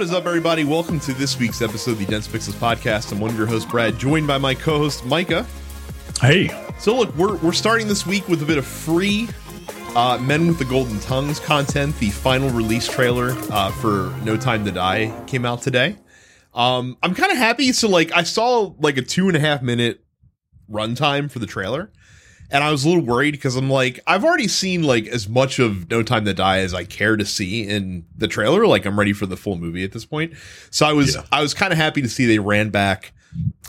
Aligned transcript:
What 0.00 0.06
is 0.06 0.14
up, 0.14 0.24
everybody? 0.24 0.64
Welcome 0.64 0.98
to 1.00 1.12
this 1.12 1.38
week's 1.38 1.60
episode 1.60 1.90
of 1.90 1.98
the 1.98 2.06
Dense 2.06 2.26
Pixels 2.26 2.54
podcast. 2.54 3.12
I'm 3.12 3.20
one 3.20 3.30
of 3.30 3.36
your 3.36 3.46
hosts, 3.46 3.70
Brad, 3.70 3.98
joined 3.98 4.26
by 4.26 4.38
my 4.38 4.54
co-host 4.54 5.04
Micah. 5.04 5.46
Hey, 6.22 6.48
So, 6.78 6.96
look, 6.96 7.14
we're 7.16 7.36
we're 7.36 7.52
starting 7.52 7.86
this 7.86 8.06
week 8.06 8.26
with 8.26 8.40
a 8.42 8.46
bit 8.46 8.56
of 8.56 8.64
free 8.64 9.28
uh, 9.94 10.16
Men 10.16 10.46
with 10.46 10.58
the 10.58 10.64
Golden 10.64 10.98
Tongues 11.00 11.38
content. 11.38 11.98
The 11.98 12.08
final 12.08 12.48
release 12.48 12.88
trailer 12.88 13.32
uh, 13.50 13.72
for 13.72 14.10
No 14.24 14.38
Time 14.38 14.64
to 14.64 14.70
Die 14.70 15.24
came 15.26 15.44
out 15.44 15.60
today. 15.60 15.98
Um, 16.54 16.96
I'm 17.02 17.14
kind 17.14 17.30
of 17.30 17.36
happy. 17.36 17.70
So, 17.72 17.86
like, 17.86 18.10
I 18.10 18.22
saw 18.22 18.72
like 18.78 18.96
a 18.96 19.02
two 19.02 19.28
and 19.28 19.36
a 19.36 19.40
half 19.40 19.60
minute 19.60 20.02
runtime 20.70 21.30
for 21.30 21.40
the 21.40 21.46
trailer, 21.46 21.92
and 22.50 22.64
I 22.64 22.70
was 22.70 22.84
a 22.84 22.88
little 22.88 23.04
worried 23.04 23.32
because 23.32 23.56
I'm 23.56 23.70
like, 23.70 24.00
I've 24.06 24.24
already 24.24 24.48
seen 24.48 24.82
like 24.82 25.06
as 25.06 25.28
much 25.28 25.58
of 25.58 25.90
No 25.90 26.02
Time 26.02 26.24
to 26.24 26.34
Die 26.34 26.58
as 26.58 26.74
I 26.74 26.84
care 26.84 27.16
to 27.16 27.24
see 27.24 27.66
in 27.66 28.04
the 28.16 28.28
trailer. 28.28 28.66
Like, 28.66 28.84
I'm 28.86 28.98
ready 28.98 29.12
for 29.12 29.26
the 29.26 29.36
full 29.36 29.56
movie 29.56 29.84
at 29.84 29.92
this 29.92 30.04
point. 30.04 30.34
So, 30.70 30.86
I 30.86 30.92
was 30.92 31.14
Yeah. 31.14 31.24
I 31.32 31.42
was 31.42 31.54
kind 31.54 31.72
of 31.72 31.78
happy 31.78 32.02
to 32.02 32.08
see 32.08 32.26
they 32.26 32.38
ran 32.38 32.70
back 32.70 33.12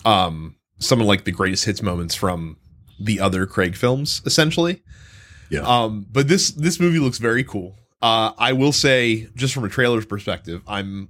um 0.05 0.55
some 0.79 0.99
of 0.99 1.07
like 1.07 1.23
the 1.25 1.31
greatest 1.31 1.65
hits 1.65 1.81
moments 1.83 2.15
from 2.15 2.57
the 2.99 3.19
other 3.19 3.45
Craig 3.45 3.75
films, 3.75 4.21
essentially. 4.25 4.81
Yeah. 5.49 5.61
Um, 5.61 6.05
but 6.11 6.27
this 6.27 6.51
this 6.51 6.79
movie 6.79 6.99
looks 6.99 7.17
very 7.17 7.43
cool. 7.43 7.75
Uh, 8.01 8.31
I 8.37 8.53
will 8.53 8.71
say, 8.71 9.27
just 9.35 9.53
from 9.53 9.63
a 9.63 9.69
trailer's 9.69 10.05
perspective, 10.05 10.63
I'm 10.67 11.09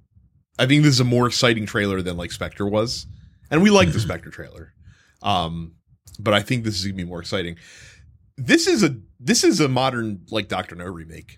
I 0.60 0.66
think 0.66 0.84
this 0.84 0.94
is 0.94 1.00
a 1.00 1.06
more 1.06 1.28
exciting 1.28 1.66
trailer 1.66 2.02
than 2.02 2.18
like 2.18 2.32
Spectre 2.32 2.68
was, 2.68 3.06
and 3.50 3.62
we 3.64 3.70
like 3.70 3.92
the 3.92 4.00
Spectre 4.00 4.30
trailer. 4.30 4.74
Um, 5.22 5.76
but 6.24 6.34
I 6.34 6.42
think 6.42 6.64
this 6.64 6.78
is 6.80 6.86
gonna 6.86 6.96
be 6.96 7.04
more 7.06 7.20
exciting. 7.20 7.58
This 8.38 8.68
is 8.68 8.84
a 8.84 8.96
this 9.20 9.44
is 9.44 9.60
a 9.60 9.68
modern 9.68 10.22
like 10.32 10.48
Doctor 10.48 10.76
No 10.76 10.86
remake. 10.86 11.38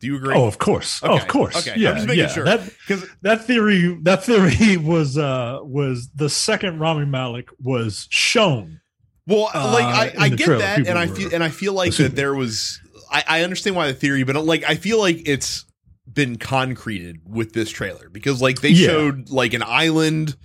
Do 0.00 0.08
you 0.08 0.16
agree? 0.16 0.34
oh, 0.34 0.46
of 0.46 0.58
course, 0.58 1.00
oh, 1.02 1.16
of 1.16 1.26
course. 1.28 1.56
okay, 1.56 1.72
I'm 1.72 1.80
Yeah, 1.80 1.94
just 1.94 2.06
making 2.06 2.24
yeah. 2.24 2.28
sure. 2.28 2.44
That 2.44 2.64
because 2.86 3.06
that 3.22 3.44
theory, 3.44 3.98
that 4.02 4.24
theory 4.24 4.76
was 4.82 5.16
uh 5.16 5.60
was 5.62 6.08
the 6.14 6.28
second 6.28 6.78
Rami 6.80 7.06
Malek 7.06 7.48
was 7.62 8.06
shown. 8.10 8.80
Well, 9.26 9.48
uh, 9.54 9.72
like 9.72 9.84
I, 10.18 10.24
I 10.24 10.28
get 10.28 10.40
trailer, 10.44 10.58
that, 10.58 10.76
people 10.78 10.90
and 10.90 10.98
I 10.98 11.06
feel 11.06 11.30
and 11.32 11.42
I 11.42 11.48
feel 11.48 11.72
like 11.72 11.94
that 11.96 12.14
there 12.16 12.34
was. 12.34 12.80
I, 13.10 13.24
I 13.26 13.42
understand 13.42 13.76
why 13.76 13.86
the 13.86 13.94
theory, 13.94 14.22
but 14.24 14.36
like 14.44 14.64
I 14.64 14.74
feel 14.74 14.98
like 14.98 15.26
it's 15.26 15.64
been 16.12 16.36
concreted 16.36 17.20
with 17.26 17.52
this 17.54 17.70
trailer 17.70 18.10
because 18.10 18.42
like 18.42 18.60
they 18.60 18.68
Yeah. 18.70 18.88
showed 18.88 19.30
like 19.30 19.54
an 19.54 19.62
island, 19.64 20.36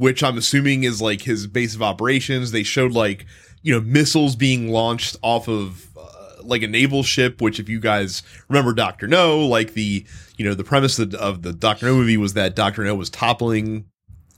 which 0.00 0.22
I'm 0.22 0.38
assuming 0.38 0.84
is 0.84 1.02
like 1.02 1.20
his 1.20 1.46
base 1.46 1.74
of 1.74 1.82
operations. 1.82 2.52
They 2.52 2.62
showed 2.62 2.92
like 2.92 3.26
you 3.62 3.74
know 3.74 3.82
missiles 3.82 4.34
being 4.34 4.70
launched 4.70 5.16
off 5.22 5.46
of. 5.46 5.86
Uh, 5.96 6.06
like 6.42 6.62
a 6.62 6.66
naval 6.66 7.02
ship, 7.02 7.42
which 7.42 7.60
if 7.60 7.68
you 7.68 7.78
guys 7.78 8.22
remember 8.48 8.72
Doctor 8.72 9.06
No, 9.06 9.46
like 9.46 9.74
the 9.74 10.06
you 10.38 10.44
know 10.44 10.54
the 10.54 10.64
premise 10.64 10.98
of, 10.98 11.12
of 11.14 11.42
the 11.42 11.52
Doctor 11.52 11.84
No 11.84 11.94
movie 11.94 12.16
was 12.16 12.32
that 12.32 12.56
Doctor 12.56 12.82
No 12.82 12.94
was 12.94 13.10
toppling 13.10 13.84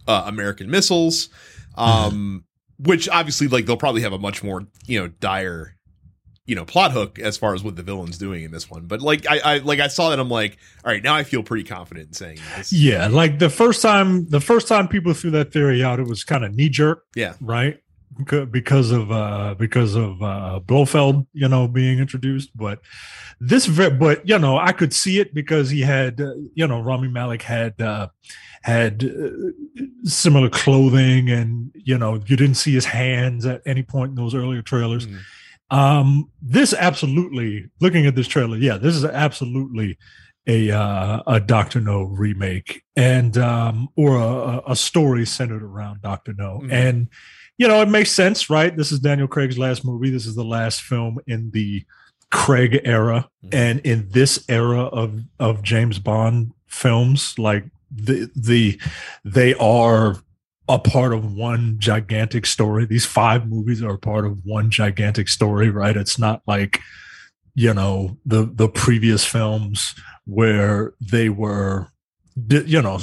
uh, 0.09 0.25
American 0.27 0.69
missiles, 0.69 1.29
um, 1.77 2.45
which 2.81 3.09
obviously 3.09 3.47
like 3.47 3.67
they'll 3.67 3.77
probably 3.77 4.03
have 4.03 4.13
a 4.13 4.19
much 4.19 4.43
more 4.43 4.67
you 4.89 5.01
know 5.01 5.07
dire 5.21 5.77
you 6.47 6.55
know 6.57 6.65
plot 6.65 6.91
hook 6.93 7.19
as 7.21 7.37
far 7.37 7.55
as 7.55 7.63
what 7.63 7.77
the 7.77 7.83
villain's 7.83 8.19
doing 8.19 8.43
in 8.45 8.51
this 8.51 8.69
one. 8.71 8.87
But 8.87 9.01
like 9.01 9.27
I, 9.31 9.39
I 9.45 9.59
like 9.59 9.79
I 9.81 9.87
saw 9.89 10.11
that 10.11 10.19
I'm 10.19 10.29
like, 10.29 10.59
all 10.85 10.91
right, 10.93 11.03
now 11.03 11.15
I 11.15 11.23
feel 11.25 11.43
pretty 11.43 11.65
confident 11.65 12.09
in 12.09 12.13
saying 12.15 12.39
this. 12.57 12.73
Yeah, 12.73 13.07
like 13.09 13.39
the 13.39 13.51
first 13.51 13.81
time, 13.83 14.29
the 14.29 14.41
first 14.41 14.67
time 14.69 14.89
people 14.89 15.15
threw 15.15 15.31
that 15.33 15.53
theory 15.53 15.85
out, 15.85 16.01
it 16.01 16.07
was 16.07 16.25
kind 16.25 16.45
of 16.45 16.55
knee 16.55 16.69
jerk, 16.69 17.05
Yeah. 17.15 17.35
right? 17.41 17.79
Because 18.51 18.91
of 18.91 19.11
uh 19.11 19.55
because 19.59 19.95
of 19.95 20.23
uh 20.23 20.61
Blofeld, 20.67 21.27
you 21.33 21.49
know, 21.49 21.67
being 21.67 21.99
introduced, 21.99 22.51
but 22.57 22.81
this, 23.41 23.67
but 23.67 24.29
you 24.29 24.39
know, 24.39 24.59
I 24.59 24.73
could 24.73 24.93
see 24.93 25.19
it 25.19 25.33
because 25.35 25.71
he 25.71 25.81
had, 25.81 26.21
uh, 26.21 26.35
you 26.55 26.67
know, 26.67 26.81
Rami 26.81 27.09
Malek 27.09 27.41
had 27.43 27.81
uh 27.81 28.09
had 28.61 29.03
uh, 29.05 29.31
similar 30.05 30.51
clothing, 30.51 31.31
and 31.31 31.71
you 31.75 31.97
know, 31.97 32.17
you 32.27 32.37
didn't 32.37 32.57
see 32.57 32.73
his 32.75 32.85
hands 32.85 33.47
at 33.47 33.63
any 33.65 33.83
point 33.83 34.11
in 34.11 34.15
those 34.17 34.35
earlier 34.35 34.61
trailers. 34.63 35.07
Mhm. 35.07 35.19
Um, 35.71 36.31
this 36.43 36.75
absolutely 36.75 37.67
looking 37.81 38.07
at 38.07 38.15
this 38.15 38.29
trailer, 38.29 38.57
yeah, 38.59 38.77
this 38.77 38.95
is 38.95 39.05
absolutely 39.05 39.97
a 40.47 40.71
uh, 40.71 41.23
a 41.27 41.41
Doctor 41.41 41.81
No 41.81 42.03
remake 42.03 42.83
and 42.97 43.39
um, 43.39 43.89
or 43.97 44.17
a, 44.17 44.63
a- 44.73 44.77
story 44.77 45.25
centered 45.25 45.63
around 45.63 46.03
Doctor 46.03 46.35
No, 46.37 46.61
Mhm. 46.65 46.73
and 46.73 47.09
you 47.59 47.69
know 47.69 47.81
it 47.81 47.89
makes 47.89 48.11
sense, 48.11 48.51
right? 48.51 48.77
This 48.77 48.93
is 48.93 48.99
Daniel 49.01 49.29
Craig's 49.29 49.57
last 49.59 49.85
movie. 49.85 50.11
This 50.11 50.27
is 50.27 50.35
the 50.35 50.45
last 50.45 50.83
film 50.83 51.19
in 51.27 51.51
the 51.53 51.85
Craig 52.31 52.81
era, 52.85 53.29
Mhm. 53.45 53.55
and 53.55 53.81
in 53.81 54.09
this 54.11 54.45
era 54.49 54.83
of 54.83 55.23
of 55.39 55.63
James 55.63 55.99
Bond 55.99 56.53
films, 56.67 57.35
like 57.39 57.65
the 57.95 58.29
the 58.35 58.81
they 59.25 59.55
are 59.55 60.17
a 60.69 60.79
part 60.79 61.13
of 61.13 61.33
one 61.35 61.77
gigantic 61.79 62.47
story. 62.47 62.87
These 62.87 63.05
five 63.07 63.49
movies 63.49 63.83
are 63.83 63.95
a 63.95 63.99
part 63.99 64.25
of 64.27 64.39
one 64.45 64.71
gigantic 64.71 65.29
story, 65.29 65.71
right? 65.71 65.97
It's 65.97 66.19
not 66.19 66.43
like 66.47 66.81
you 67.55 67.75
know 67.75 68.17
the 68.25 68.51
the 68.53 68.69
previous 68.69 69.25
films 69.25 69.95
where 70.25 70.95
they 71.01 71.29
were 71.29 71.89
di- 72.47 72.65
you 72.65 72.81
know 72.81 73.01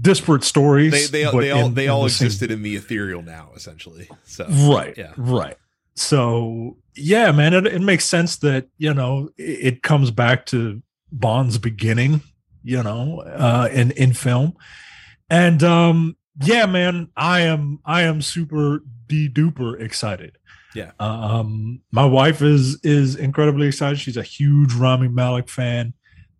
disparate 0.00 0.44
stories. 0.44 0.92
They 1.10 1.24
they 1.24 1.30
they 1.30 1.50
all 1.50 1.66
in- 1.66 1.74
they 1.74 1.84
in 1.84 1.90
all 1.90 2.04
the 2.04 2.10
same- 2.10 2.26
existed 2.26 2.50
in 2.50 2.62
the 2.62 2.76
ethereal 2.76 3.22
now, 3.22 3.50
essentially. 3.54 4.08
So 4.24 4.46
right 4.68 4.96
Yeah. 4.96 5.12
right 5.16 5.56
so 5.96 6.76
yeah 6.96 7.30
man 7.30 7.54
it, 7.54 7.68
it 7.68 7.80
makes 7.80 8.04
sense 8.04 8.38
that 8.38 8.66
you 8.78 8.92
know 8.92 9.30
it, 9.38 9.74
it 9.74 9.82
comes 9.84 10.10
back 10.10 10.44
to 10.44 10.82
bond's 11.12 11.56
beginning 11.56 12.20
you 12.64 12.82
know 12.82 13.20
uh 13.20 13.68
in 13.70 13.92
in 13.92 14.12
film 14.12 14.56
and 15.30 15.62
um 15.62 16.16
yeah 16.42 16.66
man 16.66 17.08
i 17.16 17.40
am 17.40 17.78
i 17.84 18.02
am 18.02 18.20
super 18.22 18.82
de 19.06 19.28
duper 19.28 19.80
excited 19.80 20.36
Yeah. 20.74 20.90
um 20.98 21.80
my 21.92 22.04
wife 22.04 22.42
is 22.42 22.78
is 22.82 23.14
incredibly 23.16 23.66
excited 23.68 23.98
she's 24.00 24.16
a 24.16 24.22
huge 24.22 24.74
rami 24.74 25.08
malek 25.08 25.48
fan 25.48 25.94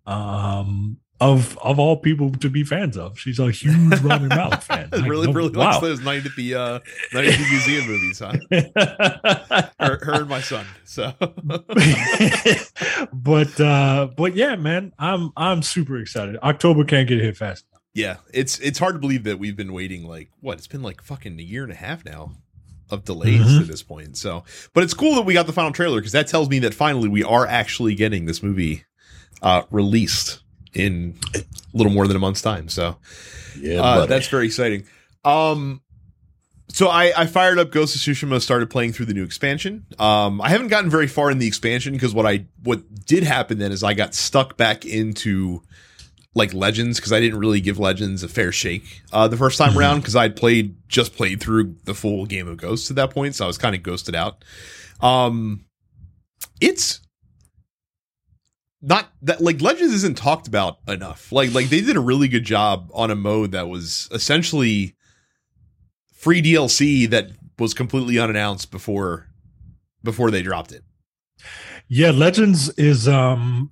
um 0.07 0.97
of 1.21 1.57
of 1.59 1.79
all 1.79 1.97
people 1.99 2.33
to 2.33 2.51
be 2.51 2.65
fans 2.65 2.97
of 2.97 3.17
she's 3.19 3.39
a 3.39 3.51
huge 3.53 4.01
rami 4.01 4.27
malek 4.29 4.63
fan 4.71 4.89
Like, 4.91 5.09
really 5.09 5.29
no- 5.29 5.33
really 5.33 5.51
wow. 5.51 5.67
likes 5.71 5.81
those 5.81 6.01
night 6.01 6.27
at 6.27 6.35
the 6.37 6.55
uh 6.57 6.79
night 7.13 7.27
at 7.27 7.39
the 7.39 7.47
museum 7.51 7.87
movies, 7.87 8.19
huh? 8.19 8.33
Her, 9.81 9.99
her 10.03 10.13
and 10.23 10.29
my 10.29 10.41
son. 10.41 10.67
So 10.85 11.13
but 13.13 13.61
uh 13.61 14.09
but 14.17 14.35
yeah 14.35 14.57
man 14.57 14.93
i'm 14.99 15.31
i'm 15.37 15.63
super 15.63 15.99
excited 15.99 16.37
october 16.43 16.85
can't 16.85 17.09
get 17.09 17.21
hit 17.21 17.37
fast. 17.37 17.65
Yeah, 17.95 18.17
it's 18.33 18.59
it's 18.59 18.79
hard 18.79 18.95
to 18.95 18.99
believe 18.99 19.25
that 19.25 19.39
we've 19.39 19.57
been 19.57 19.73
waiting 19.73 20.05
like 20.07 20.29
what? 20.41 20.59
It's 20.59 20.67
been 20.67 20.83
like 20.83 21.01
fucking 21.01 21.39
a 21.39 21.43
year 21.43 21.63
and 21.63 21.73
a 21.73 21.77
half 21.77 22.05
now 22.05 22.33
of 22.91 23.05
delays 23.05 23.41
Mhm. 23.41 23.61
to 23.61 23.65
this 23.65 23.83
point. 23.83 24.17
So, 24.17 24.45
but 24.75 24.83
it's 24.85 24.95
cool 24.95 25.15
that 25.15 25.23
we 25.23 25.33
got 25.33 25.47
the 25.47 25.53
final 25.53 25.71
trailer 25.73 26.01
because 26.01 26.13
that 26.13 26.27
tells 26.27 26.49
me 26.51 26.59
that 26.61 26.75
finally 26.75 27.09
we 27.09 27.23
are 27.23 27.47
actually 27.47 27.95
getting 27.95 28.27
this 28.27 28.43
movie 28.43 28.85
uh 29.43 29.63
released 29.71 30.41
in 30.75 31.17
a 31.35 31.43
little 31.73 31.93
more 31.93 32.07
than 32.09 32.17
a 32.17 32.21
month's 32.21 32.43
time. 32.43 32.69
So, 32.69 32.97
yeah 33.59 33.81
uh, 33.81 34.07
that's 34.07 34.27
very 34.29 34.47
exciting. 34.47 34.85
Um 35.25 35.81
so 36.69 36.89
I, 36.89 37.13
I 37.17 37.27
fired 37.27 37.59
up 37.61 37.71
Ghost 37.71 37.95
of 37.95 38.01
Tsushima, 38.01 38.41
started 38.43 38.69
playing 38.71 38.93
through 38.95 39.07
the 39.07 39.15
new 39.15 39.23
expansion. 39.23 39.85
Um, 39.99 40.41
I 40.41 40.49
haven't 40.49 40.69
gotten 40.69 40.91
very 40.91 41.07
far 41.07 41.31
in 41.31 41.39
the 41.39 41.47
expansion 41.47 41.93
because 41.93 42.13
what 42.13 42.27
I 42.27 42.47
what 42.65 43.05
did 43.07 43.23
happen 43.23 43.59
then 43.59 43.71
is 43.71 43.85
I 43.85 43.95
got 43.95 44.15
stuck 44.15 44.57
back 44.57 44.85
into 44.85 45.63
like 46.35 46.53
Legends 46.53 46.99
because 46.99 47.13
I 47.13 47.21
didn't 47.21 47.39
really 47.39 47.61
give 47.61 47.79
Legends 47.79 48.23
a 48.23 48.29
fair 48.29 48.51
shake 48.53 49.03
uh, 49.13 49.29
the 49.29 49.37
first 49.37 49.57
time 49.59 49.73
Mhm. 49.73 49.77
around 49.77 50.01
because 50.01 50.17
I'd 50.17 50.35
played 50.37 50.77
just 50.89 51.15
played 51.17 51.41
through 51.41 51.77
the 51.85 51.95
full 51.95 52.27
game 52.27 52.49
of 52.49 52.57
Ghosts 52.57 52.91
at 52.91 52.97
that 52.97 53.11
point, 53.11 53.35
so 53.35 53.45
I 53.45 53.47
was 53.47 53.59
kind 53.59 53.75
of 53.77 53.83
ghosted 53.83 54.15
out. 54.15 54.45
Um, 55.01 55.65
it's 56.61 57.01
not 58.83 59.13
that 59.23 59.41
like 59.41 59.61
Legends 59.63 59.95
isn't 59.95 60.17
talked 60.19 60.47
about 60.47 60.79
enough. 60.89 61.33
Like 61.33 61.55
like 61.55 61.69
they 61.69 61.81
did 61.81 61.97
a 61.97 62.01
really 62.01 62.29
good 62.29 62.45
job 62.45 62.91
on 62.93 63.11
a 63.11 63.15
mode 63.17 63.53
that 63.53 63.69
was 63.69 64.09
essentially 64.13 64.95
free 66.13 66.43
DLC 66.43 67.09
that 67.11 67.31
was 67.59 67.73
completely 67.75 68.19
unannounced 68.19 68.71
before 68.71 69.29
before 70.03 70.31
they 70.31 70.43
dropped 70.43 70.73
it. 70.73 70.83
yeah 71.89 72.11
legends 72.11 72.69
is 72.71 73.07
um 73.09 73.71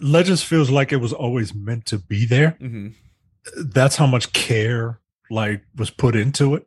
legends 0.00 0.42
feels 0.42 0.70
like 0.70 0.92
it 0.92 0.96
was 0.96 1.12
always 1.12 1.54
meant 1.54 1.86
to 1.86 1.98
be 1.98 2.24
there 2.26 2.56
Mm-hmm. 2.60 2.88
that's 3.66 3.96
how 3.96 4.06
much 4.06 4.32
care 4.32 5.00
like 5.30 5.62
was 5.76 5.90
put 5.90 6.16
into 6.16 6.54
it 6.54 6.66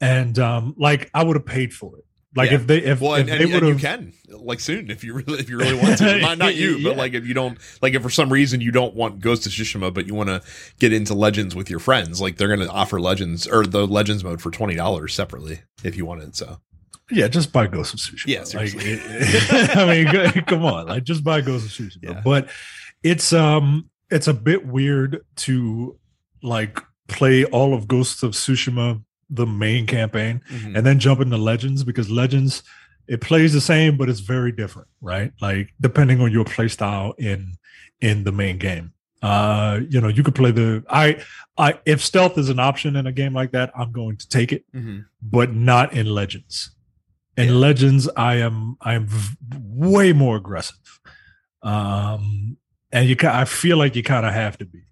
and 0.00 0.38
um 0.38 0.74
like 0.78 1.10
i 1.14 1.22
would 1.24 1.36
have 1.36 1.46
paid 1.46 1.72
for 1.74 1.96
it 1.98 2.04
like 2.36 2.50
Yeah. 2.50 2.56
if 2.56 2.66
they 2.66 2.78
if, 2.82 3.00
Well, 3.00 3.14
if 3.14 3.28
and, 3.28 3.40
they 3.40 3.46
would 3.46 3.62
you 3.66 3.76
can 3.76 4.12
like 4.28 4.60
soon 4.60 4.90
if 4.90 5.02
you 5.02 5.14
really 5.14 5.38
if 5.40 5.48
you 5.48 5.56
really 5.58 5.74
want 5.74 5.96
to. 5.98 6.18
not 6.20 6.36
not 6.36 6.54
you, 6.54 6.74
but 6.82 6.90
Yeah. 6.90 6.96
like 6.98 7.14
if 7.14 7.26
you 7.26 7.32
don't 7.32 7.56
like 7.80 7.94
if 7.94 8.02
for 8.02 8.10
some 8.10 8.30
reason 8.30 8.60
you 8.60 8.70
don't 8.72 8.94
want 8.94 9.20
Ghost 9.20 9.46
of 9.46 9.52
Tsushima, 9.52 9.94
but 9.94 10.06
you 10.06 10.14
want 10.14 10.28
to 10.28 10.42
get 10.78 10.92
into 10.92 11.14
Legends 11.14 11.54
with 11.56 11.70
your 11.70 11.78
friends, 11.78 12.20
like 12.20 12.36
they're 12.36 12.48
going 12.54 12.60
to 12.60 12.68
offer 12.68 13.00
Legends 13.00 13.46
or 13.46 13.64
the 13.64 13.86
Legends 13.86 14.22
mode 14.22 14.42
for 14.42 14.50
twenty 14.50 14.74
dollars 14.74 15.14
separately 15.14 15.60
if 15.82 15.96
you 15.96 16.04
want 16.04 16.22
it. 16.24 16.36
So 16.36 16.58
Yeah, 17.10 17.28
just 17.28 17.52
buy 17.52 17.66
Ghost 17.68 17.94
of 17.94 18.00
Tsushima. 18.00 18.26
Yeah, 18.26 18.40
like, 18.40 18.68
seriously. 18.70 18.90
it- 18.92 19.76
I 19.76 19.84
mean, 20.32 20.44
come 20.46 20.64
on, 20.64 20.86
like 20.88 21.04
just 21.04 21.22
buy 21.22 21.40
Ghost 21.40 21.66
of 21.66 21.70
Tsushima. 21.72 22.02
Yeah. 22.02 22.20
But 22.24 22.48
it's 23.02 23.32
um, 23.32 23.88
it's 24.10 24.26
a 24.28 24.34
bit 24.34 24.66
weird 24.66 25.20
to 25.36 25.98
like 26.42 26.80
play 27.08 27.44
all 27.44 27.74
of 27.74 27.86
Ghosts 27.86 28.22
of 28.22 28.32
Tsushima, 28.32 29.02
the 29.30 29.46
main 29.46 29.86
campaign, 29.86 30.40
Mhm. 30.50 30.76
and 30.76 30.86
then 30.86 30.98
jump 30.98 31.20
into 31.20 31.36
Legends 31.36 31.84
because 31.84 32.10
Legends 32.10 32.62
it 33.08 33.20
plays 33.20 33.52
the 33.52 33.60
same, 33.60 33.96
but 33.96 34.08
it's 34.08 34.18
very 34.18 34.50
different, 34.50 34.88
right? 35.00 35.32
Like 35.40 35.72
depending 35.80 36.20
on 36.20 36.32
your 36.32 36.44
play 36.44 36.66
style 36.68 37.14
in 37.18 37.52
in 38.00 38.24
the 38.24 38.32
main 38.32 38.58
game. 38.58 38.92
Uh, 39.22 39.80
you 39.88 40.00
know, 40.00 40.08
you 40.08 40.22
could 40.24 40.34
play 40.34 40.50
the 40.50 40.82
I 40.90 41.22
I 41.56 41.78
if 41.86 42.04
stealth 42.04 42.36
is 42.36 42.48
an 42.48 42.58
option 42.58 42.96
in 42.96 43.06
a 43.06 43.12
game 43.12 43.32
like 43.32 43.52
that, 43.52 43.70
I'm 43.78 43.92
going 43.92 44.16
to 44.16 44.28
take 44.28 44.50
it, 44.52 44.64
Mhm. 44.74 45.04
but 45.22 45.54
not 45.54 45.92
in 45.92 46.06
Legends. 46.06 46.72
In 47.36 47.48
Yeah. 47.48 47.54
Legends, 47.54 48.08
I 48.16 48.36
am 48.36 48.76
I 48.80 48.94
am 48.94 49.08
way 49.58 50.12
more 50.12 50.36
aggressive. 50.36 51.00
Um 51.62 52.56
and 52.92 53.08
you 53.08 53.16
I 53.24 53.44
feel 53.44 53.76
like 53.76 53.96
you 53.96 54.02
kind 54.02 54.24
of 54.26 54.32
have 54.32 54.58
to 54.58 54.64
be. 54.64 54.82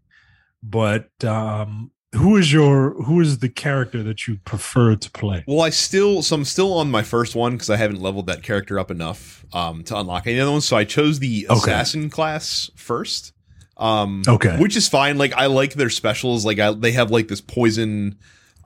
But 0.62 1.08
um 1.24 1.90
who 2.14 2.36
is 2.36 2.52
your 2.52 2.94
who 3.02 3.20
is 3.20 3.38
the 3.38 3.48
character 3.48 4.02
that 4.04 4.28
you 4.28 4.36
prefer 4.44 4.94
to 4.94 5.10
play? 5.10 5.44
Well, 5.48 5.60
I 5.62 5.70
still 5.70 6.22
so 6.22 6.36
I'm 6.36 6.44
still 6.44 6.72
on 6.74 6.90
my 6.90 7.02
first 7.02 7.34
one 7.34 7.52
because 7.52 7.70
I 7.70 7.76
haven't 7.76 8.00
leveled 8.00 8.26
that 8.26 8.42
character 8.42 8.78
up 8.78 8.90
enough 8.90 9.44
um, 9.52 9.82
to 9.84 9.96
unlock 9.98 10.26
any 10.26 10.38
other 10.40 10.52
ones. 10.52 10.64
So 10.64 10.76
I 10.76 10.84
chose 10.84 11.18
the 11.18 11.46
Okay. 11.50 11.58
assassin 11.58 12.10
class 12.10 12.70
first. 12.76 13.32
Um, 13.76 14.22
Okay. 14.28 14.56
which 14.58 14.76
is 14.76 14.86
fine. 14.86 15.18
Like 15.18 15.32
I 15.32 15.46
like 15.46 15.74
their 15.74 15.90
specials. 15.90 16.44
Like 16.44 16.60
I, 16.60 16.72
they 16.72 16.92
have 16.92 17.10
like 17.10 17.26
this 17.26 17.40
poison, 17.40 18.16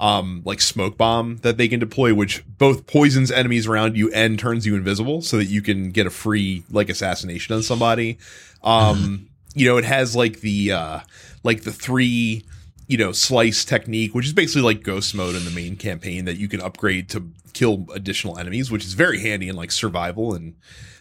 um, 0.00 0.42
like 0.44 0.60
smoke 0.60 0.96
bomb 0.96 1.38
that 1.38 1.56
they 1.56 1.68
can 1.68 1.80
deploy, 1.80 2.14
which 2.14 2.44
both 2.46 2.86
poisons 2.86 3.30
enemies 3.30 3.66
around 3.66 3.96
you 3.96 4.12
and 4.12 4.38
turns 4.38 4.66
you 4.66 4.76
invisible, 4.76 5.22
so 5.22 5.38
that 5.38 5.46
you 5.46 5.62
can 5.62 5.90
get 5.90 6.06
a 6.06 6.10
free 6.10 6.64
like 6.70 6.88
assassination 6.88 7.54
on 7.54 7.62
somebody. 7.62 8.18
Um, 8.62 9.28
you 9.54 9.66
know, 9.66 9.76
it 9.76 9.84
has 9.84 10.14
like 10.14 10.40
the 10.40 10.72
uh, 10.72 11.00
like 11.42 11.62
the 11.62 11.72
three 11.72 12.44
you 12.88 12.96
know 12.96 13.12
slice 13.12 13.64
technique 13.64 14.14
which 14.14 14.26
is 14.26 14.32
basically 14.32 14.62
like 14.62 14.82
ghost 14.82 15.14
mode 15.14 15.36
in 15.36 15.44
the 15.44 15.50
main 15.50 15.76
campaign 15.76 16.24
that 16.24 16.38
you 16.38 16.48
can 16.48 16.60
upgrade 16.60 17.08
to 17.08 17.30
kill 17.52 17.86
additional 17.94 18.38
enemies 18.38 18.70
which 18.70 18.84
is 18.84 18.94
very 18.94 19.20
handy 19.20 19.48
in 19.48 19.54
like 19.54 19.70
survival 19.70 20.34
and 20.34 20.56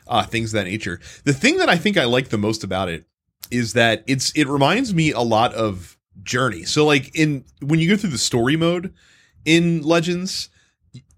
uh, 0.07 0.23
things 0.23 0.53
of 0.53 0.57
that 0.57 0.69
nature 0.69 0.99
the 1.23 1.33
thing 1.33 1.57
that 1.57 1.69
i 1.69 1.77
think 1.77 1.97
i 1.97 2.03
like 2.03 2.29
the 2.29 2.37
most 2.37 2.63
about 2.63 2.89
it 2.89 3.05
is 3.49 3.73
that 3.73 4.03
it's 4.05 4.31
it 4.31 4.47
reminds 4.47 4.93
me 4.93 5.11
a 5.11 5.21
lot 5.21 5.53
of 5.53 5.96
journey 6.23 6.63
so 6.65 6.85
like 6.85 7.13
in 7.15 7.43
when 7.61 7.79
you 7.79 7.87
go 7.89 7.95
through 7.95 8.09
the 8.09 8.17
story 8.17 8.55
mode 8.55 8.93
in 9.45 9.81
legends 9.81 10.49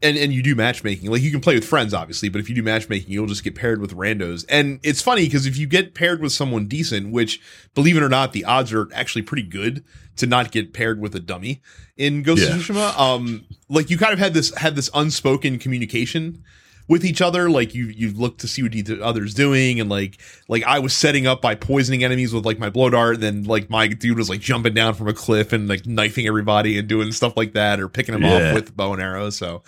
and 0.01 0.17
and 0.17 0.33
you 0.33 0.43
do 0.43 0.55
matchmaking 0.55 1.09
like 1.09 1.21
you 1.21 1.31
can 1.31 1.39
play 1.39 1.55
with 1.55 1.63
friends 1.65 1.93
obviously 1.93 2.27
but 2.29 2.39
if 2.39 2.49
you 2.49 2.55
do 2.55 2.61
matchmaking 2.63 3.11
you'll 3.11 3.25
just 3.27 3.43
get 3.43 3.55
paired 3.55 3.79
with 3.81 3.95
randos 3.95 4.45
and 4.49 4.79
it's 4.83 5.01
funny 5.01 5.23
because 5.25 5.45
if 5.45 5.57
you 5.57 5.67
get 5.67 5.93
paired 5.93 6.21
with 6.21 6.31
someone 6.31 6.67
decent 6.67 7.11
which 7.11 7.39
believe 7.75 7.95
it 7.97 8.03
or 8.03 8.09
not 8.09 8.33
the 8.33 8.43
odds 8.45 8.73
are 8.73 8.87
actually 8.93 9.21
pretty 9.21 9.43
good 9.43 9.83
to 10.17 10.27
not 10.27 10.51
get 10.51 10.73
paired 10.73 10.99
with 10.99 11.15
a 11.15 11.19
dummy 11.19 11.61
in 11.95 12.23
Ghost 12.23 12.41
Yeah. 12.41 12.55
of 12.55 12.61
Tsushima 12.61 12.97
um 12.99 13.45
like 13.69 13.89
you 13.89 13.97
kind 13.97 14.11
of 14.13 14.19
had 14.19 14.33
this 14.33 14.53
had 14.55 14.75
this 14.75 14.89
unspoken 14.93 15.59
communication 15.59 16.43
with 16.89 17.05
each 17.05 17.21
other 17.21 17.49
like 17.49 17.73
you 17.73 17.85
you 17.85 18.11
look 18.11 18.37
to 18.39 18.47
see 18.47 18.61
what 18.63 18.73
the 18.73 18.99
other's 19.01 19.33
doing 19.33 19.79
and 19.79 19.89
like 19.89 20.19
like 20.49 20.63
I 20.63 20.79
was 20.79 20.93
setting 20.93 21.25
up 21.27 21.41
by 21.41 21.55
poisoning 21.55 22.03
enemies 22.03 22.33
with 22.33 22.45
like 22.45 22.59
my 22.59 22.69
blow 22.69 22.89
dart 22.89 23.13
and 23.15 23.23
then 23.23 23.43
like 23.43 23.69
my 23.69 23.87
dude 23.87 24.17
was 24.17 24.29
like 24.29 24.41
jumping 24.41 24.73
down 24.73 24.95
from 24.95 25.07
a 25.07 25.13
cliff 25.13 25.53
and 25.53 25.69
like 25.69 25.85
knifing 25.85 26.27
everybody 26.27 26.77
and 26.77 26.87
doing 26.89 27.11
stuff 27.13 27.37
like 27.37 27.53
that 27.53 27.79
or 27.79 27.87
picking 27.87 28.13
them 28.13 28.23
Yeah. 28.23 28.49
off 28.49 28.55
with 28.55 28.75
bow 28.75 28.91
and 28.93 29.01
arrow 29.01 29.29
so 29.29 29.63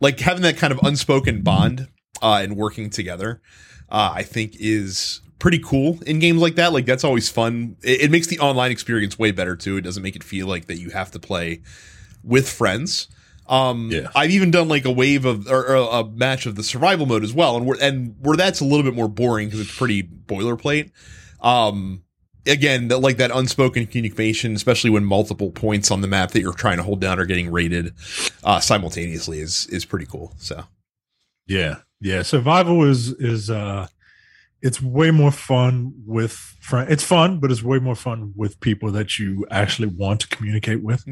like 0.00 0.18
having 0.20 0.42
that 0.44 0.56
kind 0.56 0.72
of 0.72 0.78
unspoken 0.82 1.42
bond 1.42 1.88
uh 2.22 2.38
and 2.42 2.56
working 2.56 2.88
together 2.88 3.42
uh 3.90 4.12
I 4.14 4.22
think 4.22 4.54
is 4.58 5.20
pretty 5.40 5.58
cool 5.58 5.98
in 6.06 6.18
games 6.20 6.40
like 6.40 6.54
that 6.54 6.72
like 6.72 6.86
that's 6.86 7.02
always 7.02 7.28
fun. 7.28 7.76
It, 7.82 8.02
it 8.02 8.10
makes 8.10 8.28
the 8.28 8.38
online 8.38 8.70
experience 8.70 9.18
way 9.18 9.32
better 9.32 9.56
too. 9.56 9.76
It 9.76 9.80
doesn't 9.80 10.02
make 10.02 10.14
it 10.14 10.22
feel 10.22 10.46
like 10.46 10.66
that 10.66 10.78
you 10.78 10.90
have 10.90 11.10
to 11.12 11.18
play 11.18 11.62
with 12.22 12.48
friends 12.48 13.08
um, 13.50 13.90
Yeah. 13.92 14.08
I've 14.14 14.30
even 14.30 14.50
done 14.50 14.68
like 14.68 14.84
a 14.86 14.90
wave 14.90 15.24
of 15.26 15.46
or, 15.48 15.76
or 15.76 16.00
a 16.00 16.04
match 16.04 16.46
of 16.46 16.54
the 16.54 16.62
survival 16.62 17.04
mode 17.04 17.24
as 17.24 17.34
well, 17.34 17.56
and 17.56 17.66
where 17.66 17.76
and 17.82 18.14
where 18.20 18.36
that's 18.36 18.60
a 18.60 18.64
little 18.64 18.84
bit 18.84 18.94
more 18.94 19.08
boring 19.08 19.48
because 19.48 19.60
it's 19.60 19.76
pretty 19.76 20.02
boilerplate. 20.04 20.92
Um, 21.40 22.04
again, 22.46 22.88
that 22.88 22.98
like 23.00 23.16
that 23.18 23.30
unspoken 23.34 23.86
communication, 23.86 24.54
especially 24.54 24.90
when 24.90 25.04
multiple 25.04 25.50
points 25.50 25.90
on 25.90 26.00
the 26.00 26.08
map 26.08 26.30
that 26.30 26.40
you're 26.40 26.52
trying 26.54 26.76
to 26.78 26.82
hold 26.82 27.00
down 27.00 27.18
are 27.18 27.26
getting 27.26 27.50
rated 27.50 27.92
uh, 28.44 28.60
simultaneously, 28.60 29.40
is 29.40 29.66
is 29.66 29.84
pretty 29.84 30.06
cool. 30.06 30.32
So 30.38 30.64
Yeah. 31.46 31.76
Yeah. 32.00 32.22
Survival 32.22 32.84
is 32.88 33.08
is 33.14 33.50
uh 33.50 33.88
it's 34.62 34.82
way 34.82 35.10
more 35.10 35.30
fun 35.30 35.94
with 36.06 36.32
friends. 36.32 36.90
It's 36.90 37.04
fun, 37.04 37.38
but 37.40 37.50
it's 37.50 37.62
way 37.62 37.78
more 37.78 37.94
fun 37.94 38.32
with 38.36 38.60
people 38.60 38.92
that 38.92 39.18
you 39.18 39.46
actually 39.50 39.88
want 39.88 40.20
to 40.20 40.28
communicate 40.28 40.82
with. 40.82 41.02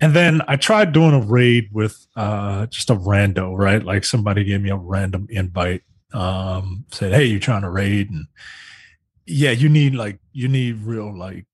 And 0.00 0.14
then 0.14 0.42
I 0.48 0.56
tried 0.56 0.92
doing 0.92 1.14
a 1.14 1.20
raid 1.20 1.68
with 1.72 2.06
uh 2.16 2.66
just 2.66 2.90
a 2.90 2.96
rando, 2.96 3.56
right? 3.56 3.82
Like 3.84 4.04
somebody 4.04 4.42
gave 4.44 4.60
me 4.60 4.70
a 4.70 4.76
random 4.76 5.26
invite, 5.30 5.82
um, 6.12 6.84
said, 6.90 7.12
Hey, 7.12 7.24
you're 7.26 7.38
trying 7.40 7.62
to 7.62 7.70
raid? 7.70 8.10
And 8.10 8.26
yeah, 9.26 9.50
you 9.52 9.68
need 9.68 9.94
like 9.94 10.18
you 10.32 10.48
need 10.48 10.82
real 10.82 11.16
like 11.16 11.46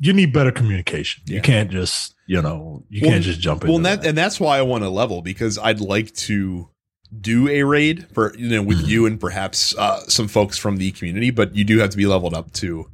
you 0.00 0.12
need 0.12 0.32
better 0.32 0.52
communication. 0.52 1.22
Yeah. 1.26 1.36
You 1.36 1.42
can't 1.42 1.70
just, 1.70 2.14
you 2.26 2.40
know, 2.42 2.84
you 2.88 3.02
Well, 3.02 3.10
can't 3.12 3.24
just 3.24 3.40
jump 3.40 3.62
in. 3.64 3.68
well, 3.68 3.76
and 3.78 3.86
that 3.86 4.04
and 4.06 4.16
that's 4.18 4.38
why 4.38 4.58
I 4.58 4.62
want 4.62 4.84
to 4.84 4.90
level 4.90 5.22
because 5.22 5.58
I'd 5.58 5.80
like 5.80 6.14
to 6.14 6.68
do 7.20 7.48
a 7.48 7.62
raid 7.62 8.06
for 8.12 8.36
you 8.36 8.48
know 8.48 8.62
with 8.62 8.86
you 8.86 9.06
and 9.06 9.18
perhaps 9.20 9.76
uh, 9.76 10.00
some 10.08 10.28
folks 10.28 10.58
from 10.58 10.76
the 10.76 10.90
community, 10.92 11.30
but 11.30 11.54
you 11.54 11.64
do 11.64 11.78
have 11.78 11.90
to 11.90 11.96
be 11.96 12.06
leveled 12.06 12.34
up 12.34 12.52
to 12.54 12.88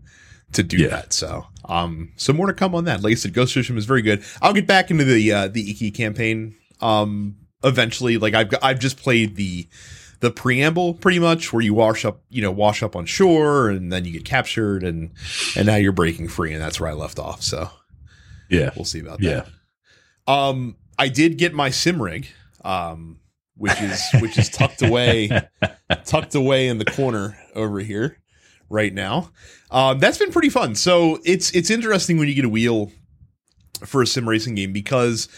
to 0.53 0.63
do 0.63 0.77
Yeah. 0.77 0.89
that. 0.89 1.13
So, 1.13 1.47
um, 1.65 2.13
so 2.17 2.33
more 2.33 2.47
to 2.47 2.53
come 2.55 2.75
on 2.75 2.85
that. 2.85 3.03
Like 3.03 3.13
I 3.13 3.15
said, 3.15 3.33
Ghost 3.35 3.57
Tsushima 3.57 3.77
is 3.77 3.87
very 3.87 4.03
good. 4.03 4.23
I'll 4.41 4.53
get 4.53 4.67
back 4.69 4.91
into 4.91 5.05
the 5.05 5.33
uh, 5.33 5.49
the 5.49 5.69
Iki 5.71 5.91
campaign 5.93 6.55
um 6.81 7.37
eventually. 7.65 8.19
Like 8.19 8.35
I've 8.35 8.53
I've 8.63 8.79
just 8.79 8.97
played 8.99 9.37
the 9.37 9.67
the 10.21 10.31
preamble 10.31 10.95
pretty 10.95 11.19
much 11.19 11.53
where 11.53 11.61
you 11.63 11.75
wash 11.75 12.05
up 12.05 12.23
you 12.31 12.41
know 12.41 12.51
wash 12.53 12.83
up 12.83 12.95
on 12.97 13.05
shore 13.05 13.69
and 13.69 13.93
then 13.93 14.05
you 14.05 14.13
get 14.13 14.25
captured 14.25 14.83
and 14.85 15.11
and 15.57 15.67
now 15.67 15.75
you're 15.77 15.93
breaking 15.93 16.29
free 16.29 16.53
and 16.53 16.63
that's 16.63 16.79
where 16.81 16.89
I 16.89 16.95
left 16.95 17.19
off. 17.19 17.43
So 17.43 17.69
yeah. 18.49 18.71
we'll 18.77 18.85
see 18.85 19.01
about 19.01 19.19
that. 19.21 19.25
Yeah. 19.27 19.45
Um, 20.27 20.77
I 20.99 21.09
did 21.09 21.37
get 21.37 21.53
my 21.53 21.71
sim 21.71 22.01
rig, 22.01 22.29
um, 22.65 23.19
which 23.57 23.81
is 23.81 24.03
which 24.21 24.39
is 24.39 24.49
tucked 24.49 24.83
away, 24.83 25.31
tucked 26.05 26.35
away 26.35 26.69
in 26.69 26.79
the 26.79 26.85
corner 26.85 27.39
over 27.55 27.81
here 27.81 28.19
right 28.69 28.93
now. 28.93 29.31
Um, 29.71 29.99
that's 29.99 30.19
been 30.19 30.33
pretty 30.33 30.51
fun. 30.51 30.75
So 30.75 31.19
it's 31.25 31.51
it's 31.53 31.71
interesting 31.71 32.19
when 32.19 32.29
you 32.29 32.35
get 32.35 32.45
a 32.45 32.49
wheel 32.49 32.93
for 33.85 34.03
a 34.03 34.07
sim 34.07 34.29
racing 34.29 34.55
game 34.55 34.73
because 34.73 35.29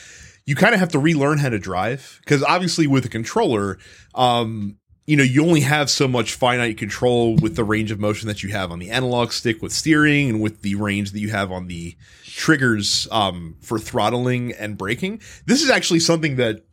you 0.45 0.55
kind 0.55 0.75
of 0.75 0.81
have 0.81 0.91
to 0.91 0.99
relearn 0.99 1.39
how 1.39 1.49
to 1.49 1.59
drive 1.59 2.21
because 2.25 2.43
obviously 2.43 2.87
with 2.87 3.05
a 3.05 3.09
controller, 3.09 3.79
um, 4.15 4.79
you 5.07 5.17
know, 5.17 5.23
you 5.23 5.45
only 5.45 5.61
have 5.61 5.89
so 5.89 6.09
much 6.09 6.35
finite 6.35 6.79
control 6.79 7.37
with 7.37 7.55
the 7.55 7.65
range 7.65 7.91
of 7.91 8.01
motion 8.01 8.27
that 8.29 8.43
you 8.43 8.51
have 8.51 8.73
on 8.73 8.79
the 8.79 8.91
analog 8.91 9.31
stick 9.33 9.63
with 9.63 9.73
steering 9.73 10.29
and 10.29 10.41
with 10.41 10.63
the 10.63 10.75
range 10.75 11.13
that 11.13 11.21
you 11.21 11.31
have 11.31 11.53
on 11.53 11.69
the 11.69 11.97
triggers 12.25 13.07
um, 13.13 13.57
for 13.61 13.79
throttling 13.79 14.53
and 14.53 14.77
braking. 14.77 15.21
This 15.47 15.63
is 15.63 15.71
actually 15.71 16.01
something 16.01 16.37
that 16.37 16.65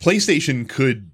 PlayStation 0.00 0.68
could 0.68 1.10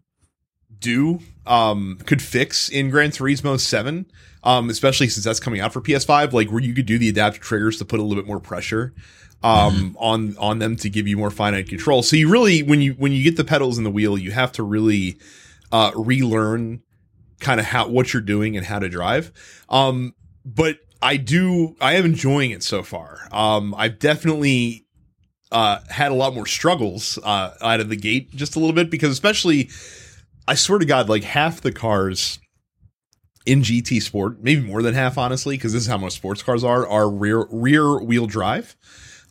do, 0.78 1.20
um, 1.46 1.98
could 2.06 2.22
fix 2.22 2.68
in 2.68 2.90
Gran 2.90 3.10
Turismo 3.10 3.58
7, 3.58 4.06
um, 4.42 4.70
especially 4.70 5.08
since 5.08 5.24
that's 5.24 5.40
coming 5.40 5.60
out 5.60 5.72
for 5.72 5.80
PS5, 5.80 6.32
like 6.32 6.50
where 6.50 6.62
you 6.62 6.74
could 6.74 6.86
do 6.86 6.98
the 6.98 7.08
adaptive 7.08 7.42
triggers 7.42 7.76
to 7.78 7.84
put 7.84 8.00
a 8.00 8.02
little 8.02 8.20
bit 8.20 8.26
more 8.26 8.40
pressure 8.40 8.94
um 9.42 9.96
on 9.98 10.36
on 10.38 10.58
them 10.58 10.76
to 10.76 10.90
give 10.90 11.08
you 11.08 11.16
more 11.16 11.30
finite 11.30 11.68
control. 11.68 12.02
So 12.02 12.16
you 12.16 12.28
really 12.30 12.62
when 12.62 12.80
you 12.80 12.92
when 12.94 13.12
you 13.12 13.24
get 13.24 13.36
the 13.36 13.44
pedals 13.44 13.78
in 13.78 13.84
the 13.84 13.90
wheel, 13.90 14.18
you 14.18 14.32
have 14.32 14.52
to 14.52 14.62
really 14.62 15.18
uh 15.72 15.92
relearn 15.94 16.82
kind 17.38 17.58
of 17.58 17.66
how 17.66 17.88
what 17.88 18.12
you're 18.12 18.20
doing 18.22 18.56
and 18.56 18.66
how 18.66 18.78
to 18.78 18.88
drive. 18.88 19.32
Um 19.68 20.14
but 20.44 20.78
I 21.00 21.16
do 21.16 21.74
I 21.80 21.94
am 21.94 22.04
enjoying 22.04 22.50
it 22.50 22.62
so 22.62 22.82
far. 22.82 23.28
Um 23.32 23.74
I've 23.76 23.98
definitely 23.98 24.86
uh 25.52 25.78
had 25.88 26.12
a 26.12 26.14
lot 26.14 26.34
more 26.34 26.46
struggles 26.46 27.18
uh 27.24 27.54
out 27.60 27.80
of 27.80 27.88
the 27.88 27.96
gate 27.96 28.30
just 28.34 28.56
a 28.56 28.58
little 28.58 28.74
bit 28.74 28.90
because 28.90 29.10
especially 29.10 29.68
I 30.48 30.54
swear 30.54 30.78
to 30.78 30.84
god 30.86 31.08
like 31.08 31.24
half 31.24 31.60
the 31.60 31.72
cars 31.72 32.38
in 33.46 33.62
GT 33.62 34.02
Sport, 34.02 34.42
maybe 34.42 34.60
more 34.60 34.82
than 34.82 34.94
half 34.94 35.16
honestly 35.16 35.56
because 35.56 35.72
this 35.72 35.82
is 35.82 35.88
how 35.88 35.96
most 35.96 36.14
sports 36.16 36.42
cars 36.42 36.62
are 36.62 36.86
are 36.86 37.08
rear 37.10 37.46
rear 37.50 37.98
wheel 37.98 38.26
drive. 38.26 38.76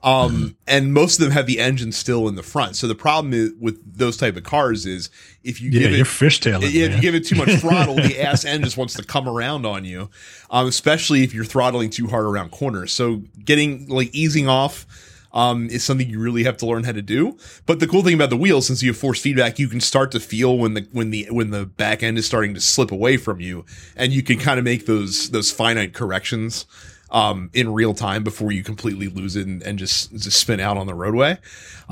Um, 0.02 0.56
and 0.66 0.94
most 0.94 1.20
of 1.20 1.26
them 1.26 1.32
have 1.34 1.46
the 1.46 1.60
engine 1.60 1.92
still 1.92 2.30
in 2.30 2.36
the 2.36 2.42
front. 2.44 2.78
So 2.78 2.88
the 2.88 2.96
problem 2.96 3.34
is, 3.34 3.52
with 3.60 3.80
those 3.98 4.16
type 4.16 4.38
of 4.38 4.44
cars 4.44 4.86
is 4.86 5.10
if 5.44 5.60
you 5.60 5.70
Yeah, 5.70 5.82
give 5.82 5.92
you're 5.92 6.02
it 6.02 6.08
fishtailing. 6.08 6.64
if 6.64 6.74
man. 6.74 6.92
you 6.96 7.02
give 7.02 7.16
it 7.16 7.26
too 7.28 7.36
much 7.36 7.50
throttle, 7.60 7.96
the 7.96 8.22
ass 8.26 8.46
end 8.46 8.64
just 8.64 8.78
wants 8.78 8.94
to 8.94 9.04
come 9.04 9.28
around 9.28 9.66
on 9.66 9.84
you. 9.84 10.10
Um, 10.50 10.68
especially 10.68 11.24
if 11.24 11.34
you're 11.34 11.44
throttling 11.44 11.90
too 11.90 12.08
hard 12.08 12.24
around 12.26 12.52
corners. 12.52 12.94
So 12.94 13.24
getting 13.44 13.90
like 13.90 14.10
easing 14.16 14.48
off 14.48 14.86
um, 15.32 15.68
is 15.70 15.84
something 15.84 16.10
you 16.10 16.20
really 16.20 16.44
have 16.44 16.58
to 16.58 16.66
learn 16.66 16.84
how 16.84 16.92
to 16.92 17.02
do. 17.02 17.38
But 17.66 17.80
the 17.80 17.88
cool 17.88 18.04
thing 18.04 18.14
about 18.14 18.30
the 18.30 18.38
wheels, 18.38 18.68
since 18.68 18.82
you 18.82 18.92
have 18.92 18.98
force 18.98 19.22
feedback, 19.22 19.60
you 19.60 19.68
can 19.68 19.82
start 19.82 20.12
to 20.12 20.20
feel 20.20 20.58
when 20.58 20.74
the 20.74 20.88
when 20.92 21.12
the 21.12 21.28
when 21.30 21.52
the 21.52 21.66
back 21.66 22.04
end 22.04 22.18
is 22.18 22.26
starting 22.26 22.54
to 22.54 22.62
slip 22.62 22.92
away 22.92 23.18
from 23.18 23.40
you, 23.40 23.66
and 23.96 24.12
you 24.12 24.24
can 24.24 24.40
kind 24.40 24.60
of 24.60 24.66
make 24.66 24.86
those 24.86 25.30
those 25.30 25.52
finite 25.52 25.94
corrections 25.94 26.66
um, 27.12 27.50
in 27.54 27.74
real 27.74 27.94
time 27.94 28.24
before 28.24 28.52
you 28.52 28.64
completely 28.64 29.08
lose 29.08 29.36
it 29.36 29.48
and, 29.48 29.64
and 29.64 29.80
just 29.80 30.12
just 30.12 30.40
spin 30.40 30.60
out 30.60 30.78
on 30.78 30.88
the 30.88 30.94
roadway. 30.94 31.38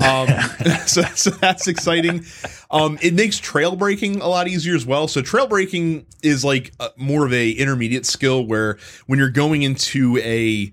Um, 0.04 0.28
so, 0.86 1.02
so 1.02 1.30
that's 1.30 1.66
exciting. 1.66 2.24
Um, 2.70 2.98
it 3.02 3.14
makes 3.14 3.38
trail 3.38 3.76
braking 3.76 4.20
a 4.20 4.28
lot 4.28 4.48
easier 4.48 4.74
as 4.74 4.86
well. 4.86 5.08
So 5.08 5.22
trail 5.22 5.46
braking 5.46 6.06
is 6.22 6.44
like 6.44 6.72
a, 6.80 6.90
more 6.96 7.26
of 7.26 7.32
a 7.32 7.50
intermediate 7.50 8.06
skill 8.06 8.46
where 8.46 8.78
when 9.06 9.18
you're 9.18 9.30
going 9.30 9.62
into 9.62 10.18
a 10.18 10.72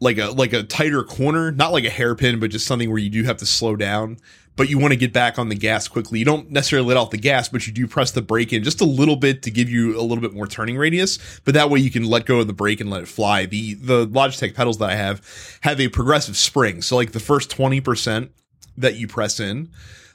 like 0.00 0.18
a 0.18 0.30
like 0.30 0.52
a 0.52 0.62
tighter 0.62 1.02
corner, 1.02 1.50
not 1.50 1.72
like 1.72 1.84
a 1.84 1.90
hairpin, 1.90 2.40
but 2.40 2.50
just 2.50 2.66
something 2.66 2.90
where 2.90 2.98
you 2.98 3.10
do 3.10 3.24
have 3.24 3.38
to 3.38 3.46
slow 3.46 3.76
down 3.76 4.18
but 4.56 4.70
you 4.70 4.78
want 4.78 4.92
to 4.92 4.96
get 4.96 5.12
back 5.12 5.38
on 5.38 5.50
the 5.50 5.54
gas 5.54 5.86
quickly. 5.86 6.18
You 6.18 6.24
don't 6.24 6.50
necessarily 6.50 6.88
let 6.88 6.96
off 6.96 7.10
the 7.10 7.18
gas, 7.18 7.48
but 7.48 7.66
you 7.66 7.72
do 7.72 7.86
press 7.86 8.10
the 8.10 8.22
brake 8.22 8.52
in 8.52 8.64
just 8.64 8.80
a 8.80 8.86
little 8.86 9.16
bit 9.16 9.42
to 9.42 9.50
give 9.50 9.68
you 9.68 10.00
a 10.00 10.02
little 10.02 10.22
bit 10.22 10.32
more 10.32 10.46
turning 10.46 10.76
radius. 10.76 11.18
But 11.44 11.54
that 11.54 11.70
way 11.70 11.78
you 11.78 11.90
can 11.90 12.04
let 12.04 12.24
go 12.24 12.40
of 12.40 12.46
the 12.46 12.54
brake 12.54 12.80
and 12.80 12.90
let 12.90 13.02
it 13.02 13.08
fly. 13.08 13.46
The 13.46 13.74
the 13.74 14.06
Logitech 14.06 14.54
pedals 14.54 14.78
that 14.78 14.90
I 14.90 14.96
have 14.96 15.58
have 15.60 15.78
a 15.78 15.88
progressive 15.88 16.36
spring. 16.36 16.80
So 16.82 16.96
like 16.96 17.12
the 17.12 17.20
first 17.20 17.54
20% 17.54 18.30
that 18.78 18.96
you 18.96 19.06
press 19.06 19.38
in 19.38 19.70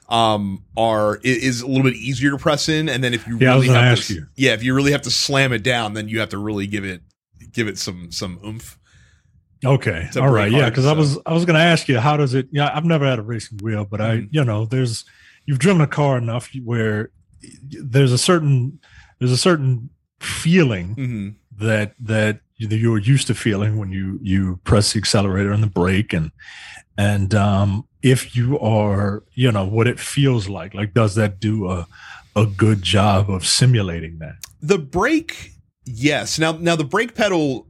um 0.08 0.64
are 0.76 1.20
is 1.22 1.62
a 1.62 1.66
little 1.66 1.84
bit 1.84 1.94
easier 1.94 2.32
to 2.32 2.36
press 2.36 2.68
in 2.68 2.88
and 2.88 3.02
then 3.02 3.14
if 3.14 3.26
you 3.26 3.38
yeah, 3.38 3.54
really 3.54 3.68
have 3.68 4.00
to 4.00 4.14
you. 4.14 4.26
yeah 4.34 4.52
if 4.52 4.62
you 4.62 4.74
really 4.74 4.90
have 4.90 5.02
to 5.02 5.10
slam 5.10 5.52
it 5.52 5.62
down 5.62 5.94
then 5.94 6.08
you 6.08 6.18
have 6.18 6.28
to 6.28 6.38
really 6.38 6.66
give 6.66 6.84
it 6.84 7.02
give 7.52 7.68
it 7.68 7.78
some 7.78 8.10
some 8.10 8.38
oomph 8.44 8.78
Okay. 9.64 10.08
All 10.16 10.30
right. 10.30 10.50
Yeah. 10.50 10.68
Cause 10.70 10.84
so. 10.84 10.90
I 10.90 10.94
was, 10.94 11.18
I 11.24 11.32
was 11.32 11.44
going 11.44 11.54
to 11.54 11.64
ask 11.64 11.88
you, 11.88 11.98
how 11.98 12.16
does 12.16 12.34
it, 12.34 12.48
yeah, 12.50 12.70
I've 12.74 12.84
never 12.84 13.06
had 13.06 13.18
a 13.18 13.22
racing 13.22 13.58
wheel, 13.58 13.84
but 13.84 14.00
I, 14.00 14.16
mm-hmm. 14.16 14.26
you 14.30 14.44
know, 14.44 14.64
there's, 14.64 15.04
you've 15.46 15.58
driven 15.58 15.80
a 15.80 15.86
car 15.86 16.18
enough 16.18 16.50
where 16.64 17.10
there's 17.70 18.12
a 18.12 18.18
certain, 18.18 18.80
there's 19.18 19.32
a 19.32 19.36
certain 19.36 19.90
feeling 20.20 20.96
mm-hmm. 20.96 21.28
that, 21.64 21.94
that 22.00 22.40
you're 22.56 22.98
used 22.98 23.26
to 23.28 23.34
feeling 23.34 23.78
when 23.78 23.90
you, 23.90 24.18
you 24.22 24.60
press 24.64 24.92
the 24.92 24.98
accelerator 24.98 25.52
and 25.52 25.62
the 25.62 25.68
brake 25.68 26.12
and, 26.12 26.32
and, 26.98 27.34
um, 27.34 27.86
if 28.02 28.34
you 28.34 28.58
are, 28.58 29.22
you 29.34 29.52
know, 29.52 29.64
what 29.64 29.86
it 29.86 30.00
feels 30.00 30.48
like, 30.48 30.74
like, 30.74 30.92
does 30.92 31.14
that 31.14 31.38
do 31.38 31.70
a, 31.70 31.86
a 32.34 32.46
good 32.46 32.82
job 32.82 33.30
of 33.30 33.46
simulating 33.46 34.18
that? 34.18 34.34
The 34.60 34.78
brake, 34.78 35.52
yes. 35.84 36.38
Now, 36.38 36.52
now 36.52 36.74
the 36.74 36.84
brake 36.84 37.14
pedal 37.14 37.66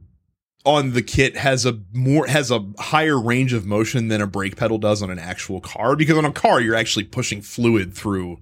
on 0.65 0.93
the 0.93 1.01
kit 1.01 1.35
has 1.35 1.65
a 1.65 1.79
more 1.91 2.25
has 2.27 2.49
a 2.49 2.65
higher 2.79 3.19
range 3.19 3.53
of 3.53 3.65
motion 3.65 4.07
than 4.07 4.21
a 4.21 4.27
brake 4.27 4.55
pedal 4.55 4.77
does 4.77 5.01
on 5.01 5.09
an 5.09 5.19
actual 5.19 5.59
car 5.59 5.95
because 5.95 6.17
on 6.17 6.25
a 6.25 6.31
car 6.31 6.61
you're 6.61 6.75
actually 6.75 7.03
pushing 7.03 7.41
fluid 7.41 7.93
through 7.93 8.37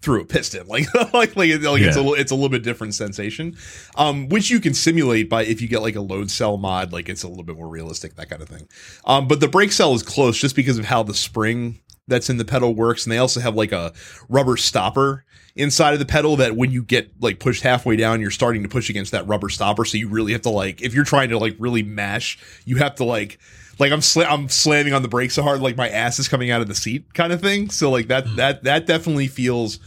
through 0.00 0.20
a 0.20 0.24
piston 0.24 0.66
like 0.68 0.92
like 0.94 1.12
like, 1.12 1.36
like 1.36 1.48
yeah. 1.48 1.88
it's 1.88 1.96
a 1.96 2.00
little 2.00 2.14
it's 2.14 2.30
a 2.30 2.34
little 2.34 2.50
bit 2.50 2.62
different 2.62 2.94
sensation 2.94 3.56
um 3.96 4.28
which 4.28 4.50
you 4.50 4.60
can 4.60 4.74
simulate 4.74 5.28
by 5.28 5.42
if 5.44 5.60
you 5.60 5.66
get 5.66 5.82
like 5.82 5.96
a 5.96 6.00
load 6.00 6.30
cell 6.30 6.56
mod 6.56 6.92
like 6.92 7.08
it's 7.08 7.22
a 7.22 7.28
little 7.28 7.44
bit 7.44 7.56
more 7.56 7.68
realistic 7.68 8.14
that 8.16 8.28
kind 8.28 8.42
of 8.42 8.48
thing 8.48 8.68
um 9.06 9.26
but 9.26 9.40
the 9.40 9.48
brake 9.48 9.72
cell 9.72 9.94
is 9.94 10.02
close 10.02 10.38
just 10.38 10.54
because 10.54 10.78
of 10.78 10.84
how 10.84 11.02
the 11.02 11.14
spring 11.14 11.80
that's 12.06 12.28
in 12.28 12.36
the 12.36 12.44
pedal 12.44 12.74
works 12.74 13.04
and 13.04 13.12
they 13.12 13.18
also 13.18 13.40
have 13.40 13.54
like 13.54 13.72
a 13.72 13.92
rubber 14.28 14.56
stopper 14.56 15.24
inside 15.56 15.92
of 15.92 15.98
the 15.98 16.06
pedal 16.06 16.36
that 16.36 16.56
when 16.56 16.70
you 16.70 16.82
get 16.82 17.10
like 17.20 17.38
pushed 17.38 17.62
halfway 17.62 17.96
down, 17.96 18.20
you're 18.20 18.30
starting 18.30 18.62
to 18.62 18.68
push 18.68 18.90
against 18.90 19.12
that 19.12 19.26
rubber 19.26 19.48
stopper. 19.48 19.84
So 19.84 19.96
you 19.96 20.08
really 20.08 20.32
have 20.32 20.42
to 20.42 20.50
like, 20.50 20.82
if 20.82 20.94
you're 20.94 21.04
trying 21.04 21.30
to 21.30 21.38
like 21.38 21.56
really 21.58 21.82
mash, 21.82 22.38
you 22.64 22.76
have 22.76 22.96
to 22.96 23.04
like, 23.04 23.38
like 23.78 23.92
I'm 23.92 24.00
sl- 24.00 24.22
I'm 24.22 24.48
slamming 24.48 24.92
on 24.92 25.02
the 25.02 25.08
brakes 25.08 25.34
so 25.34 25.42
hard, 25.42 25.60
like 25.60 25.76
my 25.76 25.88
ass 25.88 26.18
is 26.18 26.28
coming 26.28 26.50
out 26.50 26.60
of 26.60 26.68
the 26.68 26.74
seat, 26.74 27.12
kind 27.14 27.32
of 27.32 27.40
thing. 27.40 27.70
So 27.70 27.90
like 27.90 28.08
that 28.08 28.24
mm. 28.24 28.36
that 28.36 28.64
that 28.64 28.86
definitely 28.86 29.26
feels 29.26 29.80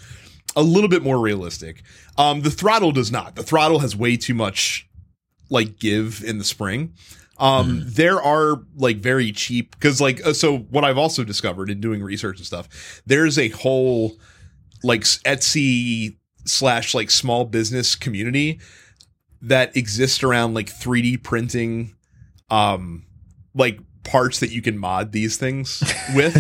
a 0.55 0.63
little 0.63 0.89
bit 0.89 1.03
more 1.03 1.19
realistic. 1.19 1.83
Um, 2.17 2.41
the 2.41 2.51
throttle 2.51 2.91
does 2.91 3.11
not. 3.11 3.35
The 3.35 3.43
throttle 3.43 3.79
has 3.79 3.95
way 3.95 4.17
too 4.17 4.33
much 4.33 4.89
like 5.49 5.79
give 5.79 6.23
in 6.23 6.37
the 6.37 6.43
spring. 6.43 6.93
Um, 7.39 7.81
mm. 7.81 7.93
there 7.93 8.21
are 8.21 8.63
like 8.75 8.97
very 8.97 9.31
cheap 9.31 9.71
because 9.71 10.01
like 10.01 10.25
uh, 10.25 10.33
so 10.33 10.57
what 10.57 10.83
I've 10.83 10.97
also 10.97 11.23
discovered 11.23 11.69
in 11.69 11.79
doing 11.79 12.01
research 12.01 12.37
and 12.37 12.45
stuff, 12.45 13.01
there's 13.05 13.37
a 13.37 13.49
whole 13.49 14.17
like 14.83 15.01
Etsy 15.01 16.17
slash 16.45 16.93
like 16.93 17.11
small 17.11 17.45
business 17.45 17.95
community 17.95 18.59
that 19.41 19.75
exists 19.77 20.23
around 20.23 20.53
like 20.53 20.67
3D 20.67 21.21
printing, 21.21 21.95
um, 22.49 23.05
like 23.53 23.79
parts 24.03 24.39
that 24.39 24.51
you 24.51 24.61
can 24.61 24.77
mod 24.77 25.11
these 25.11 25.37
things 25.37 25.83
with 26.15 26.35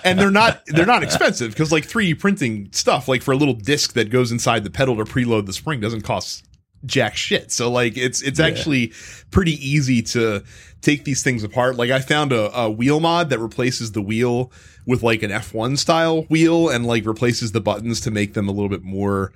and 0.04 0.18
they're 0.18 0.32
not 0.32 0.62
they're 0.66 0.84
not 0.84 1.04
expensive 1.04 1.52
because 1.52 1.70
like 1.70 1.86
3d 1.86 2.18
printing 2.18 2.68
stuff 2.72 3.06
like 3.06 3.22
for 3.22 3.30
a 3.30 3.36
little 3.36 3.54
disc 3.54 3.92
that 3.92 4.10
goes 4.10 4.32
inside 4.32 4.64
the 4.64 4.70
pedal 4.70 4.96
to 4.96 5.04
preload 5.04 5.46
the 5.46 5.52
spring 5.52 5.78
doesn't 5.78 6.00
cost 6.00 6.47
jack 6.86 7.16
shit 7.16 7.50
so 7.50 7.70
like 7.70 7.96
it's 7.96 8.22
it's 8.22 8.38
yeah. 8.38 8.46
actually 8.46 8.92
pretty 9.30 9.54
easy 9.66 10.00
to 10.00 10.42
take 10.80 11.04
these 11.04 11.22
things 11.22 11.42
apart 11.42 11.76
like 11.76 11.90
i 11.90 11.98
found 11.98 12.32
a, 12.32 12.56
a 12.56 12.70
wheel 12.70 13.00
mod 13.00 13.30
that 13.30 13.38
replaces 13.38 13.92
the 13.92 14.02
wheel 14.02 14.52
with 14.88 15.02
like 15.02 15.22
an 15.22 15.30
F1 15.30 15.76
style 15.76 16.22
wheel 16.22 16.70
and 16.70 16.86
like 16.86 17.04
replaces 17.04 17.52
the 17.52 17.60
buttons 17.60 18.00
to 18.00 18.10
make 18.10 18.32
them 18.32 18.48
a 18.48 18.52
little 18.52 18.70
bit 18.70 18.82
more 18.82 19.32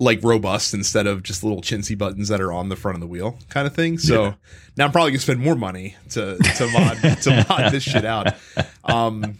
like 0.00 0.18
robust 0.24 0.74
instead 0.74 1.06
of 1.06 1.22
just 1.22 1.44
little 1.44 1.62
chintzy 1.62 1.96
buttons 1.96 2.26
that 2.28 2.40
are 2.40 2.52
on 2.52 2.68
the 2.68 2.74
front 2.74 2.96
of 2.96 3.00
the 3.00 3.06
wheel 3.06 3.38
kind 3.48 3.68
of 3.68 3.74
thing. 3.76 3.96
So 3.96 4.24
yeah. 4.24 4.34
now 4.76 4.86
I'm 4.86 4.90
probably 4.90 5.12
gonna 5.12 5.20
spend 5.20 5.38
more 5.38 5.54
money 5.54 5.94
to 6.10 6.36
to 6.36 6.66
mod 6.72 6.96
to 7.22 7.46
mod 7.48 7.72
this 7.72 7.84
shit 7.84 8.04
out. 8.04 8.34
Um 8.82 9.38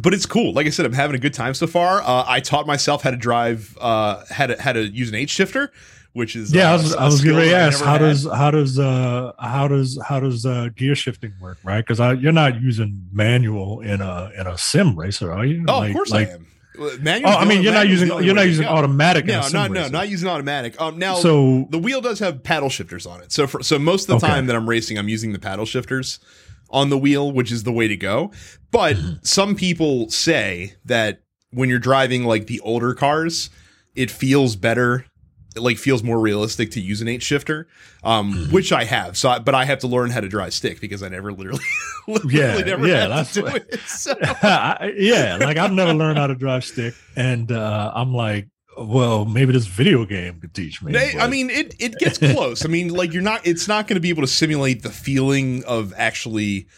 but 0.00 0.12
it's 0.12 0.26
cool. 0.26 0.52
Like 0.52 0.66
I 0.66 0.70
said, 0.70 0.86
I'm 0.86 0.92
having 0.92 1.16
a 1.16 1.20
good 1.20 1.34
time 1.34 1.54
so 1.54 1.66
far. 1.66 2.00
Uh, 2.02 2.24
I 2.26 2.38
taught 2.38 2.68
myself 2.68 3.02
how 3.02 3.10
to 3.10 3.16
drive, 3.16 3.76
uh, 3.80 4.22
how 4.30 4.46
to 4.46 4.60
how 4.60 4.72
to 4.72 4.86
use 4.86 5.08
an 5.08 5.16
H 5.16 5.30
shifter, 5.30 5.72
which 6.12 6.36
is 6.36 6.52
yeah. 6.52 6.70
Uh, 6.70 6.72
I 6.72 6.76
was, 6.76 6.94
I 6.94 7.04
was 7.04 7.22
to 7.22 7.54
ask 7.54 7.84
how 7.84 7.92
had. 7.92 7.98
does 7.98 8.24
how 8.24 8.50
does 8.50 8.78
uh 8.78 9.32
how 9.38 9.68
does 9.68 9.98
how 10.04 10.20
does 10.20 10.44
uh 10.44 10.68
gear 10.76 10.94
shifting 10.94 11.32
work, 11.40 11.58
right? 11.62 11.80
Because 11.80 12.00
I 12.00 12.14
you're 12.14 12.32
not 12.32 12.60
using 12.60 13.08
manual 13.12 13.80
in 13.80 14.00
a 14.00 14.30
in 14.38 14.46
a 14.46 14.58
sim 14.58 14.98
racer, 14.98 15.32
are 15.32 15.44
you? 15.44 15.64
Oh, 15.68 15.78
like, 15.78 15.90
of 15.90 15.94
course 15.94 16.10
like, 16.10 16.28
I 16.28 16.32
am. 16.32 16.46
Manual, 17.00 17.30
oh, 17.30 17.36
I 17.36 17.44
mean, 17.44 17.62
you're 17.62 17.72
not 17.72 17.88
using 17.88 18.08
you're 18.22 18.36
not 18.36 18.46
using 18.46 18.66
automatic. 18.66 19.26
No, 19.26 19.42
no, 19.52 19.66
no, 19.66 19.88
not 19.88 20.08
using 20.08 20.28
automatic. 20.28 20.80
Um, 20.80 20.96
now, 20.96 21.16
so 21.16 21.66
the 21.70 21.78
wheel 21.78 22.00
does 22.00 22.20
have 22.20 22.44
paddle 22.44 22.68
shifters 22.68 23.04
on 23.04 23.20
it. 23.20 23.32
So, 23.32 23.48
for, 23.48 23.64
so 23.64 23.80
most 23.80 24.08
of 24.08 24.20
the 24.20 24.26
okay. 24.26 24.32
time 24.32 24.46
that 24.46 24.54
I'm 24.54 24.68
racing, 24.68 24.96
I'm 24.96 25.08
using 25.08 25.32
the 25.32 25.40
paddle 25.40 25.66
shifters 25.66 26.20
on 26.70 26.88
the 26.88 26.96
wheel, 26.96 27.32
which 27.32 27.50
is 27.50 27.64
the 27.64 27.72
way 27.72 27.88
to 27.88 27.96
go. 27.96 28.30
But 28.70 28.96
some 29.22 29.56
people 29.56 30.08
say 30.10 30.74
that 30.84 31.22
when 31.50 31.68
you're 31.68 31.80
driving 31.80 32.24
like 32.24 32.46
the 32.46 32.60
older 32.60 32.94
cars, 32.94 33.50
it 33.96 34.08
feels 34.08 34.54
better 34.54 35.04
it 35.56 35.60
like 35.60 35.78
feels 35.78 36.02
more 36.02 36.20
realistic 36.20 36.70
to 36.72 36.80
use 36.80 37.00
an 37.00 37.08
H 37.08 37.22
shifter, 37.22 37.68
um, 38.04 38.32
mm-hmm. 38.32 38.52
which 38.52 38.72
I 38.72 38.84
have. 38.84 39.16
So, 39.16 39.30
I, 39.30 39.38
but 39.38 39.54
I 39.54 39.64
have 39.64 39.80
to 39.80 39.86
learn 39.86 40.10
how 40.10 40.20
to 40.20 40.28
drive 40.28 40.54
stick 40.54 40.80
because 40.80 41.02
I 41.02 41.08
never 41.08 41.32
literally, 41.32 41.64
literally 42.06 42.34
yeah, 42.34 42.58
never 42.58 42.86
yeah, 42.86 43.08
that's 43.08 43.32
to 43.34 43.40
do 43.42 43.46
it. 43.46 43.80
So. 43.86 44.14
yeah, 44.20 45.38
like 45.40 45.56
I've 45.56 45.72
never 45.72 45.94
learned 45.94 46.18
how 46.18 46.26
to 46.26 46.34
drive 46.34 46.64
stick, 46.64 46.94
and 47.16 47.50
uh, 47.50 47.92
I'm 47.94 48.14
like, 48.14 48.48
well, 48.78 49.24
maybe 49.24 49.52
this 49.52 49.66
video 49.66 50.04
game 50.04 50.40
could 50.40 50.54
teach 50.54 50.82
me. 50.82 50.92
They, 50.92 51.18
I 51.18 51.28
mean, 51.28 51.50
it 51.50 51.74
it 51.78 51.94
gets 51.98 52.18
close. 52.18 52.64
I 52.64 52.68
mean, 52.68 52.88
like 52.88 53.12
you're 53.12 53.22
not, 53.22 53.46
it's 53.46 53.68
not 53.68 53.86
going 53.88 53.96
to 53.96 54.00
be 54.00 54.10
able 54.10 54.22
to 54.22 54.28
simulate 54.28 54.82
the 54.82 54.90
feeling 54.90 55.64
of 55.64 55.92
actually 55.96 56.68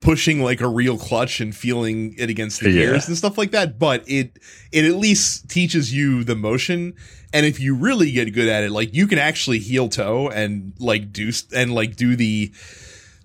pushing 0.00 0.42
like 0.42 0.62
a 0.62 0.68
real 0.68 0.96
clutch 0.96 1.40
and 1.40 1.54
feeling 1.54 2.14
it 2.16 2.30
against 2.30 2.60
the 2.60 2.72
gears 2.72 3.06
and 3.06 3.16
stuff 3.18 3.36
like 3.36 3.50
that 3.50 3.78
but 3.78 4.02
it 4.08 4.38
it 4.72 4.86
at 4.86 4.94
least 4.94 5.48
teaches 5.50 5.94
you 5.94 6.24
the 6.24 6.34
motion. 6.34 6.94
And 7.32 7.46
if 7.46 7.60
you 7.60 7.74
really 7.76 8.10
get 8.10 8.32
good 8.32 8.48
at 8.48 8.64
it 8.64 8.70
like 8.70 8.94
you 8.94 9.06
can 9.06 9.18
actually 9.18 9.58
heel 9.58 9.88
toe 9.88 10.28
and 10.30 10.72
like 10.78 11.12
do 11.12 11.30
and 11.54 11.74
like 11.74 11.96
do 11.96 12.16
the 12.16 12.50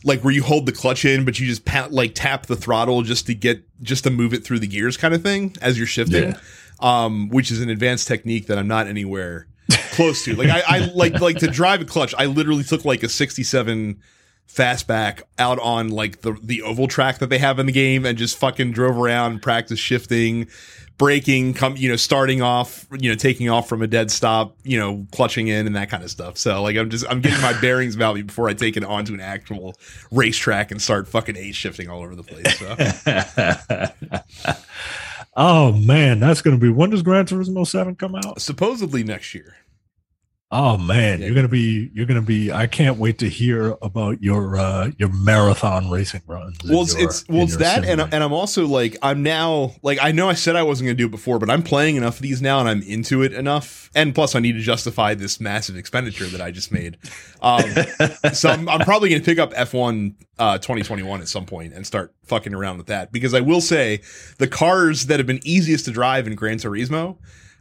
like 0.03 0.21
where 0.21 0.33
you 0.33 0.43
hold 0.43 0.65
the 0.65 0.73
clutch 0.73 1.05
in 1.05 1.23
but 1.23 1.39
you 1.39 1.47
just 1.47 1.63
pat 1.63 1.93
like 1.93 2.11
tap 2.13 2.45
the 2.47 2.57
throttle 2.57 3.01
just 3.03 3.25
to 3.27 3.33
get 3.33 3.63
just 3.81 4.03
to 4.03 4.11
move 4.11 4.33
it 4.33 4.43
through 4.43 4.59
the 4.59 4.67
gears 4.67 4.97
kind 4.97 5.13
of 5.13 5.23
thing 5.23 5.55
as 5.61 5.77
you're 5.77 5.87
shifting. 5.87 6.31
Yeah. 6.31 6.39
um 6.81 7.29
which 7.29 7.51
is 7.51 7.61
an 7.61 7.69
advanced 7.69 8.05
technique 8.07 8.47
that 8.47 8.57
I'm 8.57 8.67
not 8.67 8.87
anywhere 8.87 9.47
close 9.93 10.25
to. 10.25 10.35
Like 10.35 10.49
I, 10.49 10.61
I 10.67 10.79
like 10.93 11.21
like 11.21 11.37
to 11.37 11.47
drive 11.47 11.81
a 11.81 11.85
clutch 11.85 12.13
I 12.17 12.25
literally 12.25 12.63
took 12.65 12.83
like 12.83 13.01
a 13.01 13.09
67 13.09 14.01
fastback 14.47 15.21
out 15.37 15.59
on 15.59 15.89
like 15.89 16.21
the 16.21 16.37
the 16.41 16.61
oval 16.61 16.87
track 16.87 17.19
that 17.19 17.29
they 17.29 17.37
have 17.37 17.59
in 17.59 17.65
the 17.65 17.71
game 17.71 18.05
and 18.05 18.17
just 18.17 18.37
fucking 18.37 18.71
drove 18.71 18.97
around, 18.97 19.41
practice 19.41 19.79
shifting, 19.79 20.47
braking, 20.97 21.53
come 21.53 21.75
you 21.77 21.89
know, 21.89 21.95
starting 21.95 22.41
off, 22.41 22.87
you 22.99 23.09
know, 23.09 23.15
taking 23.15 23.49
off 23.49 23.67
from 23.67 23.81
a 23.81 23.87
dead 23.87 24.11
stop, 24.11 24.55
you 24.63 24.79
know, 24.79 25.05
clutching 25.11 25.47
in 25.47 25.67
and 25.67 25.75
that 25.75 25.89
kind 25.89 26.03
of 26.03 26.11
stuff. 26.11 26.37
So 26.37 26.61
like 26.61 26.77
I'm 26.77 26.89
just 26.89 27.05
I'm 27.09 27.21
getting 27.21 27.41
my 27.41 27.59
bearings 27.59 27.95
about 27.95 28.15
me 28.15 28.21
before 28.21 28.47
I 28.47 28.53
take 28.53 28.77
it 28.77 28.83
onto 28.83 29.13
an 29.13 29.19
actual 29.19 29.75
racetrack 30.11 30.71
and 30.71 30.81
start 30.81 31.07
fucking 31.07 31.35
H 31.35 31.55
shifting 31.55 31.89
all 31.89 32.01
over 32.01 32.15
the 32.15 32.23
place. 32.23 32.59
So. 34.45 34.53
oh 35.35 35.73
man, 35.73 36.19
that's 36.19 36.41
gonna 36.41 36.57
be 36.57 36.69
when 36.69 36.91
does 36.91 37.01
Gran 37.01 37.25
Turismo 37.25 37.67
Seven 37.67 37.95
come 37.95 38.15
out? 38.15 38.41
Supposedly 38.41 39.03
next 39.03 39.33
year. 39.33 39.55
Oh 40.51 40.77
man, 40.77 41.19
Yeah. 41.19 41.25
you're 41.25 41.35
gonna 41.35 41.47
be 41.47 41.89
you're 41.93 42.05
gonna 42.05 42.21
be. 42.21 42.51
I 42.51 42.67
can't 42.67 42.97
wait 42.97 43.17
to 43.19 43.27
hear 43.27 43.75
about 43.81 44.21
your 44.21 44.57
uh 44.57 44.91
your 44.99 45.09
marathon 45.11 45.89
racing 45.89 46.21
runs. 46.27 46.57
Well, 46.63 46.83
it's, 46.83 46.93
your- 46.93 47.03
it's 47.09 47.27
well, 47.27 47.43
it's 47.43 47.57
that, 47.57 47.83
and 47.83 47.99
and 47.99 48.23
I'm 48.23 48.31
also 48.31 48.67
like 48.67 48.95
I'm 49.01 49.23
now 49.23 49.73
like 49.81 49.97
I 50.01 50.11
know 50.11 50.29
I 50.29 50.33
said 50.35 50.55
I 50.55 50.61
wasn't 50.61 50.89
to 50.89 50.93
do 50.93 51.07
it 51.07 51.11
before, 51.11 51.39
but 51.39 51.49
I'm 51.49 51.63
playing 51.63 51.95
enough 51.95 52.17
of 52.17 52.21
these 52.21 52.43
now, 52.43 52.59
and 52.59 52.69
I'm 52.69 52.83
into 52.83 53.23
it 53.23 53.33
enough. 53.33 53.89
And 53.95 54.13
plus, 54.13 54.35
I 54.35 54.39
need 54.39 54.51
to 54.53 54.59
justify 54.59 55.15
this 55.15 55.39
massive 55.39 55.75
expenditure 55.77 56.25
that 56.27 56.41
I 56.41 56.51
just 56.51 56.71
made. 56.71 56.97
Um, 57.41 57.63
so 58.33 58.49
I'm, 58.49 58.69
I'm 58.69 58.81
probably 58.81 59.09
to 59.09 59.21
pick 59.21 59.39
up 59.39 59.51
F1 59.53 60.13
uh, 60.37 60.57
2021 60.59 61.21
at 61.21 61.27
some 61.27 61.45
point 61.47 61.73
and 61.73 61.87
start 61.87 62.13
fucking 62.25 62.53
around 62.53 62.77
with 62.77 62.87
that 62.87 63.11
because 63.11 63.33
I 63.33 63.39
will 63.41 63.61
say 63.61 64.01
the 64.37 64.47
cars 64.47 65.07
that 65.07 65.19
have 65.19 65.27
been 65.27 65.39
easiest 65.43 65.85
to 65.85 65.91
drive 65.91 66.27
in 66.27 66.35
Gran 66.35 66.57
Turismo 66.59 67.17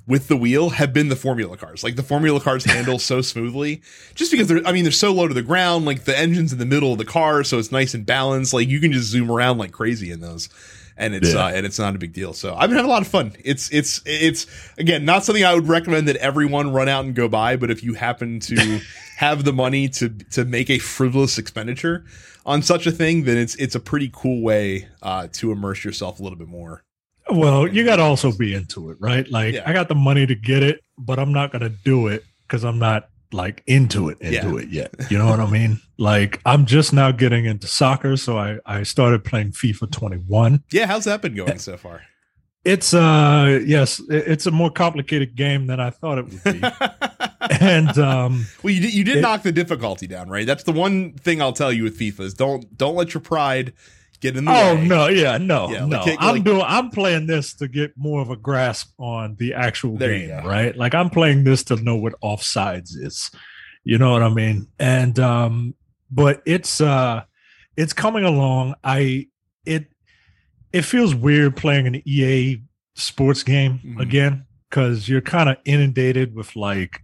with 0.06 0.28
the 0.28 0.36
wheel 0.36 0.70
have 0.70 0.92
been 0.92 1.08
the 1.08 1.16
formula 1.16 1.56
cars. 1.56 1.82
Like 1.82 1.96
the 1.96 2.02
formula 2.02 2.40
cars 2.40 2.64
handle 2.70 2.98
so 2.98 3.22
smoothly 3.22 3.80
just 4.14 4.30
because 4.30 4.48
they're, 4.48 4.66
I 4.66 4.72
mean, 4.72 4.84
they're 4.84 4.92
so 4.92 5.12
low 5.12 5.28
to 5.28 5.34
the 5.34 5.42
ground, 5.42 5.84
like 5.86 6.04
the 6.04 6.16
engine's 6.18 6.52
in 6.52 6.58
the 6.58 6.66
middle 6.66 6.92
of 6.92 6.98
the 6.98 7.04
car. 7.04 7.42
So 7.44 7.58
it's 7.58 7.72
nice 7.72 7.94
and 7.94 8.04
balanced. 8.04 8.52
Like 8.52 8.68
you 8.68 8.80
can 8.80 8.92
just 8.92 9.06
zoom 9.08 9.30
around 9.30 9.58
like 9.58 9.72
crazy 9.72 10.10
in 10.10 10.20
those. 10.20 10.48
And 10.96 11.12
it's, 11.14 11.32
Yeah. 11.34 11.46
uh, 11.46 11.50
and 11.50 11.66
it's 11.66 11.78
not 11.78 11.96
a 11.96 11.98
big 11.98 12.12
deal. 12.12 12.32
So 12.34 12.54
I've 12.54 12.68
been 12.70 12.76
having 12.76 12.88
a 12.90 12.92
lot 12.92 13.02
of 13.02 13.08
fun. 13.08 13.32
It's, 13.44 13.68
it's, 13.72 14.00
it's 14.06 14.46
again, 14.78 15.04
not 15.04 15.24
something 15.24 15.42
I 15.44 15.52
would 15.54 15.66
recommend 15.68 16.06
that 16.08 16.16
everyone 16.16 16.72
run 16.72 16.88
out 16.88 17.04
and 17.04 17.14
go 17.16 17.28
buy, 17.28 17.56
but 17.56 17.70
if 17.70 17.82
you 17.82 17.94
happen 17.94 18.38
to 18.40 18.80
have 19.16 19.42
the 19.44 19.52
money 19.52 19.88
to, 19.88 20.08
to 20.08 20.44
make 20.44 20.70
a 20.70 20.78
frivolous 20.78 21.36
expenditure 21.38 22.04
on 22.46 22.62
such 22.62 22.86
a 22.86 22.92
thing, 22.92 23.24
then 23.24 23.38
it's, 23.38 23.56
it's 23.56 23.74
a 23.74 23.80
pretty 23.80 24.08
cool 24.12 24.42
way, 24.42 24.86
uh, 25.02 25.26
to 25.32 25.50
immerse 25.50 25.82
yourself 25.84 26.20
a 26.20 26.22
little 26.22 26.38
bit 26.38 26.46
more. 26.46 26.83
Well, 27.30 27.66
you 27.66 27.84
got 27.84 27.96
to 27.96 28.02
also 28.02 28.32
be 28.32 28.54
into 28.54 28.90
it, 28.90 28.96
right? 29.00 29.28
Like, 29.30 29.54
Yeah. 29.54 29.62
I 29.66 29.72
got 29.72 29.88
the 29.88 29.94
money 29.94 30.26
to 30.26 30.34
get 30.34 30.62
it, 30.62 30.80
but 30.98 31.18
I'm 31.18 31.32
not 31.32 31.52
going 31.52 31.62
to 31.62 31.68
do 31.70 32.08
it 32.08 32.24
because 32.46 32.64
I'm 32.64 32.78
not 32.78 33.08
like 33.32 33.62
into 33.66 34.10
it, 34.10 34.20
into 34.20 34.58
it 34.58 34.68
yet. 34.68 34.94
You 35.10 35.18
know 35.18 35.26
what 35.26 35.40
I 35.40 35.50
mean? 35.50 35.80
Like, 35.98 36.40
I'm 36.44 36.66
just 36.66 36.92
now 36.92 37.10
getting 37.10 37.46
into 37.46 37.66
soccer. 37.66 38.16
So 38.16 38.38
I, 38.38 38.58
I 38.66 38.82
started 38.84 39.24
playing 39.24 39.52
FIFA 39.52 39.90
21. 39.90 40.62
Yeah. 40.70 40.86
How's 40.86 41.04
that 41.04 41.22
been 41.22 41.34
going 41.34 41.58
so 41.58 41.76
far? 41.76 42.02
It's, 42.64 42.94
uh, 42.94 43.60
yes, 43.66 44.00
it's 44.08 44.46
a 44.46 44.50
more 44.50 44.70
complicated 44.70 45.34
game 45.34 45.66
than 45.66 45.80
I 45.80 45.90
thought 45.90 46.18
it 46.18 46.24
would 46.26 46.44
be. 46.44 46.62
and, 47.60 47.98
um, 47.98 48.46
Well, 48.62 48.72
you 48.72 48.80
did, 48.80 48.94
you 48.94 49.04
did 49.04 49.16
It- 49.16 49.20
knock 49.20 49.42
the 49.42 49.52
difficulty 49.52 50.06
down, 50.06 50.28
right? 50.28 50.46
That's 50.46 50.62
the 50.62 50.72
one 50.72 51.12
thing 51.14 51.42
I'll 51.42 51.52
tell 51.52 51.72
you 51.72 51.82
with 51.82 51.98
FIFA 51.98 52.20
is 52.20 52.34
don't 52.34 52.76
don't 52.78 52.94
let 52.94 53.12
your 53.14 53.20
pride 53.20 53.72
get 54.20 54.36
in 54.36 54.44
the 54.46 54.50
Oh 54.52 54.74
way. 54.76 54.86
no, 54.86 55.08
yeah, 55.08 55.38
no, 55.38 55.70
Yeah, 55.70 55.86
no. 55.86 55.98
like, 56.04 56.16
I'm 56.20 56.34
like- 56.36 56.44
doing 56.44 56.62
I'm 56.66 56.90
playing 56.90 57.26
this 57.26 57.54
to 57.54 57.68
get 57.68 57.92
more 57.96 58.20
of 58.22 58.30
a 58.30 58.36
grasp 58.36 58.92
on 58.98 59.36
the 59.38 59.54
actual 59.54 59.96
game, 59.96 60.30
right? 60.44 60.76
Like 60.76 60.94
I'm 60.94 61.10
playing 61.10 61.44
this 61.44 61.62
to 61.64 61.76
know 61.76 61.96
what 61.96 62.14
offsides 62.22 62.90
is. 62.96 63.30
You 63.84 63.98
know 63.98 64.12
what 64.12 64.22
I 64.22 64.28
mean? 64.30 64.68
And 64.78 65.18
um 65.18 65.74
but 66.10 66.42
it's 66.46 66.80
uh 66.80 67.22
it's 67.76 67.92
coming 67.92 68.24
along. 68.24 68.74
I 68.84 69.26
it 69.66 69.86
it 70.72 70.82
feels 70.82 71.14
weird 71.14 71.56
playing 71.56 71.86
an 71.86 72.02
EA 72.06 72.62
sports 72.96 73.42
game 73.42 73.80
Mhm. 73.84 74.00
again 74.00 74.46
cuz 74.70 75.08
you're 75.08 75.20
kind 75.20 75.48
of 75.48 75.56
inundated 75.64 76.34
with 76.34 76.54
like 76.56 77.00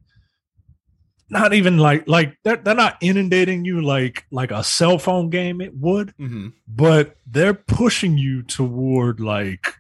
not 1.31 1.53
even 1.55 1.79
like 1.79 2.07
like 2.09 2.37
they're, 2.43 2.57
they're 2.57 2.75
not 2.75 2.99
inundating 3.01 3.65
you 3.65 3.81
like 3.81 4.27
like 4.31 4.51
a 4.51 4.63
cell 4.65 4.99
phone 4.99 5.31
game 5.31 5.61
it 5.61 5.73
would 5.77 6.13
hmm 6.19 6.49
but 6.67 7.17
they're 7.27 7.55
pushing 7.55 8.19
you 8.19 8.43
toward 8.43 9.21
like 9.21 9.75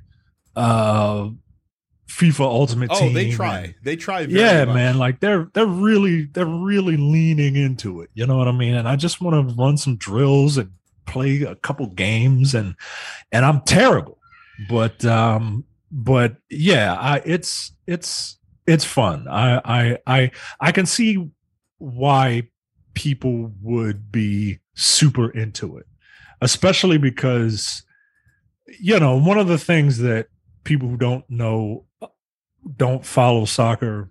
uh 0.56 1.28
FIFA 2.08 2.40
Ultimate 2.40 2.90
Oh, 2.92 2.98
Team. 2.98 3.12
they 3.14 3.30
try. 3.30 3.74
They 3.84 3.94
try. 3.94 4.26
Very 4.26 4.40
yeah, 4.40 4.64
much. 4.64 4.74
man, 4.74 4.98
like 4.98 5.20
they're 5.20 5.48
they're 5.54 5.64
really 5.64 6.24
they're 6.24 6.44
really 6.44 6.96
leaning 6.96 7.54
into 7.54 8.00
it. 8.00 8.10
You 8.14 8.26
know 8.26 8.36
what 8.36 8.48
I 8.48 8.52
mean? 8.52 8.74
And 8.74 8.88
I 8.88 8.96
just 8.96 9.20
want 9.20 9.48
to 9.48 9.54
run 9.54 9.76
some 9.76 9.96
drills 9.96 10.58
and 10.58 10.72
play 11.06 11.42
a 11.42 11.54
couple 11.54 11.86
games 11.86 12.52
and 12.54 12.74
and 13.30 13.44
I'm 13.44 13.60
terrible. 13.60 14.18
But 14.68 15.04
um 15.04 15.64
but 15.92 16.36
yeah, 16.50 16.94
I 16.94 17.22
it's 17.24 17.72
it's 17.86 18.38
it's 18.66 18.84
fun. 18.84 19.28
I 19.28 19.60
I 19.64 19.98
I 20.06 20.30
I 20.58 20.72
can 20.72 20.86
see 20.86 21.30
why 21.80 22.44
people 22.94 23.52
would 23.60 24.12
be 24.12 24.60
super 24.74 25.28
into 25.30 25.76
it. 25.76 25.86
Especially 26.40 26.96
because 26.98 27.82
you 28.78 29.00
know, 29.00 29.16
one 29.16 29.36
of 29.38 29.48
the 29.48 29.58
things 29.58 29.98
that 29.98 30.28
people 30.62 30.88
who 30.88 30.96
don't 30.96 31.28
know 31.28 31.84
don't 32.76 33.04
follow 33.04 33.44
soccer 33.46 34.10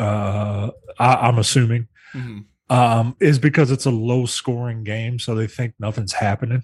uh 0.00 0.70
I, 0.98 1.14
i'm 1.28 1.38
assuming 1.38 1.88
Mhm. 2.14 2.44
um 2.70 3.16
is 3.20 3.38
because 3.38 3.70
it's 3.72 3.84
a 3.84 3.90
low 3.90 4.26
scoring 4.26 4.84
game 4.84 5.18
so 5.18 5.34
they 5.34 5.46
think 5.48 5.74
nothing's 5.78 6.12
happening 6.12 6.62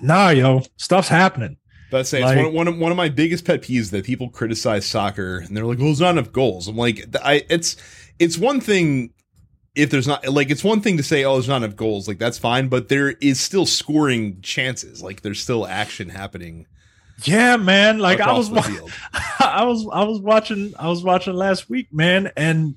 nah 0.00 0.30
yo 0.30 0.62
stuff's 0.76 1.08
happening 1.08 1.56
But 1.90 2.00
I'd 2.00 2.06
say 2.06 2.22
Like- 2.24 2.36
it's 2.38 2.44
one, 2.46 2.54
one, 2.54 2.68
of, 2.68 2.78
one 2.78 2.90
of 2.90 2.96
my 2.96 3.08
biggest 3.10 3.44
pet 3.44 3.62
peeves 3.62 3.90
that 3.90 4.04
people 4.04 4.28
criticize 4.30 4.84
soccer 4.86 5.38
and 5.38 5.56
they're 5.56 5.64
like, 5.64 5.78
"Well, 5.78 5.86
there's 5.88 6.00
not 6.00 6.10
enough 6.18 6.32
goals." 6.32 6.66
I'm 6.68 6.76
like, 6.76 7.04
I 7.22 7.44
it's 7.48 7.76
it's 8.18 8.36
one 8.38 8.60
thing 8.60 9.10
if 9.76 9.90
there's 9.90 10.06
not 10.08 10.26
like 10.28 10.50
it's 10.50 10.64
one 10.64 10.80
thing 10.80 10.96
to 10.96 11.02
say, 11.04 11.24
"Oh, 11.24 11.34
there's 11.34 11.46
not 11.48 11.62
enough 11.62 11.76
goals," 11.76 12.08
like 12.08 12.18
that's 12.18 12.38
fine, 12.38 12.68
but 12.68 12.88
there 12.88 13.10
is 13.20 13.38
still 13.38 13.66
scoring 13.66 14.40
chances. 14.40 15.02
Like 15.02 15.20
there's 15.22 15.40
still 15.40 15.66
action 15.66 16.08
happening. 16.08 16.66
yeah 17.24 17.56
man 17.56 17.98
like 17.98 18.20
i 18.20 18.30
was 18.30 18.50
wa- 18.50 18.60
i 19.40 19.64
was 19.64 19.88
i 19.90 20.04
was 20.04 20.20
watching 20.20 20.74
i 20.78 20.86
was 20.86 21.02
watching 21.02 21.32
last 21.32 21.70
week 21.70 21.88
man 21.90 22.30
and 22.36 22.74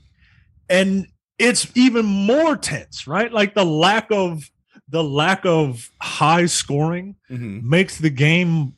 and 0.69 1.07
it's 1.37 1.67
even 1.75 2.05
more 2.05 2.55
tense 2.55 3.05
right 3.05 3.33
like 3.33 3.53
the 3.53 3.65
lack 3.65 4.07
of 4.11 4.49
the 4.87 5.03
lack 5.03 5.45
of 5.45 5.89
high 6.01 6.45
scoring 6.45 7.15
Mhm. 7.29 7.63
makes 7.63 7.97
the 7.97 8.09
game 8.09 8.75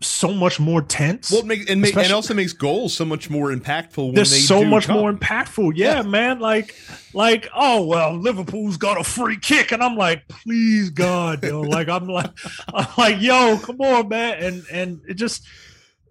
so 0.00 0.32
much 0.32 0.58
more 0.60 0.82
tense 0.82 1.30
Well, 1.30 1.40
it 1.40 1.46
makes 1.46 1.70
and, 1.70 1.80
make, 1.80 1.96
and 1.96 2.12
also 2.12 2.34
makes 2.34 2.52
goals 2.52 2.94
so 2.94 3.04
much 3.04 3.28
more 3.30 3.50
impactful. 3.50 3.98
When 4.06 4.14
they're 4.14 4.24
they 4.24 4.30
so 4.38 4.64
much 4.64 4.86
come. 4.86 4.98
more 4.98 5.12
impactful. 5.12 5.72
Yeah, 5.76 5.96
Yeah. 5.96 6.02
man. 6.02 6.38
Like, 6.40 6.74
like, 7.14 7.48
oh 7.54 7.84
well, 7.86 8.14
Liverpool's 8.18 8.76
got 8.76 9.00
a 9.00 9.04
free 9.04 9.38
kick, 9.38 9.72
and 9.72 9.82
I'm 9.82 9.96
like, 9.96 10.26
please 10.28 10.90
God, 10.90 11.42
yo. 11.44 11.62
Like, 11.68 11.88
I'm 11.88 12.06
like, 12.08 12.30
I'm 12.72 12.86
like, 12.96 13.20
yo, 13.20 13.58
come 13.62 13.80
on, 13.80 14.08
man. 14.08 14.42
And 14.42 14.64
and 14.72 15.00
it 15.08 15.14
just, 15.14 15.46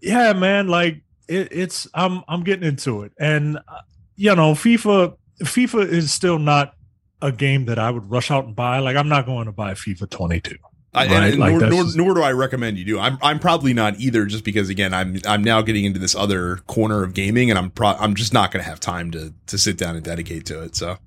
yeah, 0.02 0.34
man. 0.34 0.68
Like, 0.68 1.02
it, 1.28 1.50
it's 1.52 1.88
I'm 1.94 2.24
I'm 2.28 2.44
getting 2.44 2.68
into 2.68 3.04
it, 3.04 3.12
and 3.20 3.58
uh, 3.58 3.82
you 4.16 4.36
know, 4.36 4.54
FIFA 4.54 5.16
FIFA 5.44 5.88
is 5.88 6.12
still 6.12 6.40
not 6.40 6.74
a 7.22 7.32
game 7.32 7.66
that 7.66 7.80
I 7.80 7.90
would 7.92 8.10
rush 8.10 8.30
out 8.32 8.46
and 8.46 8.56
buy. 8.56 8.80
Like, 8.80 8.96
I'm 8.96 9.10
not 9.10 9.26
going 9.26 9.46
to 9.46 9.52
buy 9.52 9.74
FIFA 9.74 10.10
22. 10.10 10.56
I, 10.98 11.06
Right, 11.08 11.32
and 11.34 11.40
like 11.40 11.56
nor, 11.56 11.70
nor, 11.70 11.86
nor 11.96 12.14
do 12.16 12.22
I 12.22 12.32
recommend 12.32 12.78
you 12.78 12.86
do. 12.86 13.00
I'm 13.00 13.18
I'm 13.22 13.40
probably 13.40 13.74
not 13.74 14.00
either, 14.00 14.26
just 14.26 14.44
because 14.44 14.70
again 14.70 14.94
I'm 14.94 15.20
I'm 15.26 15.44
now 15.44 15.62
getting 15.62 15.86
into 15.86 16.00
this 16.00 16.16
other 16.16 16.58
corner 16.68 17.04
of 17.04 17.14
gaming, 17.14 17.50
and 17.50 17.58
I'm 17.58 17.70
pro- 17.70 17.96
I'm 18.00 18.16
just 18.16 18.34
not 18.34 18.52
going 18.52 18.64
to 18.64 18.70
have 18.70 18.80
time 18.80 19.12
to 19.12 19.34
to 19.48 19.58
sit 19.58 19.78
down 19.78 19.96
and 19.96 20.04
dedicate 20.04 20.46
to 20.48 20.62
it. 20.64 20.76
So 20.76 20.98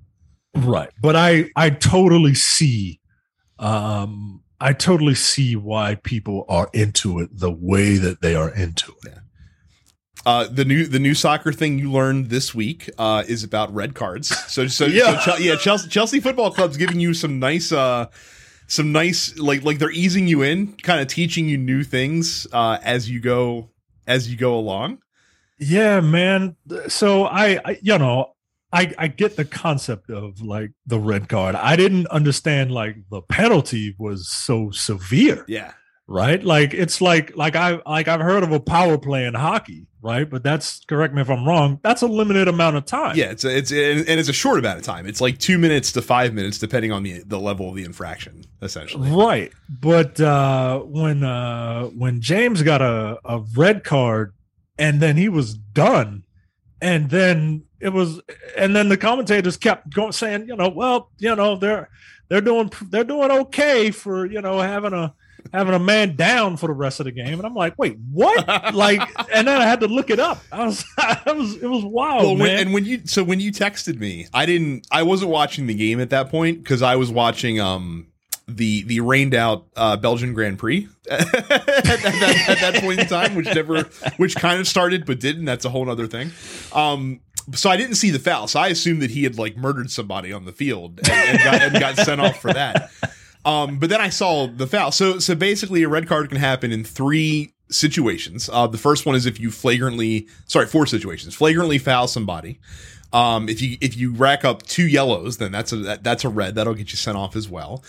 Right. 0.55 0.89
But 1.01 1.15
I 1.15 1.49
I 1.55 1.69
totally 1.69 2.33
see 2.35 2.99
um 3.59 4.43
I 4.59 4.73
totally 4.73 5.15
see 5.15 5.55
why 5.55 5.95
people 5.95 6.45
are 6.47 6.69
into 6.73 7.19
it 7.19 7.29
the 7.33 7.51
way 7.51 7.97
that 7.97 8.21
they 8.21 8.35
are 8.35 8.49
into 8.53 8.93
it. 9.05 9.17
uh, 10.25 10.45
the 10.51 10.63
new 10.65 10.85
the 10.85 10.99
new 10.99 11.15
soccer 11.15 11.51
thing 11.51 11.79
you 11.79 11.91
learned 11.91 12.29
this 12.29 12.53
week 12.53 12.87
uh, 12.99 13.23
is 13.27 13.43
about 13.43 13.73
red 13.73 13.95
cards. 13.95 14.27
So 14.51 14.67
so 14.67 14.85
Yeah. 14.85 15.19
so 15.25 15.35
yeah 15.37 15.55
Chelsea, 15.55 15.89
Chelsea 15.89 16.19
Football 16.19 16.51
Club's 16.51 16.77
giving 16.77 16.99
you 16.99 17.13
some 17.13 17.39
nice 17.39 17.71
uh 17.71 18.05
some 18.71 18.93
nice 18.93 19.37
like 19.37 19.63
like 19.63 19.79
they're 19.79 19.91
easing 19.91 20.29
you 20.29 20.43
in, 20.43 20.73
kind 20.77 21.01
of 21.01 21.07
teaching 21.07 21.49
you 21.49 21.57
new 21.57 21.83
things 21.83 22.47
uh, 22.53 22.77
as 22.83 23.09
you 23.09 23.19
go 23.19 23.69
as 24.07 24.31
you 24.31 24.37
go 24.37 24.55
along. 24.55 24.99
Yeah, 25.59 25.99
man. 25.99 26.55
So 26.87 27.25
I, 27.25 27.59
I 27.65 27.79
you 27.81 27.97
know, 27.97 28.33
I 28.71 28.93
I 28.97 29.07
get 29.09 29.35
the 29.35 29.43
concept 29.43 30.09
of 30.09 30.41
like 30.41 30.71
the 30.85 30.99
red 30.99 31.27
card. 31.27 31.55
I 31.55 31.75
didn't 31.75 32.07
understand 32.07 32.71
like 32.71 32.95
the 33.09 33.21
penalty 33.21 33.93
was 33.99 34.29
so 34.29 34.71
severe, 34.71 35.43
Yeah. 35.49 35.73
Right? 36.11 36.43
Like 36.43 36.73
it's 36.73 37.01
like 37.01 37.35
like 37.35 37.55
I 37.55 37.81
like 37.85 38.07
I've 38.07 38.21
heard 38.21 38.43
of 38.43 38.51
a 38.51 38.59
power 38.59 38.97
play 38.97 39.25
in 39.25 39.33
hockey, 39.33 39.87
right? 40.01 40.29
But 40.29 40.43
that's 40.43 40.83
correct 40.85 41.13
me 41.13 41.21
if 41.21 41.29
I'm 41.29 41.47
wrong. 41.47 41.79
That's 41.83 42.01
a 42.01 42.07
limited 42.07 42.47
amount 42.47 42.75
of 42.75 42.85
time. 42.85 43.15
Yeah, 43.15 43.31
it's 43.31 43.45
a, 43.45 43.57
it's 43.57 43.71
and 43.71 44.07
and 44.07 44.19
it's 44.19 44.29
a 44.29 44.33
short 44.33 44.59
amount 44.59 44.79
of 44.79 44.83
time. 44.83 45.07
It's 45.07 45.21
like 45.21 45.39
two 45.39 45.57
minutes 45.57 45.91
to 45.93 46.01
five 46.01 46.33
minutes, 46.33 46.57
depending 46.57 46.91
on 46.91 47.03
the 47.03 47.23
the 47.25 47.39
level 47.39 47.69
of 47.69 47.75
the 47.75 47.83
infraction. 47.83 48.43
Essentially, 48.61 49.09
Right. 49.09 49.51
But 49.69 50.19
uh 50.19 50.79
when 50.79 51.23
uh 51.23 51.85
when 51.87 52.21
James 52.21 52.61
got 52.61 52.81
a, 52.81 53.19
a 53.25 53.39
red 53.55 53.83
card 53.83 54.33
and 54.77 54.99
then 54.99 55.17
he 55.17 55.29
was 55.29 55.53
done 55.53 56.23
and 56.81 57.09
then 57.09 57.63
it 57.79 57.89
was 57.89 58.19
and 58.57 58.75
then 58.75 58.89
the 58.89 58.97
commentators 58.97 59.57
kept 59.57 59.93
going 59.93 60.11
saying, 60.11 60.47
you 60.47 60.55
know, 60.55 60.69
well, 60.69 61.09
you 61.19 61.35
know, 61.35 61.55
they're 61.55 61.89
they're 62.29 62.41
doing 62.41 62.71
they're 62.89 63.03
doing 63.03 63.31
okay 63.31 63.91
for, 63.91 64.25
you 64.25 64.41
know, 64.41 64.59
having 64.59 64.93
a 64.93 65.13
having 65.51 65.73
a 65.73 65.79
man 65.79 66.15
down 66.15 66.57
for 66.57 66.67
the 66.67 66.73
rest 66.73 66.99
of 66.99 67.05
the 67.05 67.11
game, 67.11 67.33
and 67.33 67.45
I'm 67.45 67.55
like, 67.55 67.77
wait, 67.77 67.97
what? 68.11 68.73
like, 68.73 69.01
and 69.33 69.47
then 69.47 69.61
I 69.61 69.65
had 69.65 69.79
to 69.81 69.87
look 69.87 70.09
it 70.09 70.19
up. 70.19 70.39
I 70.51 70.65
was, 70.65 70.85
I 70.97 71.21
was, 71.33 71.55
it 71.61 71.67
was 71.67 71.83
wild, 71.83 72.23
Well, 72.23 72.35
man. 72.35 72.39
when, 72.39 72.57
and 72.59 72.73
when 72.73 72.85
you 72.85 73.01
so 73.05 73.23
when 73.23 73.39
you 73.39 73.51
texted 73.51 73.99
me, 73.99 74.27
I 74.33 74.45
didn't. 74.45 74.87
I 74.91 75.03
wasn't 75.03 75.31
watching 75.31 75.67
the 75.67 75.73
game 75.75 75.99
at 75.99 76.09
that 76.11 76.29
point 76.29 76.63
because 76.63 76.81
I 76.81 76.95
was 76.95 77.11
watching 77.11 77.59
um 77.59 78.07
the 78.47 78.83
the 78.83 78.99
rained 78.99 79.33
out 79.33 79.65
uh, 79.75 79.97
Belgian 79.97 80.33
Grand 80.33 80.59
Prix 80.59 80.87
at, 81.09 81.19
that, 81.31 82.45
at 82.49 82.59
that 82.59 82.81
point 82.81 82.99
in 82.99 83.07
time, 83.07 83.35
which 83.35 83.45
never, 83.53 83.83
which 84.17 84.35
kind 84.35 84.59
of 84.59 84.67
started 84.67 85.05
but 85.05 85.19
didn't. 85.19 85.45
That's 85.45 85.65
a 85.65 85.69
whole 85.69 85.89
other 85.89 86.07
thing. 86.07 86.31
Um, 86.73 87.21
so 87.53 87.69
I 87.69 87.77
didn't 87.77 87.95
see 87.95 88.11
the 88.11 88.19
foul, 88.19 88.47
so 88.47 88.59
I 88.59 88.67
assumed 88.67 89.01
that 89.01 89.11
he 89.11 89.23
had 89.23 89.37
like 89.37 89.57
murdered 89.57 89.89
somebody 89.89 90.31
on 90.33 90.45
the 90.45 90.51
field 90.51 90.99
and, 90.99 91.09
and, 91.09 91.39
got, 91.43 91.61
and 91.61 91.79
got 91.79 91.97
sent 91.97 92.21
off 92.21 92.39
for 92.39 92.53
that. 92.53 92.91
Um, 93.43 93.79
but 93.79 93.89
then 93.89 94.01
I 94.01 94.09
saw 94.09 94.47
the 94.47 94.67
foul. 94.67 94.91
So 94.91 95.19
so 95.19 95.35
basically, 95.35 95.83
a 95.83 95.89
red 95.89 96.07
card 96.07 96.29
can 96.29 96.37
happen 96.37 96.71
in 96.71 96.83
three 96.83 97.53
situations. 97.69 98.49
Uh, 98.51 98.67
the 98.67 98.77
first 98.77 99.05
one 99.05 99.15
is 99.15 99.25
if 99.25 99.39
you 99.39 99.49
flagrantly, 99.49 100.27
sorry, 100.45 100.67
four 100.67 100.85
situations, 100.85 101.33
flagrantly 101.33 101.77
foul 101.77 102.07
somebody. 102.07 102.59
Um, 103.13 103.49
if 103.49 103.61
you 103.61 103.77
if 103.81 103.97
you 103.97 104.13
rack 104.13 104.45
up 104.45 104.63
two 104.63 104.87
yellows, 104.87 105.37
then 105.37 105.51
that's 105.51 105.71
a 105.71 105.77
that, 105.77 106.03
that's 106.03 106.23
a 106.23 106.29
red 106.29 106.55
that'll 106.55 106.75
get 106.75 106.91
you 106.91 106.97
sent 106.97 107.17
off 107.17 107.35
as 107.35 107.49
well. 107.49 107.83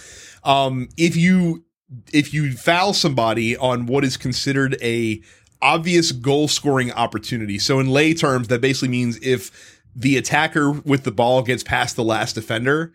Um, 0.44 0.88
if 0.96 1.16
you 1.16 1.64
if 2.12 2.32
you 2.32 2.52
foul 2.52 2.94
somebody 2.94 3.56
on 3.56 3.86
what 3.86 4.04
is 4.04 4.16
considered 4.16 4.76
a 4.82 5.20
obvious 5.60 6.10
goal 6.10 6.48
scoring 6.48 6.90
opportunity, 6.92 7.58
so 7.58 7.78
in 7.78 7.88
lay 7.88 8.14
terms, 8.14 8.48
that 8.48 8.60
basically 8.60 8.88
means 8.88 9.18
if 9.22 9.80
the 9.94 10.16
attacker 10.16 10.72
with 10.72 11.04
the 11.04 11.12
ball 11.12 11.42
gets 11.42 11.62
past 11.62 11.94
the 11.96 12.04
last 12.04 12.34
defender 12.34 12.92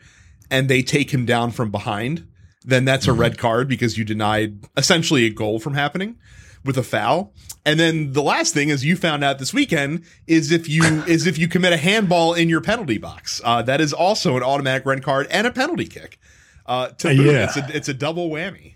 and 0.49 0.67
they 0.67 0.81
take 0.81 1.11
him 1.11 1.25
down 1.25 1.51
from 1.51 1.71
behind, 1.71 2.27
then 2.67 2.85
that's 2.85 3.07
a 3.07 3.13
red 3.13 3.37
card 3.37 3.67
because 3.67 3.97
you 3.97 4.03
denied 4.03 4.67
essentially 4.75 5.25
a 5.25 5.29
goal 5.29 5.57
from 5.57 5.73
happening 5.73 6.17
with 6.65 6.77
a 6.77 6.83
foul. 6.83 7.33
And 7.65 7.79
then 7.79 8.11
the 8.11 8.21
last 8.21 8.53
thing, 8.53 8.69
as 8.69 8.83
you 8.83 8.97
found 8.97 9.23
out 9.23 9.39
this 9.39 9.53
weekend, 9.53 10.03
is 10.27 10.51
if 10.51 10.67
you 10.67 10.83
is 11.07 11.25
if 11.25 11.37
you 11.37 11.47
commit 11.47 11.73
a 11.73 11.77
handball 11.77 12.33
in 12.33 12.49
your 12.49 12.61
penalty 12.61 12.97
box. 12.97 13.41
Uh, 13.43 13.61
that 13.63 13.81
is 13.81 13.93
also 13.93 14.35
an 14.37 14.43
automatic 14.43 14.85
red 14.85 15.01
card 15.01 15.27
and 15.31 15.47
a 15.47 15.51
penalty 15.51 15.87
kick. 15.87 16.19
Uh, 16.65 16.89
to 16.89 17.07
boot. 17.07 17.25
Yeah. 17.25 17.45
it's 17.45 17.57
a 17.57 17.75
it's 17.75 17.89
a 17.89 17.93
double 17.93 18.29
whammy. 18.29 18.73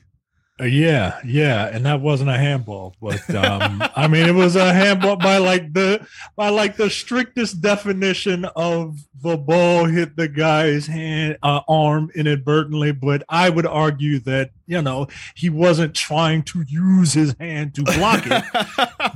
Uh, 0.61 0.65
yeah, 0.65 1.19
yeah, 1.25 1.69
and 1.73 1.85
that 1.87 2.01
wasn't 2.01 2.29
a 2.29 2.37
handball, 2.37 2.93
but 3.01 3.27
um, 3.33 3.81
I 3.95 4.07
mean, 4.07 4.27
it 4.27 4.35
was 4.35 4.55
a 4.55 4.71
handball 4.71 5.15
by 5.15 5.37
like 5.37 5.73
the 5.73 6.05
by 6.35 6.49
like 6.49 6.77
the 6.77 6.87
strictest 6.87 7.61
definition 7.61 8.45
of 8.55 8.99
the 9.23 9.37
ball 9.37 9.85
hit 9.85 10.15
the 10.15 10.27
guy's 10.27 10.85
hand 10.85 11.39
uh, 11.41 11.61
arm 11.67 12.11
inadvertently. 12.13 12.91
But 12.91 13.23
I 13.27 13.49
would 13.49 13.65
argue 13.65 14.19
that 14.19 14.51
you 14.67 14.83
know 14.83 15.07
he 15.33 15.49
wasn't 15.49 15.95
trying 15.95 16.43
to 16.43 16.63
use 16.67 17.13
his 17.13 17.35
hand 17.39 17.73
to 17.75 17.83
block 17.83 18.23
it, 18.27 18.43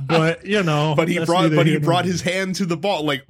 but 0.00 0.44
you 0.44 0.64
know, 0.64 0.94
but 0.96 1.06
he 1.06 1.24
brought 1.24 1.54
but 1.54 1.68
he 1.68 1.78
brought 1.78 2.06
his 2.06 2.22
hand 2.22 2.56
to 2.56 2.66
the 2.66 2.76
ball 2.76 3.04
like 3.04 3.22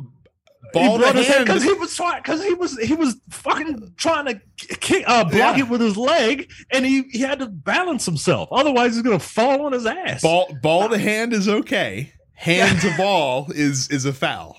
ball 0.81 0.97
to 0.97 1.03
brought 1.03 1.15
his 1.17 1.27
hand 1.27 1.37
hand. 1.37 1.47
because 1.47 1.62
he 1.65 1.73
was 1.73 1.95
trying 1.95 2.23
because 2.23 2.43
he 2.45 2.55
was 2.55 2.79
he 2.79 2.95
was 2.95 3.17
fucking 3.31 3.95
trying 3.97 4.27
to 4.27 4.41
kick, 4.77 5.05
uh, 5.07 5.25
block 5.25 5.57
Yeah. 5.57 5.65
it 5.65 5.69
with 5.69 5.81
his 5.81 5.97
leg, 5.97 6.51
and 6.73 6.85
he 6.85 7.03
he 7.11 7.21
had 7.21 7.39
to 7.41 7.47
balance 7.47 8.05
himself. 8.07 8.49
Otherwise, 8.53 8.95
he's 8.95 9.03
gonna 9.03 9.19
fall 9.19 9.67
on 9.67 9.73
his 9.73 9.87
ass. 9.87 10.23
Ball 10.23 10.49
ball 10.62 10.89
to 10.89 10.99
hand 10.99 11.33
is 11.33 11.49
okay. 11.49 12.12
Hand 12.35 12.81
to 12.83 12.95
ball 12.99 13.51
is 13.55 13.89
is 13.91 14.05
a 14.05 14.12
foul. 14.12 14.57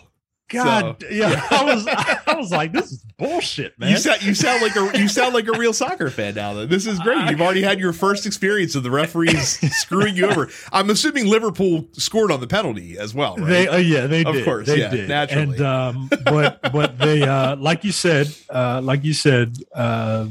God, 0.50 1.04
yeah, 1.12 1.46
I 1.52 1.64
was 1.64 1.88
I 1.88 2.36
was 2.36 2.52
like, 2.52 2.72
this 2.72 2.92
is 2.92 3.04
bullshit, 3.18 3.78
man. 3.78 3.90
You 3.92 3.98
sound 3.98 4.24
you 4.24 4.34
sound 4.34 4.62
like 4.62 4.76
a 4.76 4.98
you 5.00 5.10
sound 5.10 5.34
like 5.34 5.48
a 5.48 5.58
real 5.58 5.74
soccer 5.74 6.10
fan 6.10 6.36
now. 6.36 6.54
Though 6.54 6.66
this 6.66 6.86
is 6.86 7.00
great. 7.00 7.30
You've 7.30 7.42
already 7.42 7.62
had 7.62 7.80
your 7.80 7.92
first 7.92 8.26
experience 8.26 8.74
of 8.76 8.84
the 8.84 8.92
referees 8.92 9.60
screwing 9.78 10.16
you 10.16 10.28
over. 10.28 10.50
I'm 10.72 10.90
assuming 10.90 11.28
Liverpool 11.28 11.88
scored 11.94 12.32
on 12.32 12.40
the 12.40 12.48
penalty 12.48 12.98
as 12.98 13.14
well, 13.14 13.36
right? 13.36 13.48
They, 13.48 13.68
uh, 13.68 13.78
yeah, 13.78 14.08
they 14.08 14.24
Of 14.24 14.36
did. 14.36 14.46
course, 14.46 14.68
they 14.68 14.80
yeah, 14.80 14.90
did. 14.90 15.10
naturally. 15.10 15.58
And 15.58 15.62
um, 15.62 16.10
but 16.24 16.62
but 16.72 16.98
they, 16.98 17.24
uh, 17.24 17.58
like 17.58 17.84
you 17.84 17.92
said, 17.92 18.34
uh, 18.50 18.80
like 18.82 19.04
you 19.04 19.14
said, 19.14 19.58
uh, 19.74 20.28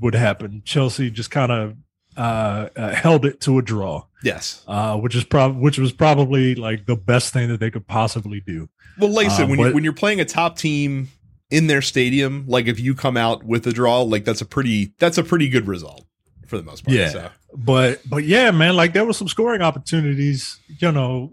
would 0.00 0.14
happen. 0.14 0.62
Chelsea 0.64 1.10
just 1.10 1.30
kind 1.30 1.52
of 1.52 1.76
uh, 2.16 2.68
uh, 2.76 2.94
held 2.94 3.24
it 3.24 3.40
to 3.40 3.58
a 3.58 3.62
draw, 3.62 4.04
yes. 4.22 4.62
uh, 4.68 4.96
which 4.96 5.14
is 5.14 5.24
prob 5.24 5.56
which 5.58 5.78
was 5.78 5.92
probably 5.92 6.54
like 6.54 6.86
the 6.86 6.96
best 6.96 7.32
thing 7.32 7.48
that 7.48 7.60
they 7.60 7.70
could 7.70 7.86
possibly 7.86 8.40
do. 8.40 8.68
Well, 8.98 9.10
like 9.10 9.26
I 9.26 9.30
said, 9.30 9.44
Um, 9.44 9.50
when 9.50 9.58
you, 9.58 9.74
when 9.74 9.84
you're 9.84 9.92
playing 9.92 10.20
a 10.20 10.24
top 10.24 10.58
team 10.58 11.08
in 11.50 11.66
their 11.66 11.82
stadium, 11.82 12.44
like 12.46 12.66
if 12.66 12.78
you 12.80 12.94
come 12.94 13.16
out 13.16 13.44
with 13.44 13.66
a 13.66 13.72
draw, 13.72 14.02
like 14.02 14.24
that's 14.24 14.40
a 14.40 14.46
pretty 14.46 14.94
that's 14.98 15.18
a 15.18 15.24
pretty 15.24 15.48
good 15.48 15.66
result 15.66 16.04
for 16.46 16.56
the 16.56 16.62
most 16.62 16.84
part. 16.84 16.96
Yeah. 16.96 17.08
So. 17.08 17.30
But 17.56 18.00
but 18.08 18.24
yeah, 18.24 18.50
man, 18.50 18.76
like 18.76 18.92
there 18.92 19.04
were 19.04 19.12
some 19.12 19.28
scoring 19.28 19.62
opportunities, 19.62 20.58
you 20.80 20.90
know, 20.90 21.30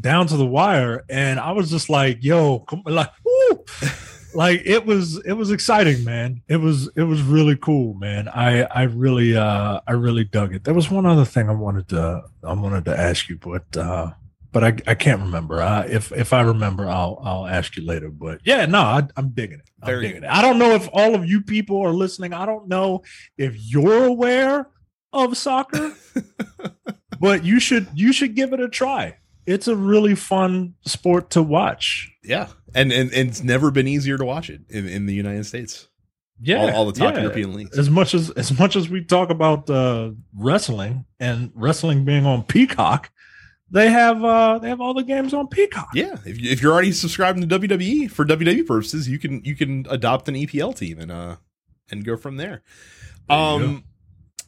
down 0.00 0.26
to 0.28 0.36
the 0.36 0.46
wire, 0.46 1.04
and 1.08 1.40
I 1.40 1.52
was 1.52 1.70
just 1.70 1.88
like, 1.88 2.18
yo, 2.22 2.60
come, 2.60 2.82
like, 2.86 3.10
woo! 3.24 3.64
like 4.34 4.62
it 4.64 4.86
was 4.86 5.18
it 5.24 5.32
was 5.32 5.50
exciting, 5.50 6.04
man. 6.04 6.42
It 6.48 6.56
was 6.56 6.88
it 6.96 7.02
was 7.02 7.22
really 7.22 7.56
cool, 7.56 7.94
man. 7.94 8.28
I 8.28 8.62
I 8.62 8.82
really 8.82 9.36
uh 9.36 9.80
I 9.86 9.92
really 9.92 10.24
dug 10.24 10.54
it. 10.54 10.64
There 10.64 10.74
was 10.74 10.90
one 10.90 11.06
other 11.06 11.24
thing 11.24 11.48
I 11.48 11.52
wanted 11.52 11.88
to 11.88 12.22
I 12.42 12.52
wanted 12.52 12.84
to 12.86 12.98
ask 12.98 13.28
you, 13.28 13.38
but 13.38 13.76
uh 13.76 14.12
but 14.54 14.62
I, 14.62 14.76
I 14.86 14.94
can't 14.94 15.20
remember. 15.20 15.60
Uh, 15.60 15.84
if 15.86 16.12
if 16.12 16.32
I 16.32 16.42
remember, 16.42 16.88
I'll 16.88 17.20
I'll 17.22 17.46
ask 17.46 17.76
you 17.76 17.84
later. 17.84 18.08
But 18.08 18.40
yeah, 18.44 18.64
no, 18.66 18.78
I, 18.78 19.02
I'm 19.16 19.30
digging 19.30 19.58
it. 19.58 19.68
I'm 19.82 19.86
Very 19.86 20.02
digging 20.02 20.20
good. 20.20 20.28
it. 20.28 20.32
I 20.32 20.40
don't 20.40 20.58
know 20.58 20.70
if 20.70 20.88
all 20.92 21.16
of 21.16 21.26
you 21.26 21.42
people 21.42 21.82
are 21.82 21.92
listening. 21.92 22.32
I 22.32 22.46
don't 22.46 22.68
know 22.68 23.02
if 23.36 23.56
you're 23.58 24.04
aware 24.04 24.70
of 25.12 25.36
soccer, 25.36 25.92
but 27.20 27.44
you 27.44 27.58
should 27.58 27.88
you 27.94 28.12
should 28.12 28.36
give 28.36 28.52
it 28.52 28.60
a 28.60 28.68
try. 28.68 29.16
It's 29.44 29.66
a 29.66 29.74
really 29.74 30.14
fun 30.14 30.74
sport 30.86 31.30
to 31.30 31.42
watch. 31.42 32.10
Yeah, 32.22 32.46
and, 32.76 32.92
and 32.92 33.12
and 33.12 33.30
it's 33.30 33.42
never 33.42 33.72
been 33.72 33.88
easier 33.88 34.16
to 34.16 34.24
watch 34.24 34.50
it 34.50 34.62
in, 34.70 34.88
in 34.88 35.06
the 35.06 35.14
United 35.14 35.46
States. 35.46 35.88
Yeah, 36.40 36.62
all, 36.62 36.70
all 36.70 36.86
the 36.86 36.92
top 36.92 37.14
yeah. 37.14 37.22
European 37.22 37.54
leagues. 37.54 37.76
As 37.76 37.90
much 37.90 38.14
as 38.14 38.30
as 38.30 38.56
much 38.56 38.76
as 38.76 38.88
we 38.88 39.04
talk 39.04 39.30
about 39.30 39.68
uh, 39.68 40.12
wrestling 40.32 41.06
and 41.18 41.50
wrestling 41.56 42.04
being 42.04 42.24
on 42.24 42.44
Peacock, 42.44 43.10
they 43.74 43.90
have 43.90 44.24
uh, 44.24 44.60
they 44.60 44.68
have 44.68 44.80
all 44.80 44.94
the 44.94 45.02
games 45.02 45.34
on 45.34 45.48
Peacock. 45.48 45.88
Yeah, 45.94 46.14
if, 46.24 46.38
if 46.40 46.62
you're 46.62 46.72
already 46.72 46.92
subscribing 46.92 47.46
to 47.46 47.58
WWE 47.58 48.08
for 48.08 48.24
WWE 48.24 48.64
purposes, 48.66 49.08
you 49.08 49.18
can 49.18 49.42
you 49.44 49.56
can 49.56 49.84
adopt 49.90 50.28
an 50.28 50.36
EPL 50.36 50.76
team 50.76 51.00
and 51.00 51.10
uh 51.10 51.36
and 51.90 52.04
go 52.04 52.16
from 52.16 52.36
there. 52.36 52.62
There 53.28 53.36
um, 53.36 53.82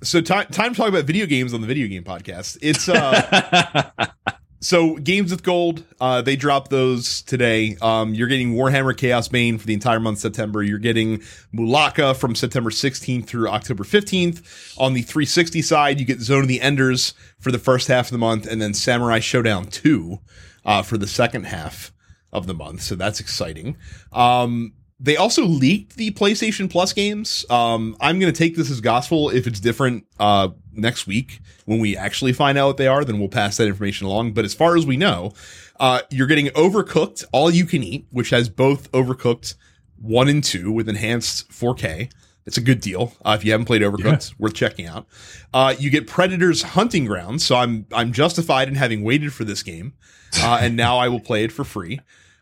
so 0.00 0.20
time 0.20 0.46
time 0.46 0.74
to 0.74 0.76
talk 0.80 0.88
about 0.88 1.06
video 1.06 1.26
games 1.26 1.52
on 1.52 1.60
the 1.60 1.66
video 1.66 1.88
game 1.88 2.04
podcast. 2.04 2.58
It's 2.62 2.88
uh 2.88 3.90
so 4.60 4.96
games 4.96 5.30
with 5.30 5.42
gold. 5.42 5.84
Uh, 6.00 6.22
they 6.22 6.36
dropped 6.36 6.70
those 6.70 7.22
today. 7.22 7.76
Um, 7.80 8.14
you're 8.14 8.28
getting 8.28 8.54
Warhammer 8.54 8.96
Chaos 8.96 9.28
Bane 9.28 9.58
for 9.58 9.66
the 9.66 9.74
entire 9.74 10.00
month 10.00 10.18
September. 10.18 10.62
You're 10.62 10.78
getting 10.78 11.18
Mulaka 11.54 12.16
from 12.16 12.34
September 12.34 12.70
16th 12.70 13.26
through 13.26 13.48
October 13.48 13.84
15th. 13.84 14.78
On 14.78 14.94
the 14.94 15.02
360 15.02 15.62
side, 15.62 16.00
you 16.00 16.06
get 16.06 16.20
Zone 16.20 16.42
of 16.42 16.48
the 16.48 16.60
Enders 16.60 17.14
for 17.38 17.52
the 17.52 17.58
first 17.58 17.88
half 17.88 18.06
of 18.06 18.12
the 18.12 18.18
month, 18.18 18.46
and 18.46 18.60
then 18.60 18.74
Samurai 18.74 19.18
Showdown 19.18 19.66
2 19.66 20.18
uh, 20.64 20.82
for 20.82 20.96
the 20.96 21.06
second 21.06 21.44
half 21.44 21.92
of 22.32 22.46
the 22.46 22.54
month. 22.54 22.82
So 22.82 22.94
that's 22.94 23.20
exciting. 23.20 23.76
Um, 24.12 24.72
they 24.98 25.16
also 25.16 25.44
leaked 25.44 25.96
the 25.96 26.10
PlayStation 26.12 26.70
Plus 26.70 26.92
games. 26.92 27.44
Um, 27.50 27.96
I'm 28.00 28.18
going 28.18 28.32
to 28.32 28.38
take 28.38 28.56
this 28.56 28.70
as 28.70 28.80
gospel. 28.80 29.28
If 29.28 29.46
it's 29.46 29.60
different 29.60 30.06
uh, 30.18 30.48
next 30.76 31.06
week 31.06 31.40
when 31.64 31.78
we 31.78 31.96
actually 31.96 32.32
find 32.32 32.56
out 32.58 32.66
what 32.68 32.76
they 32.76 32.86
are, 32.86 33.04
then 33.04 33.18
we'll 33.18 33.28
pass 33.28 33.56
that 33.56 33.66
information 33.66 34.06
along. 34.06 34.32
But 34.32 34.44
as 34.44 34.54
far 34.54 34.76
as 34.76 34.86
we 34.86 34.96
know, 34.96 35.32
uh, 35.80 36.02
you're 36.10 36.26
getting 36.26 36.46
Overcooked 36.48 37.24
All 37.32 37.50
You 37.50 37.64
Can 37.66 37.82
Eat, 37.82 38.06
which 38.10 38.30
has 38.30 38.48
both 38.48 38.90
Overcooked 38.92 39.54
1 40.00 40.28
and 40.28 40.42
2 40.44 40.70
with 40.72 40.88
enhanced 40.88 41.48
4K. 41.50 42.10
It's 42.44 42.56
a 42.56 42.60
good 42.60 42.80
deal. 42.80 43.12
Uh, 43.24 43.36
if 43.38 43.44
you 43.44 43.50
haven't 43.50 43.66
played 43.66 43.82
Overcooked, 43.82 44.38
worth 44.38 44.54
checking 44.54 44.86
out. 44.86 45.06
Uh, 45.52 45.74
you 45.80 45.90
get 45.90 46.06
Predator's 46.06 46.62
Hunting 46.62 47.04
Grounds, 47.04 47.44
so 47.44 47.56
I'm 47.56 47.86
I'm 47.92 48.12
justified 48.12 48.68
in 48.68 48.76
having 48.76 49.02
waited 49.02 49.32
for 49.32 49.42
this 49.42 49.64
game, 49.64 49.94
uh, 50.40 50.58
and 50.60 50.76
now 50.76 50.96
I 50.98 51.08
will 51.08 51.18
play 51.18 51.42
it 51.42 51.50
for 51.50 51.64
free. 51.64 51.98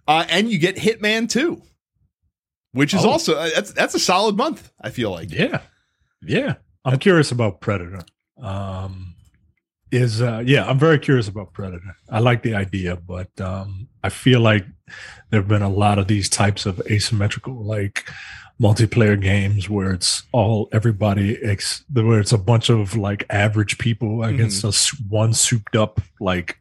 Uh, 0.07 0.27
and 0.29 0.51
you 0.51 0.59
get 0.59 0.77
Hitman 0.77 1.27
2, 1.31 1.62
which 2.73 2.92
is 2.92 3.03
Oh. 3.03 3.09
also 3.12 3.35
uh, 3.37 3.49
that's 3.55 3.73
that's 3.73 3.94
a 3.94 3.99
solid 3.99 4.37
month. 4.37 4.70
I 4.79 4.90
feel 4.90 5.11
like. 5.11 5.33
Yeah. 5.33 5.62
Yeah. 6.20 6.57
I'm 6.85 6.99
curious 6.99 7.33
about 7.33 7.61
Predator. 7.62 8.01
Um 8.40 9.14
is 9.90 10.20
uh 10.20 10.42
yeah, 10.44 10.64
I'm 10.66 10.79
very 10.79 10.99
curious 10.99 11.29
about 11.29 11.53
Predator. 11.53 11.97
I 12.09 12.18
like 12.18 12.42
the 12.42 12.55
idea, 12.55 12.97
but 12.97 13.29
um 13.40 13.88
I 14.03 14.09
feel 14.09 14.40
like 14.40 14.66
there've 15.31 15.49
been 15.49 15.62
a 15.62 15.70
lot 15.70 15.99
of 15.99 16.09
these 16.09 16.29
types 16.29 16.66
of 16.66 16.81
asymmetrical 16.90 17.64
like 17.64 18.09
multiplayer 18.61 19.20
games 19.20 19.68
where 19.68 19.92
it's 19.92 20.23
all 20.33 20.68
everybody 20.73 21.37
ex 21.42 21.85
where 21.92 22.20
it's 22.20 22.33
a 22.33 22.38
bunch 22.38 22.70
of 22.70 22.97
like 22.97 23.25
average 23.31 23.79
people 23.79 24.23
against 24.23 24.62
a 24.64 24.68
s 24.68 24.92
one 25.09 25.33
souped 25.35 25.75
up 25.77 26.01
like 26.20 26.59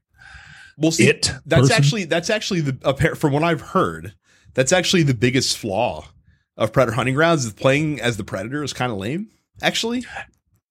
We'll 0.76 0.92
see. 0.92 1.08
it 1.08 1.32
that's 1.46 1.62
person. 1.70 1.76
actually 1.76 2.04
that's 2.06 2.30
actually 2.32 2.62
the 2.62 3.16
from 3.16 3.32
what 3.34 3.44
I've 3.44 3.62
heard. 3.62 4.14
That's 4.56 4.72
actually 4.72 5.04
the 5.04 5.14
biggest 5.14 5.58
flaw 5.58 6.08
of 6.58 6.72
Predator 6.72 6.96
Hunting 6.96 7.16
Grounds 7.16 7.46
is 7.46 7.54
playing 7.54 8.00
as 8.02 8.18
the 8.18 8.24
Predator 8.24 8.64
is 8.64 8.74
kind 8.74 8.92
of 8.92 8.98
lame. 8.98 9.30
Actually, 9.62 10.04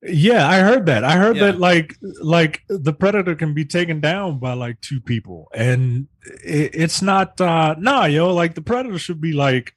Yeah, 0.04 0.48
I 0.48 0.60
heard 0.60 0.86
that. 0.86 1.04
I 1.04 1.16
heard 1.16 1.36
Yeah. 1.36 1.46
that 1.52 1.60
like 1.60 1.96
like 2.20 2.62
the 2.68 2.92
predator 2.92 3.34
can 3.36 3.54
be 3.54 3.64
taken 3.64 4.00
down 4.00 4.38
by 4.38 4.54
like 4.54 4.80
two 4.80 5.00
people, 5.00 5.48
and 5.54 6.08
it, 6.44 6.70
it's 6.74 7.02
not. 7.02 7.40
uh 7.40 7.76
Nah, 7.78 8.06
yo, 8.06 8.34
like 8.34 8.54
the 8.54 8.62
predator 8.62 8.98
should 8.98 9.20
be 9.20 9.32
like 9.32 9.74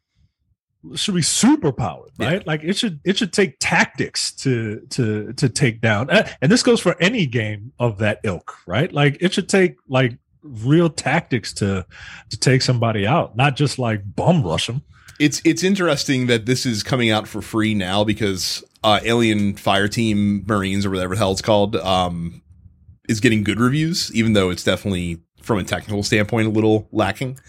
should 0.95 1.15
be 1.15 1.21
super 1.21 1.71
powered, 1.71 2.11
Yeah. 2.19 2.27
right? 2.27 2.47
Like 2.47 2.63
it 2.63 2.75
should 2.77 2.99
it 3.03 3.17
should 3.17 3.33
take 3.33 3.57
tactics 3.59 4.31
to 4.37 4.81
to 4.91 5.33
to 5.33 5.49
take 5.49 5.79
down, 5.81 6.09
uh, 6.09 6.27
and 6.41 6.51
this 6.51 6.63
goes 6.63 6.79
for 6.79 6.95
any 6.99 7.25
game 7.27 7.71
of 7.79 7.99
that 7.99 8.19
ilk, 8.23 8.55
right? 8.65 8.91
Like 8.91 9.17
it 9.21 9.33
should 9.33 9.49
take 9.49 9.75
like 9.87 10.17
real 10.41 10.89
tactics 10.89 11.53
to 11.55 11.85
to 12.31 12.37
take 12.39 12.61
somebody 12.63 13.05
out, 13.05 13.35
not 13.35 13.55
just 13.55 13.77
like 13.79 14.01
bum 14.15 14.41
rush 14.43 14.67
them. 14.67 14.81
It's 15.19 15.41
it's 15.45 15.63
interesting 15.63 16.27
that 16.27 16.45
this 16.45 16.65
is 16.65 16.83
coming 16.83 17.09
out 17.09 17.27
for 17.27 17.41
free 17.41 17.73
now 17.73 18.03
because 18.03 18.63
uh, 18.85 18.99
Alien 19.03 19.55
Fire 19.55 19.87
Team 19.87 20.43
Marines 20.47 20.85
or 20.85 20.91
whatever 20.91 21.15
the 21.15 21.19
hell 21.19 21.31
it's 21.31 21.41
called 21.41 21.75
um, 21.77 22.41
is 23.09 23.19
getting 23.19 23.43
good 23.43 23.59
reviews, 23.59 24.13
even 24.13 24.33
though 24.33 24.49
it's 24.51 24.63
definitely 24.63 25.19
from 25.41 25.57
a 25.59 25.63
technical 25.63 26.03
standpoint 26.03 26.47
a 26.47 26.51
little 26.51 26.87
lacking. 26.91 27.39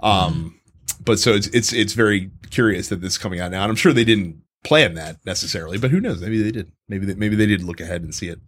Um, 0.00 0.60
But 1.04 1.18
so 1.18 1.32
it's 1.32 1.46
it's 1.48 1.72
it's 1.72 1.94
very 1.94 2.30
curious 2.50 2.88
that 2.88 3.00
this 3.00 3.12
is 3.12 3.18
coming 3.18 3.40
out 3.40 3.50
now, 3.50 3.62
and 3.62 3.70
I'm 3.70 3.76
sure 3.76 3.92
they 3.92 4.04
didn't 4.04 4.42
plan 4.64 4.94
that 4.94 5.16
necessarily, 5.24 5.78
but 5.78 5.90
who 5.90 6.00
knows? 6.00 6.20
Maybe 6.20 6.42
they 6.42 6.50
did. 6.52 6.70
Maybe 6.88 7.06
they, 7.06 7.14
maybe 7.14 7.36
they 7.36 7.46
did 7.46 7.62
look 7.62 7.80
ahead 7.80 8.02
and 8.02 8.14
see 8.14 8.28
it. 8.28 8.38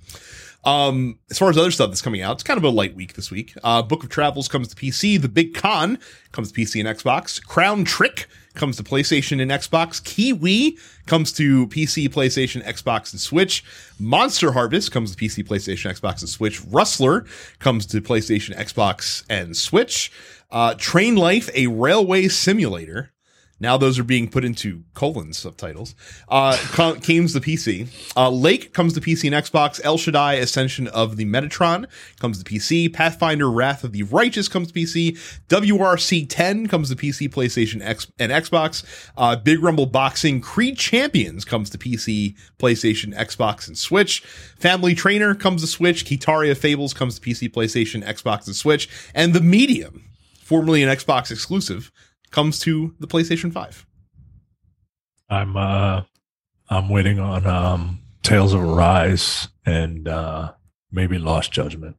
Um, 0.64 1.18
as 1.30 1.38
far 1.38 1.48
as 1.50 1.56
other 1.58 1.70
stuff 1.70 1.90
that's 1.90 2.02
coming 2.02 2.22
out, 2.22 2.34
it's 2.36 2.42
kind 2.42 2.58
of 2.58 2.64
a 2.64 2.68
light 2.68 2.94
week 2.94 3.14
this 3.14 3.30
week. 3.30 3.54
Uh, 3.64 3.82
Book 3.82 4.04
of 4.04 4.10
Travels 4.10 4.48
comes 4.48 4.68
to 4.68 4.76
PC. 4.76 5.20
The 5.20 5.28
Big 5.28 5.54
Con 5.54 5.98
comes 6.32 6.52
to 6.52 6.60
PC 6.60 6.84
and 6.84 6.98
Xbox. 6.98 7.42
Crown 7.44 7.84
Trick 7.84 8.28
comes 8.54 8.76
to 8.76 8.82
PlayStation 8.82 9.40
and 9.40 9.50
Xbox. 9.50 10.02
Kiwi 10.02 10.76
comes 11.06 11.32
to 11.32 11.66
PC, 11.68 12.08
PlayStation, 12.08 12.64
Xbox, 12.64 13.12
and 13.12 13.20
Switch. 13.20 13.64
Monster 13.98 14.52
Harvest 14.52 14.90
comes 14.92 15.14
to 15.14 15.22
PC, 15.22 15.46
PlayStation, 15.46 15.92
Xbox, 15.92 16.20
and 16.20 16.28
Switch. 16.28 16.60
Rustler 16.66 17.24
comes 17.58 17.86
to 17.86 18.00
PlayStation, 18.00 18.56
Xbox, 18.56 19.24
and 19.28 19.56
Switch. 19.56 20.12
Uh, 20.50 20.74
Train 20.74 21.16
Life, 21.16 21.48
a 21.54 21.66
railway 21.68 22.28
simulator. 22.28 23.11
Now 23.62 23.76
those 23.76 23.96
are 23.96 24.04
being 24.04 24.28
put 24.28 24.44
into 24.44 24.82
colon 24.92 25.32
subtitles. 25.32 25.94
Uh, 26.28 26.58
co- 26.72 26.94
comes 26.96 27.32
to 27.32 27.40
PC. 27.40 27.86
Uh, 28.16 28.28
Lake 28.28 28.74
comes 28.74 28.92
to 28.94 29.00
PC 29.00 29.32
and 29.32 29.44
Xbox. 29.44 29.80
El 29.84 29.98
Shaddai 29.98 30.34
Ascension 30.34 30.88
of 30.88 31.16
the 31.16 31.24
Metatron 31.24 31.86
comes 32.18 32.42
to 32.42 32.44
PC. 32.44 32.92
Pathfinder 32.92 33.48
Wrath 33.48 33.84
of 33.84 33.92
the 33.92 34.02
Righteous 34.02 34.48
comes 34.48 34.72
to 34.72 34.74
PC. 34.74 35.16
WRC 35.48 36.26
10 36.28 36.66
comes 36.66 36.88
to 36.88 36.96
PC, 36.96 37.28
PlayStation, 37.28 37.80
X, 37.80 38.10
and 38.18 38.32
Xbox. 38.32 38.84
Uh, 39.16 39.36
Big 39.36 39.62
Rumble 39.62 39.86
Boxing 39.86 40.40
Creed 40.40 40.76
Champions 40.76 41.44
comes 41.44 41.70
to 41.70 41.78
PC, 41.78 42.34
PlayStation, 42.58 43.16
Xbox, 43.16 43.68
and 43.68 43.78
Switch. 43.78 44.22
Family 44.58 44.96
Trainer 44.96 45.36
comes 45.36 45.60
to 45.60 45.68
Switch. 45.68 46.04
Kitaria 46.04 46.56
Fables 46.56 46.92
comes 46.92 47.16
to 47.16 47.20
PC, 47.20 47.48
PlayStation, 47.52 48.04
Xbox, 48.04 48.48
and 48.48 48.56
Switch. 48.56 48.88
And 49.14 49.34
The 49.34 49.40
Medium, 49.40 50.10
formerly 50.42 50.82
an 50.82 50.88
Xbox 50.88 51.30
exclusive, 51.30 51.92
comes 52.32 52.58
to 52.60 52.94
the 52.98 53.06
PlayStation 53.06 53.52
5. 53.52 53.86
I'm 55.30 55.56
uh 55.56 56.02
I'm 56.68 56.88
waiting 56.88 57.18
on 57.20 57.46
um 57.46 58.00
Tales 58.22 58.52
of 58.52 58.62
Arise 58.62 59.48
and 59.64 60.08
uh 60.08 60.52
maybe 60.90 61.18
Lost 61.18 61.52
Judgment. 61.52 61.96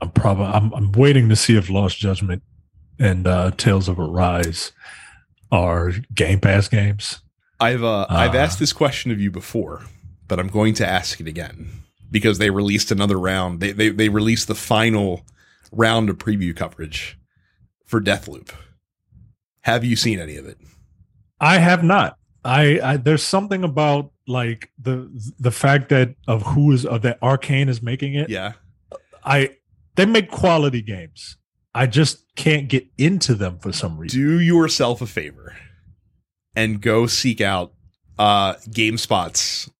I'm 0.00 0.10
probably 0.10 0.46
I'm 0.46 0.72
I'm 0.72 0.92
waiting 0.92 1.28
to 1.28 1.36
see 1.36 1.56
if 1.56 1.68
Lost 1.70 1.98
Judgment 1.98 2.42
and 2.98 3.26
uh 3.26 3.50
Tales 3.52 3.88
of 3.88 3.98
Arise 3.98 4.72
are 5.52 5.92
Game 6.14 6.40
Pass 6.40 6.68
games. 6.68 7.20
I've 7.60 7.84
uh, 7.84 8.06
I've 8.08 8.34
Uh. 8.34 8.38
asked 8.38 8.58
this 8.58 8.72
question 8.72 9.10
of 9.12 9.20
you 9.20 9.30
before, 9.30 9.84
but 10.26 10.40
I'm 10.40 10.48
going 10.48 10.74
to 10.74 10.86
ask 10.88 11.20
it 11.20 11.28
again 11.28 11.68
because 12.10 12.38
they 12.38 12.50
released 12.50 12.90
another 12.90 13.18
round. 13.18 13.60
They 13.60 13.72
they 13.72 13.90
they 13.90 14.08
released 14.08 14.48
the 14.48 14.54
final 14.56 15.24
round 15.70 16.10
of 16.10 16.18
preview 16.18 16.54
coverage 16.56 17.16
for 17.86 18.00
Deathloop. 18.00 18.50
Have 19.64 19.82
you 19.82 19.96
seen 19.96 20.20
any 20.20 20.36
of 20.36 20.46
it? 20.46 20.58
I 21.40 21.58
have 21.58 21.82
not. 21.82 22.18
I, 22.44 22.78
I 22.82 22.96
there's 22.98 23.22
something 23.22 23.64
about 23.64 24.12
like 24.26 24.70
the 24.78 25.10
the 25.38 25.50
fact 25.50 25.88
that 25.88 26.14
of 26.28 26.42
who 26.42 26.72
is 26.72 26.84
of 26.84 27.00
that 27.02 27.18
Arkane 27.22 27.68
is 27.68 27.82
making 27.82 28.14
it. 28.14 28.28
Yeah. 28.28 28.52
I 29.24 29.56
they 29.96 30.04
make 30.04 30.30
quality 30.30 30.82
games. 30.82 31.38
I 31.74 31.86
just 31.86 32.24
can't 32.36 32.68
get 32.68 32.86
into 32.98 33.34
them 33.34 33.58
for 33.58 33.72
some 33.72 33.96
reason. 33.96 34.20
Do 34.20 34.38
yourself 34.38 35.00
a 35.00 35.06
favor 35.06 35.56
and 36.54 36.82
go 36.82 37.06
seek 37.06 37.40
out 37.40 37.72
uh 38.18 38.54
GameSpot's 38.68 39.70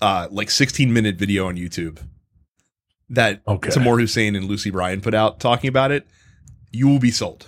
uh 0.00 0.26
like 0.32 0.50
16 0.50 0.92
minute 0.92 1.16
video 1.16 1.46
on 1.46 1.54
YouTube 1.56 2.00
that 3.10 3.42
Okay. 3.46 3.70
Tamoor 3.70 4.00
Hussain 4.00 4.34
and 4.34 4.46
Lucy 4.46 4.70
Bryan 4.70 5.00
put 5.00 5.14
out 5.14 5.38
talking 5.38 5.68
about 5.68 5.92
it. 5.92 6.04
You 6.72 6.88
will 6.88 6.98
be 6.98 7.12
sold. 7.12 7.46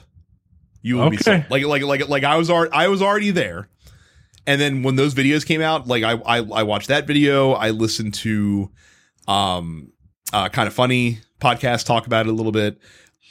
You 0.87 0.97
will 0.97 1.11
be 1.11 1.17
Okay. 1.17 1.23
sold. 1.41 1.45
Like 1.51 1.65
like 1.65 1.83
like 1.83 2.09
like 2.09 2.25
I 2.25 2.37
was 2.37 2.49
already 2.51 2.73
I 2.73 2.89
was 2.89 3.03
already 3.03 3.31
there. 3.33 3.69
And 4.47 4.61
then 4.61 4.83
when 4.85 4.95
those 4.97 5.15
videos 5.15 5.45
came 5.45 5.61
out, 5.61 5.87
like 5.89 6.05
I 6.05 6.13
I, 6.13 6.37
I 6.39 6.63
watched 6.63 6.89
that 6.89 7.07
video. 7.07 7.53
I 7.53 7.71
listened 7.71 8.15
to 8.15 8.71
um 9.27 9.93
uh 10.33 10.49
kind 10.49 10.69
of 10.69 10.75
funny 10.75 11.19
podcast 11.41 11.87
talk 11.87 12.07
about 12.07 12.27
it 12.27 12.31
a 12.31 12.33
little 12.33 12.53
bit. 12.53 12.79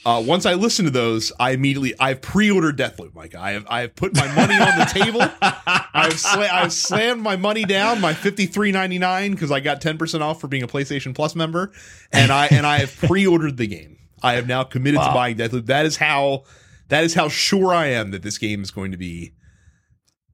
Uh, 0.05 0.21
once 0.23 0.45
I 0.45 0.53
listened 0.53 0.85
to 0.85 0.91
those, 0.91 1.31
I 1.39 1.51
immediately 1.51 1.95
I've 1.99 2.21
pre-ordered 2.21 2.77
Deathloop, 2.77 3.15
Mike. 3.15 3.33
I 3.33 3.53
have 3.53 3.65
I 3.67 3.81
have 3.81 3.95
put 3.95 4.15
my 4.15 4.27
money 4.35 4.53
on 4.53 4.77
the 4.77 4.85
table. 4.85 5.21
I've 5.41 6.13
sla- 6.13 6.49
I've 6.51 6.73
slammed 6.73 7.23
my 7.23 7.37
money 7.37 7.63
down, 7.65 8.01
my 8.01 8.13
fifty 8.13 8.45
three 8.45 8.71
ninety 8.71 8.99
nine, 8.99 9.31
because 9.31 9.51
I 9.51 9.61
got 9.61 9.81
ten 9.81 9.97
percent 9.97 10.21
off 10.21 10.39
for 10.39 10.47
being 10.47 10.61
a 10.61 10.67
PlayStation 10.67 11.15
Plus 11.15 11.33
member, 11.35 11.71
and 12.11 12.31
I 12.31 12.45
and 12.51 12.67
I 12.67 12.77
have 12.79 12.95
pre-ordered 12.95 13.57
the 13.57 13.65
game. 13.65 13.97
I 14.21 14.33
have 14.33 14.45
now 14.47 14.63
committed 14.63 14.99
to 15.01 15.07
buying 15.11 15.37
Deathloop. 15.37 15.65
That 15.67 15.87
is 15.87 15.97
how 15.97 16.43
that 16.89 17.03
is 17.03 17.13
how 17.13 17.29
sure 17.29 17.73
I 17.73 17.87
am 17.87 18.11
that 18.11 18.21
this 18.23 18.37
game 18.37 18.61
is 18.61 18.71
going 18.71 18.91
to 18.91 18.97
be 18.97 19.33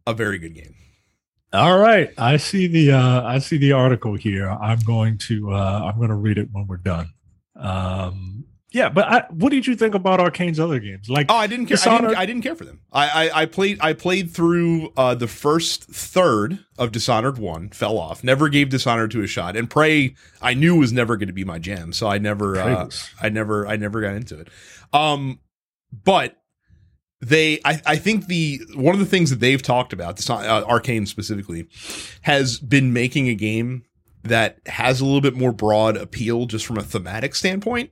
a 0.06 0.14
very 0.14 0.38
good 0.38 0.56
game. 0.56 0.76
All 1.54 1.78
right, 1.78 2.12
I 2.18 2.38
see 2.38 2.68
the 2.68 2.94
uh, 2.94 3.24
I 3.24 3.40
see 3.40 3.58
the 3.58 3.74
article 3.74 4.16
here. 4.16 4.50
I'm 4.50 4.80
going 4.80 5.18
to 5.20 5.52
uh, 5.52 5.82
I'm 5.92 5.98
going 5.98 6.10
to 6.10 6.16
read 6.16 6.38
it 6.38 6.48
when 6.52 6.66
we're 6.68 6.78
done. 6.78 7.10
Um, 7.58 8.46
yeah, 8.72 8.88
but 8.88 9.06
I, 9.06 9.26
what 9.32 9.50
did 9.52 9.68
you 9.68 9.76
think 9.76 9.94
about 9.96 10.22
Arkane's 10.22 10.58
other 10.58 10.80
games? 10.80 11.10
Like, 11.10 11.28
Oh, 11.30 11.36
I 11.36 11.48
didn't 11.48 11.66
care. 11.66 11.78
I 11.86 12.00
didn't, 12.00 12.16
I 12.16 12.26
didn't 12.26 12.42
care 12.42 12.56
for 12.56 12.64
them. 12.64 12.80
I, 12.94 13.28
I, 13.30 13.42
I 13.42 13.46
played 13.46 13.80
I 13.82 13.92
played 13.92 14.32
through 14.32 14.94
uh, 14.96 15.14
the 15.14 15.28
first 15.28 15.84
third 15.84 16.60
of 16.78 16.94
Dishonored 16.94 17.38
one, 17.38 17.68
fell 17.70 17.98
off, 17.98 18.24
never 18.24 18.48
gave 18.48 18.70
Dishonored 18.70 19.12
2 19.12 19.24
a 19.24 19.28
shot, 19.28 19.58
and 19.58 19.70
Prey 19.70 20.16
I 20.42 20.54
knew 20.54 20.78
was 20.78 20.94
never 20.94 21.18
going 21.18 21.28
to 21.28 21.34
be 21.34 21.44
my 21.44 21.60
jam, 21.60 21.92
so 21.92 22.08
I 22.08 22.18
never 22.18 22.58
uh, 22.58 22.90
I 23.22 23.28
never 23.28 23.68
I 23.68 23.76
never 23.76 24.00
got 24.00 24.14
into 24.16 24.40
it. 24.40 24.48
Um, 24.94 25.40
but 25.92 26.41
they 27.22 27.60
I, 27.66 27.82
I 27.86 27.96
think 27.98 28.28
the 28.28 28.62
one 28.76 28.94
of 28.94 29.00
the 29.00 29.06
things 29.06 29.30
that 29.30 29.40
they've 29.40 29.62
talked 29.62 29.94
about, 29.94 30.18
Dis- 30.18 30.30
uh, 30.30 30.66
Arkane 30.66 31.08
specifically, 31.08 31.68
has 32.22 32.60
been 32.60 32.94
making 32.94 33.28
a 33.30 33.36
game 33.36 33.84
that 34.24 34.60
has 34.68 35.02
a 35.02 35.06
little 35.06 35.22
bit 35.22 35.36
more 35.36 35.52
broad 35.52 35.98
appeal 35.98 36.46
just 36.46 36.66
from 36.66 36.78
a 36.78 36.84
thematic 36.84 37.36
standpoint, 37.36 37.92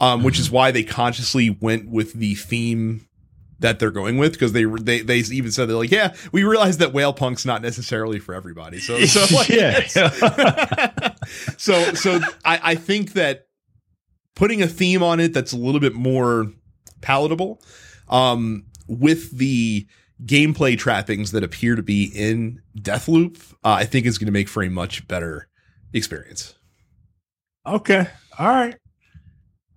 um, 0.00 0.22
which 0.24 0.38
is 0.38 0.50
why 0.50 0.70
they 0.70 0.82
consciously 0.82 1.50
went 1.50 1.88
with 1.88 2.14
the 2.14 2.34
theme 2.34 3.08
that 3.60 3.78
they're 3.78 3.90
going 3.90 4.18
with 4.18 4.32
because 4.32 4.52
they 4.52 4.64
they 4.64 5.00
they 5.00 5.18
even 5.18 5.50
said 5.50 5.68
they're 5.68 5.76
like 5.76 5.90
yeah 5.90 6.14
we 6.30 6.44
realize 6.44 6.78
that 6.78 6.92
whale 6.92 7.12
punk's 7.12 7.44
not 7.44 7.60
necessarily 7.60 8.20
for 8.20 8.32
everybody 8.32 8.78
so 8.78 9.04
so 9.04 9.34
like, 9.34 9.48
Yeah. 9.48 9.80
so 11.56 11.94
so 11.94 12.20
I, 12.44 12.60
I 12.62 12.74
think 12.76 13.14
that 13.14 13.48
putting 14.36 14.62
a 14.62 14.68
theme 14.68 15.02
on 15.02 15.18
it 15.18 15.34
that's 15.34 15.52
a 15.52 15.56
little 15.56 15.80
bit 15.80 15.94
more 15.94 16.52
palatable 17.00 17.60
um 18.08 18.64
with 18.88 19.36
the 19.38 19.86
gameplay 20.24 20.76
trappings 20.76 21.30
that 21.30 21.44
appear 21.44 21.76
to 21.76 21.82
be 21.82 22.10
in 22.14 22.60
Deathloop 22.76 23.38
uh, 23.64 23.70
I 23.72 23.84
think 23.84 24.04
is 24.06 24.18
going 24.18 24.26
to 24.26 24.32
make 24.32 24.48
for 24.48 24.62
a 24.64 24.68
much 24.70 25.06
better 25.06 25.48
experience 25.92 26.54
okay, 27.66 28.08
all 28.38 28.48
right, 28.48 28.76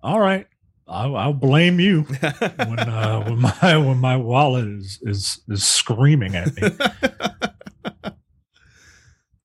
all 0.02 0.18
right. 0.20 0.46
I'll, 0.88 1.14
I'll 1.16 1.32
blame 1.32 1.78
you 1.78 2.02
when 2.56 2.78
uh, 2.80 3.22
when 3.24 3.38
my 3.40 3.76
when 3.76 3.98
my 3.98 4.16
wallet 4.16 4.66
is 4.66 4.98
is 5.02 5.40
is 5.48 5.64
screaming 5.64 6.34
at 6.36 6.54
me. 6.60 6.70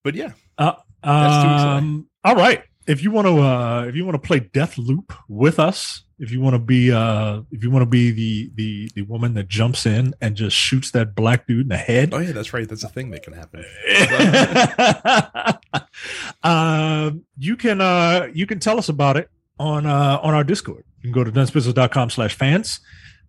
but 0.03 0.15
yeah 0.15 0.31
Uh, 0.57 0.73
That's 1.03 1.43
too 1.43 1.53
exciting. 1.53 1.87
um, 1.89 2.09
all 2.23 2.35
right. 2.35 2.63
If 2.87 3.03
you 3.03 3.11
want 3.11 3.27
to, 3.27 3.39
uh, 3.39 3.85
if 3.87 3.95
you 3.95 4.03
want 4.05 4.21
to 4.21 4.25
play 4.25 4.39
Death 4.39 4.77
Loop 4.77 5.13
with 5.29 5.59
us, 5.59 6.03
if 6.19 6.31
you 6.31 6.41
want 6.41 6.55
to 6.55 6.59
be, 6.59 6.91
uh, 6.91 7.41
if 7.51 7.63
you 7.63 7.69
want 7.69 7.83
to 7.83 7.87
be 7.89 8.11
the 8.11 8.51
the 8.55 8.91
the 8.95 9.01
woman 9.03 9.33
that 9.35 9.47
jumps 9.47 9.85
in 9.85 10.13
and 10.21 10.35
just 10.35 10.55
shoots 10.55 10.91
that 10.91 11.15
black 11.15 11.47
dude 11.47 11.61
in 11.61 11.67
the 11.67 11.77
head, 11.77 12.13
oh 12.13 12.19
yeah 12.19 12.31
that's 12.31 12.53
right 12.53 12.67
that's 12.67 12.83
a 12.83 12.89
thing 12.89 13.11
that 13.11 13.23
can 13.23 13.33
happen 13.33 13.63
um, 16.43 17.23
you 17.37 17.55
can 17.55 17.81
uh, 17.81 18.27
you 18.33 18.45
can 18.45 18.59
tell 18.59 18.77
us 18.77 18.89
about 18.89 19.17
it 19.17 19.29
on 19.59 19.85
uh, 19.85 20.19
on 20.21 20.33
our 20.33 20.43
Discord. 20.43 20.83
You 20.97 21.03
can 21.03 21.11
go 21.11 21.23
to 21.23 21.31
densepixels.com 21.31 22.09
slash 22.09 22.35
fans 22.35 22.79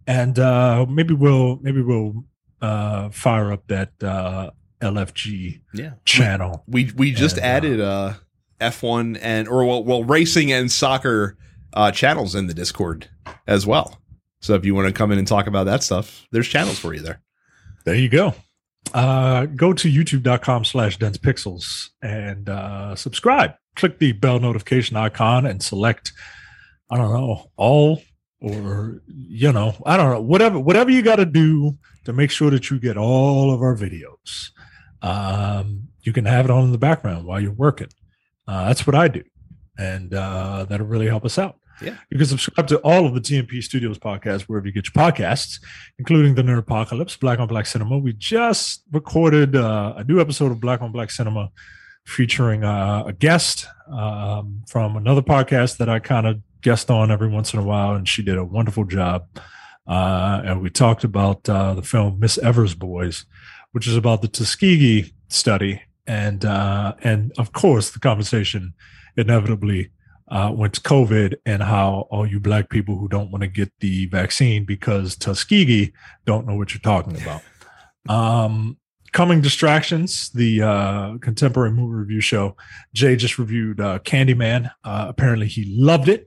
and 0.08 0.38
uh, 0.38 0.86
maybe 0.88 1.14
we'll 1.14 1.58
maybe 1.62 1.82
we'll 1.82 2.24
uh, 2.62 3.10
fire 3.10 3.52
up 3.52 3.66
that 3.68 3.90
uh, 4.02 4.50
LFG 4.80 5.60
yeah 5.74 5.92
channel. 6.04 6.64
we 6.66 6.90
we 6.96 7.12
just 7.12 7.36
And, 7.36 7.44
uh, 7.44 7.48
added 7.48 7.80
uh 7.80 8.14
F1 8.60 9.18
and 9.20 9.46
or 9.46 9.64
well, 9.64 9.84
well 9.84 10.02
racing 10.02 10.50
and 10.50 10.72
soccer 10.72 11.36
uh, 11.74 11.90
channels 11.90 12.34
in 12.34 12.46
the 12.46 12.54
Discord 12.54 13.08
as 13.46 13.66
well. 13.66 13.98
So 14.40 14.54
if 14.54 14.64
you 14.64 14.74
want 14.74 14.86
to 14.86 14.92
come 14.92 15.10
in 15.12 15.18
and 15.18 15.26
talk 15.26 15.46
about 15.46 15.64
that 15.64 15.82
stuff, 15.82 16.26
there's 16.30 16.48
channels 16.48 16.78
for 16.78 16.94
you 16.94 17.00
there. 17.00 17.20
There 17.84 17.94
you 17.94 18.08
go. 18.08 18.34
Uh, 18.94 19.46
go 19.46 19.72
to 19.72 19.90
youtube.com 19.90 20.64
slash 20.64 20.98
dense 20.98 21.18
pixels 21.18 21.88
and 22.02 22.48
uh, 22.48 22.94
subscribe. 22.94 23.54
Click 23.76 23.98
the 23.98 24.12
bell 24.12 24.38
notification 24.38 24.96
icon 24.96 25.46
and 25.46 25.62
select, 25.62 26.12
I 26.90 26.96
don't 26.96 27.12
know, 27.12 27.50
all 27.56 28.02
or 28.40 29.02
you 29.06 29.52
know, 29.52 29.74
I 29.84 29.96
don't 29.96 30.10
know, 30.10 30.20
whatever, 30.20 30.60
whatever 30.60 30.90
you 30.90 31.02
got 31.02 31.16
to 31.16 31.26
do 31.26 31.76
to 32.04 32.12
make 32.12 32.30
sure 32.30 32.50
that 32.50 32.70
you 32.70 32.78
get 32.78 32.96
all 32.96 33.52
of 33.52 33.62
our 33.62 33.76
videos. 33.76 34.50
Um, 35.02 35.88
you 36.02 36.12
can 36.12 36.24
have 36.24 36.44
it 36.44 36.50
on 36.50 36.64
in 36.64 36.72
the 36.72 36.78
background 36.78 37.26
while 37.26 37.40
you're 37.40 37.52
working. 37.52 37.88
Uh, 38.46 38.68
that's 38.68 38.86
what 38.86 38.96
I 38.96 39.08
do, 39.08 39.22
and 39.78 40.12
uh, 40.12 40.66
that'll 40.68 40.86
really 40.86 41.06
help 41.06 41.24
us 41.24 41.38
out. 41.38 41.56
Yeah. 41.80 41.96
You 42.10 42.18
can 42.18 42.26
subscribe 42.26 42.66
to 42.68 42.78
all 42.78 43.06
of 43.06 43.14
the 43.14 43.20
TMP 43.20 43.62
Studios 43.62 43.98
podcasts 43.98 44.42
wherever 44.42 44.66
you 44.66 44.72
get 44.72 44.86
your 44.86 44.92
podcasts, 44.92 45.60
including 45.98 46.34
the 46.34 46.42
Nerd 46.42 46.58
Apocalypse, 46.58 47.16
Black 47.16 47.38
on 47.38 47.46
Black 47.46 47.66
Cinema. 47.66 47.98
We 47.98 48.12
just 48.14 48.82
recorded 48.92 49.54
uh, 49.54 49.94
a 49.96 50.04
new 50.04 50.20
episode 50.20 50.50
of 50.50 50.60
Black 50.60 50.82
on 50.82 50.90
Black 50.90 51.10
Cinema 51.10 51.50
featuring 52.04 52.64
uh, 52.64 53.04
a 53.06 53.12
guest 53.12 53.66
um, 53.92 54.62
from 54.66 54.96
another 54.96 55.22
podcast 55.22 55.76
that 55.76 55.88
I 55.88 56.00
kind 56.00 56.26
of 56.26 56.40
guest 56.62 56.90
on 56.90 57.10
every 57.10 57.28
once 57.28 57.52
in 57.52 57.60
a 57.60 57.64
while, 57.64 57.94
and 57.94 58.08
she 58.08 58.22
did 58.22 58.38
a 58.38 58.44
wonderful 58.44 58.84
job. 58.84 59.26
Uh, 59.86 60.42
and 60.44 60.60
we 60.60 60.70
talked 60.70 61.04
about 61.04 61.48
uh, 61.48 61.74
the 61.74 61.82
film 61.82 62.18
Miss 62.18 62.38
Evers 62.38 62.74
Boys, 62.74 63.24
which 63.72 63.86
is 63.86 63.96
about 63.96 64.22
the 64.22 64.28
Tuskegee 64.28 65.12
study, 65.28 65.82
and 66.06 66.44
uh, 66.44 66.94
and 67.02 67.32
of 67.38 67.52
course 67.52 67.90
the 67.90 68.00
conversation 68.00 68.74
inevitably 69.18 69.90
uh, 70.30 70.52
went 70.54 70.74
to 70.74 70.80
COVID 70.80 71.36
and 71.46 71.62
how 71.62 72.06
all 72.10 72.26
you 72.26 72.40
black 72.40 72.68
people 72.70 72.98
who 72.98 73.08
don't 73.08 73.30
want 73.30 73.42
to 73.42 73.48
get 73.48 73.72
the 73.80 74.06
vaccine 74.06 74.64
because 74.64 75.16
Tuskegee 75.16 75.92
don't 76.26 76.46
know 76.46 76.54
what 76.54 76.72
you're 76.72 76.80
talking 76.80 77.20
about. 77.20 77.42
Um, 78.08 78.78
coming 79.12 79.42
distractions, 79.42 80.30
the 80.30 80.62
uh, 80.62 81.18
contemporary 81.18 81.72
movie 81.72 81.94
review 81.94 82.22
show. 82.22 82.56
Jay 82.94 83.16
just 83.16 83.38
reviewed 83.38 83.80
uh, 83.80 83.98
Candyman. 83.98 84.70
Uh, 84.82 85.06
apparently, 85.08 85.46
he 85.46 85.66
loved 85.76 86.08
it 86.08 86.26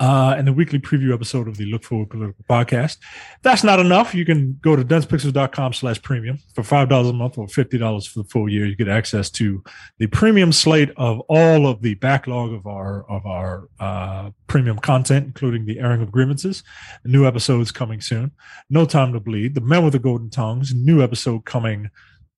uh, 0.00 0.34
and 0.36 0.46
the 0.46 0.52
weekly 0.52 0.78
preview 0.78 1.14
episode 1.14 1.46
of 1.46 1.56
the 1.56 1.66
Look 1.66 1.84
Forward 1.84 2.10
Political 2.10 2.44
Podcast. 2.50 2.98
If 3.36 3.42
that's 3.42 3.62
not 3.62 3.78
enough, 3.78 4.14
you 4.14 4.24
can 4.24 4.58
go 4.60 4.74
to 4.74 4.84
densepixels.com 4.84 5.72
slash 5.72 6.02
premium 6.02 6.38
for 6.54 6.62
$5 6.62 7.08
a 7.10 7.12
month 7.12 7.38
or 7.38 7.46
$50 7.46 8.08
for 8.08 8.22
the 8.22 8.28
full 8.28 8.48
year. 8.48 8.66
You 8.66 8.74
get 8.74 8.88
access 8.88 9.30
to 9.32 9.62
the 9.98 10.08
premium 10.08 10.52
slate 10.52 10.90
of 10.96 11.20
all 11.28 11.68
of 11.68 11.82
the 11.82 11.94
backlog 11.94 12.52
of 12.52 12.66
our 12.66 13.08
of 13.08 13.24
our 13.24 13.68
uh, 13.78 14.30
premium 14.48 14.78
content, 14.78 15.26
including 15.26 15.64
the 15.64 15.78
airing 15.78 16.02
of 16.02 16.10
grievances. 16.10 16.64
New 17.04 17.26
episodes 17.26 17.70
coming 17.70 18.00
soon. 18.00 18.32
No 18.68 18.84
Time 18.86 19.12
to 19.12 19.20
Bleed. 19.20 19.54
The 19.54 19.60
Men 19.60 19.84
with 19.84 19.92
the 19.92 20.00
Golden 20.00 20.28
Tongues. 20.28 20.74
New 20.74 21.02
episode 21.02 21.44
coming 21.44 21.90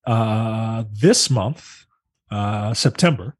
uh, 0.05 0.83
this 0.93 1.29
month, 1.29 1.85
uh, 2.29 2.73
September. 2.73 3.35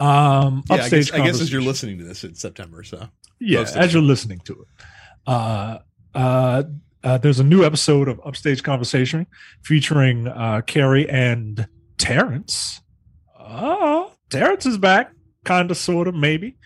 Um, 0.00 0.64
yeah, 0.68 0.76
I 0.76 0.88
guess, 0.88 1.12
I 1.12 1.24
guess 1.24 1.40
as 1.40 1.52
you're 1.52 1.62
listening 1.62 1.98
to 1.98 2.04
this, 2.04 2.24
it's 2.24 2.40
September, 2.40 2.82
so 2.82 3.08
yeah, 3.38 3.64
as 3.74 3.92
you're 3.92 4.02
listening 4.02 4.40
to 4.40 4.52
it. 4.52 4.86
Uh, 5.26 5.78
uh, 6.14 6.62
uh, 7.02 7.18
there's 7.18 7.40
a 7.40 7.44
new 7.44 7.64
episode 7.64 8.08
of 8.08 8.20
Upstage 8.24 8.62
Conversation 8.62 9.26
featuring 9.62 10.26
uh, 10.26 10.62
Carrie 10.66 11.08
and 11.08 11.68
Terrence. 11.98 12.80
Oh, 13.38 14.12
Terrence 14.30 14.64
is 14.64 14.78
back, 14.78 15.12
kind 15.44 15.70
of, 15.70 15.76
sort 15.76 16.08
of, 16.08 16.14
maybe. 16.14 16.56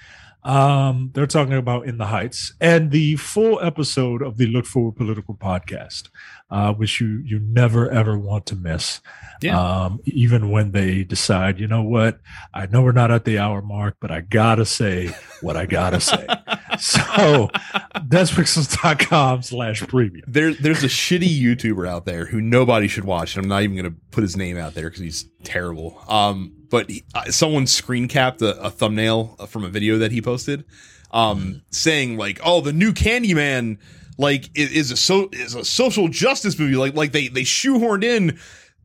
Um, 0.45 1.11
they're 1.13 1.27
talking 1.27 1.55
about 1.55 1.87
In 1.87 1.99
the 1.99 2.07
Heights 2.07 2.55
and 2.61 2.91
the 2.91 3.17
full 3.17 3.61
episode 3.61 4.23
of 4.23 4.37
the 4.37 4.47
Look 4.47 4.65
Forward 4.65 4.97
Political 4.97 5.35
podcast, 5.35 6.09
uh, 6.51 6.73
which 6.73 7.01
you 7.01 7.23
you 7.25 7.41
never 7.41 7.91
ever 7.91 8.17
want 8.17 8.47
to 8.47 8.57
miss. 8.57 9.01
Yeah. 9.43 9.61
Um, 9.61 10.01
even 10.05 10.51
when 10.51 10.71
they 10.71 11.03
decide, 11.03 11.59
you 11.59 11.67
know 11.67 11.83
what, 11.83 12.21
I 12.55 12.67
know 12.67 12.83
we're 12.83 12.93
not 12.93 13.11
at 13.11 13.25
the 13.25 13.39
hour 13.39 13.61
mark, 13.61 13.97
but 14.01 14.11
I 14.11 14.21
gotta 14.21 14.65
say 14.65 15.15
what 15.41 15.57
I 15.57 15.67
gotta 15.67 16.01
say. 16.01 16.27
so 16.81 17.49
densepixels.com 17.95 19.43
slash 19.43 19.83
premium. 19.87 20.25
There, 20.27 20.55
there's 20.55 20.85
a 20.85 20.89
shitty 20.89 21.41
YouTuber 21.41 21.89
out 21.89 22.05
there 22.05 22.27
who 22.27 22.41
nobody 22.41 22.89
should 22.89 23.05
watch. 23.05 23.37
And 23.37 23.45
I'm 23.45 23.49
not 23.49 23.63
even 23.63 23.77
gonna 23.77 23.95
put 24.11 24.23
his 24.23 24.37
name 24.37 24.57
out 24.57 24.75
there 24.75 24.85
because 24.85 25.01
he's 25.01 25.27
terrible. 25.45 26.03
Um, 26.09 26.55
but 26.71 26.91
he, 26.91 27.05
uh, 27.15 27.31
someone 27.31 27.67
screen 27.67 28.09
capped 28.09 28.43
a, 28.43 28.61
a, 28.61 28.71
thumbnail 28.71 29.37
from 29.49 29.65
a 29.65 29.69
video 29.69 29.99
that 29.99 30.13
he 30.13 30.21
posted, 30.21 30.65
um, 31.11 31.63
saying 31.71 32.17
like, 32.17 32.41
"Oh, 32.45 32.61
the 32.61 32.73
new 32.73 32.93
Candyman." 32.93 33.79
Like 34.21 34.51
is 34.57 34.91
a 34.91 34.97
so 34.97 35.29
is 35.31 35.55
a 35.55 35.65
social 35.65 36.09
justice 36.09 36.59
movie. 36.59 36.75
Like 36.75 36.95
like 36.95 37.13
they 37.13 37.29
they 37.29 37.43
shoehorned 37.43 38.03
in 38.03 38.37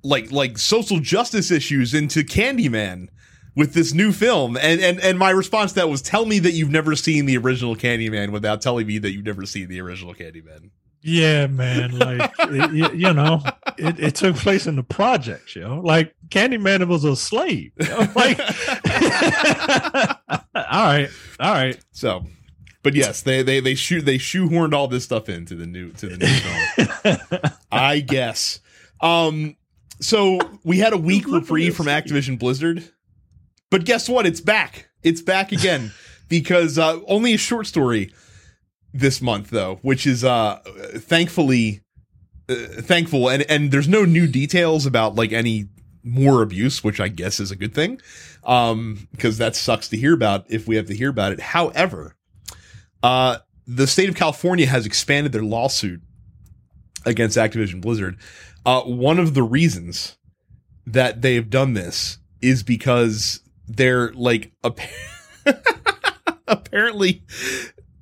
like 0.03 0.31
like 0.31 0.59
social 0.59 0.99
justice 0.99 1.49
issues 1.49 1.95
into 1.95 2.23
Candyman 2.23 3.07
with 3.55 3.73
this 3.73 3.93
new 3.93 4.11
film. 4.11 4.57
And 4.57 4.81
and 4.81 4.99
and 4.99 5.19
my 5.19 5.29
response 5.29 5.71
to 5.73 5.79
that 5.81 5.89
was 5.89 6.01
tell 6.01 6.25
me 6.25 6.39
that 6.39 6.51
you've 6.51 6.71
never 6.71 6.95
seen 6.95 7.25
the 7.25 7.37
original 7.37 7.75
Candyman 7.75 8.31
without 8.31 8.61
telling 8.61 8.87
me 8.87 8.97
that 8.99 9.11
you've 9.11 9.25
never 9.25 9.45
seen 9.45 9.67
the 9.67 9.81
original 9.81 10.13
Candyman. 10.13 10.69
Yeah, 11.01 11.47
man. 11.47 11.99
Like 11.99 12.31
it, 12.39 12.93
you 12.95 13.13
know, 13.13 13.41
it, 13.77 13.99
it, 13.99 14.15
took 14.15 14.37
place 14.37 14.67
in 14.67 14.77
the 14.77 14.83
projects, 14.83 15.55
yo. 15.55 15.75
Know? 15.75 15.81
Like 15.81 16.15
Candyman 16.29 16.87
was 16.87 17.03
a 17.03 17.15
slave. 17.15 17.71
Like 18.15 18.39
all 20.55 20.85
right, 20.85 21.09
all 21.39 21.53
right. 21.53 21.77
So 21.91 22.25
but 22.83 22.95
yes, 22.95 23.21
they 23.21 23.43
they 23.43 23.59
they 23.59 23.75
shoot 23.75 24.05
they 24.05 24.17
shoehorned 24.17 24.73
all 24.73 24.87
this 24.87 25.03
stuff 25.03 25.29
into 25.29 25.55
the 25.55 25.65
new 25.65 25.91
to 25.93 26.07
the 26.07 26.17
new 26.17 26.27
film. 26.27 27.51
I 27.71 27.99
guess. 27.99 28.61
Um 29.01 29.57
so 29.99 30.39
we 30.63 30.79
had 30.79 30.93
a 30.93 30.97
week 30.97 31.27
reprieve 31.27 31.75
from 31.75 31.87
Activision 31.87 32.39
Blizzard. 32.39 32.89
But 33.73 33.85
guess 33.85 34.07
what? 34.07 34.27
It's 34.27 34.39
back. 34.39 34.89
It's 35.01 35.23
back 35.23 35.51
again 35.51 35.93
because 36.29 36.77
uh, 36.77 36.99
only 37.07 37.33
a 37.33 37.39
short 37.39 37.65
story 37.65 38.13
this 38.93 39.19
month 39.19 39.49
though, 39.49 39.79
which 39.81 40.05
is 40.05 40.23
uh 40.23 40.59
thankfully 40.97 41.81
uh, 42.47 42.53
thankful 42.53 43.31
and 43.31 43.41
and 43.49 43.71
there's 43.71 43.87
no 43.87 44.05
new 44.05 44.27
details 44.27 44.85
about 44.85 45.15
like 45.15 45.31
any 45.31 45.69
more 46.03 46.43
abuse, 46.43 46.83
which 46.83 46.99
I 46.99 47.07
guess 47.07 47.39
is 47.39 47.49
a 47.49 47.55
good 47.55 47.73
thing. 47.73 47.99
Um 48.43 49.07
because 49.11 49.39
that 49.39 49.55
sucks 49.55 49.89
to 49.89 49.97
hear 49.97 50.13
about 50.13 50.45
if 50.49 50.67
we 50.67 50.75
have 50.75 50.85
to 50.85 50.95
hear 50.95 51.09
about 51.09 51.31
it. 51.31 51.39
However, 51.39 52.15
uh 53.01 53.39
the 53.65 53.87
state 53.87 54.07
of 54.07 54.13
California 54.13 54.67
has 54.67 54.85
expanded 54.85 55.31
their 55.31 55.41
lawsuit 55.41 56.03
against 57.07 57.37
Activision 57.37 57.81
Blizzard 57.81 58.19
uh, 58.67 58.83
one 58.83 59.17
of 59.17 59.33
the 59.33 59.41
reasons 59.41 60.15
that 60.85 61.23
they've 61.23 61.49
done 61.49 61.73
this 61.73 62.19
is 62.39 62.61
because 62.61 63.39
they're 63.67 64.11
like 64.13 64.51
apparently 66.47 67.23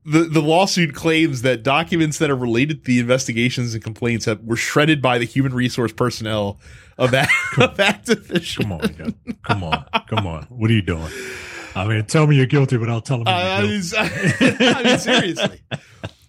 the 0.05 0.23
the 0.23 0.41
lawsuit 0.41 0.95
claims 0.95 1.43
that 1.43 1.63
documents 1.63 2.17
that 2.17 2.29
are 2.29 2.35
related 2.35 2.83
to 2.83 2.87
the 2.87 2.99
investigations 2.99 3.73
and 3.73 3.83
complaints 3.83 4.25
have, 4.25 4.41
were 4.43 4.55
shredded 4.55 5.01
by 5.01 5.17
the 5.17 5.25
human 5.25 5.53
resource 5.53 5.91
personnel 5.91 6.59
of, 6.97 7.13
of 7.13 7.77
Activision. 7.77 8.61
Come 8.61 8.71
on, 8.71 9.23
come 9.43 9.63
on, 9.63 9.85
come 10.07 10.27
on. 10.27 10.43
What 10.49 10.69
are 10.69 10.73
you 10.73 10.81
doing? 10.81 11.11
I 11.75 11.87
mean, 11.87 12.05
tell 12.05 12.27
me 12.27 12.35
you're 12.35 12.45
guilty 12.47 12.77
without 12.77 13.05
telling 13.05 13.23
me. 13.23 13.31
Uh, 13.31 13.35
I, 13.35 13.61
mean, 13.61 13.81
I 13.97 14.83
mean, 14.83 14.99
seriously. 14.99 15.61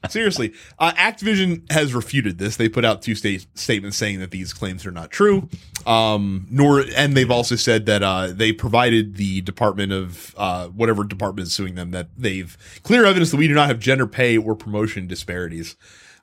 Seriously, 0.09 0.53
uh, 0.79 0.93
Activision 0.93 1.71
has 1.71 1.95
refuted 1.95 2.39
this. 2.39 2.57
They 2.57 2.69
put 2.69 2.85
out 2.85 3.03
two 3.03 3.15
sta- 3.15 3.47
statements 3.55 3.97
saying 3.97 4.19
that 4.19 4.33
these 4.33 4.53
claims 4.53 4.85
are 4.85 4.91
not 4.91 5.11
true. 5.11 5.49
Um, 5.87 6.47
nor, 6.51 6.85
and 6.97 7.17
they've 7.17 7.31
also 7.31 7.55
said 7.55 7.87
that 7.87 8.03
uh, 8.03 8.29
they 8.29 8.53
provided 8.53 9.17
the 9.17 9.41
Department 9.43 9.93
of 9.93 10.35
uh, 10.37 10.69
whatever 10.69 11.05
department 11.05 11.47
is 11.47 11.55
suing 11.55 11.77
them 11.77 11.93
that 11.93 12.09
they've 12.17 12.57
clear 12.83 13.05
evidence 13.05 13.31
that 13.31 13.37
we 13.37 13.49
do 13.49 13.55
not 13.55 13.69
have 13.69 13.79
gender 13.79 14.07
pay 14.07 14.37
or 14.37 14.57
promotion 14.57 15.07
disparities. 15.07 15.77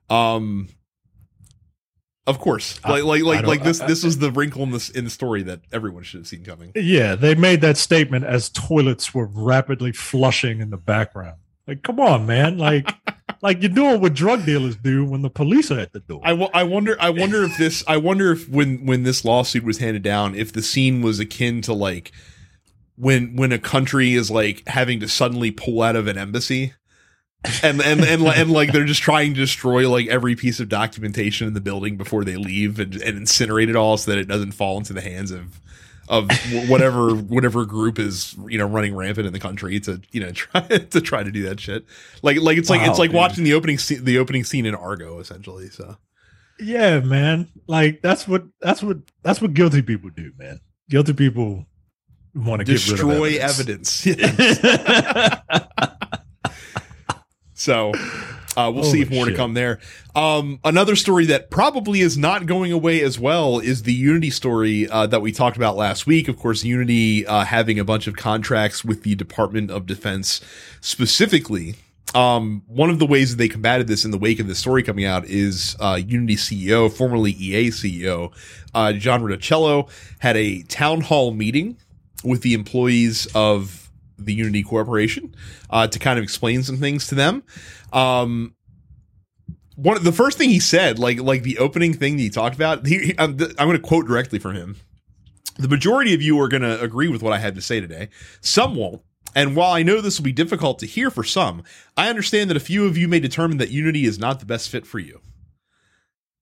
Um, 0.10 0.70
of 2.28 2.40
course, 2.40 2.80
like 2.84 3.04
like 3.04 3.24
like, 3.24 3.46
like 3.46 3.64
this 3.64 3.80
this 3.80 4.04
was 4.04 4.20
the 4.20 4.32
wrinkle 4.32 4.64
in 4.64 4.72
this 4.72 4.90
in 4.90 5.06
the 5.06 5.10
story 5.10 5.42
that 5.44 5.62
everyone 5.72 6.04
should 6.04 6.20
have 6.20 6.28
seen 6.28 6.44
coming. 6.44 6.72
Yeah, 6.76 7.16
they 7.16 7.34
made 7.34 7.62
that 7.62 7.78
statement 7.78 8.26
as 8.26 8.50
toilets 8.50 9.14
were 9.14 9.26
rapidly 9.26 9.94
flushing 9.94 10.60
in 10.60 10.70
the 10.70 10.78
background. 10.78 11.38
Like, 11.66 11.82
come 11.82 12.00
on, 12.00 12.26
man! 12.26 12.58
Like. 12.58 12.92
Like 13.42 13.62
you're 13.62 13.70
doing 13.70 14.02
what 14.02 14.14
drug 14.14 14.46
dealers 14.46 14.76
do 14.76 15.06
when 15.06 15.22
the 15.22 15.30
police 15.30 15.72
are 15.72 15.80
at 15.80 15.94
the 15.94 16.00
door. 16.00 16.22
I, 16.24 16.30
w- 16.32 16.50
I 16.54 16.64
wonder. 16.64 16.98
I 17.00 17.10
wonder 17.10 17.44
if 17.44 17.58
this. 17.58 17.84
I 17.88 17.98
wonder 17.98 18.32
if 18.32 18.50
when 18.50 18.86
when 18.86 19.04
this 19.04 19.24
lawsuit 19.24 19.64
was 19.64 19.78
handed 19.78 20.04
down, 20.04 20.36
if 20.36 20.52
the 20.52 20.62
scene 20.62 21.02
was 21.02 21.20
akin 21.20 21.62
to 21.64 21.74
like 21.74 22.12
when 22.96 23.36
when 23.36 23.52
a 23.52 23.60
country 23.60 24.14
is 24.14 24.30
like 24.30 24.68
having 24.68 25.00
to 25.00 25.08
suddenly 25.08 25.52
pull 25.52 25.82
out 25.82 25.96
of 25.96 26.08
an 26.08 26.18
embassy. 26.18 26.74
and, 27.64 27.82
and 27.82 28.02
and 28.02 28.22
and 28.22 28.52
like 28.52 28.74
they're 28.74 28.84
just 28.84 29.02
trying 29.02 29.34
to 29.34 29.40
destroy 29.40 29.90
like 29.90 30.08
every 30.08 30.36
piece 30.36 30.60
of 30.60 30.68
documentation 30.68 31.48
in 31.48 31.54
the 31.54 31.62
building 31.62 31.96
before 31.96 32.26
they 32.26 32.36
leave 32.36 32.80
and, 32.80 32.96
and 32.96 33.18
incinerate 33.18 33.70
it 33.70 33.78
all 33.78 33.96
so 33.96 34.12
that 34.12 34.18
it 34.18 34.28
doesn't 34.28 34.52
fall 34.52 34.78
into 34.78 34.92
the 34.92 35.00
hands 35.00 35.32
of 35.32 35.62
of 36.10 36.28
whatever 36.68 37.14
whatever 37.14 37.66
group 37.66 38.00
is 38.00 38.36
you 38.48 38.58
know 38.58 38.66
running 38.68 38.96
rampant 38.96 39.28
in 39.28 39.32
the 39.34 39.40
country 39.40 39.80
to 39.80 40.02
you 40.12 40.20
know 40.20 40.32
try 40.34 40.62
to 40.62 41.00
try 41.02 41.24
to 41.24 41.32
do 41.32 41.44
that 41.44 41.60
shit. 41.60 41.86
Like 42.24 42.38
like 42.42 42.58
it's 42.58 42.70
like 42.70 42.82
Wow, 42.82 42.90
it's 42.90 43.00
like 43.00 43.12
dude. 43.12 43.18
watching 43.18 43.44
the 43.44 43.54
opening 43.54 43.78
scene, 43.78 44.04
the 44.04 44.18
opening 44.18 44.44
scene 44.44 44.66
in 44.66 44.74
Argo 44.76 45.20
essentially. 45.20 45.70
So 45.70 45.98
Yeah, 46.60 47.00
man. 47.00 47.48
Like 47.68 48.02
that's 48.02 48.28
what 48.28 48.44
that's 48.60 48.82
what 48.82 48.98
that's 49.24 49.40
what 49.42 49.54
guilty 49.54 49.82
people 49.84 50.10
do, 50.10 50.34
man. 50.38 50.60
Guilty 50.90 51.14
people 51.14 51.66
want 52.34 52.60
to 52.62 52.66
destroy 52.66 52.98
get 52.98 53.06
rid 53.06 53.36
of 53.36 53.42
evidence. 53.42 54.06
Yes. 54.06 54.20
evidence. 54.60 55.36
So 57.60 57.92
uh, 58.60 58.72
we'll 58.72 58.84
see 58.84 59.02
if 59.02 59.10
more 59.10 59.26
to 59.26 59.36
come 59.36 59.54
there. 59.54 59.80
Um, 60.16 60.60
another 60.66 60.96
story 60.96 61.26
that 61.28 61.50
probably 61.50 62.02
is 62.02 62.18
not 62.18 62.46
going 62.46 62.72
away 62.72 63.02
as 63.02 63.18
well 63.18 63.60
is 63.60 63.84
the 63.84 63.94
Unity 63.94 64.30
story 64.30 64.90
uh, 64.90 65.08
that 65.08 65.22
we 65.22 65.32
talked 65.32 65.56
about 65.56 65.78
last 65.78 66.06
week. 66.06 66.28
Of 66.28 66.38
course, 66.38 66.64
Unity 66.64 67.26
uh, 67.26 67.46
having 67.46 67.80
a 67.80 67.86
bunch 67.86 68.08
of 68.08 68.18
contracts 68.18 68.84
with 68.84 69.04
the 69.04 69.16
Department 69.16 69.72
of 69.72 69.86
Defense 69.86 70.42
specifically. 70.82 71.76
Um, 72.14 72.64
one 72.68 72.90
of 72.90 73.00
the 73.00 73.06
ways 73.06 73.32
that 73.32 73.38
they 73.38 73.48
combated 73.48 73.88
this 73.88 74.04
in 74.04 74.12
the 74.12 74.18
wake 74.18 74.40
of 74.40 74.48
this 74.48 74.60
story 74.60 74.84
coming 74.84 75.06
out 75.06 75.26
is 75.26 75.78
uh, 75.80 76.00
Unity 76.04 76.36
CEO, 76.36 76.92
formerly 76.92 77.32
EA 77.32 77.70
CEO, 77.70 78.34
uh, 78.74 78.94
John 78.94 79.22
Riccitiello, 79.22 79.90
had 80.18 80.36
a 80.36 80.64
town 80.64 81.02
hall 81.02 81.32
meeting 81.32 81.78
with 82.24 82.42
the 82.42 82.56
employees 82.56 83.28
of 83.36 83.89
the 84.26 84.34
Unity 84.34 84.64
Corporation 84.64 85.36
uh, 85.70 85.88
to 85.88 86.00
kind 86.00 86.18
of 86.20 86.24
explain 86.24 86.64
some 86.64 86.78
things 86.78 87.08
to 87.08 87.16
them. 87.16 87.44
Um, 87.94 88.56
one 89.76 89.96
of 89.96 90.04
the 90.04 90.12
first 90.12 90.38
thing 90.38 90.50
he 90.50 90.60
said, 90.60 91.00
like 91.00 91.20
like 91.22 91.44
the 91.44 91.58
opening 91.58 91.94
thing 91.94 92.18
that 92.18 92.24
he 92.24 92.30
talked 92.30 92.56
about, 92.56 92.86
he, 92.86 93.16
I'm, 93.18 93.32
I'm 93.32 93.68
going 93.68 93.72
to 93.72 93.80
quote 93.80 94.08
directly 94.08 94.40
from 94.40 94.56
him. 94.56 94.76
The 95.58 95.68
majority 95.68 96.14
of 96.14 96.22
you 96.22 96.40
are 96.42 96.48
going 96.48 96.64
to 96.64 96.82
agree 96.82 97.08
with 97.08 97.22
what 97.22 97.34
I 97.34 97.40
had 97.40 97.56
to 97.56 97.62
say 97.62 97.80
today. 97.80 98.10
Some 98.42 98.76
won't. 98.76 99.02
And 99.36 99.56
while 99.56 99.72
I 99.72 99.84
know 99.84 100.02
this 100.02 100.18
will 100.18 100.26
be 100.26 100.32
difficult 100.32 100.80
to 100.80 100.86
hear 100.86 101.12
for 101.12 101.24
some, 101.24 101.64
I 101.96 102.10
understand 102.10 102.50
that 102.50 102.58
a 102.58 102.62
few 102.62 102.86
of 102.86 102.98
you 102.98 103.08
may 103.08 103.20
determine 103.20 103.58
that 103.60 103.70
Unity 103.70 104.06
is 104.06 104.18
not 104.18 104.40
the 104.40 104.46
best 104.46 104.70
fit 104.70 104.88
for 104.88 105.00
you. 105.00 105.22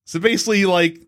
So 0.04 0.18
basically, 0.18 0.64
like, 0.64 0.98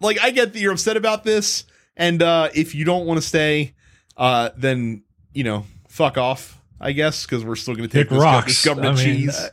like 0.00 0.18
I 0.20 0.30
get 0.30 0.52
that 0.52 0.58
you're 0.58 0.72
upset 0.72 0.96
about 0.96 1.24
this, 1.24 1.64
and 1.96 2.22
uh, 2.22 2.48
if 2.54 2.74
you 2.74 2.84
don't 2.84 3.06
want 3.06 3.20
to 3.20 3.26
stay, 3.26 3.74
uh, 4.16 4.50
then 4.56 5.02
you 5.34 5.44
know, 5.44 5.66
fuck 5.96 6.18
off. 6.18 6.60
I 6.78 6.92
guess 6.92 7.24
because 7.24 7.42
we're 7.42 7.56
still 7.56 7.74
going 7.74 7.88
to 7.88 7.92
take 7.92 8.10
this, 8.10 8.20
rocks. 8.20 8.46
this 8.48 8.64
government 8.64 8.98
I 8.98 9.04
mean, 9.04 9.30
cheese. 9.30 9.50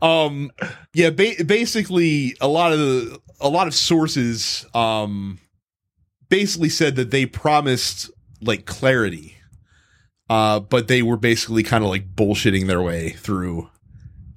um 0.02 0.50
yeah 0.92 1.10
ba- 1.10 1.44
basically 1.46 2.36
a 2.40 2.48
lot 2.48 2.72
of 2.72 2.78
the 2.78 3.18
a 3.40 3.48
lot 3.48 3.66
of 3.66 3.74
sources 3.74 4.66
um 4.74 5.38
basically 6.28 6.68
said 6.68 6.96
that 6.96 7.10
they 7.10 7.24
promised 7.24 8.10
like 8.42 8.66
clarity 8.66 9.36
uh 10.28 10.60
but 10.60 10.88
they 10.88 11.00
were 11.00 11.16
basically 11.16 11.62
kind 11.62 11.82
of 11.84 11.90
like 11.90 12.14
bullshitting 12.14 12.66
their 12.66 12.82
way 12.82 13.10
through 13.10 13.70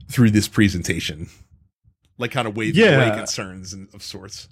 through 0.10 0.32
this 0.32 0.48
presentation 0.48 1.28
like 2.18 2.32
kind 2.32 2.48
of 2.48 2.56
waving 2.56 2.82
away 2.82 3.12
concerns 3.12 3.74
and, 3.74 3.94
of 3.94 4.02
sorts 4.02 4.48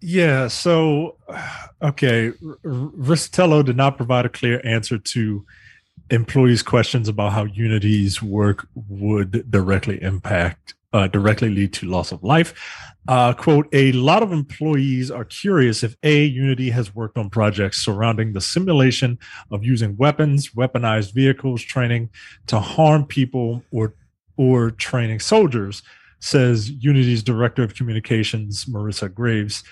Yeah. 0.00 0.48
So, 0.48 1.16
okay, 1.82 2.32
Riccitiello 2.64 3.64
did 3.64 3.76
not 3.76 3.96
provide 3.96 4.26
a 4.26 4.30
clear 4.30 4.60
answer 4.64 4.98
to 4.98 5.44
employees' 6.10 6.62
questions 6.62 7.08
about 7.08 7.32
how 7.32 7.44
Unity's 7.44 8.22
work 8.22 8.66
would 8.88 9.50
directly 9.50 10.02
impact, 10.02 10.74
uh, 10.92 11.06
directly 11.06 11.50
lead 11.50 11.72
to 11.74 11.86
loss 11.86 12.12
of 12.12 12.22
life. 12.24 12.54
Uh, 13.08 13.32
quote: 13.32 13.68
A 13.72 13.92
lot 13.92 14.22
of 14.22 14.32
employees 14.32 15.10
are 15.10 15.24
curious 15.24 15.82
if 15.82 15.96
a 16.02 16.24
Unity 16.24 16.70
has 16.70 16.94
worked 16.94 17.16
on 17.16 17.30
projects 17.30 17.78
surrounding 17.78 18.32
the 18.32 18.40
simulation 18.40 19.18
of 19.50 19.64
using 19.64 19.96
weapons, 19.96 20.50
weaponized 20.50 21.14
vehicles, 21.14 21.62
training 21.62 22.10
to 22.46 22.58
harm 22.58 23.04
people 23.06 23.62
or 23.70 23.94
or 24.36 24.70
training 24.72 25.20
soldiers. 25.20 25.82
Says 26.22 26.70
Unity's 26.70 27.22
director 27.22 27.62
of 27.62 27.74
communications, 27.74 28.66
Marissa 28.66 29.12
Graves 29.12 29.64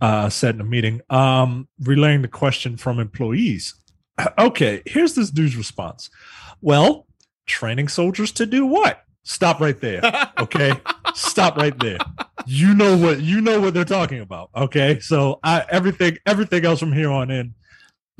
uh, 0.00 0.28
said 0.28 0.54
in 0.54 0.60
a 0.60 0.64
meeting, 0.64 1.00
um, 1.10 1.68
relaying 1.80 2.22
the 2.22 2.28
question 2.28 2.76
from 2.76 2.98
employees. 3.00 3.74
Okay, 4.36 4.82
here's 4.84 5.14
this 5.14 5.30
dude's 5.30 5.56
response. 5.56 6.10
Well, 6.60 7.06
training 7.46 7.86
soldiers 7.86 8.32
to 8.32 8.46
do 8.46 8.66
what? 8.66 9.04
Stop 9.22 9.60
right 9.60 9.80
there. 9.80 10.00
Okay, 10.38 10.72
stop 11.14 11.56
right 11.56 11.76
there. 11.80 11.98
You 12.46 12.74
know 12.74 12.96
what 12.96 13.20
you 13.20 13.40
know 13.40 13.60
what 13.60 13.74
they're 13.74 13.84
talking 13.84 14.20
about. 14.20 14.50
Okay, 14.54 15.00
so 15.00 15.40
I, 15.42 15.64
everything 15.68 16.16
everything 16.26 16.64
else 16.64 16.78
from 16.78 16.92
here 16.92 17.10
on 17.10 17.30
in. 17.30 17.54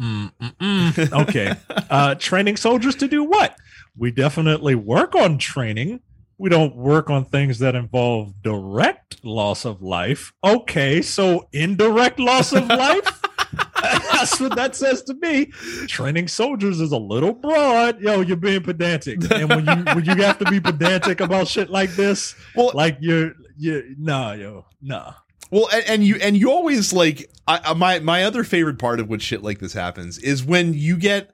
mm, 0.01 0.33
mm, 0.41 0.57
mm. 0.57 1.23
Okay, 1.23 1.55
uh, 1.91 2.17
training 2.17 2.57
soldiers 2.57 2.97
to 2.97 3.07
do 3.09 3.23
what? 3.25 3.57
We 3.97 4.11
definitely 4.11 4.75
work 4.75 5.15
on 5.15 5.39
training. 5.39 6.01
We 6.39 6.49
don't 6.51 6.77
work 6.77 7.11
on 7.11 7.25
things 7.25 7.59
that 7.59 7.75
involve 7.75 8.43
direct 8.43 9.25
loss 9.25 9.65
of 9.65 9.83
life. 9.83 10.33
Okay, 10.45 11.03
so 11.03 11.49
indirect 11.53 12.21
loss 12.21 12.53
of 12.53 12.67
life? 12.69 13.23
That's 13.83 14.41
what 14.41 14.55
that 14.57 14.77
says 14.77 15.03
to 15.05 15.15
me. 15.15 15.47
Training 15.87 16.29
soldiers 16.29 16.81
is 16.81 16.93
a 16.93 16.97
little 16.99 17.33
broad. 17.33 18.01
Yo, 18.01 18.21
you're 18.21 18.37
being 18.37 18.63
pedantic. 18.63 19.19
And 19.33 19.49
when 19.49 19.65
you 19.67 19.85
when 19.95 20.05
you 20.05 20.15
have 20.23 20.39
to 20.39 20.45
be 20.51 20.61
pedantic 20.61 21.21
about 21.21 21.49
shit 21.49 21.71
like 21.71 21.91
this, 21.91 22.35
well 22.55 22.71
like 22.75 22.99
you're 23.01 23.33
you 23.57 23.95
nah, 23.99 24.33
yo, 24.33 24.67
nah. 24.83 25.15
Well, 25.51 25.69
and, 25.73 25.85
and 25.89 26.05
you 26.05 26.17
and 26.17 26.37
you 26.37 26.51
always 26.51 26.93
like 26.93 27.31
I, 27.47 27.61
I- 27.65 27.75
my 27.75 27.99
my 28.01 28.25
other 28.25 28.45
favorite 28.45 28.79
part 28.79 29.01
of 29.01 29.09
when 29.09 29.21
shit 29.21 29.43
like 29.43 29.59
this 29.61 29.73
happens 29.73 30.19
is 30.19 30.45
when 30.45 30.75
you 30.75 30.97
get 30.97 31.31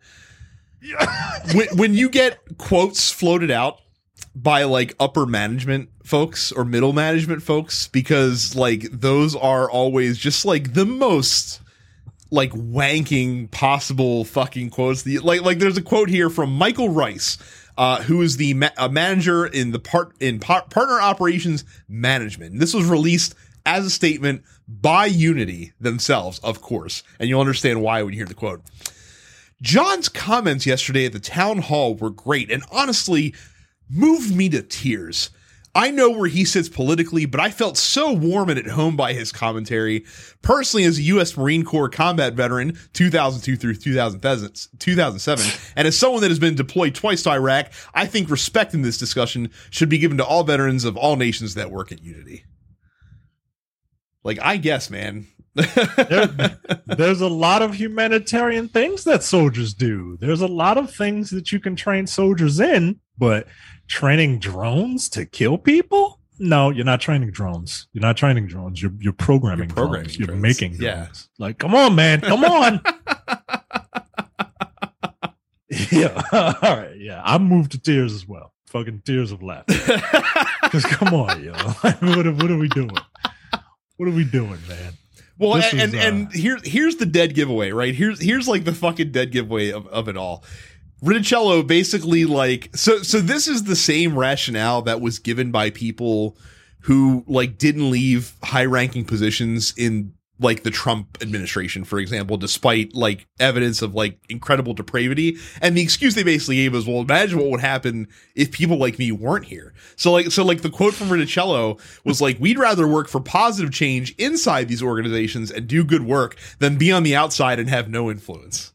when 1.55 1.67
when 1.77 1.95
you 1.95 2.09
get 2.09 2.39
quotes 2.59 3.11
floated 3.11 3.51
out 3.51 3.79
by 4.35 4.65
like 4.65 4.95
upper 4.99 5.27
management 5.27 5.91
folks 6.03 6.51
or 6.51 6.65
middle 6.65 6.93
management 6.93 7.43
folks 7.43 7.89
because 7.89 8.57
like 8.57 8.83
those 8.91 9.37
are 9.37 9.71
always 9.71 10.19
just 10.19 10.45
like 10.45 10.75
the 10.75 10.85
most 10.85 11.61
like 12.31 12.51
wanking 12.51 13.51
possible 13.51 14.25
fucking 14.25 14.71
quotes. 14.71 15.03
The, 15.03 15.21
like 15.21 15.43
like 15.43 15.59
there's 15.59 15.77
a 15.77 15.83
quote 15.83 16.09
here 16.09 16.29
from 16.29 16.53
Michael 16.53 16.89
Rice, 16.89 17.39
uh, 17.79 18.03
who 18.03 18.23
is 18.23 18.37
the 18.37 18.55
ma- 18.55 18.71
a 18.77 18.89
manager 18.89 19.47
in 19.47 19.71
the 19.71 19.79
part 19.79 20.15
in 20.21 20.41
par- 20.41 20.67
partner 20.69 21.01
operations 21.01 21.65
management. 21.89 22.59
This 22.59 22.75
was 22.75 22.87
released 22.87 23.35
as 23.65 23.87
a 23.87 23.91
statement 23.91 24.43
by 24.67 25.07
Unity 25.07 25.73
themselves, 25.81 26.39
of 26.41 26.61
course, 26.61 27.03
and 27.19 27.29
you'll 27.29 27.41
understand 27.41 27.81
why 27.81 28.03
when 28.03 28.13
you 28.13 28.19
hear 28.19 28.27
the 28.27 28.35
quote. 28.35 28.63
John's 29.63 30.09
comments 30.09 30.67
yesterday 30.67 31.07
at 31.07 31.13
the 31.13 31.21
town 31.21 31.59
hall 31.59 31.95
were 31.95 32.11
great 32.11 32.51
and 32.51 32.65
honestly 32.71 33.33
moved 33.91 34.35
me 34.35 34.49
to 34.51 34.63
tears. 34.63 35.31
I 35.77 35.91
know 35.91 36.09
where 36.09 36.29
he 36.29 36.45
sits 36.45 36.69
politically, 36.69 37.27
but 37.27 37.41
I 37.41 37.51
felt 37.51 37.77
so 37.77 38.13
warm 38.13 38.49
and 38.49 38.59
at 38.61 38.69
home 38.69 38.97
by 38.97 39.13
his 39.13 39.33
commentary. 39.33 40.05
Personally, 40.41 40.85
as 40.85 40.99
a 40.99 41.03
U.S. 41.03 41.37
Marine 41.37 41.65
Corps 41.65 41.89
combat 41.89 42.35
veteran, 42.35 42.79
2002 42.93 43.57
through 43.57 43.75
2007, 43.75 45.47
and 45.75 45.89
as 45.89 45.99
someone 45.99 46.21
that 46.23 46.31
has 46.31 46.39
been 46.39 46.55
deployed 46.55 46.95
twice 46.95 47.25
to 47.25 47.31
Iraq, 47.31 47.73
I 47.93 48.07
think 48.07 48.31
respect 48.31 48.73
in 48.73 48.83
this 48.83 48.99
discussion 48.99 49.51
should 49.71 49.89
be 49.89 49.99
given 49.99 50.19
to 50.19 50.25
all 50.25 50.45
veterans 50.45 50.85
of 50.85 50.97
all 50.97 51.17
nations 51.17 51.55
that 51.55 51.73
work 51.73 51.91
at 51.91 52.05
Unity. 52.05 52.45
Like, 54.23 54.39
I 54.41 54.59
guess, 54.59 54.91
man. 54.91 55.27
There- 55.55 56.59
there's 56.87 57.21
a 57.21 57.29
lot 57.29 57.63
of 57.63 57.75
humanitarian 57.75 58.69
things 58.69 59.03
that 59.05 59.25
soldiers 59.25 59.75
do. 59.75 60.19
There's 60.21 60.41
a 60.41 60.47
lot 60.47 60.79
of 60.79 60.95
things 60.95 61.31
that 61.31 61.51
you 61.51 61.59
can 61.59 61.75
train 61.75 62.07
soldiers 62.07 62.61
in, 62.61 63.01
but 63.19 63.49
training 63.87 64.39
drones 64.39 65.09
to 65.11 65.25
kill 65.27 65.59
people? 65.59 66.21
No, 66.39 66.71
you're 66.71 66.85
not 66.85 67.01
training 67.01 67.31
drones. 67.31 67.87
You're 67.93 68.03
not 68.03 68.17
training 68.17 68.49
drones. 68.49 68.83
You're 68.83 68.93
you're 68.99 69.13
programming, 69.13 69.69
You're 69.69 69.75
programming 69.77 70.03
drones. 70.05 70.19
You're 70.19 70.27
drones. 70.27 70.43
making 70.43 70.77
drones. 70.77 70.83
Yeah. 71.39 71.45
Like, 71.45 71.59
come 71.59 71.75
on, 71.75 71.95
man. 71.95 72.21
Come 72.21 72.45
on. 72.45 72.81
yeah. 75.91 76.23
All 76.33 76.77
right. 76.77 76.97
Yeah. 76.99 77.23
I 77.25 77.39
moved 77.39 77.73
to 77.73 77.79
tears 77.79 78.13
as 78.13 78.27
well. 78.27 78.53
Fucking 78.67 79.03
tears 79.05 79.31
of 79.31 79.43
laughter. 79.43 79.75
Because 80.63 80.85
come 80.87 81.15
on, 81.15 81.43
yo. 81.45 81.53
what, 81.53 82.27
are, 82.27 82.33
what 82.33 82.51
are 82.51 82.59
we 82.59 82.69
doing? 82.69 82.91
What 83.97 84.09
are 84.09 84.13
we 84.13 84.25
doing, 84.25 84.59
man? 84.69 84.95
Well, 85.39 85.55
This 85.55 85.73
and 85.73 85.83
is, 85.83 85.95
uh, 85.95 85.99
and 85.99 86.33
here 86.33 86.59
here's 86.65 86.97
the 86.97 87.07
dead 87.07 87.35
giveaway, 87.35 87.71
right? 87.71 87.95
Here's 87.95 88.21
here's 88.21 88.47
like 88.49 88.65
the 88.65 88.73
fucking 88.73 89.13
dead 89.13 89.33
giveaway 89.33 89.71
of, 89.71 89.87
of 89.89 90.09
it 90.09 90.17
all. 90.17 90.45
Riccitiello 91.05 91.67
basically 91.67 92.25
like 92.25 92.71
so 92.75 93.03
so 93.03 93.21
this 93.21 93.47
is 93.47 93.65
the 93.65 93.77
same 93.77 94.19
rationale 94.19 94.83
that 94.83 95.01
was 95.01 95.19
given 95.19 95.51
by 95.51 95.71
people 95.71 96.37
who 96.81 97.25
like 97.27 97.59
didn't 97.59 97.91
leave 97.91 98.33
high 98.43 98.65
ranking 98.65 99.05
positions 99.05 99.75
in 99.77 100.15
like 100.41 100.65
the 100.65 100.71
Trump 100.71 101.19
administration, 101.21 101.85
for 101.85 101.99
example, 101.99 102.37
despite 102.37 102.95
like 102.95 103.27
evidence 103.39 103.83
of 103.83 103.95
like 103.95 104.19
incredible 104.29 104.75
depravity. 104.75 105.37
And 105.63 105.77
the 105.77 105.83
excuse 105.83 106.15
they 106.15 106.25
basically 106.25 106.57
gave 106.57 106.73
was, 106.73 106.87
well, 106.87 107.01
imagine 107.01 107.39
what 107.39 107.51
would 107.51 107.61
happen 107.61 108.09
if 108.35 108.51
people 108.51 108.77
like 108.77 108.99
me 108.99 109.13
weren't 109.13 109.45
here. 109.47 109.73
So 109.97 110.13
like, 110.13 110.33
so 110.33 110.45
like 110.45 110.63
the 110.63 110.71
quote 110.71 110.95
from 110.95 111.09
Riccitiello 111.09 111.81
was 112.05 112.21
like, 112.21 112.39
we'd 112.41 112.59
rather 112.59 112.89
work 112.89 113.09
for 113.09 113.21
positive 113.21 113.73
change 113.73 114.15
inside 114.19 114.69
these 114.69 114.83
organizations 114.83 115.51
and 115.51 115.69
do 115.69 115.85
good 115.85 116.05
work 116.05 116.37
than 116.59 116.79
be 116.79 116.91
on 116.91 117.05
the 117.05 117.15
outside 117.15 117.59
and 117.59 117.71
have 117.71 117.89
no 117.89 118.11
influence. 118.11 118.74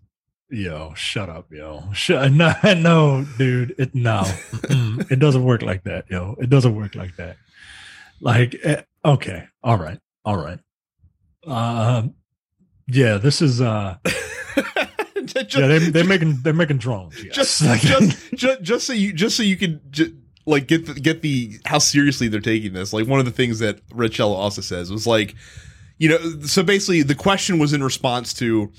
Yo, 0.52 0.93
shut 0.95 1.30
up, 1.30 1.52
yo. 1.52 1.84
Shut 1.93 2.32
no, 2.32 2.54
no, 2.64 3.26
dude. 3.38 3.76
It 3.78 3.93
no, 3.93 4.24
it 5.10 5.20
doesn't 5.20 5.43
work 5.43 5.62
like 5.62 5.84
that, 5.84 6.06
yo. 6.10 6.36
It 6.39 6.50
doesn't 6.50 6.76
work 6.76 6.95
like 6.95 7.16
that. 7.18 7.38
Like, 8.20 8.56
eh, 8.64 8.82
okay, 9.06 9.45
all 9.64 9.78
right, 9.78 10.00
all 10.26 10.38
right. 10.38 10.60
Um, 11.45 12.16
yeah, 12.88 13.18
this 13.18 13.41
is 13.41 13.62
uh, 13.62 13.97
just, 15.26 15.56
yeah, 15.56 15.68
they, 15.68 15.78
they're 15.80 16.04
making 16.04 16.39
they're 16.41 16.54
making 16.54 16.78
drones. 16.80 17.24
Yes. 17.24 17.36
just, 17.36 17.62
Like- 17.66 17.82
just, 17.82 18.34
just, 18.34 18.62
just 18.62 18.88
so 18.88 18.93
you, 18.93 19.14
just 19.14 19.38
so 19.38 19.43
you 19.43 19.56
can 19.56 19.80
ju- 19.91 20.18
like 20.45 20.68
get 20.68 20.88
the, 20.88 20.95
get 20.95 21.22
the 21.22 21.60
how 21.66 21.78
seriously 21.78 22.28
they're 22.28 22.41
taking 22.41 22.74
this. 22.74 22.91
Like 22.91 23.08
one 23.08 23.20
of 23.20 23.26
the 23.26 23.32
things 23.32 23.60
that 23.60 23.86
Riccitiello 23.89 24.34
also 24.36 24.62
says 24.62 24.91
was 24.91 25.06
like, 25.06 25.36
you 26.00 26.10
know, 26.10 26.18
so 26.41 26.64
basically 26.64 27.04
the 27.04 27.14
question 27.16 27.60
was 27.60 27.72
in 27.72 27.84
response 27.84 28.34
to 28.36 28.72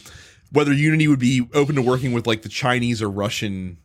whether 0.52 0.72
Unity 0.72 1.08
would 1.08 1.18
be 1.18 1.48
open 1.54 1.74
to 1.76 1.82
working 1.82 2.12
with 2.12 2.26
like 2.26 2.42
the 2.42 2.48
Chinese 2.48 3.00
or 3.02 3.10
Russian 3.10 3.78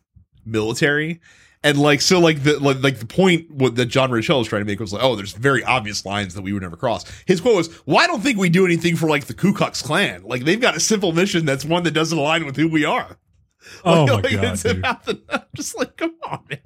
military. 0.44 1.20
And 1.64 1.78
like 1.78 2.00
so, 2.00 2.20
like 2.20 2.42
the 2.44 2.60
like, 2.60 2.80
like 2.82 2.98
the 3.00 3.06
point 3.06 3.50
what 3.50 3.74
that 3.76 3.86
John 3.86 4.10
Richel 4.10 4.38
was 4.38 4.46
trying 4.46 4.60
to 4.62 4.66
make 4.66 4.78
was 4.78 4.92
like, 4.92 5.02
oh, 5.02 5.16
there's 5.16 5.32
very 5.32 5.64
obvious 5.64 6.04
lines 6.06 6.34
that 6.34 6.42
we 6.42 6.52
would 6.52 6.62
never 6.62 6.76
cross. 6.76 7.04
His 7.26 7.40
quote 7.40 7.56
was, 7.56 7.80
"Well, 7.86 7.98
I 7.98 8.06
don't 8.06 8.20
think 8.20 8.38
we 8.38 8.48
do 8.50 8.64
anything 8.64 8.94
for 8.94 9.08
like 9.08 9.24
the 9.24 9.34
Ku 9.34 9.52
Klux 9.52 9.82
Klan. 9.82 10.22
Like 10.22 10.44
they've 10.44 10.60
got 10.60 10.76
a 10.76 10.80
simple 10.80 11.12
mission 11.12 11.44
that's 11.44 11.64
one 11.64 11.82
that 11.84 11.90
doesn't 11.92 12.16
align 12.16 12.44
with 12.46 12.56
who 12.56 12.68
we 12.68 12.84
are." 12.84 13.18
oh 13.84 14.04
Like, 14.04 14.08
my 14.08 14.14
like, 14.14 14.32
god, 14.32 14.44
it's 14.52 14.62
dude. 14.62 14.78
about 14.78 15.04
the, 15.06 15.20
I'm 15.28 15.40
just 15.56 15.76
like, 15.76 15.96
come 15.96 16.14
on, 16.30 16.44
man. 16.48 16.60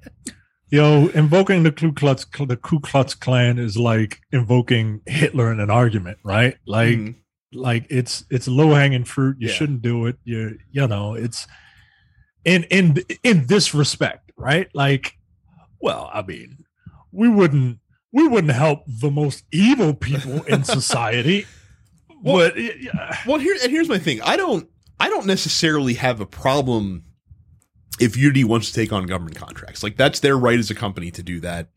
yo, 0.68 1.06
invoking 1.14 1.62
the 1.62 1.72
Ku 1.72 1.92
Klux 1.92 2.26
the 2.46 2.56
Ku 2.58 2.78
Klux 2.80 3.14
Klan 3.14 3.58
is 3.58 3.78
like 3.78 4.20
invoking 4.32 5.00
Hitler 5.06 5.50
in 5.50 5.60
an 5.60 5.70
argument, 5.70 6.18
right? 6.24 6.56
Like, 6.66 6.98
Mhm. 6.98 7.14
Like 7.52 7.86
it's 7.90 8.24
it's 8.30 8.46
low 8.48 8.74
hanging 8.74 9.04
fruit. 9.04 9.36
You 9.40 9.48
Yeah. 9.48 9.54
shouldn't 9.54 9.82
do 9.82 10.06
it. 10.06 10.16
You 10.24 10.58
you 10.70 10.86
know 10.86 11.14
it's 11.14 11.46
in 12.44 12.64
in 12.64 12.96
in 13.22 13.46
this 13.46 13.74
respect, 13.74 14.32
right? 14.36 14.68
Like, 14.74 15.16
well, 15.80 16.10
I 16.12 16.22
mean, 16.22 16.58
we 17.12 17.28
wouldn't 17.28 17.78
we 18.12 18.26
wouldn't 18.26 18.52
help 18.52 18.84
the 18.86 19.10
most 19.10 19.44
evil 19.52 19.94
people 19.94 20.42
in 20.44 20.64
society, 20.78 21.46
Well- 22.22 22.50
but 22.50 22.56
yeah, 22.58 23.16
well, 23.26 23.38
here 23.38 23.56
and 23.62 23.70
here's 23.70 23.88
my 23.88 23.98
thing. 23.98 24.20
I 24.22 24.36
don't, 24.36 24.68
I 24.98 25.08
don't 25.08 25.26
necessarily 25.26 25.94
have 25.94 26.20
a 26.20 26.26
problem 26.26 27.04
if 28.00 28.16
Unity 28.16 28.44
wants 28.44 28.68
to 28.68 28.74
take 28.74 28.92
on 28.92 29.06
government 29.06 29.36
contracts. 29.36 29.82
Like 29.82 29.96
that's 29.96 30.20
their 30.20 30.36
right 30.36 30.58
as 30.58 30.70
a 30.70 30.74
company 30.74 31.10
to 31.12 31.22
do 31.22 31.40
that. 31.40 31.68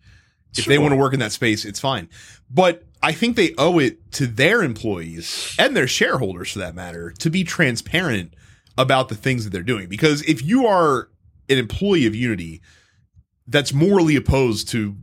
If 0.57 0.65
they 0.65 0.77
want 0.77 0.91
to 0.91 0.95
work 0.97 1.13
in 1.13 1.19
that 1.19 1.31
space, 1.31 1.65
it's 1.65 1.79
fine. 1.79 2.09
But 2.49 2.83
I 3.03 3.11
think 3.11 3.35
they 3.35 3.53
owe 3.57 3.79
it 3.79 4.13
to 4.13 4.25
their 4.25 4.63
employees 4.63 5.55
and 5.59 5.75
their 5.75 5.87
shareholders, 5.87 6.51
for 6.53 6.59
that 6.59 6.73
matter, 6.73 7.11
to 7.19 7.29
be 7.29 7.43
transparent 7.43 8.33
about 8.77 9.09
the 9.09 9.15
things 9.15 9.43
that 9.43 9.49
they're 9.49 9.61
doing. 9.61 9.89
Because 9.89 10.21
if 10.23 10.41
you 10.41 10.65
are 10.65 11.09
an 11.49 11.57
employee 11.57 12.05
of 12.05 12.15
Unity 12.15 12.61
that's 13.45 13.73
morally 13.73 14.15
opposed 14.15 14.69
to 14.69 14.95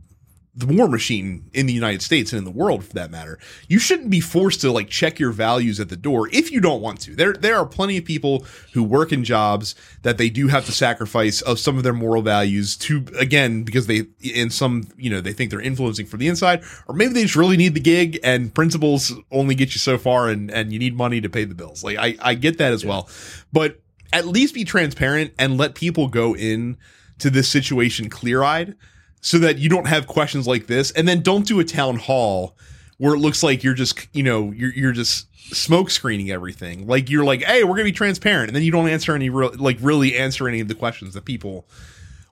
the 0.53 0.65
war 0.65 0.89
machine 0.89 1.49
in 1.53 1.65
the 1.65 1.73
United 1.73 2.01
States 2.01 2.33
and 2.33 2.37
in 2.37 2.43
the 2.43 2.51
world 2.51 2.83
for 2.83 2.93
that 2.93 3.09
matter, 3.09 3.39
you 3.69 3.79
shouldn't 3.79 4.09
be 4.09 4.19
forced 4.19 4.59
to 4.61 4.71
like 4.71 4.89
check 4.89 5.17
your 5.17 5.31
values 5.31 5.79
at 5.79 5.87
the 5.87 5.95
door 5.95 6.27
if 6.33 6.51
you 6.51 6.59
don't 6.59 6.81
want 6.81 6.99
to. 7.01 7.15
There 7.15 7.33
there 7.33 7.55
are 7.55 7.65
plenty 7.65 7.97
of 7.97 8.03
people 8.03 8.45
who 8.73 8.83
work 8.83 9.13
in 9.13 9.23
jobs 9.23 9.75
that 10.01 10.17
they 10.17 10.29
do 10.29 10.49
have 10.49 10.65
to 10.65 10.73
sacrifice 10.73 11.41
of 11.41 11.57
some 11.57 11.77
of 11.77 11.83
their 11.83 11.93
moral 11.93 12.21
values 12.21 12.75
to 12.77 13.05
again 13.17 13.63
because 13.63 13.87
they 13.87 14.07
in 14.19 14.49
some 14.49 14.89
you 14.97 15.09
know 15.09 15.21
they 15.21 15.31
think 15.31 15.51
they're 15.51 15.61
influencing 15.61 16.05
from 16.05 16.19
the 16.19 16.27
inside 16.27 16.63
or 16.87 16.95
maybe 16.95 17.13
they 17.13 17.23
just 17.23 17.37
really 17.37 17.57
need 17.57 17.73
the 17.73 17.79
gig 17.79 18.19
and 18.21 18.53
principles 18.53 19.13
only 19.31 19.55
get 19.55 19.73
you 19.73 19.79
so 19.79 19.97
far 19.97 20.27
and 20.27 20.51
and 20.51 20.73
you 20.73 20.79
need 20.79 20.97
money 20.97 21.21
to 21.21 21.29
pay 21.29 21.45
the 21.45 21.55
bills. 21.55 21.81
Like 21.81 21.97
I 21.97 22.17
I 22.21 22.33
get 22.33 22.57
that 22.57 22.73
as 22.73 22.85
well. 22.85 23.07
But 23.53 23.79
at 24.11 24.27
least 24.27 24.53
be 24.53 24.65
transparent 24.65 25.33
and 25.39 25.57
let 25.57 25.75
people 25.75 26.09
go 26.09 26.35
in 26.35 26.75
to 27.19 27.29
this 27.29 27.47
situation 27.47 28.09
clear-eyed 28.09 28.75
so 29.21 29.37
that 29.39 29.59
you 29.59 29.69
don't 29.69 29.87
have 29.87 30.07
questions 30.07 30.47
like 30.47 30.67
this. 30.67 30.91
And 30.91 31.07
then 31.07 31.21
don't 31.21 31.47
do 31.47 31.59
a 31.59 31.63
town 31.63 31.95
hall 31.95 32.57
where 32.97 33.15
it 33.15 33.19
looks 33.19 33.41
like 33.41 33.63
you're 33.63 33.73
just 33.73 34.07
you 34.13 34.23
know 34.23 34.51
you're 34.51 34.73
you're 34.73 34.91
just 34.91 35.27
smoke 35.55 35.89
screening 35.89 36.31
everything. 36.31 36.85
Like 36.87 37.09
you're 37.09 37.23
like 37.23 37.43
hey 37.43 37.63
we're 37.63 37.75
gonna 37.75 37.85
be 37.85 37.91
transparent. 37.91 38.49
And 38.49 38.55
then 38.55 38.63
you 38.63 38.71
don't 38.71 38.89
answer 38.89 39.15
any 39.15 39.29
real 39.29 39.51
like 39.55 39.77
really 39.81 40.17
answer 40.17 40.47
any 40.47 40.59
of 40.59 40.67
the 40.67 40.75
questions 40.75 41.13
that 41.13 41.25
people 41.25 41.67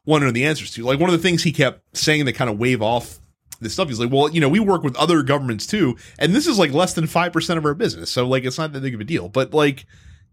want 0.05 0.21
to 0.21 0.25
know 0.25 0.31
the 0.31 0.45
answers 0.45 0.71
to. 0.73 0.83
Like 0.83 0.99
one 0.99 1.09
of 1.09 1.15
the 1.15 1.21
things 1.21 1.43
he 1.43 1.51
kept 1.51 1.97
saying 1.97 2.25
that 2.25 2.33
kind 2.33 2.49
of 2.49 2.59
wave 2.59 2.81
off 2.81 3.19
this 3.61 3.73
stuff 3.73 3.89
he's 3.89 3.99
like 3.99 4.11
well 4.11 4.29
you 4.29 4.39
know 4.39 4.47
we 4.47 4.59
work 4.59 4.83
with 4.83 4.95
other 4.95 5.21
governments 5.21 5.67
too 5.67 5.93
and 6.17 6.33
this 6.33 6.47
is 6.47 6.57
like 6.57 6.71
less 6.71 6.93
than 6.93 7.03
5% 7.03 7.57
of 7.57 7.65
our 7.65 7.73
business 7.73 8.09
so 8.09 8.25
like 8.25 8.45
it's 8.45 8.57
not 8.57 8.71
that 8.71 8.81
big 8.81 8.95
of 8.95 9.01
a 9.01 9.05
deal. 9.05 9.27
But 9.29 9.53
like 9.53 9.85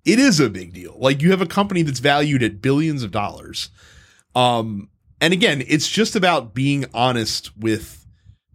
it 0.04 0.18
is 0.18 0.38
a 0.38 0.48
big 0.48 0.72
deal. 0.72 0.96
Like 0.98 1.22
you 1.22 1.30
have 1.32 1.40
a 1.40 1.46
company 1.46 1.82
that's 1.82 1.98
valued 1.98 2.42
at 2.42 2.62
billions 2.62 3.02
of 3.02 3.10
dollars 3.10 3.70
um 4.34 4.88
and 5.20 5.32
again, 5.32 5.62
it's 5.66 5.88
just 5.88 6.16
about 6.16 6.54
being 6.54 6.84
honest 6.92 7.56
with 7.56 8.06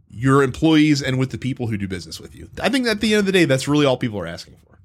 your 0.09 0.43
employees 0.43 1.01
and 1.01 1.17
with 1.17 1.31
the 1.31 1.37
people 1.37 1.67
who 1.67 1.77
do 1.77 1.87
business 1.87 2.19
with 2.19 2.35
you. 2.35 2.49
I 2.61 2.69
think 2.69 2.85
at 2.87 2.99
the 3.01 3.13
end 3.13 3.19
of 3.19 3.25
the 3.25 3.31
day, 3.31 3.45
that's 3.45 3.67
really 3.67 3.85
all 3.85 3.97
people 3.97 4.19
are 4.19 4.27
asking 4.27 4.55
for. 4.57 4.77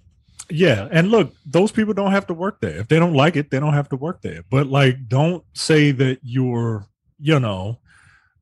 yeah. 0.48 0.88
And 0.90 1.10
look, 1.10 1.34
those 1.44 1.72
people 1.72 1.94
don't 1.94 2.12
have 2.12 2.28
to 2.28 2.34
work 2.34 2.60
there. 2.60 2.78
If 2.78 2.88
they 2.88 2.98
don't 2.98 3.14
like 3.14 3.36
it, 3.36 3.50
they 3.50 3.58
don't 3.58 3.74
have 3.74 3.88
to 3.90 3.96
work 3.96 4.22
there. 4.22 4.44
But 4.48 4.68
like, 4.68 5.08
don't 5.08 5.44
say 5.54 5.90
that 5.92 6.20
you're, 6.22 6.86
you 7.18 7.40
know, 7.40 7.78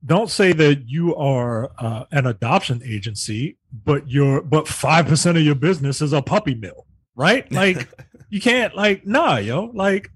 don't 0.05 0.29
say 0.31 0.53
that 0.53 0.87
you 0.87 1.17
are 1.17 1.71
uh, 1.79 2.05
an 2.13 2.27
adoption 2.27 2.83
agency, 2.85 3.57
but 3.73 4.07
you're 4.11 4.43
but 4.43 4.69
five 4.69 5.07
percent 5.07 5.39
of 5.39 5.43
your 5.43 5.55
business 5.55 6.03
is 6.03 6.13
a 6.13 6.21
puppy 6.21 6.55
mill, 6.55 6.87
right? 7.17 7.51
Like, 7.53 7.89
you 8.29 8.41
can't 8.41 8.77
like, 8.77 9.07
nah, 9.07 9.37
yo, 9.39 9.71
like. 9.73 10.11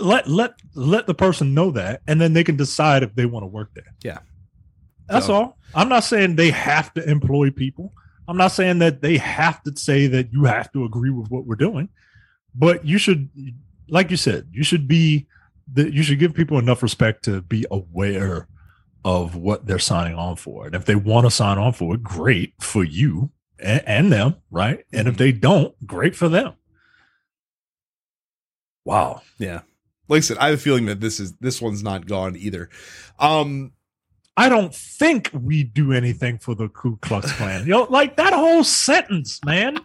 Let 0.00 0.28
let 0.28 0.54
let 0.74 1.06
the 1.06 1.14
person 1.14 1.52
know 1.54 1.70
that, 1.72 2.02
and 2.06 2.20
then 2.20 2.32
they 2.32 2.44
can 2.44 2.56
decide 2.56 3.02
if 3.02 3.14
they 3.14 3.26
want 3.26 3.42
to 3.42 3.48
work 3.48 3.70
there. 3.74 3.92
Yeah. 4.02 4.18
that's 5.08 5.26
So- 5.26 5.34
all. 5.34 5.58
I'm 5.74 5.88
not 5.88 6.04
saying 6.04 6.36
they 6.36 6.50
have 6.50 6.94
to 6.94 7.08
employ 7.08 7.50
people. 7.50 7.92
I'm 8.28 8.36
not 8.38 8.52
saying 8.52 8.78
that 8.78 9.02
they 9.02 9.18
have 9.18 9.62
to 9.64 9.76
say 9.76 10.06
that 10.06 10.32
you 10.32 10.44
have 10.44 10.72
to 10.72 10.84
agree 10.84 11.10
with 11.10 11.30
what 11.30 11.44
we're 11.46 11.56
doing, 11.56 11.88
but 12.54 12.86
you 12.86 12.96
should, 12.96 13.28
like 13.88 14.10
you 14.10 14.16
said, 14.16 14.48
you 14.52 14.62
should 14.64 14.88
be 14.88 15.26
that 15.74 15.92
you 15.92 16.02
should 16.02 16.18
give 16.18 16.32
people 16.32 16.58
enough 16.58 16.82
respect 16.82 17.24
to 17.24 17.42
be 17.42 17.66
aware 17.70 18.46
of 19.04 19.34
what 19.36 19.66
they're 19.66 19.78
signing 19.78 20.14
on 20.16 20.36
for. 20.36 20.64
And 20.66 20.74
if 20.74 20.84
they 20.86 20.94
want 20.94 21.26
to 21.26 21.30
sign 21.30 21.58
on 21.58 21.72
for 21.74 21.96
it, 21.96 22.02
great 22.02 22.54
for 22.60 22.82
you 22.84 23.30
and, 23.58 23.82
and 23.86 24.12
them, 24.12 24.36
right? 24.50 24.84
And 24.92 25.06
if 25.08 25.14
Mhm. 25.16 25.18
they 25.18 25.32
don't, 25.32 25.86
great 25.86 26.14
for 26.16 26.28
them. 26.30 26.54
Wow. 28.84 29.22
Yeah. 29.38 29.60
Like 30.08 30.18
I 30.18 30.20
said, 30.20 30.38
I 30.38 30.46
have 30.50 30.58
a 30.58 30.62
feeling 30.62 30.86
that 30.86 31.00
this 31.00 31.18
is 31.20 31.32
this 31.38 31.60
one's 31.62 31.82
not 31.82 32.06
gone 32.06 32.36
either. 32.36 32.68
Um 33.18 33.72
I 34.36 34.48
don't 34.48 34.74
think 34.74 35.30
we 35.32 35.62
do 35.62 35.92
anything 35.92 36.38
for 36.38 36.54
the 36.56 36.68
Ku 36.68 36.96
Klux 37.00 37.30
Klan. 37.32 37.62
you 37.66 37.70
know, 37.70 37.86
like 37.88 38.16
that 38.16 38.32
whole 38.32 38.64
sentence, 38.64 39.38
man. 39.44 39.78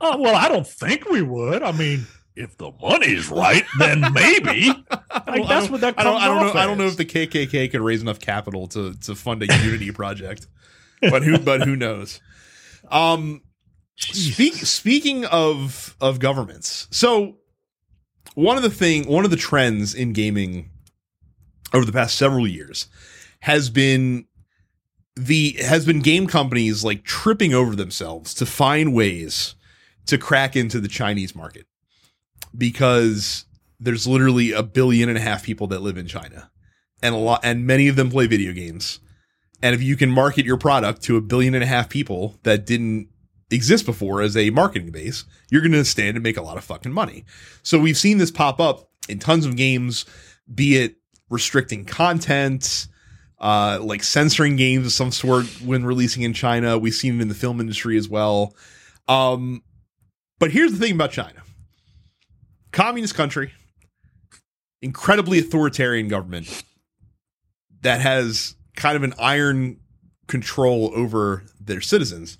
Oh, 0.00 0.18
well, 0.20 0.36
I 0.36 0.48
don't 0.48 0.66
think 0.66 1.08
we 1.08 1.22
would. 1.22 1.62
I 1.62 1.72
mean, 1.72 2.06
if 2.34 2.58
the 2.58 2.70
money's 2.82 3.30
right, 3.30 3.64
then 3.78 4.04
maybe. 4.12 4.70
Like 5.26 5.42
I 5.42 5.46
that's 5.48 5.64
don't- 5.64 5.72
what 5.72 5.80
that 5.80 5.94
I 5.98 6.02
comes 6.02 6.04
don't 6.04 6.22
I 6.22 6.26
don't 6.26 6.36
know 6.42 6.48
off 6.50 6.54
I 6.56 6.66
don't 6.66 6.78
know 6.78 6.86
if 6.86 6.96
the 6.98 7.04
KKK 7.06 7.70
could 7.70 7.80
raise 7.80 8.02
enough 8.02 8.20
capital 8.20 8.66
to 8.68 8.94
to 8.94 9.14
fund 9.14 9.42
a 9.42 9.46
unity 9.64 9.90
project. 9.90 10.46
But 11.00 11.22
who 11.24 11.38
but 11.38 11.62
who 11.62 11.74
knows. 11.74 12.20
Um 12.90 13.40
Speak, 13.96 14.54
speaking 14.54 15.24
of 15.24 15.96
of 16.02 16.18
governments, 16.18 16.86
so 16.90 17.38
one 18.36 18.58
of 18.58 18.62
the 18.62 18.70
thing, 18.70 19.08
one 19.08 19.24
of 19.24 19.30
the 19.30 19.36
trends 19.36 19.94
in 19.94 20.12
gaming 20.12 20.68
over 21.72 21.86
the 21.86 21.92
past 21.92 22.16
several 22.16 22.46
years 22.46 22.86
has 23.40 23.70
been 23.70 24.26
the 25.16 25.56
has 25.62 25.86
been 25.86 26.00
game 26.00 26.26
companies 26.26 26.84
like 26.84 27.02
tripping 27.02 27.54
over 27.54 27.74
themselves 27.74 28.34
to 28.34 28.44
find 28.44 28.94
ways 28.94 29.54
to 30.04 30.18
crack 30.18 30.54
into 30.54 30.80
the 30.80 30.88
Chinese 30.88 31.34
market 31.34 31.66
because 32.56 33.46
there's 33.80 34.06
literally 34.06 34.52
a 34.52 34.62
billion 34.62 35.08
and 35.08 35.16
a 35.16 35.22
half 35.22 35.42
people 35.42 35.66
that 35.68 35.80
live 35.80 35.96
in 35.96 36.06
China 36.06 36.50
and 37.02 37.14
a 37.14 37.18
lot 37.18 37.40
and 37.42 37.66
many 37.66 37.88
of 37.88 37.96
them 37.96 38.10
play 38.10 38.26
video 38.26 38.52
games. 38.52 39.00
And 39.62 39.74
if 39.74 39.82
you 39.82 39.96
can 39.96 40.10
market 40.10 40.44
your 40.44 40.58
product 40.58 41.00
to 41.04 41.16
a 41.16 41.22
billion 41.22 41.54
and 41.54 41.64
a 41.64 41.66
half 41.66 41.88
people 41.88 42.38
that 42.42 42.66
didn't 42.66 43.08
exist 43.50 43.86
before 43.86 44.22
as 44.22 44.36
a 44.36 44.50
marketing 44.50 44.90
base, 44.90 45.24
you're 45.50 45.60
going 45.60 45.72
to 45.72 45.84
stand 45.84 46.16
and 46.16 46.22
make 46.22 46.36
a 46.36 46.42
lot 46.42 46.56
of 46.56 46.64
fucking 46.64 46.92
money. 46.92 47.24
So 47.62 47.78
we've 47.78 47.96
seen 47.96 48.18
this 48.18 48.30
pop 48.30 48.60
up 48.60 48.88
in 49.08 49.18
tons 49.18 49.46
of 49.46 49.56
games, 49.56 50.04
be 50.52 50.76
it 50.76 50.96
restricting 51.30 51.84
content, 51.84 52.88
uh, 53.38 53.78
like 53.82 54.02
censoring 54.02 54.56
games 54.56 54.86
of 54.86 54.92
some 54.92 55.12
sort 55.12 55.46
when 55.64 55.84
releasing 55.84 56.22
in 56.22 56.32
China. 56.32 56.78
We've 56.78 56.94
seen 56.94 57.18
it 57.18 57.22
in 57.22 57.28
the 57.28 57.34
film 57.34 57.60
industry 57.60 57.96
as 57.96 58.08
well. 58.08 58.54
Um, 59.08 59.62
but 60.38 60.50
here's 60.50 60.72
the 60.72 60.78
thing 60.78 60.94
about 60.94 61.12
China: 61.12 61.42
communist 62.72 63.14
country, 63.14 63.52
incredibly 64.82 65.38
authoritarian 65.38 66.08
government 66.08 66.64
that 67.82 68.00
has 68.00 68.56
kind 68.74 68.96
of 68.96 69.02
an 69.02 69.14
iron 69.18 69.78
control 70.26 70.90
over 70.94 71.44
their 71.60 71.80
citizens. 71.80 72.38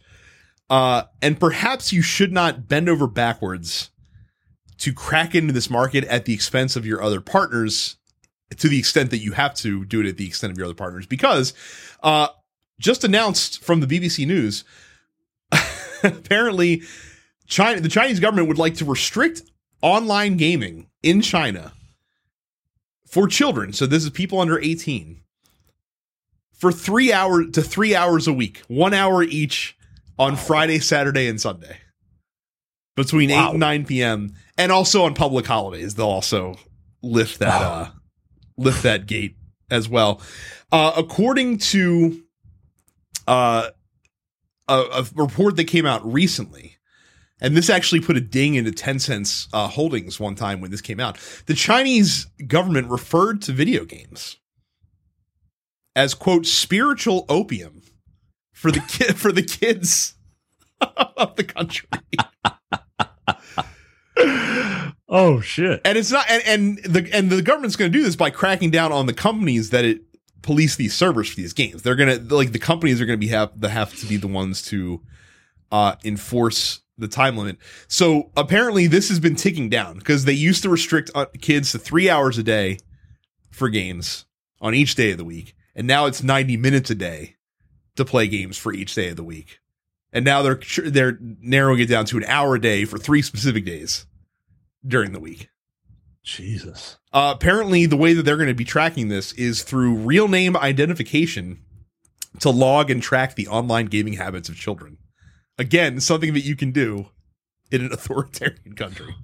Uh, 0.69 1.05
and 1.23 1.39
perhaps 1.39 1.93
you 1.93 2.03
should 2.03 2.33
not 2.33 2.69
bend 2.69 2.89
over 2.89 3.07
backwards 3.07 3.91
to 4.79 4.93
crack 4.93 5.35
into 5.35 5.53
this 5.53 5.71
market 5.71 6.05
at 6.05 6.25
the 6.25 6.35
expense 6.35 6.77
of 6.77 6.85
your 6.85 7.03
other 7.03 7.21
partners 7.21 7.97
to 8.57 8.69
the 8.69 8.79
extent 8.79 9.11
that 9.11 9.19
you 9.19 9.33
have 9.33 9.55
to 9.55 9.85
do 9.85 10.01
it 10.01 10.07
at 10.07 10.17
the 10.17 10.27
extent 10.27 10.51
of 10.51 10.59
your 10.59 10.67
other 10.67 10.75
partners. 10.75 11.07
Because 11.07 11.55
uh, 12.03 12.29
just 12.79 13.05
announced 13.05 13.63
from 13.63 13.81
the 13.81 13.87
BBC 13.87 14.27
News 14.27 14.65
apparently 16.03 16.83
China 17.47 17.81
the 17.81 17.89
Chinese 17.89 18.21
government 18.21 18.49
would 18.49 18.59
like 18.59 18.75
to 18.77 18.85
restrict 18.85 19.43
online 19.83 20.37
gaming 20.37 20.89
in 21.03 21.21
China 21.21 21.73
for 23.07 23.29
children. 23.29 23.73
So 23.73 23.87
this 23.87 24.05
is 24.05 24.11
people 24.11 24.41
under 24.41 24.59
18 24.59 25.23
for 26.53 26.73
3 26.73 27.13
hours 27.13 27.51
to 27.53 27.63
3 27.63 27.95
hours 27.95 28.27
a 28.27 28.33
week 28.33 28.63
1 28.69 28.93
hour 28.95 29.23
each 29.23 29.77
on 30.19 30.37
Friday 30.37 30.79
Saturday 30.79 31.27
and 31.29 31.41
Sunday 31.41 31.79
between 32.97 33.31
Wow. 33.31 33.49
8 33.49 33.51
and 33.53 33.61
9 33.61 33.85
p.m. 33.87 34.35
and 34.57 34.73
also 34.73 35.05
on 35.05 35.15
public 35.15 35.47
holidays 35.47 35.95
they'll 35.95 36.07
also 36.07 36.57
lift 37.03 37.39
that 37.41 37.61
Wow. 37.61 37.73
uh 37.73 37.91
lift 38.57 38.83
that 38.85 39.07
gate 39.07 39.37
as 39.71 39.89
well 39.89 40.21
uh 40.73 40.93
according 40.97 41.59
to 41.59 42.23
uh 43.29 43.69
a, 44.69 44.75
a 44.75 45.07
report 45.15 45.57
that 45.57 45.65
came 45.65 45.85
out 45.87 46.05
recently 46.11 46.77
and 47.41 47.55
this 47.55 47.69
actually 47.69 48.01
put 48.01 48.17
a 48.17 48.21
ding 48.23 48.55
into 48.55 48.71
Tencent's 48.71 49.47
uh, 49.53 49.69
holdings 49.69 50.19
one 50.19 50.35
time 50.37 50.63
when 50.63 50.71
this 50.71 50.81
came 50.81 50.99
out. 50.99 51.19
The 51.45 51.53
Chinese 51.53 52.29
government 52.47 52.89
referred 52.89 53.43
to 53.43 53.53
video 53.53 53.85
games 53.85 54.39
as 55.95 56.15
quote 56.15 56.47
spiritual 56.47 57.27
opium 57.29 57.76
for 58.67 58.73
the 58.73 58.81
kid 58.89 59.17
for 59.17 59.31
the 59.31 59.43
kids 59.43 60.15
of 61.17 61.37
the 61.37 61.45
country. 61.45 61.89
oh 65.09 65.41
shit. 65.41 65.81
and 65.85 65.97
it's 65.97 66.11
not 66.11 66.29
and, 66.29 66.43
and 66.47 66.79
the 66.93 67.09
and 67.15 67.31
the 67.31 67.43
government's 67.43 67.77
going 67.77 67.93
to 67.93 67.97
do 67.97 68.05
this 68.05 68.17
by 68.17 68.29
cracking 68.31 68.71
down 68.71 68.91
on 68.91 69.07
the 69.07 69.13
companies 69.13 69.71
that 69.71 69.85
it 69.85 70.01
police 70.43 70.75
these 70.77 70.95
servers 70.95 71.29
for 71.29 71.37
these 71.37 71.53
games 71.53 71.83
they're 71.83 71.95
going 71.95 72.09
to 72.09 72.35
like 72.35 72.51
the 72.53 72.59
companies 72.59 73.01
are 73.01 73.07
going 73.07 73.19
to 73.19 73.25
be 73.25 73.31
have 73.31 73.61
the 73.61 73.69
have 73.69 73.95
to 73.95 74.07
be 74.07 74.17
the 74.17 74.27
ones 74.27 74.63
to 74.63 75.01
uh 75.71 75.95
enforce 76.05 76.81
the 76.99 77.09
time 77.09 77.37
limit 77.37 77.59
so 77.89 78.31
apparently 78.37 78.87
this 78.87 79.09
has 79.09 79.21
been 79.21 79.37
ticking 79.37 79.69
down 79.69 79.99
because 79.99 80.25
they 80.25 80.33
used 80.33 80.63
to 80.63 80.69
restrict 80.69 81.11
uh, 81.15 81.27
kids 81.41 81.73
to 81.73 81.79
three 81.79 82.11
hours 82.11 82.37
a 82.39 82.43
day 82.43 82.79
for 83.51 83.69
games 83.69 84.25
on 84.61 84.75
each 84.75 84.95
day 84.97 85.13
of 85.13 85.19
the 85.19 85.25
week 85.25 85.55
and 85.75 85.87
now 85.87 86.07
it's 86.07 86.23
90 86.23 86.57
minutes 86.57 86.91
a 86.91 86.95
day 86.95 87.36
to 87.97 88.05
play 88.05 88.27
games 88.27 88.57
for 88.57 88.73
each 88.73 88.95
day 88.95 89.09
of 89.09 89.17
the 89.17 89.25
week 89.25 89.61
and 90.13 90.25
now 90.25 90.43
they're 90.43 90.61
they're 90.85 91.19
narrowing 91.21 91.81
it 91.81 91.87
down 91.87 92.05
to 92.05 92.17
an 92.17 92.25
hour 92.25 92.55
a 92.55 92.61
day 92.61 92.85
for 92.85 92.99
three 92.99 93.23
specific 93.23 93.65
days 93.65 94.07
during 94.87 95.13
the 95.13 95.21
week 95.21 95.49
Jesus. 96.27 96.99
uh, 97.13 97.33
apparently, 97.37 97.87
the 97.87 97.97
way 97.97 98.13
that 98.13 98.25
they're 98.25 98.37
going 98.37 98.49
to 98.49 98.55
be 98.55 98.65
tracking 98.65 99.09
this 99.09 99.33
is 99.35 99.63
through 99.63 99.95
real 99.95 100.27
name 100.27 100.57
identification 100.57 101.61
to 102.41 102.51
log 102.51 102.91
and 102.91 103.01
track 103.01 103.37
the 103.37 103.47
online 103.47 103.87
gaming 103.87 104.15
habits 104.15 104.49
of 104.49 104.57
children. 104.57 104.99
Again, 105.57 106.01
something 106.01 106.35
that 106.35 106.41
you 106.41 106.57
can 106.57 106.73
do 106.73 107.11
in 107.71 107.81
an 107.81 107.93
authoritarian 107.93 108.75
country. 108.75 109.15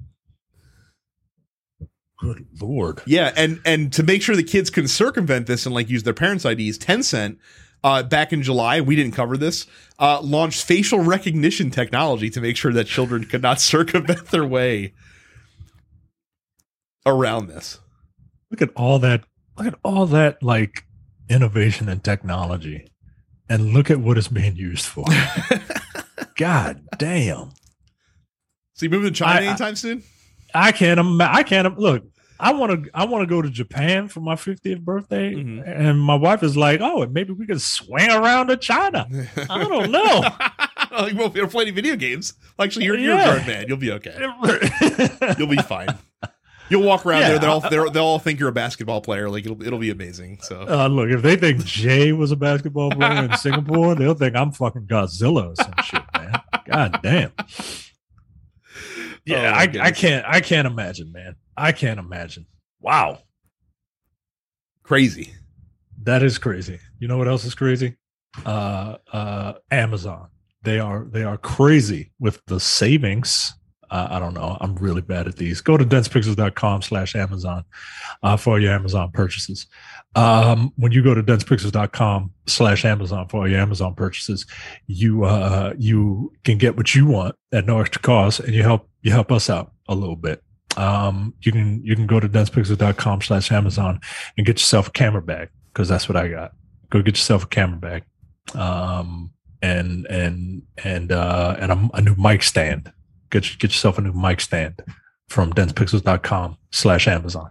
Good 2.21 2.47
lord. 2.61 3.03
Yeah, 3.05 3.33
and 3.37 3.61
and 3.65 3.93
to 3.95 4.05
make 4.05 4.23
sure 4.23 4.37
the 4.37 4.45
kids 4.45 4.71
can 4.71 4.87
circumvent 4.87 5.49
this 5.49 5.67
and 5.67 5.75
like 5.75 5.91
use 5.91 6.05
their 6.05 6.15
parents' 6.15 6.45
IDs, 6.45 6.79
Tencent 6.79 7.39
uh, 7.85 8.03
back 8.03 8.33
in 8.33 8.43
July, 8.43 8.81
we 8.81 8.95
didn't 8.97 9.13
cover 9.13 9.37
this, 9.37 9.67
uh, 9.99 10.21
launched 10.23 10.65
facial 10.65 11.01
recognition 11.01 11.71
technology 11.71 12.31
to 12.31 12.41
make 12.41 12.57
sure 12.57 12.73
that 12.73 12.87
children 12.87 13.25
could 13.25 13.43
not 13.43 13.61
circumvent 13.61 14.27
their 14.29 14.47
way 14.47 14.93
around 17.07 17.49
this. 17.49 17.81
Look 18.51 18.63
at 18.63 18.71
all 18.77 18.99
that 19.01 19.25
look 19.57 19.67
at 19.67 19.79
all 19.83 20.07
that 20.07 20.43
like 20.43 20.85
innovation 21.29 21.89
and 21.89 22.03
technology. 22.03 22.89
And 23.49 23.73
look 23.75 23.91
at 23.91 23.99
what 23.99 24.17
it's 24.17 24.29
being 24.29 24.57
used 24.57 24.87
for. 24.87 25.05
God 26.37 26.83
damn. 26.97 27.51
So 28.75 28.87
you 28.87 28.91
moving 28.91 29.13
to 29.13 29.19
China 29.19 29.41
I- 29.41 29.45
I- 29.45 29.47
anytime 29.49 29.77
soon? 29.77 30.03
I 30.55 30.71
can't 30.73 31.01
I 31.21 31.43
can't 31.43 31.79
look. 31.79 32.05
I 32.43 32.53
want 32.53 32.85
to 32.85 32.91
I 32.93 33.05
want 33.05 33.23
to 33.23 33.27
go 33.27 33.41
to 33.41 33.49
Japan 33.49 34.09
for 34.09 34.21
my 34.21 34.35
50th 34.35 34.81
birthday 34.81 35.33
Mhm. 35.35 35.63
and 35.65 36.01
my 36.01 36.17
wife 36.17 36.43
is 36.43 36.57
like, 36.57 36.81
"Oh, 36.83 37.07
maybe 37.07 37.33
we 37.33 37.47
could 37.47 37.61
swing 37.63 38.11
around 38.11 38.49
to 38.49 38.57
China." 38.57 39.07
I 39.49 39.63
don't 39.63 39.91
know. 39.93 40.21
like, 40.99 41.15
well, 41.17 41.27
if 41.29 41.35
you're 41.37 41.47
playing 41.47 41.75
video 41.75 41.95
games, 41.95 42.35
actually, 42.59 42.87
you're, 42.87 42.99
you're 42.99 43.15
Yeah. 43.15 43.31
a 43.31 43.35
grown 43.37 43.47
man. 43.47 43.65
You'll 43.69 43.77
be 43.77 43.93
okay. 43.93 44.17
You'll 45.39 45.47
be 45.49 45.57
fine. 45.59 45.97
You'll 46.69 46.83
walk 46.83 47.05
around 47.07 47.21
Yeah. 47.21 47.29
there. 47.31 47.39
They'll, 47.39 47.51
all, 47.51 47.61
they'll 47.61 47.91
they'll 47.91 48.05
all 48.05 48.19
think 48.19 48.41
you're 48.41 48.49
a 48.49 48.53
basketball 48.53 49.01
player. 49.03 49.31
Like 49.31 49.45
it'll 49.45 49.63
it'll 49.63 49.79
be 49.79 49.91
amazing. 49.91 50.39
So 50.43 50.67
Uh, 50.69 50.89
look, 50.89 51.11
if 51.11 51.23
they 51.23 51.37
think 51.37 51.65
Jay 51.65 52.13
was 52.13 52.33
a 52.33 52.37
basketball 52.37 52.91
player 52.91 53.25
in 53.25 53.37
Singapore, 53.37 53.95
they'll 53.95 54.15
think 54.15 54.35
I'm 54.35 54.51
fucking 54.53 54.87
Godzilla 54.87 55.51
or 55.53 55.55
some 55.55 55.75
shit, 55.85 56.03
man. 56.17 56.41
God 56.67 56.99
damn. 57.03 57.33
Yeah, 59.25 59.53
Oh, 59.55 59.59
I, 59.81 59.87
I 59.87 59.91
can't 59.93 60.25
I 60.27 60.41
can't 60.41 60.67
imagine, 60.67 61.13
man. 61.13 61.37
I 61.63 61.71
can't 61.71 62.01
imagine. 62.01 62.47
Wow. 62.81 63.21
crazy. 64.83 65.33
That 66.03 66.25
is 66.25 66.37
crazy. 66.37 66.81
You 66.99 67.07
know 67.07 67.17
what 67.19 67.29
else 67.29 67.45
is 67.45 67.55
crazy? 67.55 67.97
Uh 68.45 68.97
uh 69.13 69.53
Amazon. 69.71 70.29
They 70.63 70.81
are 70.81 71.07
they 71.09 71.23
are 71.23 71.39
crazy 71.39 72.11
with 72.19 72.43
the 72.47 72.59
savings. 72.59 73.55
Uh, 73.93 74.09
I 74.11 74.19
don't 74.19 74.33
know. 74.33 74.57
I'm 74.59 74.75
really 74.77 75.03
bad 75.03 75.29
at 75.29 75.37
these. 75.37 75.61
Go 75.61 75.77
to 75.77 75.85
densepixels.com 75.85 76.81
slash 76.81 77.15
Amazon 77.15 77.63
uh, 78.23 78.39
for 78.39 78.59
your 78.59 78.73
Amazon 78.73 79.11
purchases. 79.13 79.67
Um, 80.15 80.73
when 80.77 80.93
you 80.93 81.03
go 81.05 81.13
to 81.15 81.23
densepixels.com 81.23 82.33
slash 82.47 82.87
Amazon 82.87 83.29
for 83.29 83.47
your 83.49 83.61
Amazon 83.61 83.95
purchases, 83.95 84.47
you 84.87 85.25
uh, 85.25 85.75
you 85.79 86.33
can 86.43 86.57
get 86.57 86.75
what 86.77 86.95
you 86.95 87.05
want 87.07 87.35
at 87.53 87.67
no 87.67 87.81
extra 87.81 88.01
cost, 88.01 88.41
and 88.41 88.55
you 88.55 88.63
help 88.63 88.89
you 89.03 89.13
help 89.13 89.31
us 89.31 89.51
out 89.51 89.73
a 89.89 89.95
little 89.95 90.17
bit. 90.17 90.43
Um, 90.77 91.35
you 91.43 91.53
can 91.53 91.85
you 91.85 91.95
can 91.95 92.07
go 92.07 92.21
to 92.21 92.29
densepixels.com 92.29 93.23
slash 93.23 93.53
Amazon 93.53 94.01
and 94.37 94.47
get 94.47 94.59
yourself 94.59 94.89
a 94.89 94.93
camera 94.93 95.23
bag 95.23 95.49
because 95.73 95.89
that's 95.89 96.09
what 96.09 96.17
I 96.17 96.29
got. 96.29 96.53
Go 96.91 97.03
get 97.03 97.17
yourself 97.17 97.45
a 97.45 97.49
camera 97.49 97.79
bag, 97.79 98.05
um, 98.55 99.33
and 99.61 100.07
and 100.07 100.63
and 100.85 101.13
uh, 101.13 101.57
and 101.59 101.73
a, 101.73 101.91
a 101.95 102.01
new 102.01 102.15
mic 102.17 102.43
stand. 102.43 102.93
Get 103.31 103.43
get 103.59 103.71
yourself 103.71 103.99
a 103.99 104.03
new 104.03 104.13
mic 104.13 104.41
stand 104.41 104.83
from 105.29 105.53
densepixels.com 105.53 106.59
slash 106.71 107.09
Amazon. 107.09 107.51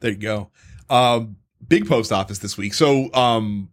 There 0.00 0.10
you 0.10 0.16
go. 0.16 0.50
Um, 0.88 1.36
big 1.66 1.88
post 1.88 2.12
office 2.12 2.38
this 2.38 2.56
week. 2.58 2.74
So 2.74 3.12
um, 3.14 3.70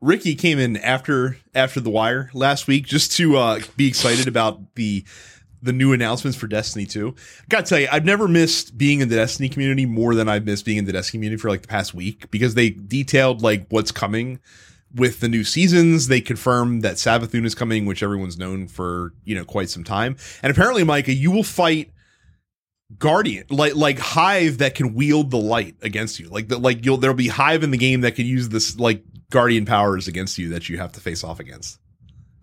Ricky 0.00 0.34
came 0.34 0.58
in 0.58 0.76
after 0.76 1.38
after 1.54 1.80
the 1.80 1.90
wire 1.90 2.30
last 2.34 2.66
week 2.66 2.86
just 2.86 3.12
to 3.12 3.36
uh, 3.36 3.60
be 3.76 3.88
excited 3.88 4.28
about 4.28 4.74
the 4.74 5.04
the 5.62 5.72
new 5.72 5.92
announcements 5.92 6.38
for 6.38 6.46
Destiny 6.46 6.86
2. 6.86 7.14
I 7.16 7.44
gotta 7.48 7.66
tell 7.66 7.80
you, 7.80 7.88
I've 7.90 8.04
never 8.04 8.28
missed 8.28 8.76
being 8.78 9.00
in 9.00 9.08
the 9.08 9.16
Destiny 9.16 9.48
community 9.48 9.86
more 9.86 10.14
than 10.14 10.28
I've 10.28 10.44
missed 10.44 10.64
being 10.64 10.78
in 10.78 10.84
the 10.84 10.92
Destiny 10.92 11.18
community 11.18 11.40
for 11.40 11.48
like 11.48 11.62
the 11.62 11.68
past 11.68 11.94
week 11.94 12.30
because 12.30 12.54
they 12.54 12.70
detailed 12.70 13.42
like 13.42 13.66
what's 13.70 13.92
coming 13.92 14.40
with 14.94 15.20
the 15.20 15.28
new 15.28 15.44
seasons. 15.44 16.08
They 16.08 16.20
confirmed 16.20 16.82
that 16.82 16.94
Savathun 16.96 17.44
is 17.44 17.54
coming, 17.54 17.86
which 17.86 18.02
everyone's 18.02 18.38
known 18.38 18.68
for, 18.68 19.12
you 19.24 19.34
know, 19.34 19.44
quite 19.44 19.68
some 19.70 19.84
time. 19.84 20.16
And 20.42 20.50
apparently, 20.50 20.84
Micah, 20.84 21.12
you 21.12 21.30
will 21.30 21.42
fight 21.42 21.92
guardian 22.98 23.44
like 23.50 23.74
like 23.74 23.98
hive 23.98 24.58
that 24.58 24.74
can 24.74 24.94
wield 24.94 25.30
the 25.30 25.36
light 25.36 25.76
against 25.82 26.18
you 26.18 26.26
like 26.30 26.48
the, 26.48 26.56
like 26.56 26.86
you'll 26.86 26.96
there'll 26.96 27.14
be 27.14 27.28
hive 27.28 27.62
in 27.62 27.70
the 27.70 27.76
game 27.76 28.00
that 28.00 28.14
can 28.14 28.24
use 28.24 28.48
this 28.48 28.78
like 28.78 29.04
guardian 29.30 29.66
powers 29.66 30.08
against 30.08 30.38
you 30.38 30.48
that 30.48 30.70
you 30.70 30.78
have 30.78 30.90
to 30.90 30.98
face 30.98 31.22
off 31.22 31.38
against 31.38 31.78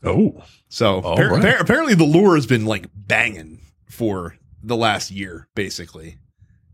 Oh, 0.04 0.43
so 0.70 1.02
appar- 1.02 1.32
right. 1.32 1.43
appar- 1.43 1.60
apparently 1.60 1.96
the 1.96 2.04
lure 2.04 2.36
has 2.36 2.46
been 2.46 2.66
like 2.66 2.88
banging 2.93 3.62
for 3.89 4.38
the 4.62 4.76
last 4.76 5.12
year 5.12 5.48
basically 5.56 6.18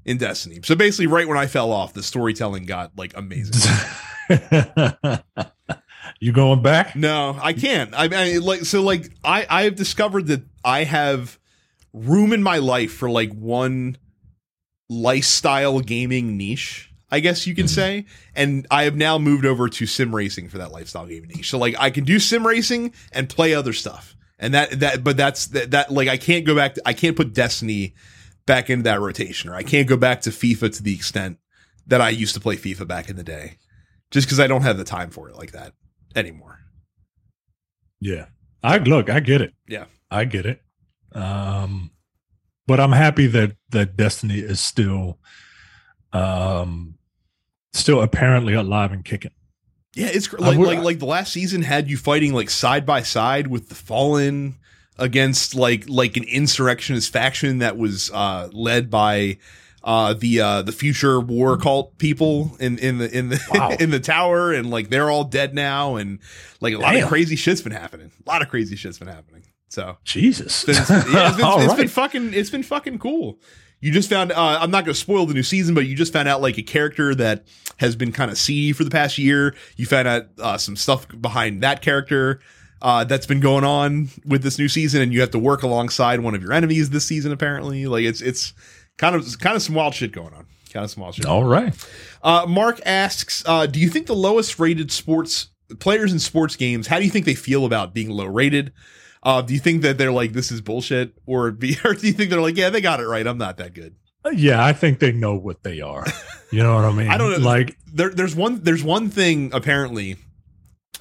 in 0.05 0.17
destiny 0.17 0.59
so 0.63 0.75
basically 0.75 1.07
right 1.07 1.27
when 1.27 1.37
i 1.37 1.45
fell 1.45 1.71
off 1.71 1.93
the 1.93 2.01
storytelling 2.01 2.65
got 2.65 2.91
like 2.97 3.15
amazing 3.15 3.69
you 6.19 6.31
going 6.31 6.61
back? 6.61 6.95
No, 6.95 7.37
I 7.41 7.53
can't. 7.53 7.93
I 7.95 8.07
mean, 8.07 8.41
like, 8.41 8.65
so, 8.65 8.81
like, 8.81 9.11
I 9.23 9.45
I 9.49 9.63
have 9.63 9.75
discovered 9.75 10.27
that 10.27 10.43
I 10.63 10.83
have 10.83 11.39
room 11.93 12.31
in 12.31 12.43
my 12.43 12.59
life 12.59 12.93
for 12.93 13.09
like 13.09 13.33
one 13.33 13.97
lifestyle 14.89 15.79
gaming 15.79 16.37
niche, 16.37 16.90
I 17.11 17.19
guess 17.19 17.45
you 17.45 17.53
can 17.53 17.65
Mhm. 17.65 17.69
say, 17.69 18.05
and 18.35 18.65
I 18.71 18.83
have 18.83 18.95
now 18.95 19.17
moved 19.17 19.45
over 19.45 19.67
to 19.67 19.85
sim 19.85 20.15
racing 20.15 20.47
for 20.49 20.57
that 20.59 20.71
lifestyle 20.71 21.05
gaming 21.05 21.29
niche. 21.35 21.49
So, 21.49 21.57
like, 21.57 21.75
I 21.77 21.89
can 21.89 22.05
do 22.05 22.19
sim 22.19 22.47
racing 22.47 22.93
and 23.11 23.27
play 23.27 23.53
other 23.53 23.73
stuff, 23.73 24.15
And 24.39 24.53
that 24.53 24.79
that 24.79 25.03
but 25.03 25.17
that's 25.17 25.47
that, 25.47 25.71
that 25.71 25.91
like 25.91 26.07
I 26.07 26.17
can't 26.17 26.45
go 26.45 26.55
back 26.55 26.73
to, 26.75 26.81
I 26.85 26.93
can't 26.93 27.15
put 27.15 27.33
Destiny 27.33 27.93
back 28.47 28.69
into 28.71 28.83
that 28.83 28.99
rotation 28.99 29.49
or 29.51 29.55
I 29.55 29.61
can't 29.63 29.87
go 29.87 29.97
back 29.97 30.21
to 30.21 30.29
FIFA 30.31 30.75
to 30.77 30.81
the 30.83 30.95
extent 30.95 31.37
that 31.85 32.01
I 32.01 32.09
used 32.09 32.33
to 32.33 32.39
play 32.39 32.55
FIFA 32.57 32.87
back 32.87 33.07
in 33.09 33.17
the 33.17 33.23
day. 33.23 33.57
Just 34.09 34.27
cuz 34.29 34.39
I 34.39 34.47
don't 34.47 34.63
have 34.63 34.77
the 34.77 34.83
time 34.83 35.11
for 35.11 35.29
it 35.29 35.35
like 35.35 35.51
that 35.51 35.73
anymore. 36.15 36.59
Yeah. 37.99 38.25
I 38.63 38.77
look, 38.79 39.09
I 39.09 39.19
get 39.19 39.41
it. 39.41 39.53
Yeah. 39.67 39.85
I 40.09 40.25
get 40.25 40.45
it. 40.45 40.61
Um 41.13 41.91
but 42.67 42.79
I'm 42.79 42.93
happy 42.93 43.27
that 43.27 43.55
that 43.69 43.95
Destiny 43.95 44.39
is 44.39 44.59
still 44.59 45.19
um 46.13 46.95
still 47.73 48.01
apparently 48.01 48.53
alive 48.53 48.91
and 48.91 49.03
kicking. 49.05 49.31
Yeah, 49.95 50.07
it's 50.07 50.31
like 50.33 50.57
would- 50.57 50.67
like 50.67 50.79
like 50.79 50.99
the 50.99 51.05
last 51.05 51.33
season 51.33 51.61
had 51.63 51.89
you 51.89 51.97
fighting 51.97 52.33
like 52.33 52.49
side 52.49 52.85
by 52.85 53.01
side 53.03 53.47
with 53.47 53.69
the 53.69 53.75
Fallen 53.75 54.55
against 54.97 55.55
like 55.55 55.89
like 55.89 56.15
an 56.17 56.23
insurrectionist 56.23 57.11
faction 57.11 57.57
that 57.59 57.77
was 57.77 58.09
uh 58.13 58.49
led 58.53 58.89
by 58.89 59.37
uh 59.83 60.13
the 60.13 60.39
uh 60.39 60.61
the 60.61 60.71
future 60.71 61.19
war 61.19 61.57
cult 61.57 61.97
people 61.97 62.55
in 62.59 62.77
in 62.77 62.99
the 62.99 63.17
in 63.17 63.29
the 63.29 63.41
Wow. 63.51 63.71
in 63.79 63.89
the 63.89 63.99
tower 63.99 64.53
and 64.53 64.69
like 64.69 64.89
they're 64.89 65.09
all 65.09 65.23
dead 65.23 65.53
now 65.55 65.95
and 65.95 66.19
like 66.61 66.73
a 66.73 66.77
lot 66.77 66.93
Damn. 66.93 67.03
of 67.03 67.09
crazy 67.09 67.35
shit's 67.35 67.61
been 67.61 67.71
happening. 67.73 68.11
A 68.25 68.29
lot 68.29 68.41
of 68.41 68.47
crazy 68.49 68.75
shit's 68.75 68.99
been 68.99 69.07
happening. 69.07 69.43
So 69.69 69.97
Jesus. 70.03 70.65
it's 70.67 70.87
been, 70.89 70.97
yeah, 71.13 71.29
it's 71.29 71.37
been, 71.37 71.45
it's 71.59 71.67
right. 71.67 71.77
been 71.77 71.87
fucking 71.87 72.33
it's 72.33 72.49
been 72.49 72.63
fucking 72.63 72.99
cool. 72.99 73.39
You 73.81 73.91
just 73.91 74.09
found 74.09 74.31
uh, 74.31 74.59
I'm 74.61 74.71
not 74.71 74.85
going 74.85 74.93
to 74.93 74.99
spoil 74.99 75.25
the 75.25 75.33
new 75.33 75.43
season, 75.43 75.75
but 75.75 75.87
you 75.87 75.95
just 75.95 76.13
found 76.13 76.27
out 76.27 76.41
like 76.41 76.57
a 76.57 76.63
character 76.63 77.13
that 77.15 77.45
has 77.77 77.95
been 77.95 78.11
kind 78.11 78.31
of 78.31 78.37
seedy 78.37 78.73
for 78.73 78.83
the 78.83 78.91
past 78.91 79.17
year. 79.17 79.55
You 79.75 79.85
found 79.85 80.07
out 80.07 80.27
uh, 80.39 80.57
some 80.57 80.75
stuff 80.75 81.07
behind 81.19 81.63
that 81.63 81.81
character 81.81 82.39
uh, 82.81 83.03
that's 83.03 83.25
been 83.25 83.39
going 83.39 83.63
on 83.63 84.09
with 84.25 84.43
this 84.43 84.57
new 84.57 84.67
season, 84.67 85.01
and 85.01 85.11
you 85.13 85.21
have 85.21 85.31
to 85.31 85.39
work 85.39 85.63
alongside 85.63 86.19
one 86.19 86.35
of 86.35 86.41
your 86.41 86.53
enemies 86.53 86.91
this 86.91 87.05
season. 87.05 87.31
Apparently, 87.31 87.87
like 87.87 88.03
it's 88.03 88.21
it's 88.21 88.53
kind 88.97 89.15
of 89.15 89.39
kind 89.39 89.55
of 89.55 89.61
some 89.61 89.75
wild 89.75 89.95
shit 89.95 90.11
going 90.11 90.33
on. 90.33 90.45
Kind 90.71 90.85
of 90.85 90.91
some 90.91 91.01
wild 91.01 91.15
shit. 91.15 91.25
All 91.25 91.43
right. 91.43 91.73
Uh, 92.23 92.45
Mark 92.47 92.79
asks, 92.85 93.43
uh, 93.45 93.65
do 93.65 93.79
you 93.79 93.89
think 93.89 94.07
the 94.07 94.15
lowest 94.15 94.57
rated 94.57 94.91
sports 94.91 95.49
players 95.79 96.11
in 96.11 96.19
sports 96.19 96.55
games, 96.55 96.87
how 96.87 96.99
do 96.99 97.05
you 97.05 97.11
think 97.11 97.25
they 97.25 97.35
feel 97.35 97.65
about 97.65 97.93
being 97.93 98.09
low 98.09 98.25
rated? 98.25 98.73
Uh, 99.23 99.41
do 99.41 99.53
you 99.53 99.59
think 99.59 99.83
that 99.83 99.97
they're 99.97 100.11
like, 100.11 100.33
this 100.33 100.51
is 100.51 100.61
bullshit? 100.61 101.13
Or, 101.25 101.51
be, 101.51 101.77
or 101.85 101.93
do 101.93 102.07
you 102.07 102.13
think 102.13 102.29
they're 102.29 102.41
like, 102.41 102.57
yeah, 102.57 102.69
they 102.69 102.81
got 102.81 102.99
it 102.99 103.05
right. 103.05 103.25
I'm 103.25 103.37
not 103.37 103.57
that 103.57 103.73
good. 103.73 103.95
Uh, 104.25 104.29
Yeah, 104.29 104.63
I 104.63 104.73
think 104.73 104.99
they 104.99 105.11
know 105.11 105.35
what 105.35 105.63
they 105.63 105.81
are. 105.81 106.05
You 106.51 106.63
know 106.63 106.75
what 106.75 106.85
I 106.85 106.91
mean? 106.91 107.07
I 107.09 107.17
don't 107.17 107.31
know. 107.31 107.37
Like, 107.37 107.77
There, 107.93 108.09
there's 108.09 108.35
one, 108.35 108.61
there's 108.63 108.83
one 108.83 109.09
thing 109.09 109.51
apparently 109.53 110.17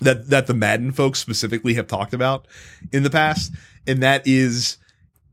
that, 0.01 0.31
that 0.31 0.47
the 0.47 0.55
Madden 0.55 0.93
folks 0.93 1.19
specifically 1.19 1.75
have 1.75 1.87
talked 1.87 2.15
about 2.15 2.47
in 2.93 3.03
the 3.03 3.11
past. 3.11 3.53
And 3.87 4.03
that 4.03 4.27
is 4.27 4.79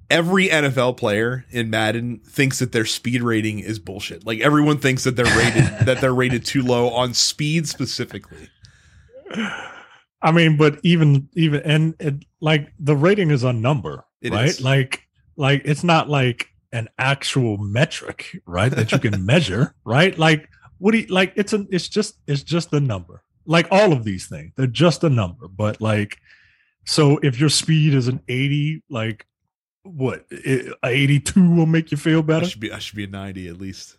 every 0.09 0.47
NFL 0.47 0.97
player 0.97 1.45
in 1.51 1.69
Madden 1.69 2.19
thinks 2.19 2.59
that 2.59 2.71
their 2.71 2.85
speed 2.85 3.21
rating 3.21 3.59
is 3.59 3.79
bullshit. 3.79 4.25
Like 4.25 4.39
everyone 4.39 4.77
thinks 4.77 5.03
that 5.03 5.15
they're 5.15 5.25
rated, 5.37 5.63
that 5.85 5.99
they're 6.01 6.13
rated 6.13 6.45
too 6.45 6.61
low 6.61 6.89
on 6.89 7.13
speed 7.13 7.67
specifically. 7.67 8.49
I 10.21 10.31
mean, 10.31 10.57
but 10.57 10.79
even 10.83 11.29
even 11.35 11.61
and 11.63 11.95
it, 11.99 12.25
like 12.41 12.73
the 12.79 12.95
rating 12.95 13.31
is 13.31 13.43
a 13.43 13.53
number, 13.53 14.05
It 14.21 14.33
right? 14.33 14.45
is. 14.49 14.61
Like, 14.61 15.07
like 15.35 15.61
it's 15.65 15.83
not 15.83 16.09
like 16.09 16.49
an 16.71 16.89
actual 16.97 17.57
metric, 17.57 18.41
right? 18.45 18.71
That 18.71 18.91
you 18.91 18.99
can 18.99 19.25
measure, 19.33 19.75
right? 19.85 20.17
Like, 20.17 20.49
what 20.79 20.91
do 20.91 20.99
you 20.99 21.07
like? 21.07 21.33
It's 21.35 21.53
a, 21.53 21.65
it's 21.69 21.87
just, 21.87 22.17
it's 22.27 22.43
just 22.43 22.73
a 22.73 22.79
number. 22.79 23.23
Like 23.45 23.67
all 23.71 23.93
of 23.93 24.03
these 24.03 24.27
things, 24.27 24.51
they're 24.55 24.67
just 24.67 25.03
a 25.03 25.09
number. 25.09 25.47
But 25.47 25.79
like, 25.81 26.17
so 26.85 27.17
if 27.19 27.39
your 27.39 27.49
speed 27.49 27.93
is 27.93 28.07
an 28.07 28.21
eighty, 28.27 28.83
like, 28.89 29.25
what 29.83 30.25
a 30.31 30.73
eighty-two 30.83 31.51
will 31.55 31.65
make 31.65 31.91
you 31.91 31.97
feel 31.97 32.23
better. 32.23 32.45
I 32.45 32.49
should 32.49 32.59
be 32.59 32.71
I 32.71 32.79
should 32.79 32.97
be 32.97 33.05
a 33.05 33.07
90 33.07 33.47
at 33.47 33.57
least. 33.57 33.97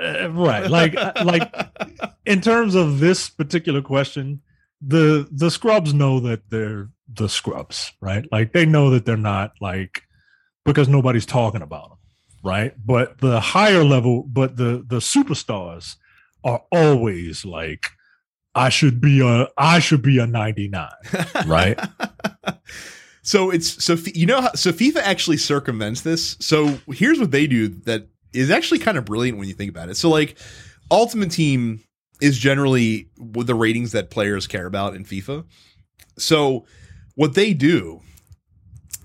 Uh, 0.00 0.30
right? 0.30 0.70
Like, 0.70 0.94
like 1.24 1.52
in 2.26 2.40
terms 2.40 2.74
of 2.74 3.00
this 3.00 3.28
particular 3.28 3.82
question, 3.82 4.40
the 4.80 5.28
the 5.30 5.50
scrubs 5.50 5.94
know 5.94 6.20
that 6.20 6.50
they're 6.50 6.88
the 7.12 7.28
scrubs, 7.28 7.92
right? 8.00 8.24
Like 8.30 8.52
they 8.52 8.66
know 8.66 8.90
that 8.90 9.04
they're 9.06 9.16
not 9.16 9.52
like 9.60 10.02
because 10.64 10.88
nobody's 10.88 11.26
talking 11.26 11.62
about 11.62 11.90
them, 11.90 11.98
right? 12.42 12.74
But 12.84 13.18
the 13.18 13.40
higher 13.40 13.84
level, 13.84 14.24
but 14.24 14.56
the 14.56 14.84
the 14.86 14.98
superstars 14.98 15.96
are 16.44 16.62
always 16.70 17.44
like 17.44 17.90
I 18.54 18.70
should 18.70 19.00
be 19.00 19.20
a 19.20 19.48
I 19.56 19.78
should 19.78 20.02
be 20.02 20.18
a 20.18 20.26
99. 20.26 20.88
Right. 21.46 21.78
so 23.22 23.50
it's 23.50 23.84
so 23.84 23.96
you 24.14 24.26
know 24.26 24.40
how 24.40 24.52
so 24.54 24.72
FIFA 24.72 24.96
actually 24.98 25.36
circumvents 25.36 26.02
this. 26.02 26.36
So 26.40 26.78
here's 26.88 27.18
what 27.20 27.30
they 27.30 27.46
do 27.46 27.68
that 27.84 28.08
is 28.32 28.50
actually 28.50 28.78
kind 28.78 28.98
of 28.98 29.04
brilliant 29.04 29.38
when 29.38 29.48
you 29.48 29.54
think 29.54 29.70
about 29.70 29.88
it. 29.88 29.96
So 29.96 30.10
like 30.10 30.38
Ultimate 30.90 31.30
Team 31.30 31.82
is 32.20 32.38
generally 32.38 33.08
the 33.18 33.54
ratings 33.54 33.92
that 33.92 34.10
players 34.10 34.46
care 34.46 34.66
about 34.66 34.94
in 34.94 35.04
FIFA. 35.04 35.44
So 36.18 36.64
what 37.14 37.34
they 37.34 37.52
do 37.52 38.00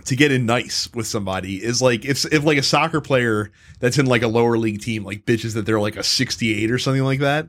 to 0.05 0.16
get 0.16 0.32
in 0.32 0.45
nice 0.45 0.91
with 0.93 1.07
somebody 1.07 1.64
is 1.64 1.82
like 1.82 2.05
if 2.05 2.26
if 2.32 2.43
like 2.43 2.57
a 2.57 2.64
soccer 2.64 3.01
player 3.01 3.51
that's 3.80 3.97
in 3.97 4.05
like 4.05 4.22
a 4.22 4.28
lower 4.28 4.57
league 4.57 4.82
team 4.82 5.03
like 5.03 5.26
bitches 5.26 5.53
that 5.53 5.66
they're 5.66 5.80
like 5.80 5.95
a 5.95 6.03
68 6.03 6.72
or 6.72 6.78
something 6.78 7.03
like 7.03 7.20
that 7.20 7.47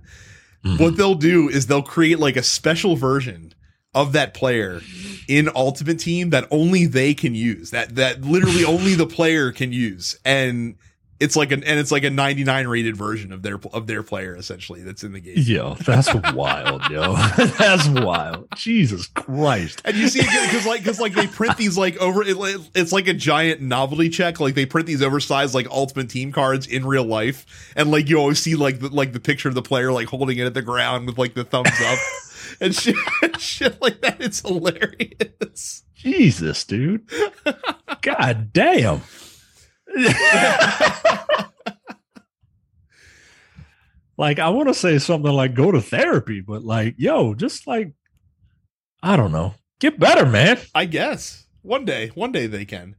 mm-hmm. 0.65 0.83
what 0.83 0.97
they'll 0.97 1.15
do 1.15 1.49
is 1.49 1.67
they'll 1.67 1.83
create 1.83 2.19
like 2.19 2.37
a 2.37 2.43
special 2.43 2.97
version 2.97 3.55
of 3.95 4.13
that 4.13 4.35
player 4.35 4.81
in 5.29 5.51
ultimate 5.55 5.99
team 5.99 6.31
that 6.31 6.47
only 6.51 6.87
they 6.87 7.15
can 7.15 7.35
use 7.35 7.71
that 7.71 7.95
that 7.95 8.23
literally 8.23 8.65
only 8.65 8.95
the 8.95 9.07
player 9.07 9.53
can 9.53 9.73
use 9.73 10.19
and 10.25 10.77
it's 11.23 11.37
like 11.37 11.53
an 11.53 11.63
and 11.65 11.79
it's 11.79 11.93
like 11.93 12.05
a 12.05 12.11
99 12.11 12.67
rated 12.67 12.97
version 12.97 13.33
of 13.33 13.43
their 13.43 13.59
of 13.73 13.87
their 13.87 14.03
player 14.03 14.35
essentially 14.37 14.83
that's 14.83 15.05
in 15.05 15.13
the 15.13 15.21
game 15.21 15.35
Yo, 15.37 15.75
that's 15.75 16.13
wild, 16.35 16.83
yo. 16.91 17.15
That's 17.59 17.89
wild. 17.89 18.49
Jesus 18.57 19.07
Christ. 19.07 19.83
and 19.85 19.97
you 19.97 20.09
see 20.09 20.21
it 20.21 20.51
because 20.51 20.67
like 20.67 20.81
because 20.81 21.01
like 21.01 21.15
they 21.15 21.27
print 21.27 21.57
these 21.57 21.79
like 21.79 21.97
over 21.99 22.23
it, 22.23 22.37
it's 22.75 22.93
like 22.93 23.09
a 23.09 23.15
giant 23.15 23.61
novelty 23.61 24.09
check 24.09 24.41
like 24.41 24.55
they 24.55 24.67
print 24.67 24.87
these 24.87 25.03
oversized 25.03 25.55
like 25.55 25.69
ultimate 25.71 26.11
team 26.11 26.33
cards 26.33 26.67
in 26.67 26.85
real 26.85 27.05
life 27.05 27.73
and 27.77 27.91
like 27.91 28.09
you 28.09 28.19
always 28.19 28.39
see 28.41 28.55
like 28.55 28.81
the 28.81 28.89
like 28.89 29.13
the 29.13 29.21
picture 29.21 29.49
of 29.49 29.55
the 29.55 29.63
player 29.63 29.93
like 29.93 30.09
holding 30.09 30.39
it 30.39 30.47
at 30.47 30.55
the 30.55 30.63
ground 30.63 31.07
with 31.07 31.19
like 31.19 31.35
the 31.35 31.45
thumbs 31.45 31.71
up 31.85 31.99
and 32.61 32.75
shit, 32.75 32.97
shit 33.39 33.81
like 33.81 34.01
that 34.01 34.21
it's 34.21 34.41
hilarious 34.41 35.83
Jesus, 35.95 36.65
dude. 36.65 37.09
God 38.01 38.53
damn. 38.53 39.03
like 44.17 44.39
I 44.39 44.49
want 44.51 44.69
to 44.69 44.75
say 44.75 44.99
something 44.99 45.33
like 45.33 45.55
go 45.55 45.71
to 45.73 45.81
therapy, 45.81 46.41
but 46.41 46.65
like, 46.65 46.95
yo, 46.99 47.35
just 47.35 47.67
like 47.67 47.93
I 49.03 49.17
don't 49.17 49.33
know. 49.33 49.55
Get 49.81 49.99
better, 49.99 50.25
man. 50.27 50.59
i 50.75 50.85
guess 50.85 51.47
one 51.63 51.85
day 51.85 52.09
one 52.15 52.33
day 52.33 52.47
they 52.47 52.65
can 52.65 52.95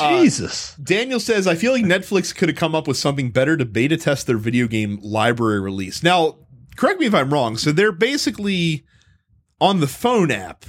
Uh, 0.00 0.20
Jesus. 0.20 0.74
Daniel 0.82 1.20
says, 1.20 1.46
I 1.46 1.54
feel 1.54 1.72
like 1.72 1.84
Netflix 1.84 2.34
could 2.34 2.48
have 2.48 2.58
come 2.58 2.74
up 2.74 2.88
with 2.88 2.96
something 2.96 3.30
better 3.30 3.56
to 3.56 3.64
beta 3.64 3.96
test 3.96 4.26
their 4.26 4.38
video 4.38 4.66
game 4.66 4.98
library 5.02 5.60
release. 5.60 6.02
Now, 6.02 6.38
correct 6.76 6.98
me 6.98 7.06
if 7.06 7.14
I'm 7.14 7.32
wrong. 7.32 7.56
So 7.56 7.70
they're 7.70 7.92
basically 7.92 8.84
on 9.60 9.78
the 9.78 9.86
phone 9.86 10.32
app, 10.32 10.64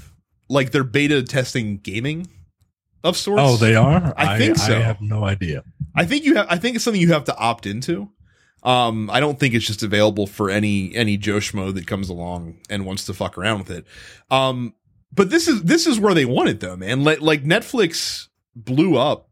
like 0.47 0.71
they're 0.71 0.83
beta 0.83 1.23
testing 1.23 1.77
gaming 1.79 2.27
of 3.05 3.15
sorts. 3.15 3.41
oh, 3.43 3.55
they 3.57 3.75
are? 3.75 4.13
I 4.17 4.37
think 4.37 4.57
so. 4.57 4.75
I 4.75 4.79
have 4.79 4.99
no 4.99 5.23
idea. 5.23 5.63
I 5.95 6.05
think 6.05 6.25
you 6.25 6.35
have 6.35 6.47
I 6.49 6.57
think 6.57 6.75
it's 6.75 6.83
something 6.83 7.01
you 7.01 7.13
have 7.13 7.25
to 7.25 7.37
opt 7.37 7.65
into. 7.65 8.09
Um, 8.63 9.11
I 9.11 9.19
don't 9.19 9.39
think 9.39 9.53
it's 9.53 9.65
just 9.65 9.83
available 9.83 10.25
for 10.25 10.49
any 10.49 10.93
any 10.95 11.17
Joe 11.17 11.37
Schmo 11.37 11.73
that 11.73 11.85
comes 11.87 12.09
along 12.09 12.57
and 12.69 12.85
wants 12.85 13.05
to 13.05 13.13
fuck 13.13 13.37
around 13.37 13.59
with 13.59 13.69
it. 13.69 13.85
Um, 14.31 14.73
but 15.13 15.29
this 15.29 15.47
is 15.47 15.63
this 15.63 15.85
is 15.85 15.99
where 15.99 16.13
they 16.15 16.25
want 16.25 16.49
it 16.49 16.59
though, 16.59 16.75
man. 16.75 17.03
Like 17.03 17.21
like 17.21 17.43
Netflix 17.43 18.27
blew 18.55 18.97
up 18.97 19.29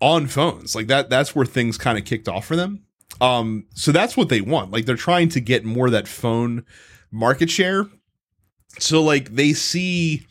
on 0.00 0.28
phones. 0.28 0.74
Like 0.76 0.86
that 0.86 1.10
that's 1.10 1.34
where 1.34 1.44
things 1.44 1.76
kind 1.76 1.98
of 1.98 2.04
kicked 2.04 2.28
off 2.28 2.46
for 2.46 2.54
them. 2.54 2.84
Um, 3.20 3.66
so 3.74 3.90
that's 3.90 4.16
what 4.16 4.28
they 4.28 4.40
want. 4.40 4.70
Like 4.70 4.86
they're 4.86 4.94
trying 4.94 5.28
to 5.30 5.40
get 5.40 5.64
more 5.64 5.86
of 5.86 5.92
that 5.92 6.06
phone 6.06 6.64
market 7.10 7.50
share. 7.50 7.86
So 8.78 9.02
like 9.02 9.34
they 9.34 9.54
see 9.54 10.27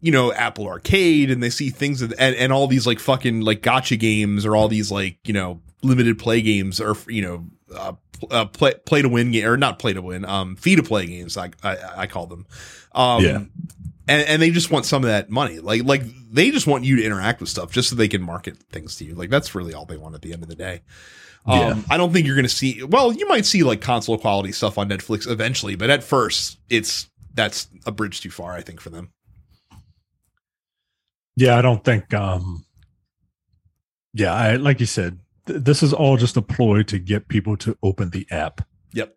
you 0.00 0.12
know 0.12 0.32
Apple 0.32 0.66
Arcade 0.68 1.30
and 1.30 1.42
they 1.42 1.50
see 1.50 1.70
things 1.70 2.00
that, 2.00 2.12
and, 2.18 2.34
and 2.36 2.52
all 2.52 2.66
these 2.66 2.86
like 2.86 2.98
fucking 3.00 3.40
like 3.40 3.62
gotcha 3.62 3.96
games 3.96 4.44
or 4.46 4.54
all 4.56 4.68
these 4.68 4.90
like 4.90 5.18
you 5.24 5.32
know 5.32 5.60
limited 5.82 6.18
play 6.18 6.42
games 6.42 6.80
or 6.80 6.96
you 7.08 7.22
know 7.22 7.44
uh, 7.74 7.92
uh 8.30 8.44
play 8.46 8.74
play 8.84 9.02
to 9.02 9.08
win 9.08 9.30
game 9.32 9.46
or 9.46 9.56
not 9.56 9.78
play 9.78 9.92
to 9.92 10.02
win 10.02 10.24
um 10.24 10.56
fee 10.56 10.76
to 10.76 10.82
play 10.82 11.06
games 11.06 11.36
I, 11.36 11.50
I 11.62 11.76
I 11.96 12.06
call 12.06 12.26
them 12.26 12.46
um 12.92 13.22
Yeah. 13.24 13.36
and 14.08 14.28
and 14.28 14.42
they 14.42 14.50
just 14.50 14.70
want 14.70 14.86
some 14.86 15.02
of 15.04 15.08
that 15.08 15.28
money 15.30 15.58
like 15.58 15.84
like 15.84 16.02
they 16.30 16.50
just 16.50 16.66
want 16.66 16.84
you 16.84 16.96
to 16.96 17.04
interact 17.04 17.40
with 17.40 17.48
stuff 17.50 17.70
just 17.72 17.90
so 17.90 17.96
they 17.96 18.08
can 18.08 18.22
market 18.22 18.56
things 18.72 18.96
to 18.96 19.04
you 19.04 19.14
like 19.14 19.30
that's 19.30 19.54
really 19.54 19.74
all 19.74 19.84
they 19.86 19.96
want 19.98 20.14
at 20.14 20.22
the 20.22 20.32
end 20.32 20.42
of 20.42 20.48
the 20.48 20.54
day 20.56 20.82
um, 21.46 21.58
Yeah. 21.58 21.76
I 21.90 21.96
don't 21.96 22.12
think 22.12 22.26
you're 22.26 22.34
going 22.34 22.44
to 22.48 22.48
see. 22.48 22.82
Well, 22.82 23.12
you 23.12 23.28
might 23.28 23.46
see 23.46 23.62
like 23.62 23.80
console 23.80 24.18
quality 24.18 24.50
stuff 24.50 24.78
on 24.78 24.88
Netflix 24.88 25.30
eventually, 25.30 25.76
but 25.76 25.90
at 25.90 26.02
first, 26.02 26.58
it's 26.68 27.08
that's 27.34 27.68
a 27.86 27.92
bridge 27.92 28.20
too 28.20 28.30
far. 28.32 28.52
I 28.54 28.62
think 28.62 28.80
for 28.80 28.90
them. 28.90 29.10
Yeah, 31.36 31.56
I 31.58 31.62
don't 31.62 31.84
think. 31.84 32.12
um 32.14 32.64
Yeah, 34.14 34.32
I 34.34 34.56
like 34.56 34.80
you 34.80 34.86
said. 34.86 35.18
Th- 35.46 35.60
this 35.62 35.82
is 35.82 35.92
all 35.92 36.16
just 36.16 36.36
a 36.36 36.42
ploy 36.42 36.82
to 36.84 36.98
get 36.98 37.28
people 37.28 37.56
to 37.58 37.76
open 37.82 38.10
the 38.10 38.26
app. 38.30 38.62
Yep. 38.92 39.14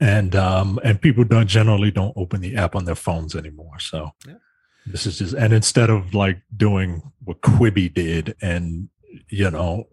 And 0.00 0.34
um 0.36 0.78
and 0.84 1.00
people 1.00 1.24
don't 1.24 1.48
generally 1.48 1.90
don't 1.90 2.16
open 2.16 2.40
the 2.40 2.56
app 2.56 2.74
on 2.76 2.84
their 2.84 2.94
phones 2.94 3.34
anymore. 3.34 3.78
So 3.80 4.12
Yeah. 4.26 4.34
this 4.86 5.06
is 5.06 5.18
just 5.18 5.34
and 5.34 5.52
instead 5.52 5.90
of 5.90 6.14
like 6.14 6.40
doing 6.56 7.02
what 7.24 7.40
Quibi 7.40 7.92
did 7.92 8.34
and 8.40 8.88
you 9.28 9.50
know 9.50 9.88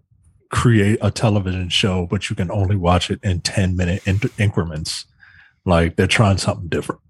create 0.51 0.97
a 1.01 1.11
television 1.11 1.69
show, 1.69 2.07
but 2.07 2.29
you 2.29 2.35
can 2.35 2.49
only 2.49 2.75
watch 2.75 3.11
it 3.11 3.19
in 3.23 3.41
ten 3.41 3.75
minute 3.75 4.01
in- 4.07 4.19
increments. 4.37 5.05
Like 5.65 5.95
they're 5.95 6.07
trying 6.07 6.37
something 6.37 6.69
different. 6.69 7.01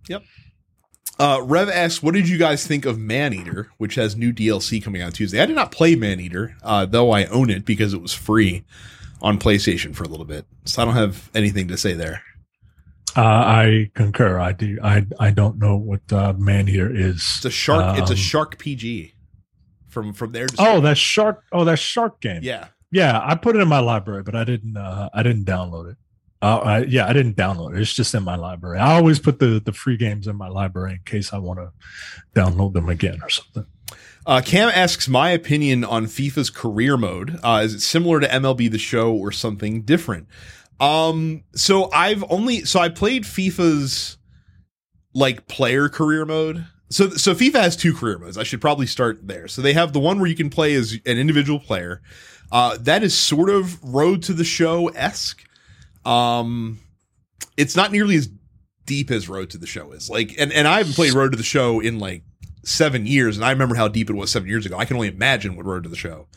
Uh, 1.19 1.41
Rev 1.43 1.69
asks, 1.69 2.01
"What 2.01 2.13
did 2.13 2.29
you 2.29 2.37
guys 2.37 2.65
think 2.65 2.85
of 2.85 2.97
Maneater, 2.97 3.67
which 3.77 3.95
has 3.95 4.15
new 4.15 4.31
DLC 4.31 4.81
coming 4.81 5.01
out 5.01 5.13
Tuesday?" 5.13 5.41
I 5.41 5.45
did 5.45 5.55
not 5.55 5.71
play 5.71 5.95
Maneater, 5.95 6.55
uh, 6.63 6.85
though 6.85 7.11
I 7.11 7.25
own 7.25 7.49
it 7.49 7.65
because 7.65 7.93
it 7.93 8.01
was 8.01 8.13
free 8.13 8.63
on 9.21 9.37
PlayStation 9.37 9.93
for 9.93 10.03
a 10.05 10.07
little 10.07 10.25
bit, 10.25 10.45
so 10.63 10.81
I 10.81 10.85
don't 10.85 10.93
have 10.93 11.29
anything 11.35 11.67
to 11.67 11.77
say 11.77 11.93
there. 11.93 12.21
Uh, 13.17 13.21
I 13.23 13.91
concur. 13.95 14.39
I 14.39 14.53
do. 14.53 14.77
I 14.81 15.05
I 15.19 15.31
don't 15.31 15.57
know 15.57 15.75
what 15.75 16.01
uh, 16.13 16.33
man 16.37 16.67
here 16.67 16.89
is. 16.89 17.15
It's 17.37 17.45
a 17.45 17.49
shark. 17.49 17.97
it's 17.99 18.11
a 18.11 18.13
Um, 18.13 18.17
shark 18.17 18.57
PG 18.57 19.13
from 19.89 20.13
from 20.13 20.31
their. 20.31 20.47
Oh, 20.57 20.79
that 20.81 20.97
shark. 20.97 21.43
Oh, 21.51 21.65
that 21.65 21.79
shark 21.79 22.21
game. 22.21 22.41
yeah. 22.43 22.67
yeah. 22.91 23.19
I 23.21 23.35
put 23.35 23.55
it 23.57 23.61
in 23.61 23.67
my 23.67 23.79
library, 23.79 24.23
but 24.23 24.35
I 24.35 24.45
didn't. 24.45 24.77
Uh, 24.77 25.09
I 25.13 25.23
didn't 25.23 25.43
download 25.45 25.91
it. 25.91 25.97
Uh, 26.41 26.57
I, 26.57 26.79
yeah, 26.83 27.05
I 27.05 27.13
didn't 27.13 27.35
download 27.35 27.75
it. 27.75 27.81
It's 27.81 27.93
just 27.93 28.15
in 28.15 28.23
my 28.23 28.35
library. 28.35 28.79
I 28.79 28.95
always 28.95 29.19
put 29.19 29.39
the 29.39 29.61
the 29.63 29.73
free 29.73 29.97
games 29.97 30.27
in 30.27 30.37
my 30.37 30.47
library 30.47 30.93
in 30.93 30.99
case 31.05 31.33
I 31.33 31.37
want 31.37 31.59
to 31.59 31.71
download 32.33 32.73
them 32.73 32.87
again 32.87 33.19
or 33.21 33.29
something. 33.29 33.65
Uh, 34.25 34.41
Cam 34.45 34.69
asks 34.69 35.07
my 35.07 35.31
opinion 35.31 35.83
on 35.83 36.05
FIFA's 36.05 36.49
career 36.49 36.97
mode. 36.97 37.39
Uh, 37.43 37.61
is 37.63 37.73
it 37.73 37.81
similar 37.81 38.19
to 38.19 38.27
MLB 38.27 38.69
The 38.71 38.77
Show 38.77 39.13
or 39.13 39.31
something 39.31 39.81
different? 39.81 40.27
Um, 40.79 41.43
so 41.55 41.91
I've 41.91 42.23
only 42.29 42.63
so 42.63 42.79
I 42.79 42.89
played 42.89 43.23
FIFA's 43.23 44.17
like 45.13 45.47
player 45.47 45.89
career 45.89 46.25
mode. 46.25 46.65
So 46.89 47.09
so 47.09 47.33
FIFA 47.33 47.61
has 47.61 47.75
two 47.75 47.93
career 47.93 48.17
modes. 48.17 48.37
I 48.37 48.43
should 48.43 48.61
probably 48.61 48.87
start 48.87 49.27
there. 49.27 49.47
So 49.47 49.61
they 49.61 49.73
have 49.73 49.91
the 49.93 49.99
one 49.99 50.19
where 50.19 50.29
you 50.29 50.35
can 50.35 50.49
play 50.49 50.73
as 50.75 50.93
an 51.05 51.17
individual 51.17 51.59
player. 51.59 52.01
Uh, 52.51 52.77
that 52.81 53.03
is 53.03 53.15
sort 53.15 53.49
of 53.49 53.83
Road 53.83 54.23
to 54.23 54.33
the 54.33 54.43
Show 54.43 54.87
esque. 54.89 55.43
Um, 56.05 56.79
it's 57.57 57.75
not 57.75 57.91
nearly 57.91 58.15
as 58.15 58.29
deep 58.85 59.11
as 59.11 59.29
Road 59.29 59.49
to 59.51 59.57
the 59.57 59.67
Show 59.67 59.91
is. 59.91 60.09
Like, 60.09 60.35
and 60.37 60.51
and 60.51 60.67
I 60.67 60.79
haven't 60.79 60.93
played 60.93 61.13
Road 61.13 61.31
to 61.31 61.37
the 61.37 61.43
Show 61.43 61.79
in 61.79 61.99
like 61.99 62.23
seven 62.63 63.05
years, 63.05 63.37
and 63.37 63.45
I 63.45 63.51
remember 63.51 63.75
how 63.75 63.87
deep 63.87 64.09
it 64.09 64.15
was 64.15 64.31
seven 64.31 64.49
years 64.49 64.65
ago. 64.65 64.77
I 64.77 64.85
can 64.85 64.95
only 64.95 65.07
imagine 65.07 65.55
what 65.55 65.65
Road 65.65 65.83
to 65.83 65.89
the 65.89 65.95
Show 65.95 66.27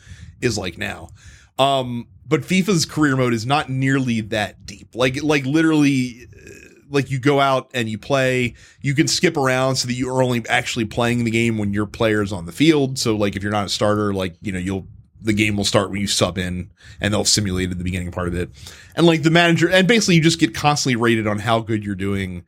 is 0.41 0.57
like 0.57 0.77
now. 0.77 1.09
Um, 1.59 2.07
but 2.25 2.41
FIFA's 2.41 2.85
career 2.85 3.15
mode 3.15 3.33
is 3.33 3.45
not 3.45 3.69
nearly 3.69 4.21
that 4.21 4.65
deep. 4.65 4.95
Like, 4.95 5.21
like 5.23 5.45
literally, 5.45 6.27
uh, 6.35 6.49
like 6.89 7.11
you 7.11 7.19
go 7.19 7.39
out 7.39 7.69
and 7.73 7.89
you 7.89 7.97
play. 7.97 8.55
You 8.81 8.93
can 8.93 9.07
skip 9.07 9.37
around 9.37 9.75
so 9.75 9.87
that 9.87 9.93
you 9.93 10.09
are 10.09 10.23
only 10.23 10.47
actually 10.47 10.85
playing 10.85 11.23
the 11.23 11.31
game 11.31 11.57
when 11.57 11.73
your 11.73 11.85
player's 11.85 12.31
on 12.31 12.45
the 12.45 12.51
field. 12.51 12.97
So, 12.97 13.15
like, 13.15 13.35
if 13.35 13.43
you're 13.43 13.51
not 13.51 13.65
a 13.65 13.69
starter, 13.69 14.13
like 14.13 14.35
you 14.41 14.51
know, 14.51 14.59
you'll 14.59 14.87
the 15.23 15.33
game 15.33 15.55
will 15.55 15.63
start 15.63 15.89
when 15.89 16.01
you 16.01 16.07
sub 16.07 16.37
in, 16.37 16.69
and 16.99 17.13
they'll 17.13 17.25
simulate 17.25 17.71
at 17.71 17.77
the 17.77 17.83
beginning 17.83 18.11
part 18.11 18.27
of 18.27 18.35
it. 18.35 18.49
And 18.95 19.07
like 19.07 19.23
the 19.23 19.31
manager, 19.31 19.69
and 19.69 19.87
basically 19.87 20.15
you 20.15 20.21
just 20.21 20.39
get 20.39 20.53
constantly 20.53 20.95
rated 20.95 21.27
on 21.27 21.39
how 21.39 21.59
good 21.59 21.83
you're 21.83 21.95
doing 21.95 22.45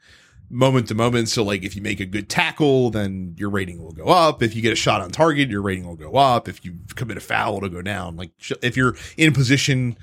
moment 0.49 0.87
to 0.89 0.95
moment. 0.95 1.29
So 1.29 1.43
like 1.43 1.63
if 1.63 1.75
you 1.75 1.81
make 1.81 1.99
a 1.99 2.05
good 2.05 2.29
tackle, 2.29 2.91
then 2.91 3.33
your 3.37 3.49
rating 3.49 3.81
will 3.81 3.93
go 3.93 4.05
up. 4.05 4.43
If 4.43 4.55
you 4.55 4.61
get 4.61 4.73
a 4.73 4.75
shot 4.75 5.01
on 5.01 5.09
target, 5.09 5.49
your 5.49 5.61
rating 5.61 5.87
will 5.87 5.95
go 5.95 6.15
up. 6.15 6.47
If 6.47 6.63
you 6.63 6.75
commit 6.95 7.17
a 7.17 7.21
foul, 7.21 7.57
it'll 7.57 7.69
go 7.69 7.81
down. 7.81 8.15
Like 8.15 8.31
if 8.61 8.77
you're 8.77 8.95
in 9.17 9.33
position 9.33 9.97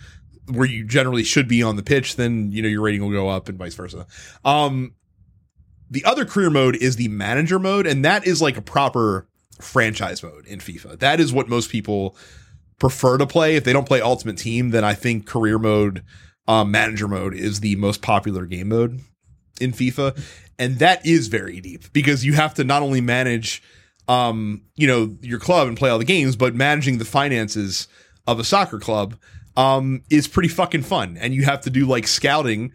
where 0.51 0.67
you 0.67 0.85
generally 0.85 1.23
should 1.23 1.47
be 1.47 1.63
on 1.63 1.77
the 1.77 1.83
pitch, 1.83 2.17
then 2.17 2.51
you 2.51 2.63
know 2.63 2.69
your 2.69 2.83
rating 2.83 3.03
will 3.03 3.13
go 3.13 3.29
up 3.29 3.49
and 3.49 3.59
vice 3.59 3.75
versa. 3.75 4.07
Um, 4.45 4.95
the 5.91 6.05
other 6.05 6.25
career 6.25 6.51
mode 6.51 6.77
is 6.77 6.97
the 6.97 7.09
manager 7.09 7.59
mode, 7.59 7.87
and 7.87 8.05
that 8.05 8.27
is 8.27 8.41
like 8.43 8.57
a 8.57 8.63
proper 8.63 9.29
franchise 9.61 10.23
mode 10.23 10.47
in 10.47 10.59
FIFA. 10.59 10.99
That 10.99 11.21
is 11.21 11.33
what 11.33 11.49
most 11.49 11.71
people 11.71 12.17
prefer 12.83 13.17
to 13.17 13.25
play. 13.29 13.55
If 13.55 13.63
they 13.63 13.73
don't 13.73 13.87
play 13.87 14.01
Ultimate 14.01 14.37
Team, 14.37 14.71
then 14.71 14.83
I 14.83 14.95
think 14.95 15.25
career 15.25 15.57
mode, 15.57 16.03
um, 16.49 16.73
manager 16.73 17.07
mode 17.07 17.33
is 17.33 17.61
the 17.61 17.77
most 17.77 18.03
popular 18.03 18.45
game 18.45 18.71
mode 18.71 18.99
in 19.61 19.71
FIFA. 19.71 20.21
And 20.59 20.81
that 20.81 21.07
is 21.07 21.29
very 21.29 21.61
deep 21.61 21.93
because 21.93 22.25
you 22.25 22.33
have 22.33 22.55
to 22.55 22.65
not 22.65 22.83
only 22.83 23.01
manage, 23.01 23.63
um, 24.09 24.63
you 24.75 24.89
know, 24.89 25.17
your 25.23 25.39
club 25.39 25.69
and 25.69 25.77
play 25.77 25.91
all 25.91 25.99
the 26.01 26.05
games, 26.05 26.35
but 26.35 26.57
managing 26.57 26.99
the 26.99 27.05
finances 27.05 27.87
of 28.27 28.41
a 28.41 28.45
soccer 28.45 28.81
club, 28.81 29.17
um, 29.57 30.03
is 30.11 30.27
pretty 30.27 30.49
fucking 30.49 30.83
fun. 30.83 31.17
And 31.17 31.33
you 31.33 31.45
have 31.45 31.61
to 31.61 31.71
do 31.71 31.87
like 31.87 32.09
scouting 32.09 32.73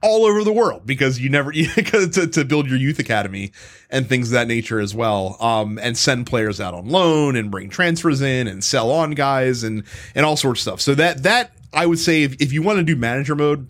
all 0.00 0.24
over 0.24 0.44
the 0.44 0.52
world 0.52 0.86
because 0.86 1.18
you 1.18 1.28
never 1.28 1.52
to, 1.52 2.28
to 2.32 2.44
build 2.44 2.68
your 2.68 2.78
youth 2.78 2.98
academy 2.98 3.52
and 3.90 4.08
things 4.08 4.28
of 4.28 4.32
that 4.32 4.46
nature 4.46 4.80
as 4.80 4.94
well. 4.94 5.36
Um, 5.40 5.78
and 5.78 5.96
send 5.96 6.26
players 6.26 6.60
out 6.60 6.74
on 6.74 6.88
loan 6.88 7.36
and 7.36 7.50
bring 7.50 7.68
transfers 7.68 8.20
in 8.20 8.46
and 8.46 8.62
sell 8.62 8.90
on 8.90 9.12
guys 9.12 9.64
and 9.64 9.84
and 10.14 10.24
all 10.24 10.36
sorts 10.36 10.60
of 10.60 10.62
stuff. 10.62 10.80
So 10.80 10.94
that 10.94 11.22
that 11.24 11.52
I 11.72 11.86
would 11.86 11.98
say 11.98 12.22
if, 12.22 12.40
if 12.40 12.52
you 12.52 12.62
want 12.62 12.78
to 12.78 12.84
do 12.84 12.96
manager 12.96 13.34
mode, 13.34 13.68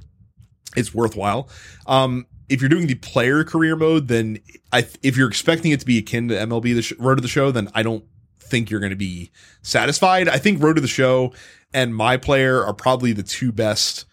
it's 0.76 0.94
worthwhile. 0.94 1.48
Um, 1.86 2.26
if 2.48 2.60
you're 2.60 2.68
doing 2.68 2.86
the 2.86 2.94
player 2.94 3.44
career 3.44 3.76
mode, 3.76 4.08
then 4.08 4.38
I 4.72 4.86
if 5.02 5.16
you're 5.16 5.28
expecting 5.28 5.72
it 5.72 5.80
to 5.80 5.86
be 5.86 5.98
akin 5.98 6.28
to 6.28 6.34
MLB 6.34 6.74
the 6.74 6.82
sh- 6.82 6.92
Road 6.98 7.16
to 7.16 7.20
the 7.20 7.28
Show, 7.28 7.50
then 7.50 7.68
I 7.74 7.82
don't 7.82 8.04
think 8.38 8.70
you're 8.70 8.80
going 8.80 8.90
to 8.90 8.96
be 8.96 9.30
satisfied. 9.62 10.28
I 10.28 10.38
think 10.38 10.62
Road 10.62 10.74
to 10.74 10.80
the 10.80 10.88
Show 10.88 11.32
and 11.72 11.94
My 11.94 12.16
Player 12.16 12.64
are 12.64 12.72
probably 12.72 13.12
the 13.12 13.22
two 13.22 13.52
best 13.52 14.04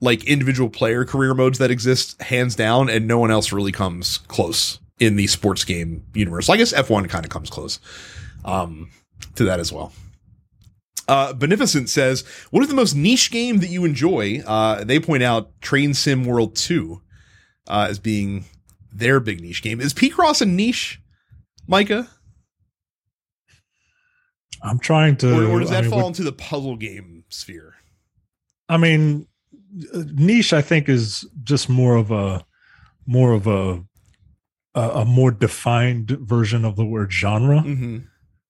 like 0.00 0.24
individual 0.24 0.70
player 0.70 1.04
career 1.04 1.34
modes 1.34 1.58
that 1.58 1.70
exist 1.70 2.20
hands 2.22 2.54
down 2.54 2.88
and 2.88 3.06
no 3.08 3.18
one 3.18 3.30
else 3.30 3.52
really 3.52 3.72
comes 3.72 4.18
close 4.18 4.78
in 5.00 5.16
the 5.16 5.26
sports 5.26 5.64
game 5.64 6.04
universe. 6.14 6.48
I 6.48 6.56
guess 6.56 6.72
F1 6.72 7.08
kind 7.08 7.24
of 7.24 7.30
comes 7.30 7.50
close 7.50 7.78
um 8.44 8.90
to 9.34 9.44
that 9.44 9.58
as 9.60 9.72
well. 9.72 9.92
Uh, 11.08 11.32
Beneficent 11.32 11.88
says, 11.88 12.22
"What 12.50 12.62
is 12.62 12.68
the 12.68 12.74
most 12.74 12.94
niche 12.94 13.30
game 13.30 13.58
that 13.60 13.70
you 13.70 13.84
enjoy?" 13.86 14.40
Uh, 14.46 14.84
they 14.84 15.00
point 15.00 15.22
out 15.22 15.58
Train 15.62 15.94
Sim 15.94 16.24
World 16.26 16.54
Two 16.54 17.00
uh, 17.66 17.86
as 17.88 17.98
being 17.98 18.44
their 18.92 19.18
big 19.18 19.40
niche 19.40 19.62
game. 19.62 19.80
Is 19.80 19.94
Picross 19.94 20.42
a 20.42 20.46
niche, 20.46 21.00
Micah, 21.66 22.08
I'm 24.62 24.78
trying 24.78 25.16
to. 25.18 25.46
or, 25.46 25.56
or 25.56 25.60
does 25.60 25.70
I 25.70 25.74
that 25.76 25.82
mean, 25.82 25.90
fall 25.90 26.00
what- 26.02 26.08
into 26.08 26.24
the 26.24 26.32
puzzle 26.32 26.76
game 26.76 27.24
sphere? 27.28 27.74
I 28.68 28.76
mean, 28.76 29.26
niche. 29.72 30.52
I 30.52 30.62
think 30.62 30.88
is 30.88 31.26
just 31.42 31.68
more 31.68 31.96
of 31.96 32.10
a 32.10 32.44
more 33.06 33.32
of 33.32 33.46
a 33.46 33.82
a, 34.74 35.04
more 35.04 35.30
defined 35.32 36.10
version 36.10 36.64
of 36.64 36.76
the 36.76 36.84
word 36.84 37.12
genre. 37.12 37.60
Mm-hmm. 37.60 37.98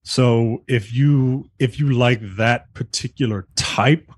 So 0.03 0.63
if 0.69 0.93
you 0.93 1.51
if 1.59 1.79
you 1.79 1.93
like 1.93 2.21
that 2.37 2.73
particular 2.75 3.47
type 3.57 4.11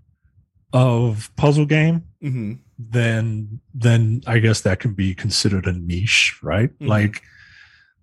of 0.73 1.31
puzzle 1.37 1.67
game, 1.67 2.05
Mm-hmm. 2.23 2.53
then 2.79 3.61
then 3.73 4.21
I 4.27 4.41
guess 4.41 4.61
that 4.61 4.79
can 4.81 4.93
be 4.93 5.15
considered 5.15 5.67
a 5.67 5.73
niche, 5.73 6.39
right? 6.43 6.71
Mhm. 6.79 6.87
Like 6.89 7.23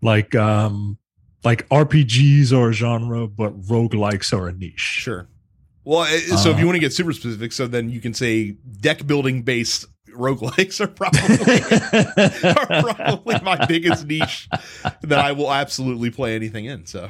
like 0.02 0.34
um 0.36 0.98
like 1.44 1.70
RPGs 1.70 2.52
are 2.52 2.70
a 2.70 2.74
genre, 2.74 3.28
but 3.28 3.60
roguelikes 3.62 4.34
are 4.34 4.48
a 4.48 4.54
niche. 4.54 4.80
Sure. 4.80 5.28
Well, 5.88 6.02
uh, 6.02 6.08
so 6.36 6.50
if 6.50 6.58
Uh, 6.58 6.60
you 6.60 6.66
want 6.66 6.76
to 6.76 6.82
get 6.82 6.92
super 6.92 7.14
specific, 7.14 7.54
so 7.54 7.66
then 7.66 7.90
you 7.90 8.02
can 8.02 8.14
say 8.14 8.58
deck 8.82 9.08
building 9.08 9.44
based 9.44 9.86
roguelikes 10.12 10.82
are 10.82 10.88
probably 10.88 11.62
are 12.84 12.94
probably 12.94 13.40
my 13.42 13.66
biggest 13.68 14.06
niche 14.06 14.50
that 15.02 15.18
I 15.20 15.32
will 15.32 15.50
absolutely 15.50 16.10
play 16.10 16.36
anything 16.36 16.66
in. 16.66 16.86
So 16.88 17.08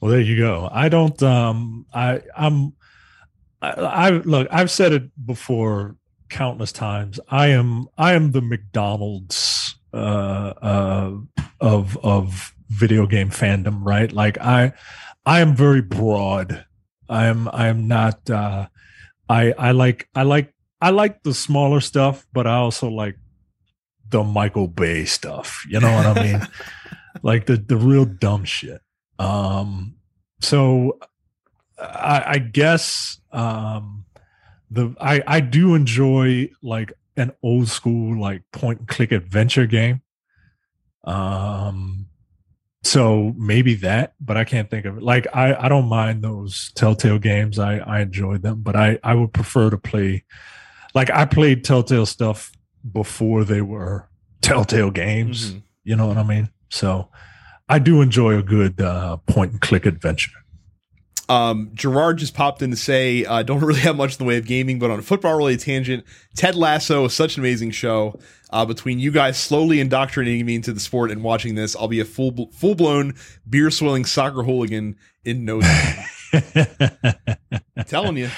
Well, 0.00 0.12
there 0.12 0.20
you 0.20 0.36
go. 0.36 0.68
I 0.70 0.88
don't. 0.88 1.20
Um, 1.24 1.86
I 1.92 2.20
I'm. 2.36 2.74
I, 3.60 3.70
I 3.70 4.10
look. 4.10 4.46
I've 4.52 4.70
said 4.70 4.92
it 4.92 5.26
before 5.26 5.96
countless 6.28 6.70
times. 6.70 7.18
I 7.28 7.48
am. 7.48 7.88
I 7.98 8.12
am 8.12 8.30
the 8.30 8.42
McDonald's 8.42 9.74
uh, 9.92 9.96
uh, 10.62 11.12
of 11.60 11.96
of 11.98 12.54
video 12.68 13.06
game 13.06 13.30
fandom. 13.30 13.80
Right. 13.82 14.12
Like 14.12 14.38
I, 14.38 14.72
I 15.26 15.40
am 15.40 15.56
very 15.56 15.82
broad. 15.82 16.64
I 17.08 17.26
am. 17.26 17.48
I 17.52 17.68
am 17.68 17.88
not. 17.88 18.28
Uh, 18.28 18.68
I 19.28 19.52
I 19.52 19.70
like. 19.72 20.08
I 20.14 20.22
like. 20.22 20.54
I 20.80 20.90
like 20.90 21.22
the 21.22 21.34
smaller 21.34 21.80
stuff, 21.80 22.26
but 22.32 22.46
I 22.46 22.56
also 22.56 22.88
like 22.88 23.16
the 24.08 24.24
Michael 24.24 24.68
Bay 24.68 25.04
stuff. 25.04 25.64
You 25.68 25.80
know 25.80 25.92
what 25.92 26.06
I 26.06 26.22
mean? 26.22 26.48
like 27.22 27.46
the 27.46 27.56
the 27.56 27.76
real 27.76 28.04
dumb 28.04 28.44
shit. 28.44 28.80
Um, 29.18 29.94
so 30.40 30.98
I, 31.78 32.24
I 32.26 32.38
guess 32.38 33.20
um, 33.32 34.04
the 34.70 34.94
I 35.00 35.22
I 35.26 35.40
do 35.40 35.74
enjoy 35.74 36.50
like 36.62 36.92
an 37.16 37.32
old 37.42 37.68
school 37.68 38.18
like 38.20 38.42
point 38.52 38.80
and 38.80 38.88
click 38.88 39.12
adventure 39.12 39.66
game. 39.66 40.02
Um, 41.04 42.06
so 42.82 43.32
maybe 43.36 43.74
that, 43.76 44.14
but 44.20 44.36
I 44.36 44.44
can't 44.44 44.68
think 44.68 44.86
of 44.86 44.96
it. 44.96 45.02
Like 45.02 45.26
I, 45.32 45.54
I 45.54 45.68
don't 45.68 45.88
mind 45.88 46.22
those 46.22 46.72
Telltale 46.74 47.18
games. 47.18 47.58
I, 47.58 47.78
I 47.78 48.00
enjoy 48.00 48.38
them, 48.38 48.62
but 48.62 48.74
I, 48.76 48.98
I 49.04 49.14
would 49.14 49.32
prefer 49.32 49.70
to 49.70 49.78
play. 49.78 50.24
Like 50.94 51.10
I 51.10 51.24
played 51.24 51.64
Telltale 51.64 52.06
stuff 52.06 52.50
before 52.90 53.44
they 53.44 53.62
were 53.62 54.08
Telltale 54.40 54.90
games. 54.90 55.52
Mhm. 55.52 55.62
You 55.84 55.96
know 55.96 56.06
what 56.06 56.18
I 56.18 56.22
mean? 56.24 56.50
So 56.70 57.08
I 57.68 57.78
do 57.78 58.02
enjoy 58.02 58.36
a 58.36 58.42
good 58.42 58.80
uh, 58.80 59.16
point 59.28 59.52
and 59.52 59.60
click 59.60 59.86
adventure. 59.86 60.32
Um, 61.32 61.70
Gerard 61.72 62.18
just 62.18 62.34
popped 62.34 62.60
in 62.60 62.70
to 62.70 62.76
say, 62.76 63.24
uh, 63.24 63.42
don't 63.42 63.60
really 63.64 63.80
have 63.80 63.96
much 63.96 64.12
in 64.12 64.18
the 64.18 64.24
way 64.24 64.36
of 64.36 64.44
gaming, 64.44 64.78
but 64.78 64.90
on 64.90 64.98
a 64.98 65.02
football 65.02 65.34
related 65.34 65.60
tangent, 65.60 66.04
Ted 66.36 66.54
Lasso 66.54 67.06
is 67.06 67.14
such 67.14 67.36
an 67.36 67.42
amazing 67.42 67.70
show. 67.70 68.18
Uh, 68.50 68.66
between 68.66 68.98
you 68.98 69.10
guys 69.10 69.38
slowly 69.38 69.80
indoctrinating 69.80 70.44
me 70.44 70.54
into 70.54 70.74
the 70.74 70.80
sport 70.80 71.10
and 71.10 71.22
watching 71.24 71.54
this, 71.54 71.74
I'll 71.74 71.88
be 71.88 72.00
a 72.00 72.04
full 72.04 72.50
full 72.52 72.74
blown 72.74 73.14
beer 73.48 73.70
swilling 73.70 74.04
soccer 74.04 74.42
hooligan 74.42 74.96
in 75.24 75.46
no 75.46 75.62
time. 75.62 76.04
telling 77.86 78.18
you. 78.18 78.28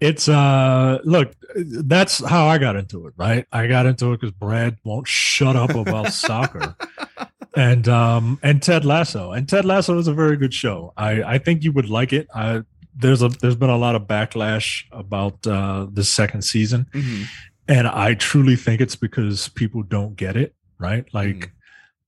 it's 0.00 0.28
uh 0.28 0.98
look 1.04 1.32
that's 1.54 2.18
how 2.24 2.48
i 2.48 2.58
got 2.58 2.74
into 2.74 3.06
it 3.06 3.14
right 3.16 3.46
i 3.52 3.68
got 3.68 3.86
into 3.86 4.12
it 4.12 4.20
because 4.20 4.32
brad 4.32 4.76
won't 4.82 5.06
shut 5.06 5.54
up 5.54 5.70
about 5.70 6.12
soccer 6.12 6.76
and 7.56 7.88
um 7.88 8.38
and 8.42 8.62
ted 8.62 8.84
lasso. 8.84 9.32
And 9.32 9.48
ted 9.48 9.64
lasso 9.64 9.98
is 9.98 10.06
a 10.08 10.14
very 10.14 10.36
good 10.36 10.54
show. 10.54 10.92
I 10.96 11.22
i 11.34 11.38
think 11.38 11.64
you 11.64 11.72
would 11.72 11.88
like 11.88 12.12
it. 12.12 12.28
I 12.34 12.62
there's 12.94 13.22
a 13.22 13.28
there's 13.28 13.56
been 13.56 13.70
a 13.70 13.76
lot 13.78 13.94
of 13.94 14.02
backlash 14.02 14.84
about 14.92 15.46
uh 15.46 15.86
the 15.92 16.04
second 16.04 16.42
season. 16.42 16.86
Mhm. 16.92 17.24
and 17.68 17.88
i 17.88 18.14
truly 18.14 18.54
think 18.54 18.80
it's 18.80 18.94
because 18.94 19.48
people 19.48 19.82
don't 19.82 20.14
get 20.16 20.36
it 20.36 20.54
right? 20.78 21.04
Like 21.12 21.36
Mhm. 21.36 21.50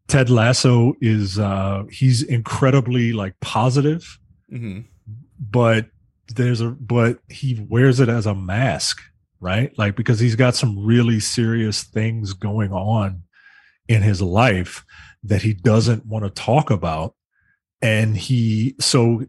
ted 0.07 0.30
lasso 0.30 0.94
is 1.01 1.38
uh 1.38 1.82
he's 1.90 2.22
incredibly 2.22 3.12
like 3.12 3.34
positive 3.40 4.18
Mhm. 4.53 4.84
but 5.38 5.86
there's 6.36 6.61
a 6.61 6.68
but 6.70 7.18
he 7.28 7.51
wears 7.68 7.99
it 8.01 8.09
as 8.09 8.26
a 8.26 8.34
mask 8.34 9.01
right? 9.40 9.70
Like 9.78 9.94
because 9.96 10.18
he's 10.18 10.34
got 10.34 10.57
some 10.57 10.72
really 10.84 11.20
serious 11.20 11.84
things 11.84 12.32
going 12.34 12.72
on 12.72 13.22
in 13.88 14.03
his 14.03 14.20
life 14.20 14.84
that 15.22 15.42
he 15.42 15.52
doesn't 15.52 16.06
want 16.06 16.24
to 16.24 16.30
talk 16.30 16.70
about. 16.70 17.14
And 17.80 18.16
he 18.16 18.74
so 18.80 19.24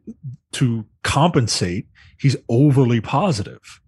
to 0.53 0.85
compensate 1.03 1.87
he's 2.17 2.35
overly 2.49 2.99
positive 2.99 3.79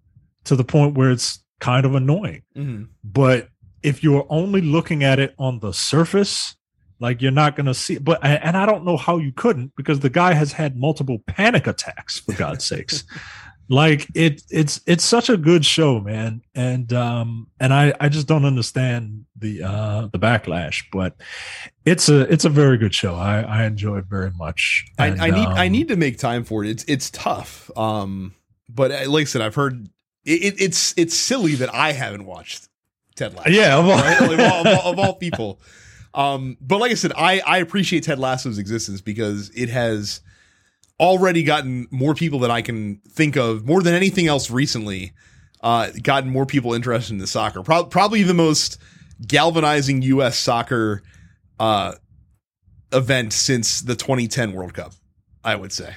to 0.44 0.54
the 0.56 0.64
point 0.64 0.96
where 0.96 1.10
it's 1.10 1.42
kind 1.60 1.84
of 1.84 1.94
annoying. 1.94 2.42
Mhm. 2.56 2.88
but 3.04 3.48
if 3.82 4.04
you're 4.04 4.26
only 4.30 4.60
looking 4.60 5.02
at 5.02 5.18
it 5.18 5.34
on 5.38 5.58
the 5.58 5.72
surface 5.72 6.56
like 7.00 7.20
you're 7.20 7.32
not 7.32 7.56
going 7.56 7.66
to 7.66 7.74
see 7.74 7.98
but 7.98 8.20
and 8.24 8.56
i 8.56 8.64
don't 8.64 8.84
know 8.84 8.96
how 8.96 9.18
you 9.18 9.32
couldn't 9.32 9.72
because 9.76 9.98
the 10.00 10.10
guy 10.10 10.32
has 10.34 10.52
had 10.52 10.76
multiple 10.76 11.18
panic 11.26 11.66
attacks 11.66 12.20
for 12.20 12.32
god's 12.34 12.64
sakes 12.64 13.02
like 13.72 14.06
it 14.14 14.42
it's 14.50 14.80
it's 14.86 15.02
such 15.02 15.30
a 15.30 15.36
good 15.38 15.64
show 15.64 15.98
man 15.98 16.42
and 16.54 16.92
um 16.92 17.46
and 17.58 17.72
i 17.72 17.92
i 18.00 18.08
just 18.08 18.26
don't 18.26 18.44
understand 18.44 19.24
the 19.36 19.62
uh 19.62 20.08
the 20.12 20.18
backlash 20.18 20.84
but 20.92 21.16
it's 21.86 22.08
a 22.10 22.30
it's 22.30 22.44
a 22.44 22.50
very 22.50 22.76
good 22.76 22.94
show 22.94 23.14
i 23.14 23.40
i 23.40 23.64
enjoy 23.64 23.96
it 23.96 24.04
very 24.04 24.30
much 24.32 24.84
I, 24.98 25.06
And, 25.06 25.20
I 25.22 25.30
need 25.30 25.46
I 25.46 25.66
um, 25.66 25.72
need 25.72 25.88
to 25.88 25.96
make 25.96 26.18
time 26.18 26.44
for 26.44 26.62
it. 26.64 26.70
It's 26.70 26.84
it's 26.84 27.10
tough. 27.10 27.70
Um, 27.76 28.34
but 28.68 28.90
uh, 28.92 29.10
like 29.10 29.22
I 29.22 29.24
said, 29.24 29.40
I've 29.42 29.54
heard 29.54 29.88
it, 30.24 30.30
it, 30.44 30.60
it's 30.60 30.92
it's 30.98 31.16
silly 31.16 31.54
that 31.56 31.74
I 31.74 31.92
haven't 31.92 32.26
watched 32.26 32.68
Ted 33.16 33.34
Lasso. 33.34 33.50
yeah 33.50 33.78
well, 33.78 33.96
right? 33.98 34.20
Like, 34.20 34.38
of, 34.38 34.52
all, 34.52 34.66
of 34.66 34.66
all- 34.84 34.92
of 34.92 34.98
all 34.98 35.14
people. 35.26 35.60
Um, 36.14 36.58
but 36.60 36.78
like 36.78 36.90
I 36.90 36.94
said, 36.94 37.12
I 37.16 37.40
I 37.46 37.58
appreciate 37.58 38.04
Ted 38.04 38.18
Lasso's 38.18 38.58
existence 38.58 39.00
because 39.00 39.50
it 39.56 39.70
has 39.70 40.20
already 41.02 41.42
gotten 41.42 41.88
more 41.90 42.14
people 42.14 42.38
than 42.38 42.50
I 42.50 42.62
can 42.62 43.00
think 43.10 43.36
of, 43.36 43.66
more 43.66 43.82
than 43.82 43.92
anything 43.92 44.28
else 44.28 44.50
recently. 44.50 45.12
Uh, 45.60 45.90
gotten 46.02 46.30
more 46.30 46.46
people 46.46 46.74
interested 46.74 47.12
in 47.12 47.18
the 47.18 47.26
soccer. 47.26 47.62
Pro- 47.62 47.84
probably 47.84 48.22
the 48.22 48.34
most 48.34 48.78
galvanizing 49.26 50.02
U.S. 50.02 50.38
soccer 50.38 51.02
uh, 51.60 51.92
event 52.92 53.32
since 53.32 53.80
the 53.80 53.94
2010 53.94 54.52
World 54.52 54.74
Cup. 54.74 54.92
I 55.44 55.56
would 55.56 55.72
say. 55.72 55.94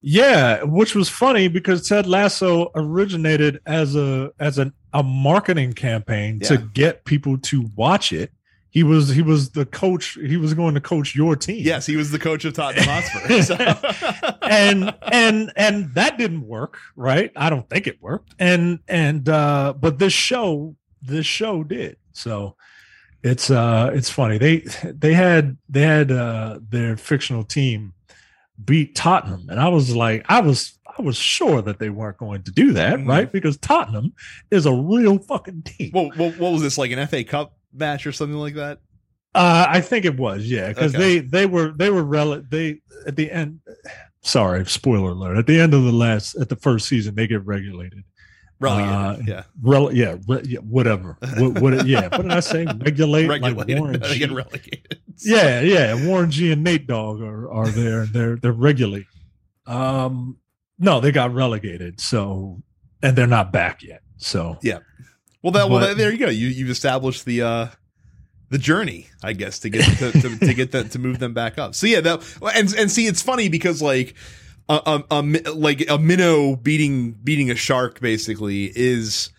Yeah, 0.00 0.64
which 0.64 0.96
was 0.96 1.08
funny 1.08 1.46
because 1.46 1.88
Ted 1.88 2.06
Lasso 2.06 2.72
originated 2.74 3.60
as 3.66 3.94
a 3.94 4.32
as 4.40 4.58
an, 4.58 4.72
a 4.92 5.02
marketing 5.02 5.74
campaign 5.74 6.40
to 6.40 6.58
get 6.58 7.04
people 7.04 7.38
to 7.38 7.68
watch 7.76 8.12
it. 8.12 8.32
He 8.72 8.82
was 8.82 9.10
he 9.10 9.20
was 9.20 9.50
the 9.50 9.66
coach. 9.66 10.14
He 10.20 10.38
was 10.38 10.54
going 10.54 10.72
to 10.74 10.80
coach 10.80 11.14
your 11.14 11.36
team. 11.36 11.62
Yes, 11.62 11.84
he 11.86 11.94
was 11.94 12.10
the 12.10 12.18
coach 12.18 12.44
of 12.46 12.54
Tottenham 12.54 12.84
Hotspur. 12.88 13.42
So. 13.42 14.38
and 14.42 14.94
and 15.02 15.52
and 15.56 15.94
that 15.94 16.16
didn't 16.16 16.46
work, 16.46 16.78
right? 16.96 17.30
I 17.36 17.50
don't 17.50 17.68
think 17.68 17.86
it 17.86 18.00
worked. 18.00 18.34
And 18.38 18.78
and 18.88 19.28
uh 19.28 19.74
but 19.78 19.98
this 19.98 20.14
show 20.14 20.74
this 21.02 21.26
show 21.26 21.64
did. 21.64 21.98
So 22.12 22.56
it's 23.22 23.50
uh 23.50 23.90
it's 23.92 24.08
funny. 24.08 24.38
They 24.38 24.64
they 24.84 25.12
had 25.12 25.58
they 25.68 25.82
had 25.82 26.10
uh 26.10 26.58
their 26.66 26.96
fictional 26.96 27.44
team 27.44 27.92
beat 28.64 28.94
Tottenham 28.94 29.48
and 29.50 29.60
I 29.60 29.68
was 29.68 29.94
like 29.94 30.24
I 30.30 30.40
was 30.40 30.78
I 30.98 31.02
was 31.02 31.16
sure 31.16 31.60
that 31.62 31.78
they 31.78 31.90
weren't 31.90 32.18
going 32.18 32.42
to 32.44 32.50
do 32.50 32.72
that, 32.72 32.98
Mhm. 32.98 33.08
right? 33.08 33.30
Because 33.30 33.56
Tottenham 33.58 34.12
is 34.50 34.64
a 34.66 34.72
real 34.74 35.18
fucking 35.18 35.62
team. 35.62 35.90
Well, 35.92 36.10
what, 36.16 36.38
what 36.38 36.52
was 36.52 36.62
this 36.62 36.78
like 36.78 36.90
an 36.90 37.06
FA 37.06 37.24
Cup 37.24 37.54
match 37.72 38.06
or 38.06 38.12
something 38.12 38.38
like 38.38 38.54
that? 38.54 38.78
Uh, 39.34 39.64
I 39.68 39.80
think 39.80 40.04
it 40.04 40.18
was, 40.18 40.44
yeah, 40.44 40.68
because 40.68 40.94
Okay. 40.94 41.18
they 41.20 41.26
they 41.26 41.46
were 41.46 41.72
they 41.74 41.88
were 41.90 42.04
rel 42.04 42.42
they 42.50 42.80
at 43.06 43.16
the 43.16 43.30
end. 43.30 43.60
Sorry, 44.22 44.64
spoiler 44.66 45.10
alert. 45.12 45.38
At 45.38 45.46
the 45.46 45.58
end 45.58 45.74
of 45.74 45.84
the 45.84 45.92
last 45.92 46.34
at 46.36 46.48
the 46.48 46.56
first 46.56 46.86
season, 46.86 47.14
they 47.14 47.26
get 47.26 47.44
regulated. 47.46 48.04
Relegated. 48.60 48.94
Uh, 48.94 49.16
yeah, 49.26 49.42
Rel, 49.60 49.92
yeah, 49.92 50.16
re, 50.28 50.40
yeah, 50.44 50.60
whatever. 50.60 51.16
what, 51.38 51.60
what, 51.60 51.86
yeah, 51.86 52.02
what 52.08 52.22
did 52.22 52.30
I 52.30 52.38
say? 52.40 52.64
Regulate, 52.78 53.26
like. 53.26 53.56
Warren 53.68 54.00
G. 54.02 54.18
get 54.18 54.30
relegated. 54.30 54.98
Yeah, 55.24 55.60
yeah. 55.60 56.06
Warren 56.06 56.30
G 56.30 56.50
and 56.52 56.64
Nate 56.64 56.86
Dogg 56.86 57.20
are 57.20 57.50
are 57.50 57.68
there. 57.68 58.06
They're 58.06 58.36
they're 58.36 58.52
regulated. 58.52 59.06
Um, 59.66 60.38
no, 60.78 61.00
they 61.00 61.12
got 61.12 61.32
relegated. 61.34 62.00
So, 62.00 62.62
and 63.02 63.16
they're 63.16 63.26
not 63.26 63.52
back 63.52 63.82
yet. 63.82 64.02
So, 64.16 64.58
Well, 65.42 65.52
that 65.52 65.68
well, 65.68 65.80
But- 65.80 65.88
that, 65.88 65.96
there 65.96 66.12
you 66.12 66.18
go. 66.18 66.28
You 66.28 66.48
you've 66.48 66.70
established 66.70 67.24
the 67.24 67.42
uh 67.42 67.66
the 68.50 68.58
journey, 68.58 69.08
I 69.22 69.32
guess, 69.32 69.58
to 69.60 69.70
get 69.70 69.82
to, 69.98 70.12
to, 70.12 70.38
to 70.38 70.54
get 70.54 70.72
them 70.72 70.88
to 70.90 70.98
move 70.98 71.18
them 71.18 71.32
back 71.32 71.56
up. 71.58 71.74
So 71.74 71.86
yeah, 71.86 72.00
that 72.02 72.22
and 72.54 72.72
and 72.74 72.90
see, 72.90 73.06
it's 73.06 73.22
funny 73.22 73.48
because 73.48 73.80
like 73.80 74.14
a, 74.68 75.02
a, 75.10 75.20
a 75.20 75.22
like 75.52 75.88
a 75.90 75.98
minnow 75.98 76.56
beating 76.56 77.12
beating 77.12 77.50
a 77.50 77.54
shark 77.54 78.00
basically 78.00 78.70
is 78.76 79.30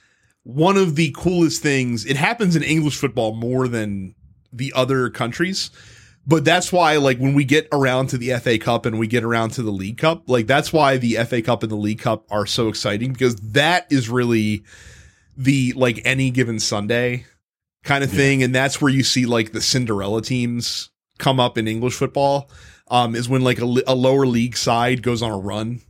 one 0.43 0.77
of 0.77 0.95
the 0.95 1.13
coolest 1.15 1.61
things. 1.61 2.05
It 2.05 2.17
happens 2.17 2.55
in 2.55 2.63
English 2.63 2.97
football 2.97 3.33
more 3.33 3.67
than 3.67 4.15
the 4.51 4.73
other 4.75 5.09
countries. 5.09 5.71
But 6.25 6.45
that's 6.45 6.71
why, 6.71 6.95
like, 6.97 7.17
when 7.17 7.33
we 7.33 7.43
get 7.43 7.67
around 7.73 8.07
to 8.07 8.17
the 8.17 8.31
FA 8.39 8.57
Cup 8.57 8.85
and 8.85 8.97
we 8.97 9.07
get 9.07 9.25
around 9.25 9.49
to 9.51 9.61
the 9.61 9.71
League 9.71 9.97
Cup, 9.97 10.23
like, 10.29 10.47
that's 10.47 10.71
why 10.71 10.95
the 10.95 11.15
FA 11.25 11.41
Cup 11.41 11.63
and 11.63 11.71
the 11.71 11.75
League 11.75 11.99
Cup 11.99 12.25
are 12.31 12.45
so 12.45 12.69
exciting 12.69 13.11
because 13.11 13.35
that 13.37 13.87
is 13.91 14.09
really 14.09 14.63
the, 15.37 15.73
like, 15.73 16.01
any 16.05 16.29
given 16.31 16.59
Sunday 16.59 17.25
kind 17.83 18.03
of 18.03 18.11
Yeah. 18.11 18.17
thing. 18.17 18.43
And 18.43 18.53
that's 18.53 18.81
where 18.81 18.91
you 18.91 19.03
see, 19.03 19.25
like, 19.25 19.51
the 19.51 19.61
Cinderella 19.61 20.21
teams 20.21 20.89
come 21.19 21.39
up 21.39 21.57
in 21.57 21.67
English 21.67 21.93
football, 21.95 22.49
um, 22.89 23.15
is 23.15 23.27
when, 23.29 23.41
like, 23.41 23.59
a, 23.59 23.65
a 23.87 23.95
lower 23.95 24.25
league 24.25 24.57
side 24.57 25.01
goes 25.03 25.21
on 25.21 25.31
a 25.31 25.37
run 25.37 25.81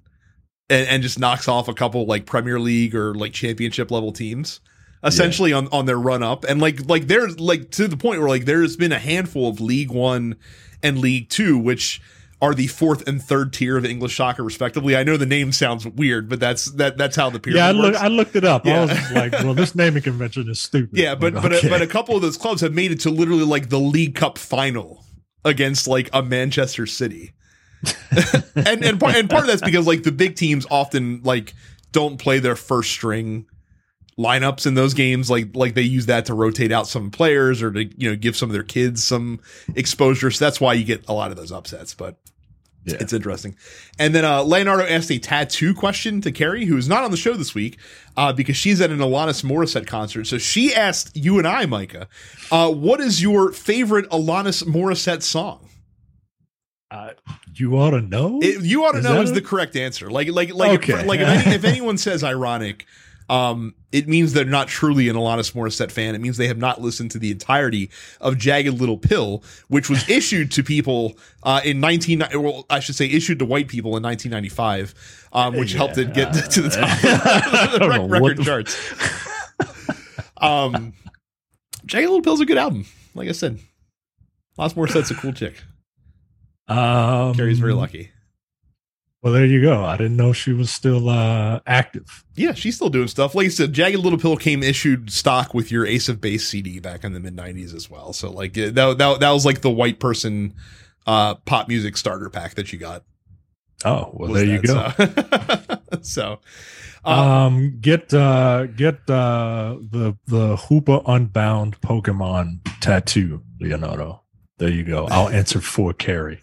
and, 0.69 0.87
and 0.87 1.03
just 1.03 1.19
knocks 1.19 1.47
off 1.47 1.67
a 1.67 1.73
couple, 1.73 2.05
like, 2.05 2.25
Premier 2.25 2.59
League 2.59 2.95
or, 2.95 3.13
like, 3.15 3.33
championship 3.33 3.91
level 3.91 4.11
teams 4.11 4.59
essentially 5.05 5.51
on 5.51 5.67
on 5.73 5.85
their 5.85 5.99
run 5.99 6.23
up 6.23 6.45
and 6.45 6.61
like 6.61 6.89
like 6.89 7.07
there's 7.07 7.37
like 7.37 7.69
to 7.71 7.89
the 7.89 7.97
point 7.97 8.21
where 8.21 8.29
like 8.29 8.45
there's 8.45 8.77
been 8.77 8.93
a 8.93 8.97
handful 8.99 9.49
of 9.49 9.59
league 9.59 9.91
1 9.91 10.33
and 10.81 10.97
league 10.99 11.27
2 11.27 11.57
which 11.57 12.01
are 12.43 12.53
the 12.53 12.67
fourth 12.67 13.07
and 13.07 13.23
third 13.23 13.53
tier 13.53 13.77
of 13.77 13.85
English 13.85 14.17
soccer 14.17 14.43
respectively. 14.43 14.97
I 14.97 15.03
know 15.03 15.15
the 15.15 15.25
name 15.25 15.53
sounds 15.53 15.87
weird, 15.87 16.27
but 16.27 16.41
that's 16.41 16.65
that 16.71 16.97
that's 16.97 17.15
how 17.15 17.29
the 17.29 17.39
pyramid 17.39 17.57
yeah, 17.57 17.67
I, 17.69 17.71
look. 17.71 17.95
I 17.95 18.07
looked 18.07 18.35
it 18.35 18.43
up. 18.43 18.65
Yeah. 18.65 18.79
I 18.79 18.81
was 18.81 19.11
like, 19.13 19.31
well, 19.31 19.53
this 19.53 19.73
naming 19.75 20.03
convention 20.03 20.49
is 20.49 20.59
stupid. 20.59 20.99
yeah, 20.99 21.15
but 21.15 21.33
but 21.35 21.53
okay. 21.53 21.67
a, 21.67 21.69
but 21.69 21.81
a 21.81 21.87
couple 21.87 22.17
of 22.17 22.21
those 22.21 22.35
clubs 22.35 22.59
have 22.59 22.73
made 22.73 22.91
it 22.91 22.99
to 23.01 23.09
literally 23.09 23.45
like 23.45 23.69
the 23.69 23.79
League 23.79 24.15
Cup 24.15 24.37
final 24.37 25.05
against 25.45 25.87
like 25.87 26.09
a 26.11 26.21
Manchester 26.21 26.85
City. 26.85 27.33
and 28.55 28.83
and 28.83 28.99
part, 28.99 29.15
and 29.15 29.29
part 29.29 29.43
of 29.43 29.47
that's 29.47 29.61
because 29.61 29.87
like 29.87 30.03
the 30.03 30.11
big 30.11 30.35
teams 30.35 30.67
often 30.69 31.21
like 31.23 31.53
don't 31.93 32.17
play 32.17 32.39
their 32.39 32.57
first 32.57 32.91
string 32.91 33.45
lineups 34.17 34.67
in 34.67 34.75
those 34.75 34.93
games 34.93 35.29
like 35.29 35.55
like 35.55 35.73
they 35.73 35.81
use 35.81 36.05
that 36.05 36.25
to 36.25 36.33
rotate 36.33 36.71
out 36.71 36.87
some 36.87 37.09
players 37.09 37.63
or 37.63 37.71
to 37.71 37.85
you 37.97 38.09
know 38.09 38.15
give 38.15 38.35
some 38.35 38.47
of 38.47 38.53
their 38.53 38.63
kids 38.63 39.03
some 39.03 39.39
exposure 39.75 40.29
so 40.29 40.45
that's 40.45 40.61
why 40.61 40.71
you 40.71 40.83
get 40.83 41.03
a 41.07 41.13
lot 41.13 41.31
of 41.31 41.35
those 41.35 41.51
upsets 41.51 41.95
but 41.95 42.15
Yeah. 42.85 42.97
it's 42.99 43.13
interesting 43.13 43.55
and 43.97 44.13
then 44.13 44.25
uh 44.25 44.43
leonardo 44.43 44.83
asked 44.85 45.09
a 45.11 45.17
tattoo 45.17 45.73
question 45.73 46.19
to 46.21 46.31
carrie 46.31 46.65
who's 46.65 46.89
not 46.89 47.03
on 47.05 47.11
the 47.11 47.17
show 47.17 47.33
this 47.33 47.55
week 47.55 47.77
uh 48.17 48.33
because 48.33 48.57
she's 48.57 48.81
at 48.81 48.89
an 48.89 48.97
alanis 48.99 49.41
morissette 49.43 49.87
concert 49.87 50.25
so 50.27 50.37
she 50.37 50.75
asked 50.75 51.15
you 51.15 51.37
and 51.37 51.47
i 51.47 51.65
micah 51.65 52.09
uh 52.51 52.69
what 52.69 52.99
is 52.99 53.21
your 53.21 53.53
favorite 53.53 54.09
alanis 54.09 54.63
morissette 54.65 55.21
song 55.23 55.69
Uh, 56.91 57.09
you 57.55 57.75
ought 57.77 57.91
to 57.91 58.01
know. 58.01 58.39
It, 58.41 58.63
you 58.63 58.83
ought 58.85 58.91
to 58.91 58.99
Is 58.99 59.03
know 59.03 59.21
is 59.21 59.31
it? 59.31 59.33
the 59.35 59.41
correct 59.41 59.75
answer. 59.75 60.11
Like 60.11 60.27
like 60.29 60.53
like 60.53 60.79
Okay. 60.83 60.93
if, 60.93 61.05
like 61.07 61.21
if, 61.21 61.27
any, 61.27 61.55
if 61.55 61.63
anyone 61.73 61.97
says 61.97 62.23
ironic, 62.23 62.85
um, 63.29 63.73
it 63.91 64.07
means 64.07 64.33
they're 64.33 64.45
not 64.45 64.67
truly 64.67 65.07
an 65.09 65.15
Alanis 65.15 65.53
Morissette 65.53 65.91
fan. 65.91 66.15
It 66.15 66.21
means 66.21 66.37
they 66.37 66.47
have 66.47 66.57
not 66.57 66.81
listened 66.81 67.11
to 67.11 67.19
the 67.19 67.31
entirety 67.31 67.89
of 68.21 68.37
Jagged 68.37 68.79
Little 68.79 68.97
Pill, 68.97 69.43
which 69.67 69.89
was 69.89 70.07
issued 70.09 70.51
to 70.53 70.63
people 70.63 71.17
uh, 71.43 71.61
in 71.63 71.79
nineteen. 71.79 72.23
Well, 72.33 72.65
I 72.69 72.79
should 72.79 72.95
say 72.95 73.05
issued 73.07 73.39
to 73.39 73.45
white 73.45 73.67
people 73.67 73.95
in 73.97 74.03
nineteen 74.03 74.31
ninety 74.31 74.49
five, 74.49 74.93
um, 75.31 75.55
which 75.55 75.73
helped 75.73 75.97
it 75.97 76.13
get 76.13 76.33
to 76.51 76.61
the 76.61 76.69
top 76.69 77.73
of 77.73 77.79
the 77.79 77.87
rec- 77.89 78.09
record 78.09 78.37
the- 78.37 78.43
charts. 78.43 78.77
um, 80.37 80.93
Jagged 81.85 82.07
Little 82.07 82.21
Pill's 82.21 82.41
a 82.41 82.45
good 82.45 82.57
album. 82.57 82.85
Like 83.15 83.29
I 83.29 83.33
said, 83.33 83.59
Alanis 84.57 84.73
Morissette's 84.73 85.11
a 85.11 85.15
cool 85.15 85.33
chick. 85.33 85.61
Um, 86.67 87.35
Carrie's 87.35 87.59
very 87.59 87.73
lucky. 87.73 88.09
Well, 89.23 89.31
there 89.31 89.45
you 89.45 89.61
go. 89.61 89.85
I 89.85 89.95
didn't 89.95 90.17
know 90.17 90.33
she 90.33 90.51
was 90.51 90.69
still 90.69 91.07
uh, 91.07 91.61
active. 91.65 92.25
Yeah, 92.35 92.53
she's 92.53 92.75
still 92.75 92.89
doing 92.89 93.07
stuff. 93.07 93.33
Like 93.33 93.45
I 93.45 93.49
said, 93.49 93.71
Jagged 93.71 93.97
Little 93.97 94.19
Pill 94.19 94.35
came 94.35 94.61
issued 94.61 95.11
stock 95.11 95.53
with 95.53 95.71
your 95.71 95.85
Ace 95.85 96.09
of 96.09 96.19
Base 96.19 96.45
CD 96.45 96.81
back 96.81 97.05
in 97.05 97.13
the 97.13 97.21
mid 97.21 97.33
'90s 97.33 97.73
as 97.73 97.89
well. 97.89 98.11
So 98.11 98.29
like 98.29 98.51
that 98.53 98.75
that, 98.75 99.19
that 99.21 99.31
was 99.31 99.45
like 99.45 99.61
the 99.61 99.71
white 99.71 100.01
person 100.01 100.53
uh, 101.07 101.35
pop 101.35 101.69
music 101.69 101.95
starter 101.95 102.29
pack 102.29 102.55
that 102.55 102.73
you 102.73 102.79
got. 102.79 103.05
Oh, 103.85 104.09
well, 104.13 104.33
there 104.33 104.45
you 104.45 104.61
go. 104.61 104.91
So, 104.97 105.79
so 106.01 106.39
uh, 107.05 107.09
um, 107.09 107.77
get 107.79 108.13
uh, 108.13 108.65
get 108.65 109.09
uh, 109.09 109.77
the 109.89 110.17
the 110.27 110.57
Hoopa 110.57 111.01
Unbound 111.07 111.79
Pokemon 111.79 112.59
tattoo, 112.81 113.41
Leonardo. 113.61 114.22
There 114.57 114.69
you 114.69 114.83
go. 114.83 115.07
I'll 115.09 115.29
answer 115.29 115.59
for 115.59 115.93
Carrie. 115.93 116.41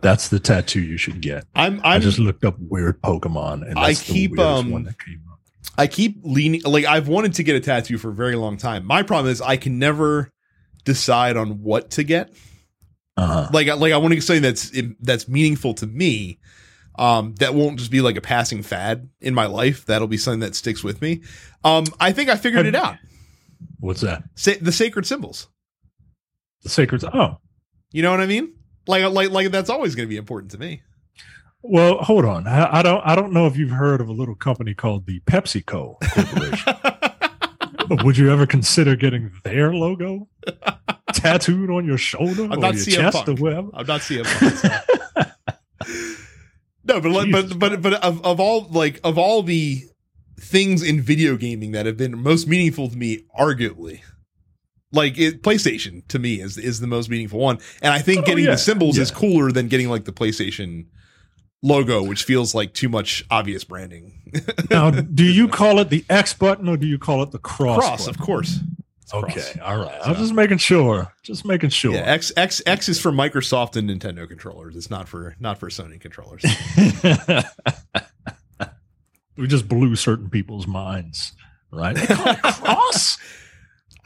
That's 0.00 0.28
the 0.28 0.38
tattoo 0.38 0.80
you 0.80 0.96
should 0.96 1.20
get. 1.20 1.44
I'm 1.54 1.80
i 1.84 1.94
I'm 1.96 2.00
just 2.00 2.18
looked 2.18 2.44
up 2.44 2.56
weird 2.58 3.00
Pokemon, 3.02 3.68
and 3.68 3.78
I 3.78 3.94
keep, 3.94 4.38
um, 4.38 4.70
one 4.70 4.84
that 4.84 4.98
came 5.04 5.22
up. 5.30 5.40
I 5.76 5.86
keep 5.86 6.18
leaning 6.22 6.62
like 6.64 6.84
I've 6.84 7.08
wanted 7.08 7.34
to 7.34 7.42
get 7.42 7.56
a 7.56 7.60
tattoo 7.60 7.98
for 7.98 8.10
a 8.10 8.14
very 8.14 8.36
long 8.36 8.56
time. 8.56 8.84
My 8.84 9.02
problem 9.02 9.30
is 9.30 9.40
I 9.40 9.56
can 9.56 9.78
never 9.78 10.32
decide 10.84 11.36
on 11.36 11.62
what 11.62 11.90
to 11.92 12.04
get. 12.04 12.32
Uh-huh. 13.16 13.48
like 13.52 13.66
I- 13.68 13.74
like 13.74 13.92
I 13.92 13.96
want 13.96 14.12
to 14.12 14.16
get 14.16 14.22
something 14.24 14.42
that's 14.42 14.72
that's 15.00 15.28
meaningful 15.28 15.74
to 15.74 15.86
me. 15.86 16.38
Um, 16.96 17.34
that 17.36 17.54
won't 17.54 17.78
just 17.78 17.90
be 17.92 18.00
like 18.00 18.16
a 18.16 18.20
passing 18.20 18.62
fad 18.62 19.08
in 19.20 19.32
my 19.34 19.46
life. 19.46 19.86
That'll 19.86 20.08
be 20.08 20.16
something 20.16 20.40
that 20.40 20.56
sticks 20.56 20.82
with 20.82 21.00
me. 21.00 21.22
Um, 21.62 21.84
I 22.00 22.10
think 22.12 22.28
I 22.28 22.36
figured 22.36 22.66
it 22.66 22.74
out. 22.74 22.96
What's 23.78 24.00
that? 24.00 24.24
Sa- 24.34 24.52
the 24.60 24.72
sacred 24.72 25.06
symbols. 25.06 25.48
The 26.62 26.68
sacred. 26.68 27.04
Oh, 27.04 27.38
You 27.90 28.02
know 28.02 28.10
what 28.10 28.20
I 28.20 28.26
mean? 28.26 28.54
Like 28.86 29.04
like 29.12 29.30
like 29.30 29.50
that's 29.50 29.70
always 29.70 29.94
going 29.94 30.06
to 30.06 30.10
be 30.10 30.16
important 30.16 30.50
to 30.52 30.58
me. 30.58 30.82
well, 31.62 31.98
hold 31.98 32.24
on. 32.24 32.46
I, 32.46 32.78
I 32.78 32.82
don't. 32.82 33.02
I 33.04 33.14
don't 33.14 33.32
know 33.32 33.46
if 33.46 33.56
you've 33.56 33.70
heard 33.70 34.00
of 34.00 34.08
a 34.08 34.12
little 34.12 34.34
company 34.34 34.74
called 34.74 35.06
the 35.06 35.20
PepsiCo 35.20 35.96
Corporation. 36.00 36.74
Would 38.04 38.18
you 38.18 38.30
ever 38.30 38.46
consider 38.46 38.96
getting 38.96 39.32
their 39.44 39.72
logo 39.72 40.28
tattooed 41.14 41.70
on 41.70 41.86
your 41.86 41.96
shoulder 41.96 42.44
I'm 42.44 42.62
or 42.62 42.74
your 42.74 42.84
chest 42.84 43.16
Punk. 43.16 43.28
or 43.28 43.34
wherever? 43.42 43.70
I'm 43.72 43.86
not 43.86 44.02
CM 44.02 44.26
seeing. 44.26 45.26
no, 46.84 47.00
but 47.00 47.10
like, 47.10 47.32
but 47.32 47.58
but 47.58 47.80
but 47.82 47.94
of, 48.04 48.24
of 48.24 48.40
all 48.40 48.68
like 48.70 49.00
of 49.04 49.16
all 49.16 49.42
the 49.42 49.84
things 50.38 50.82
in 50.82 51.00
video 51.00 51.36
gaming 51.36 51.72
that 51.72 51.86
have 51.86 51.96
been 51.96 52.18
most 52.18 52.46
meaningful 52.46 52.88
to 52.90 52.96
me, 52.96 53.24
arguably, 53.38 54.02
like 54.92 55.18
it, 55.18 55.42
PlayStation 55.42 56.06
to 56.08 56.18
me 56.18 56.40
is 56.40 56.56
is 56.58 56.80
the 56.80 56.86
most 56.86 57.10
meaningful 57.10 57.38
one, 57.40 57.58
and 57.82 57.92
I 57.92 57.98
think 57.98 58.20
Oh, 58.20 58.26
getting 58.26 58.44
yeah, 58.44 58.52
the 58.52 58.58
symbols 58.58 58.98
is 58.98 59.10
cooler 59.10 59.52
than 59.52 59.68
getting 59.68 59.88
like 59.88 60.04
the 60.04 60.12
PlayStation 60.12 60.86
logo, 61.62 62.02
which 62.02 62.24
feels 62.24 62.54
like 62.54 62.72
too 62.74 62.88
much 62.88 63.24
obvious 63.30 63.64
branding. 63.64 64.14
Now, 64.70 64.90
do 64.90 65.24
you 65.24 65.48
call 65.48 65.78
it 65.78 65.88
the 65.88 66.04
X 66.10 66.34
button 66.34 66.68
or 66.68 66.76
do 66.76 66.86
you 66.86 66.98
call 66.98 67.22
it 67.22 67.30
the 67.30 67.38
cross? 67.38 67.78
Cross, 67.78 68.06
button? 68.06 68.20
of 68.20 68.26
course. 68.26 68.60
It's 69.02 69.12
cross. 69.12 69.24
Okay, 69.24 69.60
all 69.60 69.78
right. 69.78 69.98
I'm 70.04 70.16
just 70.16 70.34
making 70.34 70.58
sure. 70.58 71.10
Just 71.22 71.46
making 71.46 71.70
sure. 71.70 71.94
Yeah, 71.94 72.00
X 72.00 72.30
X 72.36 72.60
X 72.66 72.90
is 72.90 73.00
for 73.00 73.10
Microsoft 73.10 73.76
and 73.76 73.88
Nintendo 73.88 74.28
controllers. 74.28 74.76
It's 74.76 74.90
not 74.90 75.08
for 75.08 75.34
not 75.40 75.56
for 75.58 75.70
Sony 75.70 75.98
controllers. 75.98 76.44
we 79.38 79.46
just 79.46 79.68
blew 79.68 79.96
certain 79.96 80.28
people's 80.28 80.66
minds, 80.66 81.32
right? 81.72 81.96
They 81.96 82.06
call 82.06 82.26
it 82.28 82.42
cross? 82.42 83.16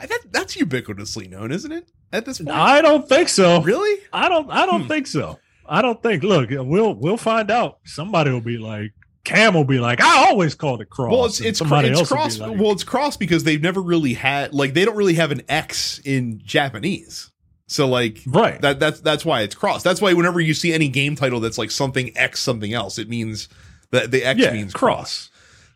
I- 0.03 0.07
that, 0.07 0.21
that's 0.33 0.57
ubiquitously 0.57 1.31
known, 1.31 1.53
isn't 1.53 1.73
it? 1.73 1.89
At 2.13 2.27
this 2.27 2.39
point, 2.39 2.51
I 2.51 2.83
don't 2.83 3.09
think 3.09 3.29
so. 3.31 3.63
really? 3.63 4.01
I 4.13 4.29
don't. 4.29 4.51
I 4.51 4.67
don't 4.67 4.83
Hmm. 4.83 4.89
think 4.89 5.07
so. 5.07 5.39
I 5.67 5.81
don't 5.81 6.03
think. 6.03 6.23
Look, 6.23 6.51
we'll 6.51 6.95
we'll 6.95 7.17
find 7.17 7.51
out. 7.51 7.79
Somebody 7.85 8.31
will 8.31 8.43
be 8.43 8.59
like, 8.59 8.93
Cam 9.25 9.55
will 9.55 9.65
be 9.65 9.79
like, 9.79 10.01
I 10.03 10.29
always 10.29 10.55
called 10.55 10.83
it 10.83 10.91
cross. 10.91 11.11
Well, 11.13 11.25
it's 11.25 11.41
it's 11.41 11.59
cr- 11.61 11.65
somebody 11.69 11.89
it's 11.89 12.01
else 12.01 12.09
cross. 12.09 12.39
like, 12.39 12.59
well, 12.59 12.73
it's 12.73 12.85
cross 12.85 13.17
because 13.17 13.45
they've 13.45 13.63
never 13.63 13.81
really 13.81 14.13
had 14.15 14.53
like 14.53 14.75
they 14.75 14.85
don't 14.85 14.97
really 14.97 15.15
have 15.15 15.31
an 15.33 15.41
X 15.49 16.01
in 16.05 16.43
Japanese. 16.45 17.31
So 17.69 17.89
like 17.89 18.19
right. 18.27 18.61
that 18.61 18.79
that's 18.81 19.01
that's 19.01 19.25
why 19.25 19.41
it's 19.43 19.55
cross. 19.55 19.83
That's 19.83 20.03
why 20.03 20.13
whenever 20.13 20.41
you 20.41 20.53
see 20.53 20.75
any 20.75 20.89
game 20.89 21.17
title 21.17 21.41
that's 21.41 21.57
like 21.57 21.71
something 21.71 22.15
X 22.15 22.41
something 22.41 22.75
else, 22.75 22.99
it 22.99 23.09
means 23.09 23.49
that 23.93 24.11
the 24.11 24.23
X 24.25 24.39
yeah, 24.41 24.53
means 24.53 24.75
cross. 24.75 25.29
cross. 25.29 25.31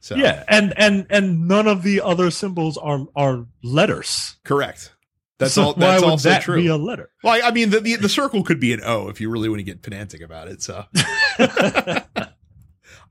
So 0.07 0.15
Yeah, 0.17 0.45
and 0.49 0.73
and 0.77 1.07
and 1.11 1.49
none 1.49 1.67
of 1.67 1.83
the 1.83 2.01
other 2.01 2.31
symbols 2.31 2.77
are 2.79 3.07
are 3.17 3.47
letters. 3.63 4.37
correct. 4.45 4.93
That's 5.39 5.53
So 5.55 5.63
all. 5.65 5.73
That's 5.75 6.01
why 6.01 6.07
would 6.07 6.11
also 6.13 6.29
that 6.31 6.43
true. 6.43 6.57
Be 6.63 6.69
a 6.69 6.77
letter. 6.77 7.11
well, 7.23 7.39
I, 7.45 7.51
mean, 7.51 7.71
the, 7.71 7.81
the 7.81 7.97
the 7.97 8.09
circle 8.09 8.43
could 8.43 8.59
be 8.61 8.73
an 8.73 8.81
O 8.85 9.09
if 9.09 9.21
you 9.21 9.29
really 9.29 9.49
want 9.51 9.59
to 9.59 9.65
get 9.65 9.83
pedantic 9.83 10.23
about 10.23 10.49
it. 10.49 10.63
So 10.63 10.85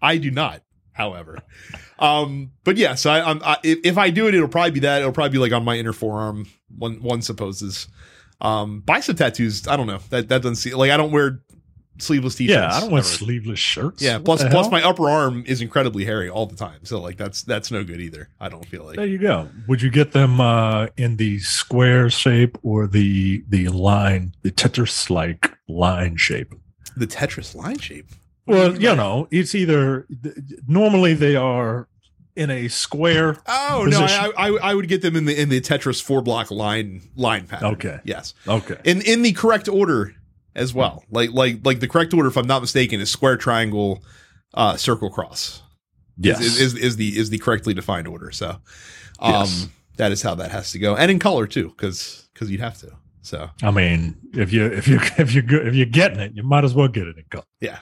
I 0.01 0.17
do 0.17 0.31
not, 0.31 0.61
however. 0.93 1.39
Um, 1.99 2.51
but 2.63 2.77
yeah, 2.77 2.95
so 2.95 3.11
I, 3.11 3.31
I, 3.31 3.57
if, 3.63 3.79
if 3.83 3.97
I 3.97 4.09
do 4.09 4.27
it, 4.27 4.35
it'll 4.35 4.47
probably 4.47 4.71
be 4.71 4.79
that. 4.81 5.01
It'll 5.01 5.11
probably 5.13 5.31
be 5.33 5.37
like 5.37 5.51
on 5.51 5.63
my 5.63 5.75
inner 5.77 5.93
forearm. 5.93 6.47
One 6.75 7.01
one 7.01 7.21
supposes. 7.21 7.87
Um, 8.41 8.81
bicep 8.81 9.17
tattoos. 9.17 9.67
I 9.67 9.77
don't 9.77 9.87
know. 9.87 9.99
That 10.09 10.27
that 10.29 10.41
doesn't 10.41 10.55
see 10.57 10.73
like 10.73 10.91
I 10.91 10.97
don't 10.97 11.11
wear 11.11 11.41
sleeveless 11.97 12.35
t-shirts. 12.35 12.55
yeah, 12.55 12.75
I 12.75 12.79
don't 12.81 12.91
wear 12.91 12.99
ever. 12.99 13.07
sleeveless 13.07 13.59
shirts. 13.59 14.01
Yeah. 14.01 14.19
Plus 14.19 14.43
plus 14.45 14.69
my 14.69 14.83
upper 14.83 15.09
arm 15.09 15.43
is 15.47 15.61
incredibly 15.61 16.05
hairy 16.05 16.29
all 16.29 16.45
the 16.45 16.55
time. 16.55 16.83
So 16.83 16.99
like 17.01 17.17
that's 17.17 17.43
that's 17.43 17.71
no 17.71 17.83
good 17.83 18.01
either. 18.01 18.29
I 18.39 18.49
don't 18.49 18.65
feel 18.65 18.83
like. 18.85 18.97
There 18.97 19.05
you 19.05 19.17
go. 19.17 19.49
Would 19.67 19.81
you 19.81 19.89
get 19.89 20.11
them 20.11 20.39
uh, 20.41 20.87
in 20.97 21.17
the 21.17 21.39
square 21.39 22.09
shape 22.09 22.57
or 22.63 22.87
the 22.87 23.43
the 23.49 23.69
line, 23.69 24.35
the 24.41 24.51
Tetris 24.51 25.09
like 25.09 25.51
line 25.67 26.17
shape? 26.17 26.53
The 26.97 27.07
Tetris 27.07 27.55
line 27.55 27.79
shape. 27.79 28.07
Well, 28.47 28.79
you 28.79 28.95
know, 28.95 29.27
it's 29.31 29.55
either 29.55 30.05
normally 30.67 31.13
they 31.15 31.35
are 31.35 31.87
in 32.35 32.51
a 32.51 32.67
square. 32.67 33.37
Oh 33.47 33.83
Position. 33.85 34.05
no, 34.05 34.33
I, 34.37 34.49
I 34.49 34.71
I 34.71 34.73
would 34.75 34.87
get 34.87 35.01
them 35.01 35.15
in 35.15 35.25
the 35.25 35.39
in 35.39 35.49
the 35.49 35.61
Tetris 35.61 36.01
four 36.01 36.21
block 36.21 36.51
line 36.51 37.01
line 37.15 37.47
pattern. 37.47 37.73
Okay. 37.73 37.99
Yes. 38.03 38.33
Okay. 38.47 38.77
In 38.83 39.01
in 39.01 39.21
the 39.23 39.31
correct 39.33 39.67
order 39.67 40.13
as 40.55 40.73
well. 40.73 41.03
Like 41.11 41.31
like 41.31 41.65
like 41.65 41.79
the 41.79 41.87
correct 41.87 42.13
order, 42.13 42.29
if 42.29 42.37
I'm 42.37 42.47
not 42.47 42.61
mistaken, 42.61 42.99
is 42.99 43.09
square, 43.09 43.37
triangle, 43.37 44.03
uh, 44.53 44.77
circle, 44.77 45.09
cross. 45.09 45.61
Yes. 46.17 46.39
Is, 46.41 46.59
is 46.61 46.73
is 46.75 46.95
the 46.95 47.17
is 47.17 47.29
the 47.29 47.37
correctly 47.39 47.73
defined 47.73 48.07
order. 48.07 48.31
So, 48.31 48.49
um, 49.19 49.31
Yes. 49.33 49.67
that 49.97 50.11
is 50.11 50.21
how 50.21 50.35
that 50.35 50.51
has 50.51 50.71
to 50.71 50.79
go, 50.79 50.95
and 50.95 51.11
in 51.11 51.19
color 51.19 51.45
too, 51.47 51.69
because 51.69 52.29
because 52.33 52.49
you'd 52.49 52.61
have 52.61 52.77
to. 52.79 52.91
So 53.21 53.49
I 53.63 53.71
mean, 53.71 54.15
if 54.33 54.53
you 54.53 54.65
if 54.65 54.87
you 54.87 54.99
if 55.17 55.33
you 55.33 55.43
if 55.49 55.75
you're 55.75 55.85
getting 55.87 56.19
it, 56.19 56.33
you 56.35 56.43
might 56.43 56.63
as 56.63 56.73
well 56.73 56.87
get 56.87 57.07
it 57.07 57.17
in 57.17 57.25
color. 57.29 57.45
Yeah. 57.59 57.79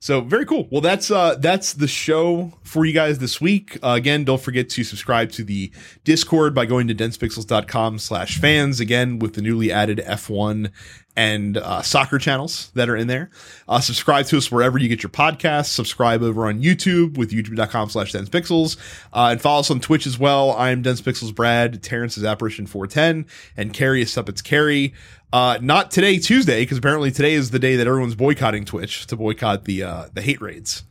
So 0.00 0.20
very 0.20 0.44
cool. 0.44 0.66
Well, 0.72 0.80
that's 0.80 1.12
uh 1.12 1.36
that's 1.36 1.74
the 1.74 1.86
show 1.86 2.52
for 2.64 2.84
you 2.84 2.92
guys 2.92 3.20
this 3.20 3.40
week. 3.40 3.78
Uh, 3.84 3.90
again, 3.90 4.24
don't 4.24 4.40
forget 4.42 4.68
to 4.70 4.82
subscribe 4.82 5.30
to 5.32 5.44
the 5.44 5.70
Discord 6.02 6.56
by 6.56 6.66
going 6.66 6.88
to 6.88 6.94
densepixels.com 6.96 8.00
slash 8.00 8.38
fans. 8.38 8.80
Again, 8.80 9.20
with 9.20 9.34
the 9.34 9.42
newly 9.42 9.70
added 9.70 9.98
F1 10.04 10.72
and 11.14 11.58
uh, 11.58 11.82
soccer 11.82 12.18
channels 12.18 12.70
that 12.74 12.88
are 12.88 12.96
in 12.96 13.06
there. 13.06 13.30
Uh, 13.68 13.80
subscribe 13.80 14.24
to 14.26 14.38
us 14.38 14.50
wherever 14.50 14.78
you 14.78 14.88
get 14.88 15.02
your 15.02 15.10
podcasts. 15.10 15.66
Subscribe 15.66 16.22
over 16.22 16.46
on 16.46 16.62
YouTube 16.62 17.18
with 17.18 17.30
youtube.com 17.32 17.90
slash 17.90 18.12
densepixels. 18.12 18.76
Uh, 19.12 19.28
and 19.32 19.40
follow 19.40 19.60
us 19.60 19.70
on 19.70 19.78
Twitch 19.80 20.06
as 20.06 20.18
well. 20.18 20.52
I'm 20.52 20.82
densepixels 20.82 21.34
Brad. 21.34 21.82
Terrence 21.82 22.16
is 22.16 22.24
apparition 22.24 22.66
410 22.66 23.26
and 23.56 23.74
Carrie 23.74 24.02
is 24.02 24.10
Suppets 24.12 24.40
Carrie. 24.42 24.94
Uh, 25.34 25.58
not 25.60 25.90
today, 25.90 26.18
Tuesday, 26.18 26.62
because 26.62 26.78
apparently 26.78 27.10
today 27.10 27.34
is 27.34 27.50
the 27.50 27.58
day 27.58 27.76
that 27.76 27.86
everyone's 27.86 28.14
boycotting 28.14 28.64
Twitch 28.64 29.06
to 29.06 29.16
boycott 29.16 29.64
the 29.64 29.82
uh, 29.82 30.08
the 30.12 30.20
hate 30.22 30.40
raids 30.42 30.82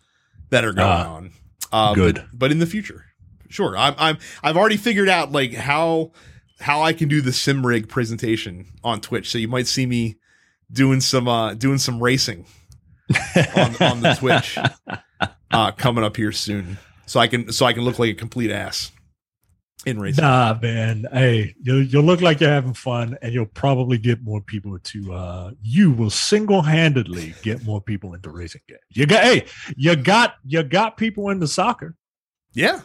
that 0.50 0.64
are 0.66 0.74
going 0.74 0.88
Ah, 0.88 1.14
on. 1.14 1.32
Uh, 1.72 1.94
good. 1.94 2.16
but, 2.16 2.26
but 2.34 2.52
in 2.52 2.58
the 2.60 2.66
future, 2.66 3.06
sure. 3.50 3.78
I'm 3.78 3.94
I'm 4.00 4.18
I've 4.44 4.58
already 4.58 4.78
figured 4.78 5.10
out 5.10 5.32
like 5.32 5.54
how 5.54 6.12
how 6.62 6.82
I 6.84 6.94
can 6.94 7.10
do 7.10 7.22
the 7.22 7.34
sim 7.34 7.66
rig 7.66 7.90
presentation 7.90 8.66
on 8.84 9.02
Twitch. 9.02 9.30
So 9.30 9.38
you 9.38 9.48
might 9.48 9.68
see 9.68 9.86
me 9.86 10.18
doing 10.72 11.02
some 11.02 11.28
uh 11.28 11.54
doing 11.56 11.78
some 11.80 12.02
racing 12.02 12.46
on 13.56 13.76
on 13.82 14.02
the 14.02 14.16
Twitch 14.20 14.58
uh 15.52 15.72
coming 15.74 16.04
up 16.04 16.18
here 16.18 16.32
soon. 16.32 16.78
So 17.06 17.20
I 17.20 17.28
can 17.28 17.52
so 17.52 17.66
I 17.66 17.74
can 17.74 17.84
look 17.84 18.00
like 18.00 18.12
a 18.12 18.14
complete 18.16 18.52
ass. 18.52 18.92
in 19.86 20.00
racing. 20.00 20.24
Nah, 20.24 20.58
man. 20.62 21.06
Hey, 21.12 21.56
you'll, 21.62 21.84
you'll 21.84 22.04
look 22.04 22.22
like 22.22 22.40
you're 22.40 22.50
having 22.52 22.74
fun, 22.76 23.18
and 23.22 23.34
you'll 23.34 23.48
probably 23.48 23.98
get 23.98 24.22
more 24.24 24.40
people 24.42 24.78
to. 24.80 25.14
uh 25.14 25.52
You 25.62 25.92
will 25.92 26.10
single 26.12 26.62
handedly 26.62 27.34
get 27.42 27.64
more 27.66 27.82
people 27.82 28.14
into 28.14 28.30
racing 28.30 28.62
games. 28.68 28.80
You 28.92 29.08
got, 29.08 29.24
hey, 29.24 29.46
you 29.76 29.96
got, 29.96 30.36
you 30.46 30.64
got 30.64 30.98
people 30.98 31.30
into 31.30 31.48
soccer. 31.48 31.96
Yeah, 32.54 32.82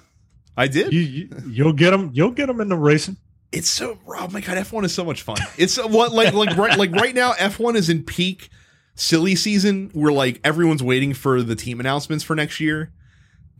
I 0.56 0.68
did. 0.68 0.92
You, 0.92 1.00
you 1.00 1.28
you'll 1.48 1.72
get 1.74 1.90
them. 1.90 2.10
You'll 2.14 2.30
get 2.32 2.46
them 2.46 2.60
into 2.60 2.76
racing. 2.76 3.16
It's 3.56 3.70
so 3.70 3.98
oh 4.06 4.28
my 4.28 4.40
god 4.40 4.58
f1 4.58 4.84
is 4.84 4.94
so 4.94 5.04
much 5.04 5.22
fun. 5.22 5.38
It's 5.56 5.78
uh, 5.78 5.88
what 5.88 6.12
like 6.12 6.34
like 6.34 6.56
right 6.56 6.78
like 6.78 6.92
right 6.92 7.14
now 7.14 7.32
f1 7.32 7.74
is 7.74 7.88
in 7.88 8.02
peak 8.04 8.50
silly 8.94 9.34
season 9.34 9.90
where 9.94 10.12
like 10.12 10.40
everyone's 10.44 10.82
waiting 10.82 11.14
for 11.14 11.42
the 11.42 11.56
team 11.56 11.80
announcements 11.80 12.22
for 12.22 12.36
next 12.36 12.60
year 12.60 12.92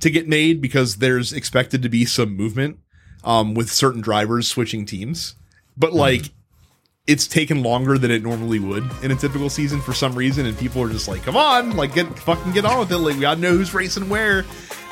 to 0.01 0.11
get 0.11 0.29
made 0.29 0.61
because 0.61 0.97
there's 0.97 1.33
expected 1.33 1.83
to 1.83 1.89
be 1.89 2.05
some 2.05 2.37
movement 2.37 2.79
um 3.25 3.55
with 3.55 3.71
certain 3.71 4.03
drivers 4.03 4.47
switching 4.49 4.85
teams. 4.85 5.35
But 5.79 5.95
like 5.95 6.31
it's 7.07 7.27
taken 7.27 7.63
longer 7.63 7.97
than 7.97 8.11
it 8.11 8.23
normally 8.23 8.59
would 8.59 8.85
in 9.03 9.11
a 9.13 9.17
typical 9.17 9.49
season 9.49 9.81
for 9.81 9.95
some 9.95 10.15
reason 10.15 10.45
and 10.45 10.59
people 10.59 10.83
are 10.83 10.91
just 10.91 11.09
like 11.09 11.23
come 11.23 11.37
on 11.37 11.77
like 11.77 11.95
get 11.95 12.07
fucking 12.19 12.53
get 12.53 12.67
on 12.67 12.79
with 12.81 12.93
it. 12.93 12.99
Like 12.99 13.15
we 13.15 13.23
gotta 13.23 13.41
know 13.41 13.53
who's 13.53 13.73
racing 13.73 14.11
where 14.11 14.45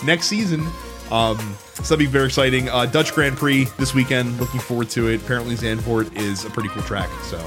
next 0.02 0.26
season 0.28 0.66
um, 1.10 1.39
so 1.74 1.82
that'll 1.82 1.97
be 1.98 2.06
very 2.06 2.26
exciting. 2.26 2.68
Uh, 2.68 2.86
Dutch 2.86 3.12
Grand 3.14 3.36
Prix 3.36 3.64
this 3.78 3.94
weekend. 3.94 4.39
Looking 4.40 4.60
forward 4.60 4.90
to 4.90 5.09
it. 5.09 5.22
Apparently, 5.22 5.55
Zandvoort 5.55 6.16
is 6.16 6.44
a 6.44 6.51
pretty 6.51 6.68
cool 6.70 6.82
track, 6.82 7.10
so 7.24 7.39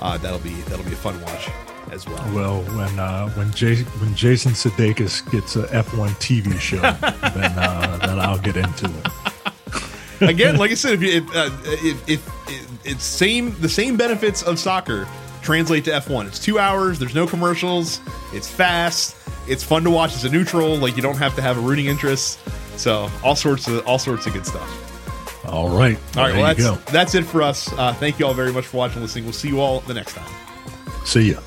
uh, 0.00 0.18
that'll 0.18 0.38
be 0.40 0.54
that'll 0.62 0.84
be 0.84 0.92
a 0.92 0.96
fun 0.96 1.20
watch 1.22 1.48
as 1.90 2.06
well. 2.06 2.34
Well, 2.34 2.62
when 2.76 2.98
uh, 2.98 3.28
when 3.30 3.50
Jason 3.52 3.86
when 4.00 4.14
Jason 4.14 4.52
Sudeikis 4.52 5.30
gets 5.30 5.56
a 5.56 5.64
F1 5.68 6.08
TV 6.20 6.58
show, 6.60 6.76
then 7.38 7.52
uh, 7.58 7.98
then 8.06 8.18
I'll 8.20 8.38
get 8.38 8.56
into 8.56 8.86
it. 8.86 9.08
Again, 10.28 10.56
like 10.56 10.70
I 10.70 10.74
said, 10.74 10.92
if, 10.94 11.02
you- 11.02 11.22
if, 11.22 11.34
uh, 11.34 11.50
if, 11.64 12.08
if, 12.08 12.48
if 12.48 12.86
it's 12.86 13.04
same 13.04 13.58
the 13.60 13.68
same 13.68 13.96
benefits 13.96 14.42
of 14.42 14.58
soccer 14.58 15.08
translate 15.42 15.84
to 15.84 15.90
F1. 15.90 16.26
It's 16.26 16.38
two 16.38 16.58
hours. 16.58 16.98
There's 16.98 17.14
no 17.14 17.26
commercials. 17.26 18.00
It's 18.32 18.48
fast. 18.48 19.16
It's 19.48 19.62
fun 19.64 19.84
to 19.84 19.90
watch 19.90 20.14
as 20.14 20.24
a 20.24 20.30
neutral. 20.30 20.76
Like 20.76 20.96
you 20.96 21.02
don't 21.02 21.18
have 21.18 21.34
to 21.36 21.42
have 21.42 21.58
a 21.58 21.60
rooting 21.60 21.86
interest. 21.86 22.38
So 22.78 23.10
all 23.22 23.36
sorts 23.36 23.68
of 23.68 23.86
all 23.86 23.98
sorts 23.98 24.26
of 24.26 24.32
good 24.32 24.46
stuff. 24.46 24.88
All 25.46 25.68
right, 25.68 25.98
All 26.16 26.22
right, 26.22 26.56
there 26.56 26.66
well 26.66 26.76
that's 26.76 26.92
that's 26.92 27.14
it 27.14 27.24
for 27.24 27.42
us. 27.42 27.72
Uh, 27.72 27.92
thank 27.94 28.18
you 28.18 28.26
all 28.26 28.32
very 28.32 28.52
much 28.52 28.66
for 28.66 28.76
watching, 28.76 28.96
and 28.98 29.02
listening. 29.02 29.24
We'll 29.24 29.32
see 29.32 29.48
you 29.48 29.60
all 29.60 29.80
the 29.80 29.94
next 29.94 30.14
time. 30.14 30.30
See 31.04 31.32
ya. 31.32 31.40